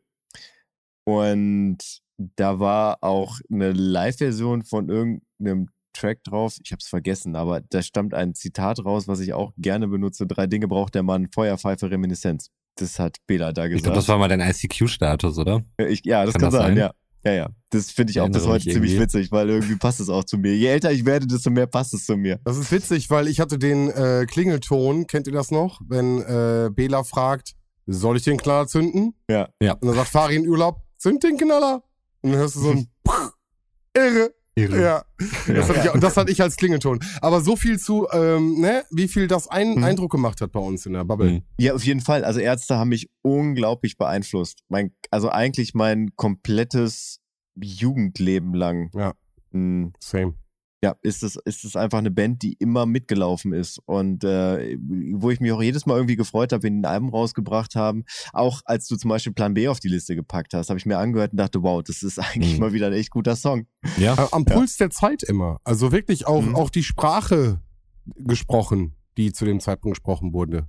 Und 1.05 1.77
da 2.17 2.59
war 2.59 2.97
auch 3.01 3.39
eine 3.51 3.71
Live-Version 3.71 4.63
von 4.63 4.89
irgendeinem 4.89 5.69
Track 5.93 6.23
drauf. 6.23 6.57
Ich 6.63 6.71
habe 6.71 6.79
es 6.79 6.87
vergessen, 6.87 7.35
aber 7.35 7.61
da 7.61 7.81
stammt 7.81 8.13
ein 8.13 8.35
Zitat 8.35 8.83
raus, 8.85 9.07
was 9.07 9.19
ich 9.19 9.33
auch 9.33 9.53
gerne 9.57 9.87
benutze. 9.87 10.27
Drei 10.27 10.47
Dinge 10.47 10.67
braucht 10.67 10.95
der 10.95 11.03
Mann, 11.03 11.27
Feuerpfeife, 11.33 11.89
Reminiszenz. 11.89 12.51
Das 12.75 12.99
hat 12.99 13.17
Bela 13.27 13.51
da 13.51 13.65
Ich 13.65 13.71
gesagt. 13.71 13.83
glaube, 13.85 13.95
das 13.97 14.07
war 14.07 14.17
mal 14.17 14.29
dein 14.29 14.39
ICQ-Status, 14.39 15.37
oder? 15.39 15.61
Ich, 15.77 16.01
ja, 16.05 16.23
das 16.25 16.33
Kann 16.33 16.41
kann, 16.43 16.51
das 16.51 16.61
sein, 16.61 16.67
sein? 16.75 16.77
ja. 16.77 16.93
Ja, 17.23 17.33
ja. 17.33 17.49
Das 17.71 17.91
finde 17.91 18.11
ich 18.11 18.21
auch 18.21 18.29
bis 18.29 18.47
heute 18.47 18.63
ziemlich 18.63 18.93
irgendwie. 18.93 19.03
witzig, 19.03 19.31
weil 19.31 19.49
irgendwie 19.49 19.75
passt 19.75 19.99
es 19.99 20.09
auch 20.09 20.23
zu 20.23 20.37
mir. 20.37 20.55
Je 20.55 20.67
älter 20.67 20.91
ich 20.91 21.05
werde, 21.05 21.27
desto 21.27 21.49
mehr 21.49 21.67
passt 21.67 21.93
es 21.93 22.05
zu 22.05 22.15
mir. 22.15 22.39
Das 22.45 22.57
ist 22.57 22.71
witzig, 22.71 23.09
weil 23.09 23.27
ich 23.27 23.39
hatte 23.39 23.59
den 23.59 23.89
äh, 23.89 24.25
Klingelton, 24.25 25.05
kennt 25.05 25.27
ihr 25.27 25.33
das 25.33 25.51
noch? 25.51 25.81
Wenn 25.87 26.21
äh, 26.21 26.69
Bela 26.71 27.03
fragt, 27.03 27.55
soll 27.85 28.17
ich 28.17 28.23
den 28.23 28.37
Knaller 28.37 28.67
zünden? 28.67 29.15
Ja. 29.29 29.49
Ja. 29.61 29.73
Und 29.73 29.85
dann 29.87 29.95
sagt 29.95 30.09
Fari 30.09 30.35
in 30.35 30.47
Urlaub, 30.47 30.81
zünd 30.97 31.23
den 31.23 31.37
Knaller. 31.37 31.83
Und 32.21 32.31
dann 32.31 32.39
hörst 32.39 32.55
du 32.55 32.59
so 32.61 32.69
ein 32.71 32.87
Irre. 33.95 34.31
Ja, 34.57 35.03
das, 35.47 35.69
hatte 35.69 35.91
ich, 35.93 36.01
das 36.01 36.17
hatte 36.17 36.31
ich 36.31 36.41
als 36.41 36.57
Klingelton. 36.57 36.99
Aber 37.21 37.39
so 37.41 37.55
viel 37.55 37.79
zu, 37.79 38.07
ähm, 38.11 38.59
ne, 38.59 38.83
wie 38.91 39.07
viel 39.07 39.27
das 39.27 39.47
ein 39.47 39.75
Mhm. 39.75 39.83
Eindruck 39.83 40.11
gemacht 40.11 40.41
hat 40.41 40.51
bei 40.51 40.59
uns 40.59 40.85
in 40.85 40.93
der 40.93 41.05
Bubble. 41.05 41.31
Mhm. 41.31 41.41
Ja, 41.57 41.73
auf 41.75 41.83
jeden 41.83 42.01
Fall. 42.01 42.25
Also 42.25 42.39
Ärzte 42.39 42.77
haben 42.77 42.89
mich 42.89 43.09
unglaublich 43.21 43.97
beeinflusst. 43.97 44.63
Mein, 44.67 44.91
also 45.11 45.29
eigentlich 45.29 45.73
mein 45.73 46.09
komplettes 46.15 47.19
Jugendleben 47.55 48.53
lang. 48.53 48.89
Ja. 48.93 49.13
Mm, 49.51 49.93
Same. 49.99 50.33
Ja, 50.81 50.95
ist 51.01 51.23
es, 51.23 51.35
ist 51.43 51.65
es 51.65 51.75
einfach 51.75 51.97
eine 51.97 52.09
Band, 52.11 52.41
die 52.41 52.53
immer 52.53 52.85
mitgelaufen 52.85 53.51
ist. 53.51 53.79
Und 53.85 54.23
äh, 54.23 54.77
wo 55.13 55.29
ich 55.29 55.41
mich 55.41 55.51
auch 55.51 55.61
jedes 55.61 55.85
Mal 55.85 55.95
irgendwie 55.95 56.15
gefreut 56.15 56.53
habe, 56.53 56.63
wenn 56.63 56.75
die 56.75 56.87
ein 56.87 56.91
Album 56.93 57.09
rausgebracht 57.09 57.75
haben. 57.75 58.05
Auch 58.31 58.61
als 58.63 58.87
du 58.87 58.95
zum 58.95 59.09
Beispiel 59.09 59.33
Plan 59.33 59.53
B 59.53 59.67
auf 59.67 59.81
die 59.81 59.89
Liste 59.89 60.15
gepackt 60.15 60.53
hast, 60.53 60.69
habe 60.69 60.79
ich 60.79 60.85
mir 60.85 60.97
angehört 60.97 61.31
und 61.33 61.37
dachte, 61.37 61.61
wow, 61.63 61.83
das 61.83 62.01
ist 62.01 62.17
eigentlich 62.19 62.53
Mhm. 62.53 62.59
mal 62.61 62.71
wieder 62.73 62.87
ein 62.87 62.93
echt 62.93 63.09
guter 63.11 63.35
Song. 63.35 63.65
Ja. 63.97 64.13
Äh, 64.15 64.27
Am 64.31 64.45
Puls 64.45 64.77
der 64.77 64.89
Zeit 64.89 65.21
immer. 65.23 65.59
Also 65.65 65.91
wirklich 65.91 66.25
auch, 66.27 66.41
Mhm. 66.41 66.55
auch 66.55 66.69
die 66.69 66.83
Sprache 66.83 67.61
gesprochen, 68.15 68.95
die 69.17 69.33
zu 69.33 69.45
dem 69.45 69.59
Zeitpunkt 69.59 69.97
gesprochen 69.97 70.33
wurde. 70.33 70.67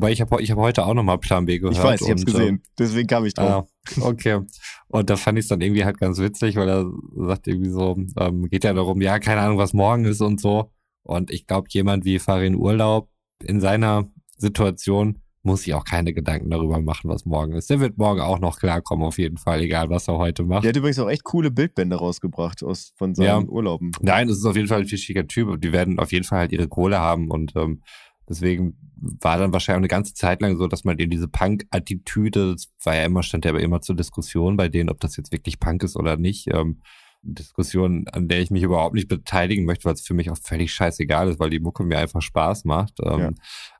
Wobei 0.00 0.12
ich 0.12 0.20
habe 0.22 0.40
ich 0.42 0.50
hab 0.50 0.58
heute 0.58 0.86
auch 0.86 0.94
nochmal 0.94 1.18
Plan 1.18 1.44
B 1.44 1.58
gehört. 1.58 1.76
Ich 1.76 1.82
weiß, 1.82 2.00
ich 2.00 2.08
hab's 2.10 2.22
und, 2.22 2.26
gesehen. 2.26 2.62
Deswegen 2.78 3.06
kam 3.06 3.26
ich 3.26 3.32
Äh, 3.36 3.42
drauf. 3.42 3.68
ah, 4.00 4.02
okay. 4.06 4.40
Und 4.88 5.10
da 5.10 5.16
fand 5.16 5.38
ich 5.38 5.44
es 5.44 5.48
dann 5.48 5.60
irgendwie 5.60 5.84
halt 5.84 5.98
ganz 5.98 6.18
witzig, 6.18 6.56
weil 6.56 6.68
er 6.68 6.90
sagt 7.26 7.46
irgendwie 7.46 7.70
so, 7.70 7.96
ähm, 8.18 8.48
geht 8.48 8.64
ja 8.64 8.72
darum, 8.72 9.00
ja, 9.02 9.18
keine 9.18 9.42
Ahnung, 9.42 9.58
was 9.58 9.72
morgen 9.74 10.06
ist 10.06 10.22
und 10.22 10.40
so. 10.40 10.70
Und 11.02 11.30
ich 11.30 11.46
glaube, 11.46 11.68
jemand 11.70 12.04
wie 12.06 12.18
Farin 12.18 12.54
Urlaub 12.56 13.10
in 13.44 13.60
seiner 13.60 14.10
Situation 14.36 15.18
muss 15.42 15.62
sich 15.62 15.72
auch 15.74 15.84
keine 15.84 16.12
Gedanken 16.12 16.50
darüber 16.50 16.78
machen, 16.80 17.08
was 17.08 17.24
morgen 17.24 17.54
ist. 17.54 17.70
Der 17.70 17.80
wird 17.80 17.96
morgen 17.96 18.20
auch 18.20 18.40
noch 18.40 18.58
klarkommen, 18.58 19.06
auf 19.06 19.16
jeden 19.18 19.38
Fall, 19.38 19.60
egal 19.62 19.88
was 19.88 20.06
er 20.08 20.18
heute 20.18 20.44
macht. 20.44 20.64
Der 20.64 20.68
hat 20.70 20.76
übrigens 20.76 20.98
auch 20.98 21.08
echt 21.08 21.24
coole 21.24 21.50
Bildbände 21.50 21.96
rausgebracht 21.96 22.62
aus, 22.62 22.92
von 22.96 23.14
seinen 23.14 23.26
Ja. 23.26 23.48
Urlauben. 23.48 23.90
Nein, 24.02 24.28
es 24.28 24.36
ist 24.38 24.44
auf 24.44 24.54
jeden 24.56 24.68
Fall 24.68 24.80
ein 24.80 24.86
fischiger 24.86 25.26
Typ. 25.26 25.48
und 25.48 25.64
Die 25.64 25.72
werden 25.72 25.98
auf 25.98 26.12
jeden 26.12 26.24
Fall 26.24 26.40
halt 26.40 26.52
ihre 26.52 26.68
Kohle 26.68 26.98
haben 27.00 27.30
und 27.30 27.52
ähm, 27.56 27.82
deswegen 28.30 28.78
war 28.96 29.38
dann 29.38 29.52
wahrscheinlich 29.52 29.76
auch 29.76 29.80
eine 29.80 29.88
ganze 29.88 30.14
Zeit 30.14 30.40
lang 30.40 30.56
so, 30.56 30.66
dass 30.68 30.84
man 30.84 30.98
eben 30.98 31.10
diese 31.10 31.28
Punk-Attitüde, 31.28 32.52
das 32.52 32.70
war 32.84 32.94
ja 32.96 33.04
immer, 33.04 33.22
stand 33.22 33.44
ja 33.44 33.50
aber 33.50 33.60
immer 33.60 33.80
zur 33.82 33.96
Diskussion 33.96 34.56
bei 34.56 34.68
denen, 34.68 34.88
ob 34.88 35.00
das 35.00 35.16
jetzt 35.16 35.32
wirklich 35.32 35.58
Punk 35.58 35.82
ist 35.82 35.96
oder 35.96 36.16
nicht. 36.16 36.48
Ähm, 36.52 36.80
Diskussion, 37.22 38.06
an 38.12 38.28
der 38.28 38.40
ich 38.40 38.50
mich 38.50 38.62
überhaupt 38.62 38.94
nicht 38.94 39.08
beteiligen 39.08 39.66
möchte, 39.66 39.84
weil 39.84 39.94
es 39.94 40.06
für 40.06 40.14
mich 40.14 40.30
auch 40.30 40.38
völlig 40.38 40.72
scheißegal 40.72 41.28
ist, 41.28 41.38
weil 41.38 41.50
die 41.50 41.60
Mucke 41.60 41.84
mir 41.84 41.98
einfach 41.98 42.22
Spaß 42.22 42.64
macht. 42.64 42.94
Ähm, 43.02 43.20
Ja. 43.20 43.30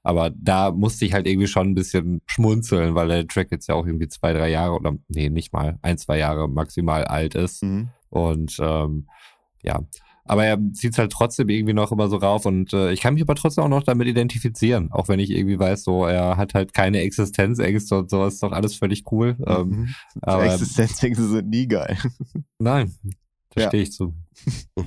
Aber 0.02 0.30
da 0.30 0.72
musste 0.72 1.06
ich 1.06 1.14
halt 1.14 1.26
irgendwie 1.26 1.46
schon 1.46 1.68
ein 1.68 1.74
bisschen 1.74 2.20
schmunzeln, 2.26 2.94
weil 2.94 3.08
der 3.08 3.26
Track 3.26 3.48
jetzt 3.50 3.68
ja 3.68 3.76
auch 3.76 3.86
irgendwie 3.86 4.08
zwei, 4.08 4.34
drei 4.34 4.50
Jahre 4.50 4.74
oder 4.74 4.94
nee, 5.08 5.30
nicht 5.30 5.52
mal, 5.52 5.78
ein, 5.80 5.96
zwei 5.96 6.18
Jahre 6.18 6.48
maximal 6.48 7.04
alt 7.04 7.34
ist. 7.34 7.62
Mhm. 7.62 7.88
Und 8.10 8.58
ähm, 8.60 9.06
ja, 9.62 9.80
aber 10.30 10.44
er 10.46 10.58
zieht 10.74 10.96
halt 10.96 11.10
trotzdem 11.12 11.48
irgendwie 11.48 11.72
noch 11.74 11.90
immer 11.92 12.08
so 12.08 12.16
rauf 12.16 12.46
und 12.46 12.72
äh, 12.72 12.92
ich 12.92 13.00
kann 13.00 13.14
mich 13.14 13.22
aber 13.24 13.34
trotzdem 13.34 13.64
auch 13.64 13.68
noch 13.68 13.82
damit 13.82 14.06
identifizieren, 14.06 14.92
auch 14.92 15.08
wenn 15.08 15.18
ich 15.18 15.30
irgendwie 15.30 15.58
weiß, 15.58 15.82
so 15.82 16.04
er 16.06 16.36
hat 16.36 16.54
halt 16.54 16.72
keine 16.72 17.00
Existenzängste 17.00 17.98
und 17.98 18.10
sowas, 18.10 18.34
ist 18.34 18.42
doch 18.42 18.52
alles 18.52 18.76
völlig 18.76 19.04
cool. 19.10 19.36
Ähm, 19.46 19.68
Mhm. 19.70 19.94
aber 20.22 20.44
Existenzängste 20.44 21.26
sind 21.26 21.48
nie 21.48 21.66
geil. 21.66 21.98
nein, 22.58 22.94
da 23.50 23.62
Ja. 23.62 23.68
stehe 23.68 23.82
ich 23.82 23.92
zu. 23.92 24.14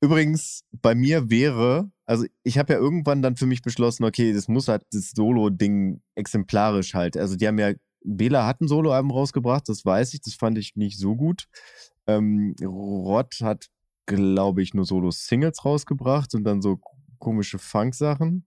Übrigens, 0.00 0.62
bei 0.82 0.94
mir 0.94 1.30
wäre, 1.30 1.90
also 2.06 2.24
ich 2.42 2.58
habe 2.58 2.74
ja 2.74 2.78
irgendwann 2.78 3.22
dann 3.22 3.36
für 3.36 3.46
mich 3.46 3.62
beschlossen, 3.62 4.04
okay, 4.04 4.32
das 4.32 4.48
muss 4.48 4.68
halt 4.68 4.82
das 4.92 5.10
Solo-Ding 5.16 6.00
exemplarisch 6.14 6.94
halt. 6.94 7.16
Also 7.16 7.36
die 7.36 7.46
haben 7.48 7.58
ja, 7.58 7.72
Bela 8.04 8.46
hat 8.46 8.60
ein 8.60 8.68
Solo-Album 8.68 9.10
rausgebracht, 9.12 9.68
das 9.68 9.84
weiß 9.84 10.12
ich, 10.14 10.20
das 10.20 10.34
fand 10.34 10.58
ich 10.58 10.76
nicht 10.76 10.98
so 10.98 11.16
gut. 11.16 11.46
Ähm, 12.06 12.54
Rott 12.62 13.36
hat, 13.40 13.68
glaube 14.06 14.62
ich, 14.62 14.74
nur 14.74 14.84
Solo-Singles 14.84 15.64
rausgebracht 15.64 16.34
und 16.34 16.44
dann 16.44 16.60
so 16.62 16.78
komische 17.18 17.58
Funk-Sachen. 17.58 18.46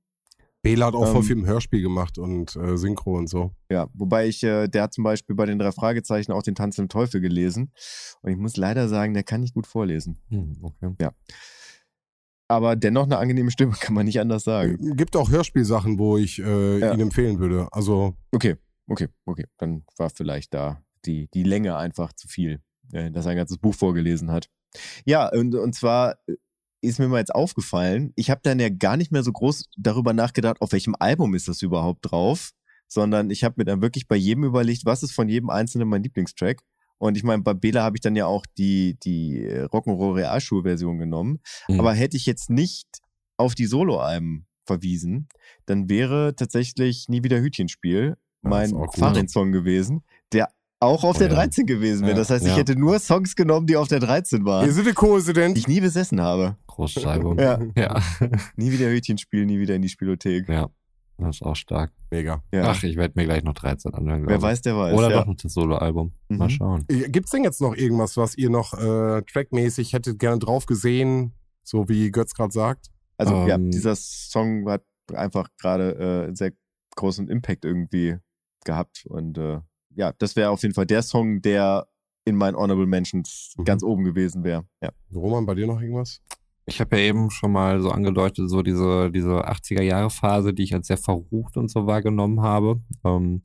Bela 0.64 0.88
hat 0.88 0.96
auch 0.96 1.06
voll 1.08 1.18
Ähm, 1.18 1.24
viel 1.24 1.38
im 1.38 1.46
Hörspiel 1.46 1.82
gemacht 1.82 2.18
und 2.18 2.56
äh, 2.56 2.78
Synchro 2.78 3.18
und 3.18 3.28
so. 3.28 3.52
Ja, 3.72 3.88
wobei 3.94 4.28
ich, 4.28 4.44
äh, 4.44 4.68
der 4.68 4.84
hat 4.84 4.94
zum 4.94 5.04
Beispiel 5.04 5.36
bei 5.36 5.46
den 5.46 5.60
drei 5.60 5.72
Fragezeichen 5.72 6.32
auch 6.32 6.44
den 6.44 6.56
Tanz 6.56 6.78
im 6.80 6.90
Teufel 6.90 7.22
gelesen. 7.22 7.72
Und 8.22 8.32
ich 8.32 8.38
muss 8.38 8.58
leider 8.58 8.88
sagen, 8.90 9.14
der 9.14 9.24
kann 9.24 9.42
nicht 9.42 9.54
gut 9.54 9.68
vorlesen. 9.68 10.18
Hm, 10.30 10.58
okay. 10.82 11.10
Aber 12.50 12.76
dennoch 12.76 13.04
eine 13.04 13.18
angenehme 13.18 13.52
Stimme, 13.52 13.74
kann 13.80 13.94
man 13.94 14.06
nicht 14.06 14.20
anders 14.20 14.44
sagen. 14.44 14.96
Gibt 14.96 15.16
auch 15.16 15.30
Hörspielsachen, 15.30 16.00
wo 16.00 16.18
ich 16.18 16.40
äh, 16.40 16.80
Ja. 16.80 16.94
ihn 16.94 17.00
empfehlen 17.02 17.40
würde. 17.40 17.68
Also 17.72 18.16
Okay, 18.32 18.56
okay, 18.88 19.08
okay. 19.26 19.46
Dann 19.58 19.84
war 19.98 20.10
vielleicht 20.10 20.54
da 20.54 20.82
die, 21.06 21.30
die 21.34 21.44
Länge 21.44 21.78
einfach 21.78 22.14
zu 22.14 22.28
viel, 22.28 22.62
äh, 22.92 23.12
dass 23.12 23.26
er 23.26 23.32
ein 23.32 23.38
ganzes 23.38 23.58
Buch 23.58 23.76
vorgelesen 23.76 24.32
hat. 24.32 24.50
Ja, 25.06 25.30
und, 25.30 25.56
und 25.56 25.74
zwar 25.74 26.18
äh, 26.28 26.36
ist 26.82 27.00
mir 27.00 27.08
mal 27.08 27.20
jetzt 27.20 27.34
aufgefallen, 27.34 28.14
ich 28.16 28.30
habe 28.30 28.42
dann 28.44 28.60
ja 28.60 28.70
gar 28.70 28.98
nicht 28.98 29.12
mehr 29.12 29.24
so 29.24 29.32
groß 29.32 29.66
darüber 29.78 30.14
nachgedacht, 30.14 30.62
auf 30.62 30.72
welchem 30.72 30.96
Album 31.00 31.34
ist 31.36 31.48
das 31.48 31.62
überhaupt 31.62 32.12
drauf, 32.12 32.52
sondern 32.88 33.30
ich 33.30 33.44
habe 33.44 33.56
mir 33.58 33.66
dann 33.66 33.82
wirklich 33.82 34.08
bei 34.08 34.16
jedem 34.16 34.44
überlegt, 34.44 34.86
was 34.86 35.04
ist 35.04 35.14
von 35.14 35.28
jedem 35.28 35.50
Einzelnen 35.50 35.88
mein 35.88 36.04
Lieblingstrack. 36.04 36.62
Und 37.00 37.16
ich 37.18 37.24
meine, 37.24 37.44
bei 37.44 37.54
Bela 37.54 37.84
habe 37.84 37.98
ich 37.98 38.02
dann 38.02 38.16
ja 38.16 38.26
auch 38.26 38.46
die, 38.58 38.98
die 39.04 39.46
Rock'n'Roll 39.48 40.16
Realschulversion 40.16 40.98
genommen. 40.98 41.42
Mhm. 41.68 41.80
Aber 41.80 41.94
hätte 41.94 42.18
ich 42.18 42.26
jetzt 42.26 42.50
nicht 42.50 42.88
auf 43.38 43.54
die 43.54 43.68
Soloalben 43.68 44.48
verwiesen, 44.66 45.28
dann 45.66 45.90
wäre 45.90 46.36
tatsächlich 46.36 47.08
Nie 47.08 47.24
wieder 47.24 47.40
Hütchenspiel 47.40 48.18
mein. 48.42 48.72
Fahrrad-Song 48.96 49.52
gewesen, 49.52 50.04
der 50.32 50.50
auch 50.80 51.04
auf 51.04 51.16
Oh 51.16 51.20
der 51.20 51.30
ja. 51.30 51.36
13 51.36 51.66
gewesen 51.66 52.02
wäre. 52.02 52.12
Ja, 52.12 52.18
Das 52.18 52.30
heißt, 52.30 52.46
ich 52.46 52.52
ja. 52.52 52.58
hätte 52.58 52.76
nur 52.78 53.00
Songs 53.00 53.36
genommen, 53.36 53.66
die 53.68 53.76
auf 53.78 53.88
der 53.88 54.00
13 54.00 54.42
wir 54.42 54.46
waren, 54.46 54.66
sind 54.72 54.82
eine 54.82 54.90
die 54.90 54.94
Koinzidenz. 54.96 55.58
ich 55.58 55.68
nie 55.68 55.82
besessen 55.82 56.22
habe. 56.22 56.56
Großes 56.68 57.06
Album. 57.06 57.40
Ja. 57.40 57.60
ja. 57.76 58.00
Nie 58.56 58.72
wieder 58.72 58.90
Hütchenspiel, 58.92 59.46
nie 59.48 59.60
wieder 59.60 59.76
in 59.76 59.82
die 59.82 59.90
Spielothek. 59.90 60.48
ja. 60.50 60.70
Das 61.20 61.38
ist 61.38 61.42
auch 61.42 61.56
stark. 61.56 61.92
Mega. 62.12 62.44
Ja. 62.54 62.70
Ach, 62.70 62.84
ich 62.84 62.96
werde 62.96 63.14
mir 63.20 63.26
gleich 63.26 63.42
noch 63.44 63.56
13 63.56 63.92
anhören. 63.96 64.28
Wer 64.28 64.36
ich. 64.36 64.42
weiß, 64.44 64.62
der 64.62 64.78
weiß. 64.78 64.94
Oder 64.96 65.10
ja. 65.10 65.18
doch 65.18 65.26
noch 65.26 65.34
das 65.36 65.52
Solo-Album. 65.52 66.14
Mal 66.30 66.46
Mhm. 66.46 66.50
schauen. 66.52 66.86
Äh, 66.90 67.10
Gibt's 67.10 67.32
denn 67.32 67.44
jetzt 67.44 67.60
noch 67.60 67.76
irgendwas, 67.76 68.18
was 68.18 68.36
ihr 68.38 68.52
noch 68.52 68.76
äh, 68.76 69.24
trackmäßig 69.24 69.94
hättet 69.94 70.20
gerne 70.20 70.38
drauf 70.38 70.68
gesehen, 70.68 71.34
so 71.64 71.90
wie 71.90 72.12
Götz 72.12 72.36
gerade 72.36 72.54
sagt? 72.54 72.92
Also 73.18 73.34
ja, 73.48 73.56
Ähm, 73.56 73.72
dieser 73.72 73.96
Song 73.96 74.70
hat 74.70 74.84
einfach 75.12 75.50
gerade 75.60 76.28
äh, 76.30 76.36
sehr 76.36 76.52
großen 76.96 77.28
Impact 77.30 77.66
irgendwie 77.66 78.18
gehabt 78.64 79.04
und 79.08 79.40
äh, 79.40 79.62
ja, 79.98 80.14
das 80.18 80.36
wäre 80.36 80.52
auf 80.52 80.62
jeden 80.62 80.74
Fall 80.76 80.86
der 80.86 81.02
Song, 81.02 81.42
der 81.42 81.88
in 82.26 82.36
meinen 82.36 82.56
Honorable 82.56 82.86
Mentions 82.86 83.54
Mhm. 83.58 83.64
ganz 83.66 83.84
oben 83.84 84.04
gewesen 84.04 84.44
wäre. 84.44 84.66
Ja. 84.82 84.92
Roman, 85.14 85.46
bei 85.46 85.56
dir 85.56 85.68
noch 85.68 85.82
irgendwas? 85.82 86.22
Ich 86.66 86.82
habe 86.82 86.98
ja 86.98 87.04
eben 87.04 87.32
schon 87.32 87.52
mal 87.54 87.82
so 87.82 87.92
angedeutet, 87.92 88.50
so 88.50 88.62
diese, 88.62 89.10
diese 89.10 89.48
80er-Jahre-Phase, 89.48 90.54
die 90.54 90.64
ich 90.64 90.74
als 90.74 90.88
sehr 90.88 90.98
verrucht 90.98 91.56
und 91.56 91.70
so 91.72 91.88
wahrgenommen 91.88 92.42
habe. 92.42 92.82
Ähm, 93.06 93.42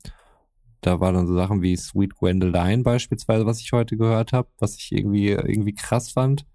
da 0.81 0.99
waren 0.99 1.15
dann 1.15 1.27
so 1.27 1.33
Sachen 1.33 1.61
wie 1.61 1.77
Sweet 1.77 2.15
Gwendoline 2.15 2.83
beispielsweise, 2.83 3.45
was 3.45 3.61
ich 3.61 3.71
heute 3.71 3.95
gehört 3.95 4.33
habe, 4.33 4.49
was 4.59 4.75
ich 4.75 4.91
irgendwie, 4.91 5.29
irgendwie 5.29 5.73
krass 5.73 6.11
fand. 6.11 6.45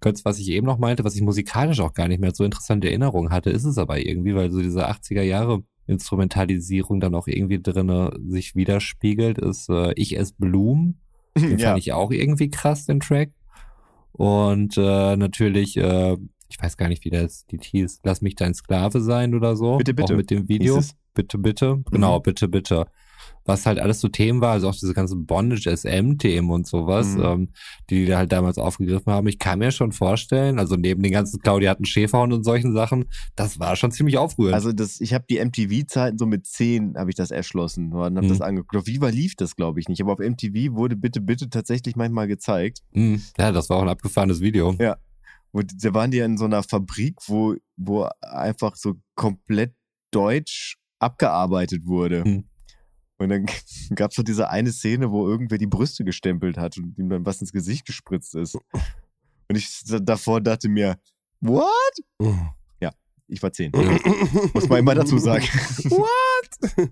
Kurz, 0.00 0.24
was 0.24 0.38
ich 0.38 0.48
eben 0.48 0.66
noch 0.66 0.78
meinte, 0.78 1.04
was 1.04 1.14
ich 1.14 1.20
musikalisch 1.22 1.80
auch 1.80 1.92
gar 1.92 2.08
nicht 2.08 2.20
mehr 2.20 2.34
so 2.34 2.44
interessante 2.44 2.88
Erinnerungen 2.88 3.30
hatte, 3.30 3.50
ist 3.50 3.64
es 3.64 3.76
aber 3.76 3.98
irgendwie, 3.98 4.34
weil 4.34 4.50
so 4.50 4.60
diese 4.62 4.88
80er-Jahre 4.88 5.62
Instrumentalisierung 5.86 7.00
dann 7.00 7.14
auch 7.14 7.26
irgendwie 7.26 7.60
drinne 7.60 8.16
sich 8.26 8.54
widerspiegelt, 8.54 9.38
ist 9.38 9.68
äh, 9.68 9.92
Ich 9.96 10.16
ess 10.16 10.32
Blumen. 10.32 11.00
Den 11.38 11.58
ja. 11.58 11.68
fand 11.70 11.78
ich 11.80 11.92
auch 11.92 12.10
irgendwie 12.10 12.50
krass, 12.50 12.86
den 12.86 13.00
Track. 13.00 13.30
Und 14.12 14.76
äh, 14.78 15.16
natürlich, 15.16 15.76
äh, 15.76 16.16
ich 16.48 16.62
weiß 16.62 16.76
gar 16.76 16.88
nicht, 16.88 17.04
wie 17.04 17.10
das 17.10 17.46
die 17.46 17.58
hieß, 17.58 18.00
Lass 18.04 18.22
mich 18.22 18.36
dein 18.36 18.54
Sklave 18.54 19.00
sein 19.00 19.34
oder 19.34 19.56
so. 19.56 19.76
Bitte, 19.78 19.94
bitte, 19.94 20.12
Auch 20.12 20.16
mit 20.16 20.30
dem 20.30 20.48
Video. 20.48 20.80
Bitte, 21.14 21.38
bitte. 21.38 21.82
Genau, 21.90 22.18
Mhm. 22.18 22.22
bitte, 22.22 22.48
bitte. 22.48 22.86
Was 23.46 23.66
halt 23.66 23.78
alles 23.78 24.00
so 24.00 24.08
Themen 24.08 24.40
war, 24.40 24.52
also 24.52 24.68
auch 24.68 24.74
diese 24.74 24.94
ganzen 24.94 25.26
Bondage-SM-Themen 25.26 26.50
und 26.50 26.66
sowas, 26.66 27.14
Mhm. 27.14 27.22
ähm, 27.24 27.48
die 27.90 27.94
die 27.96 28.06
da 28.06 28.18
halt 28.18 28.32
damals 28.32 28.58
aufgegriffen 28.58 29.12
haben. 29.12 29.26
Ich 29.28 29.38
kann 29.38 29.58
mir 29.58 29.70
schon 29.70 29.92
vorstellen, 29.92 30.58
also 30.58 30.76
neben 30.76 31.02
den 31.02 31.12
ganzen 31.12 31.40
Claudia 31.40 31.70
hat 31.70 31.78
einen 31.78 31.84
Schäferhund 31.84 32.32
und 32.32 32.42
solchen 32.44 32.72
Sachen, 32.72 33.04
das 33.36 33.58
war 33.60 33.76
schon 33.76 33.90
ziemlich 33.92 34.16
aufrührend. 34.18 34.54
Also 34.54 34.72
das, 34.72 35.00
ich 35.00 35.12
habe 35.14 35.24
die 35.28 35.38
MTV-Zeiten 35.44 36.18
so 36.18 36.26
mit 36.26 36.46
10 36.46 36.96
habe 36.96 37.10
ich 37.10 37.16
das 37.16 37.30
erschlossen 37.30 37.92
und 37.92 38.16
habe 38.16 38.22
Mhm. 38.22 38.28
das 38.28 38.40
angeguckt. 38.40 38.76
Auf 38.76 38.86
Viva 38.86 39.08
lief 39.08 39.34
das, 39.36 39.56
glaube 39.56 39.78
ich, 39.80 39.88
nicht. 39.88 40.00
Aber 40.00 40.12
auf 40.14 40.20
MTV 40.20 40.74
wurde 40.74 40.96
bitte, 40.96 41.20
bitte 41.20 41.50
tatsächlich 41.50 41.96
manchmal 41.96 42.26
gezeigt. 42.28 42.80
Mhm. 42.92 43.22
ja, 43.38 43.52
das 43.52 43.68
war 43.70 43.76
auch 43.78 43.82
ein 43.82 43.88
abgefahrenes 43.88 44.40
Video. 44.40 44.74
Ja. 44.80 44.96
Wo, 45.52 45.60
da 45.62 45.94
waren 45.94 46.10
die 46.10 46.16
ja 46.18 46.24
in 46.24 46.36
so 46.36 46.46
einer 46.46 46.62
Fabrik, 46.62 47.14
wo, 47.26 47.54
wo 47.76 48.08
einfach 48.22 48.74
so 48.74 48.94
komplett 49.14 49.72
deutsch 50.10 50.76
abgearbeitet 50.98 51.86
wurde. 51.86 52.24
Hm. 52.24 52.44
Und 53.18 53.28
dann 53.28 53.46
gab 53.94 54.10
es 54.10 54.16
so 54.16 54.22
diese 54.22 54.50
eine 54.50 54.72
Szene, 54.72 55.10
wo 55.10 55.28
irgendwer 55.28 55.58
die 55.58 55.66
Brüste 55.66 56.04
gestempelt 56.04 56.56
hat 56.58 56.76
und 56.78 56.98
ihm 56.98 57.08
dann 57.08 57.24
was 57.26 57.40
ins 57.40 57.52
Gesicht 57.52 57.86
gespritzt 57.86 58.34
ist. 58.34 58.54
Und 58.56 59.56
ich 59.56 59.82
davor 59.84 60.40
dachte 60.40 60.68
mir, 60.68 60.96
what? 61.40 61.64
Ich 63.26 63.42
war 63.42 63.50
zehn. 63.54 63.72
Muss 64.52 64.68
man 64.68 64.80
immer 64.80 64.94
dazu 64.94 65.16
sagen. 65.16 65.44
What? 65.84 66.90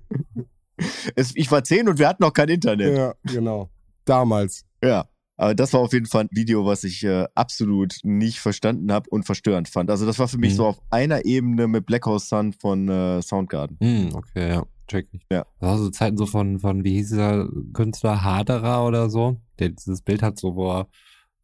Es, 1.15 1.37
ich 1.37 1.51
war 1.51 1.63
zehn 1.63 1.87
und 1.89 1.99
wir 1.99 2.09
hatten 2.09 2.23
noch 2.23 2.33
kein 2.33 2.49
Internet. 2.49 2.97
ja, 2.97 3.15
genau. 3.25 3.69
Damals. 4.07 4.65
Ja. 4.83 5.05
Aber 5.37 5.55
das 5.55 5.73
war 5.75 5.81
auf 5.81 5.93
jeden 5.93 6.07
Fall 6.07 6.23
ein 6.25 6.29
Video, 6.31 6.65
was 6.65 6.85
ich 6.85 7.05
äh, 7.05 7.27
absolut 7.35 7.97
nicht 8.03 8.39
verstanden 8.41 8.91
habe 8.93 9.11
und 9.11 9.25
verstörend 9.25 9.69
fand. 9.69 9.91
Also 9.91 10.07
das 10.07 10.19
war 10.19 10.27
für 10.27 10.39
mich 10.39 10.53
Mhm. 10.53 10.57
so 10.57 10.67
auf 10.67 10.81
einer 10.91 11.25
Ebene 11.27 11.69
mit 11.69 11.85
Black 11.85 12.07
House 12.07 12.29
Sun 12.31 12.53
von 12.55 12.89
äh, 12.89 13.21
Soundgarden. 13.21 13.77
Hm, 13.83 14.15
okay, 14.15 14.49
ja, 14.51 14.65
check 14.93 15.09
ich. 15.13 15.27
Ja. 15.31 15.47
Das 15.59 15.69
war 15.69 15.79
so 15.79 15.91
Zeiten 15.91 16.17
so 16.17 16.27
von, 16.27 16.59
von, 16.61 16.85
wie 16.85 16.95
hieß 16.95 17.09
dieser 17.09 17.49
Künstler, 17.73 18.23
Haderer 18.23 18.87
oder 18.87 19.11
so, 19.11 19.41
der 19.59 19.71
dieses 19.71 20.03
Bild 20.03 20.23
hat, 20.23 20.39
so, 20.39 20.55
wo 20.55 20.71
er 20.71 20.89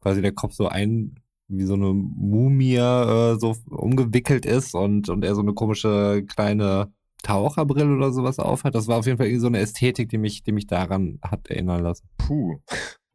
quasi 0.01 0.23
der 0.23 0.33
Kopf 0.33 0.53
so 0.53 0.69
ein, 0.69 1.17
wie 1.49 1.65
so 1.65 1.75
eine 1.75 1.93
Mumie 1.93 2.77
äh, 2.77 3.39
so 3.39 3.57
umgewickelt 3.69 4.47
ist 4.47 4.75
und, 4.75 5.09
und 5.09 5.25
er 5.25 5.35
so 5.35 5.41
eine 5.41 5.55
komische 5.55 6.25
kleine 6.29 6.93
Taucherbrille 7.23 7.97
oder 7.97 8.13
sowas 8.13 8.39
aufhat. 8.39 8.75
Das 8.75 8.87
war 8.87 8.99
auf 8.99 9.07
jeden 9.07 9.19
Fall 9.19 9.27
irgendwie 9.27 9.41
so 9.41 9.47
eine 9.49 9.59
Ästhetik, 9.59 10.09
die 10.09 10.19
mich, 10.19 10.43
die 10.43 10.53
mich 10.53 10.67
daran 10.67 11.19
hat 11.23 11.49
erinnern 11.49 11.83
lassen. 11.83 12.09
Puh. 12.19 12.61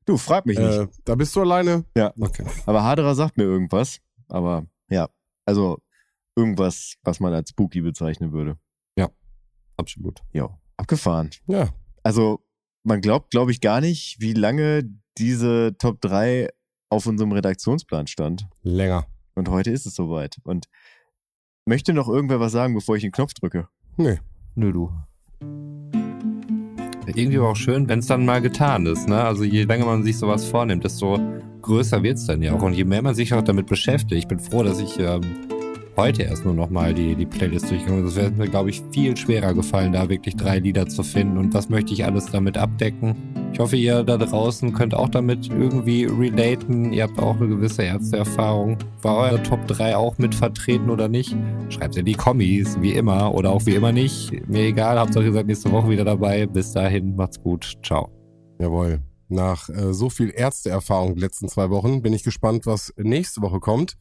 Du, 0.06 0.18
frag 0.18 0.46
mich 0.46 0.60
nicht. 0.60 0.78
Äh, 0.78 0.88
da 1.06 1.16
bist 1.16 1.36
du 1.36 1.42
alleine. 1.42 1.86
Ja. 1.96 2.12
Okay. 2.20 2.44
Aber 2.66 2.84
Haderer 2.84 3.16
sagt 3.16 3.38
mir 3.38 3.46
irgendwas. 3.46 4.00
Aber 4.28 4.66
ja, 4.90 5.08
also 5.46 5.78
irgendwas, 6.36 6.96
was 7.04 7.20
man 7.20 7.34
als 7.34 7.52
spooky 7.52 7.82
bezeichnen 7.82 8.34
würde. 8.34 8.58
Absolut. 9.78 10.22
Jo, 10.32 10.52
abgefahren. 10.78 11.30
Ja. 11.48 11.70
Also 12.04 12.44
man 12.84 13.02
glaubt, 13.02 13.32
glaube 13.32 13.52
ich, 13.52 13.62
gar 13.62 13.82
nicht, 13.82 14.18
wie 14.20 14.34
lange 14.34 14.84
diese 15.18 15.76
Top 15.78 16.02
3 16.02 16.50
auf 16.90 17.06
unserem 17.06 17.32
Redaktionsplan 17.32 18.08
stand. 18.08 18.48
Länger. 18.62 19.08
Und 19.36 19.50
heute 19.50 19.72
ist 19.72 19.86
es 19.86 19.96
soweit. 19.96 20.38
Und 20.44 20.68
möchte 21.66 21.94
noch 21.94 22.08
irgendwer 22.08 22.40
was 22.40 22.52
sagen, 22.52 22.74
bevor 22.74 22.96
ich 22.96 23.02
den 23.02 23.12
Knopf 23.12 23.34
drücke? 23.34 23.68
Nee. 23.98 24.20
Nö, 24.56 24.72
du. 24.72 24.92
Irgendwie 27.08 27.38
aber 27.38 27.50
auch 27.50 27.56
schön, 27.56 27.88
wenn 27.90 28.00
es 28.00 28.08
dann 28.08 28.26
mal 28.26 28.42
getan 28.42 28.86
ist, 28.86 29.08
ne? 29.08 29.24
Also 29.24 29.44
je 29.44 29.64
länger 29.64 29.86
man 29.86 30.04
sich 30.04 30.18
sowas 30.18 30.46
vornimmt, 30.46 30.84
desto 30.84 31.20
größer 31.62 32.02
wird's 32.02 32.26
dann 32.26 32.42
ja 32.42 32.54
auch. 32.54 32.62
Und 32.62 32.74
je 32.74 32.86
mehr 32.86 33.02
man 33.02 33.14
sich 33.14 33.34
auch 33.34 33.42
damit 33.42 33.68
beschäftigt, 33.68 34.14
ich 34.14 34.28
bin 34.28 34.40
froh, 34.40 34.64
dass 34.64 34.80
ich 34.80 35.00
ähm, 35.00 35.22
heute 35.96 36.24
erst 36.24 36.46
nur 36.46 36.54
nochmal 36.54 36.94
die, 36.94 37.16
die 37.16 37.26
Playlist 37.26 37.70
durchgegangen. 37.70 38.06
Das 38.06 38.16
wäre 38.16 38.32
mir, 38.32 38.48
glaube 38.48 38.70
ich, 38.70 38.82
viel 38.92 39.16
schwerer 39.16 39.54
gefallen, 39.54 39.94
da 39.94 40.10
wirklich 40.10 40.36
drei 40.36 40.60
Lieder 40.60 40.88
zu 40.88 41.04
finden. 41.04 41.38
Und 41.38 41.54
was 41.54 41.70
möchte 41.70 41.94
ich 41.94 42.06
alles 42.06 42.28
damit 42.28 42.58
abdecken? 42.58 43.16
Ich 43.54 43.60
hoffe, 43.60 43.76
ihr 43.76 44.04
da 44.04 44.18
draußen 44.18 44.74
könnt 44.74 44.96
auch 44.96 45.10
damit 45.10 45.50
irgendwie 45.50 46.06
relaten. 46.06 46.92
Ihr 46.92 47.04
habt 47.04 47.20
auch 47.20 47.36
eine 47.36 47.48
gewisse 47.48 47.84
Ärzteerfahrung. 47.84 48.78
War 49.04 49.18
eure 49.18 49.44
Top 49.44 49.68
3 49.68 49.96
auch 49.96 50.18
mit 50.18 50.34
vertreten 50.34 50.90
oder 50.90 51.08
nicht? 51.08 51.36
Schreibt 51.70 51.96
in 51.96 52.06
die 52.06 52.14
Kommis, 52.14 52.82
wie 52.82 52.94
immer, 52.94 53.34
oder 53.34 53.52
auch 53.52 53.66
wie 53.66 53.76
immer 53.76 53.92
nicht. 53.92 54.32
Mir 54.48 54.62
egal, 54.62 55.00
Hauptsache 55.00 55.26
ihr 55.26 55.34
seid 55.34 55.46
nächste 55.46 55.72
Woche 55.72 55.90
wieder 55.90 56.04
dabei. 56.04 56.48
Bis 56.48 56.72
dahin, 56.72 57.16
macht's 57.16 57.40
gut. 57.42 57.78
Ciao. 57.84 58.10
Jawohl. 58.60 59.13
Nach 59.34 59.68
äh, 59.70 59.94
so 59.94 60.10
viel 60.10 60.30
Ärzteerfahrung 60.30 61.16
die 61.16 61.22
letzten 61.22 61.50
zwei 61.50 61.70
Wochen 61.72 62.02
bin 62.02 62.14
ich 62.14 62.24
gespannt, 62.24 62.66
was 62.66 62.94
nächste 62.98 63.42
Woche 63.42 63.60
kommt. 63.60 63.96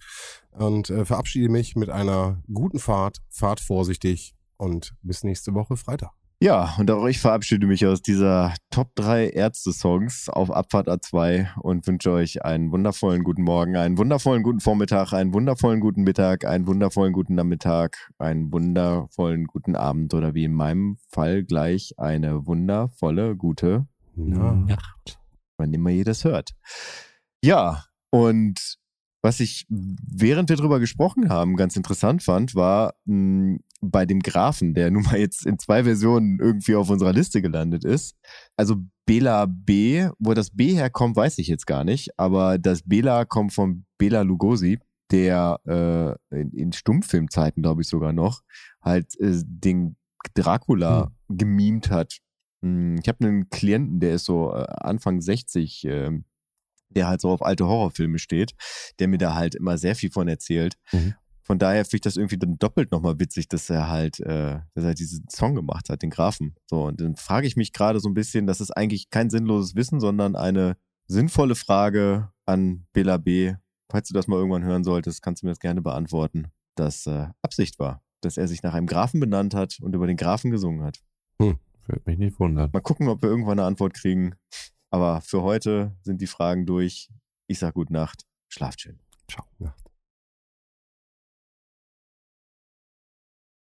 Und 0.50 0.90
äh, 0.90 1.04
verabschiede 1.06 1.48
mich 1.48 1.74
mit 1.74 1.88
einer 1.88 2.42
guten 2.52 2.78
Fahrt. 2.78 3.18
Fahrt 3.30 3.60
vorsichtig 3.60 4.34
und 4.58 4.94
bis 5.02 5.24
nächste 5.24 5.54
Woche 5.54 5.76
Freitag. 5.76 6.12
Ja, 6.42 6.74
und 6.76 6.90
auch 6.90 7.06
ich 7.06 7.20
verabschiede 7.20 7.68
mich 7.68 7.86
aus 7.86 8.02
dieser 8.02 8.52
Top 8.70 8.94
3 8.96 9.28
Ärzte-Songs 9.28 10.28
auf 10.28 10.50
Abfahrt 10.50 10.88
A2 10.88 11.56
und 11.60 11.86
wünsche 11.86 12.10
euch 12.10 12.44
einen 12.44 12.72
wundervollen 12.72 13.22
guten 13.22 13.42
Morgen, 13.42 13.76
einen 13.76 13.96
wundervollen 13.96 14.42
guten 14.42 14.58
Vormittag, 14.58 15.12
einen 15.12 15.32
wundervollen 15.32 15.78
guten 15.78 16.02
Mittag, 16.02 16.44
einen 16.44 16.66
wundervollen 16.66 17.12
guten 17.12 17.36
Nachmittag, 17.36 18.10
einen 18.18 18.52
wundervollen 18.52 19.46
guten 19.46 19.76
Abend 19.76 20.14
oder 20.14 20.34
wie 20.34 20.42
in 20.42 20.52
meinem 20.52 20.98
Fall 21.08 21.44
gleich 21.44 21.94
eine 21.96 22.44
wundervolle 22.44 23.36
gute, 23.36 23.86
Ja. 24.16 24.52
Nacht. 24.52 25.21
Wann 25.62 25.72
immer 25.72 25.90
ihr 25.90 26.04
das 26.04 26.24
hört. 26.24 26.50
Ja, 27.42 27.84
und 28.10 28.78
was 29.22 29.38
ich, 29.38 29.66
während 29.68 30.48
wir 30.48 30.56
drüber 30.56 30.80
gesprochen 30.80 31.28
haben, 31.28 31.54
ganz 31.54 31.76
interessant 31.76 32.24
fand, 32.24 32.56
war 32.56 32.94
mh, 33.04 33.58
bei 33.80 34.04
dem 34.04 34.20
Graphen, 34.20 34.74
der 34.74 34.90
nun 34.90 35.04
mal 35.04 35.18
jetzt 35.18 35.46
in 35.46 35.58
zwei 35.58 35.84
Versionen 35.84 36.38
irgendwie 36.40 36.74
auf 36.74 36.90
unserer 36.90 37.12
Liste 37.12 37.40
gelandet 37.40 37.84
ist. 37.84 38.16
Also 38.56 38.76
Bela 39.06 39.46
B, 39.46 40.08
wo 40.18 40.34
das 40.34 40.50
B 40.50 40.74
herkommt, 40.74 41.16
weiß 41.16 41.38
ich 41.38 41.46
jetzt 41.46 41.66
gar 41.66 41.84
nicht, 41.84 42.18
aber 42.18 42.58
das 42.58 42.82
Bela 42.82 43.24
kommt 43.24 43.52
von 43.52 43.84
Bela 43.98 44.22
Lugosi, 44.22 44.80
der 45.10 45.60
äh, 45.66 46.40
in, 46.40 46.50
in 46.52 46.72
Stummfilmzeiten, 46.72 47.62
glaube 47.62 47.82
ich 47.82 47.88
sogar 47.88 48.12
noch, 48.12 48.42
halt 48.80 49.18
äh, 49.20 49.42
den 49.44 49.96
Dracula 50.34 51.12
gemimt 51.28 51.90
hat. 51.90 52.18
Hm, 52.62 52.98
Ich 53.02 53.08
habe 53.08 53.24
einen 53.24 53.50
Klienten, 53.50 54.00
der 54.00 54.14
ist 54.14 54.24
so 54.24 54.52
äh, 54.52 54.64
Anfang 54.68 55.20
60, 55.20 55.84
ähm, 55.84 56.24
der 56.90 57.08
halt 57.08 57.20
so 57.20 57.30
auf 57.30 57.42
alte 57.42 57.66
Horrorfilme 57.66 58.18
steht, 58.18 58.52
der 58.98 59.08
mir 59.08 59.18
da 59.18 59.34
halt 59.34 59.54
immer 59.54 59.78
sehr 59.78 59.94
viel 59.94 60.10
von 60.10 60.28
erzählt. 60.28 60.74
Mhm. 60.92 61.14
Von 61.44 61.58
daher 61.58 61.84
finde 61.84 61.96
ich 61.96 62.00
das 62.02 62.16
irgendwie 62.16 62.38
dann 62.38 62.58
doppelt 62.58 62.92
nochmal 62.92 63.18
witzig, 63.18 63.48
dass 63.48 63.68
er 63.68 63.88
halt, 63.88 64.20
äh, 64.20 64.60
dass 64.74 64.84
er 64.84 64.94
diesen 64.94 65.26
Song 65.28 65.54
gemacht 65.54 65.90
hat, 65.90 66.02
den 66.02 66.10
Grafen. 66.10 66.54
So, 66.66 66.84
und 66.84 67.00
dann 67.00 67.16
frage 67.16 67.46
ich 67.46 67.56
mich 67.56 67.72
gerade 67.72 67.98
so 67.98 68.08
ein 68.08 68.14
bisschen, 68.14 68.46
das 68.46 68.60
ist 68.60 68.70
eigentlich 68.70 69.10
kein 69.10 69.28
sinnloses 69.28 69.74
Wissen, 69.74 69.98
sondern 69.98 70.36
eine 70.36 70.76
sinnvolle 71.06 71.56
Frage 71.56 72.30
an 72.46 72.86
Bela 72.92 73.16
B. 73.16 73.54
Falls 73.90 74.08
du 74.08 74.14
das 74.14 74.28
mal 74.28 74.36
irgendwann 74.36 74.64
hören 74.64 74.84
solltest, 74.84 75.20
kannst 75.20 75.42
du 75.42 75.46
mir 75.46 75.52
das 75.52 75.58
gerne 75.58 75.82
beantworten, 75.82 76.46
dass 76.76 77.06
äh, 77.06 77.26
Absicht 77.42 77.78
war, 77.78 78.02
dass 78.20 78.36
er 78.36 78.46
sich 78.46 78.62
nach 78.62 78.74
einem 78.74 78.86
Grafen 78.86 79.18
benannt 79.18 79.54
hat 79.54 79.78
und 79.82 79.94
über 79.94 80.06
den 80.06 80.16
Grafen 80.16 80.50
gesungen 80.52 80.82
hat. 80.84 81.00
Würde 81.86 82.02
mich 82.06 82.18
nicht 82.18 82.40
wundern. 82.40 82.70
Mal 82.72 82.80
gucken, 82.80 83.08
ob 83.08 83.22
wir 83.22 83.28
irgendwann 83.28 83.58
eine 83.58 83.66
Antwort 83.66 83.94
kriegen. 83.94 84.34
Aber 84.90 85.20
für 85.20 85.42
heute 85.42 85.96
sind 86.02 86.20
die 86.20 86.26
Fragen 86.26 86.66
durch. 86.66 87.08
Ich 87.46 87.58
sag 87.58 87.74
gute 87.74 87.92
Nacht. 87.92 88.24
Schlaft 88.48 88.82
schön. 88.82 89.00
Ciao. 89.28 89.46
Nacht. 89.58 89.91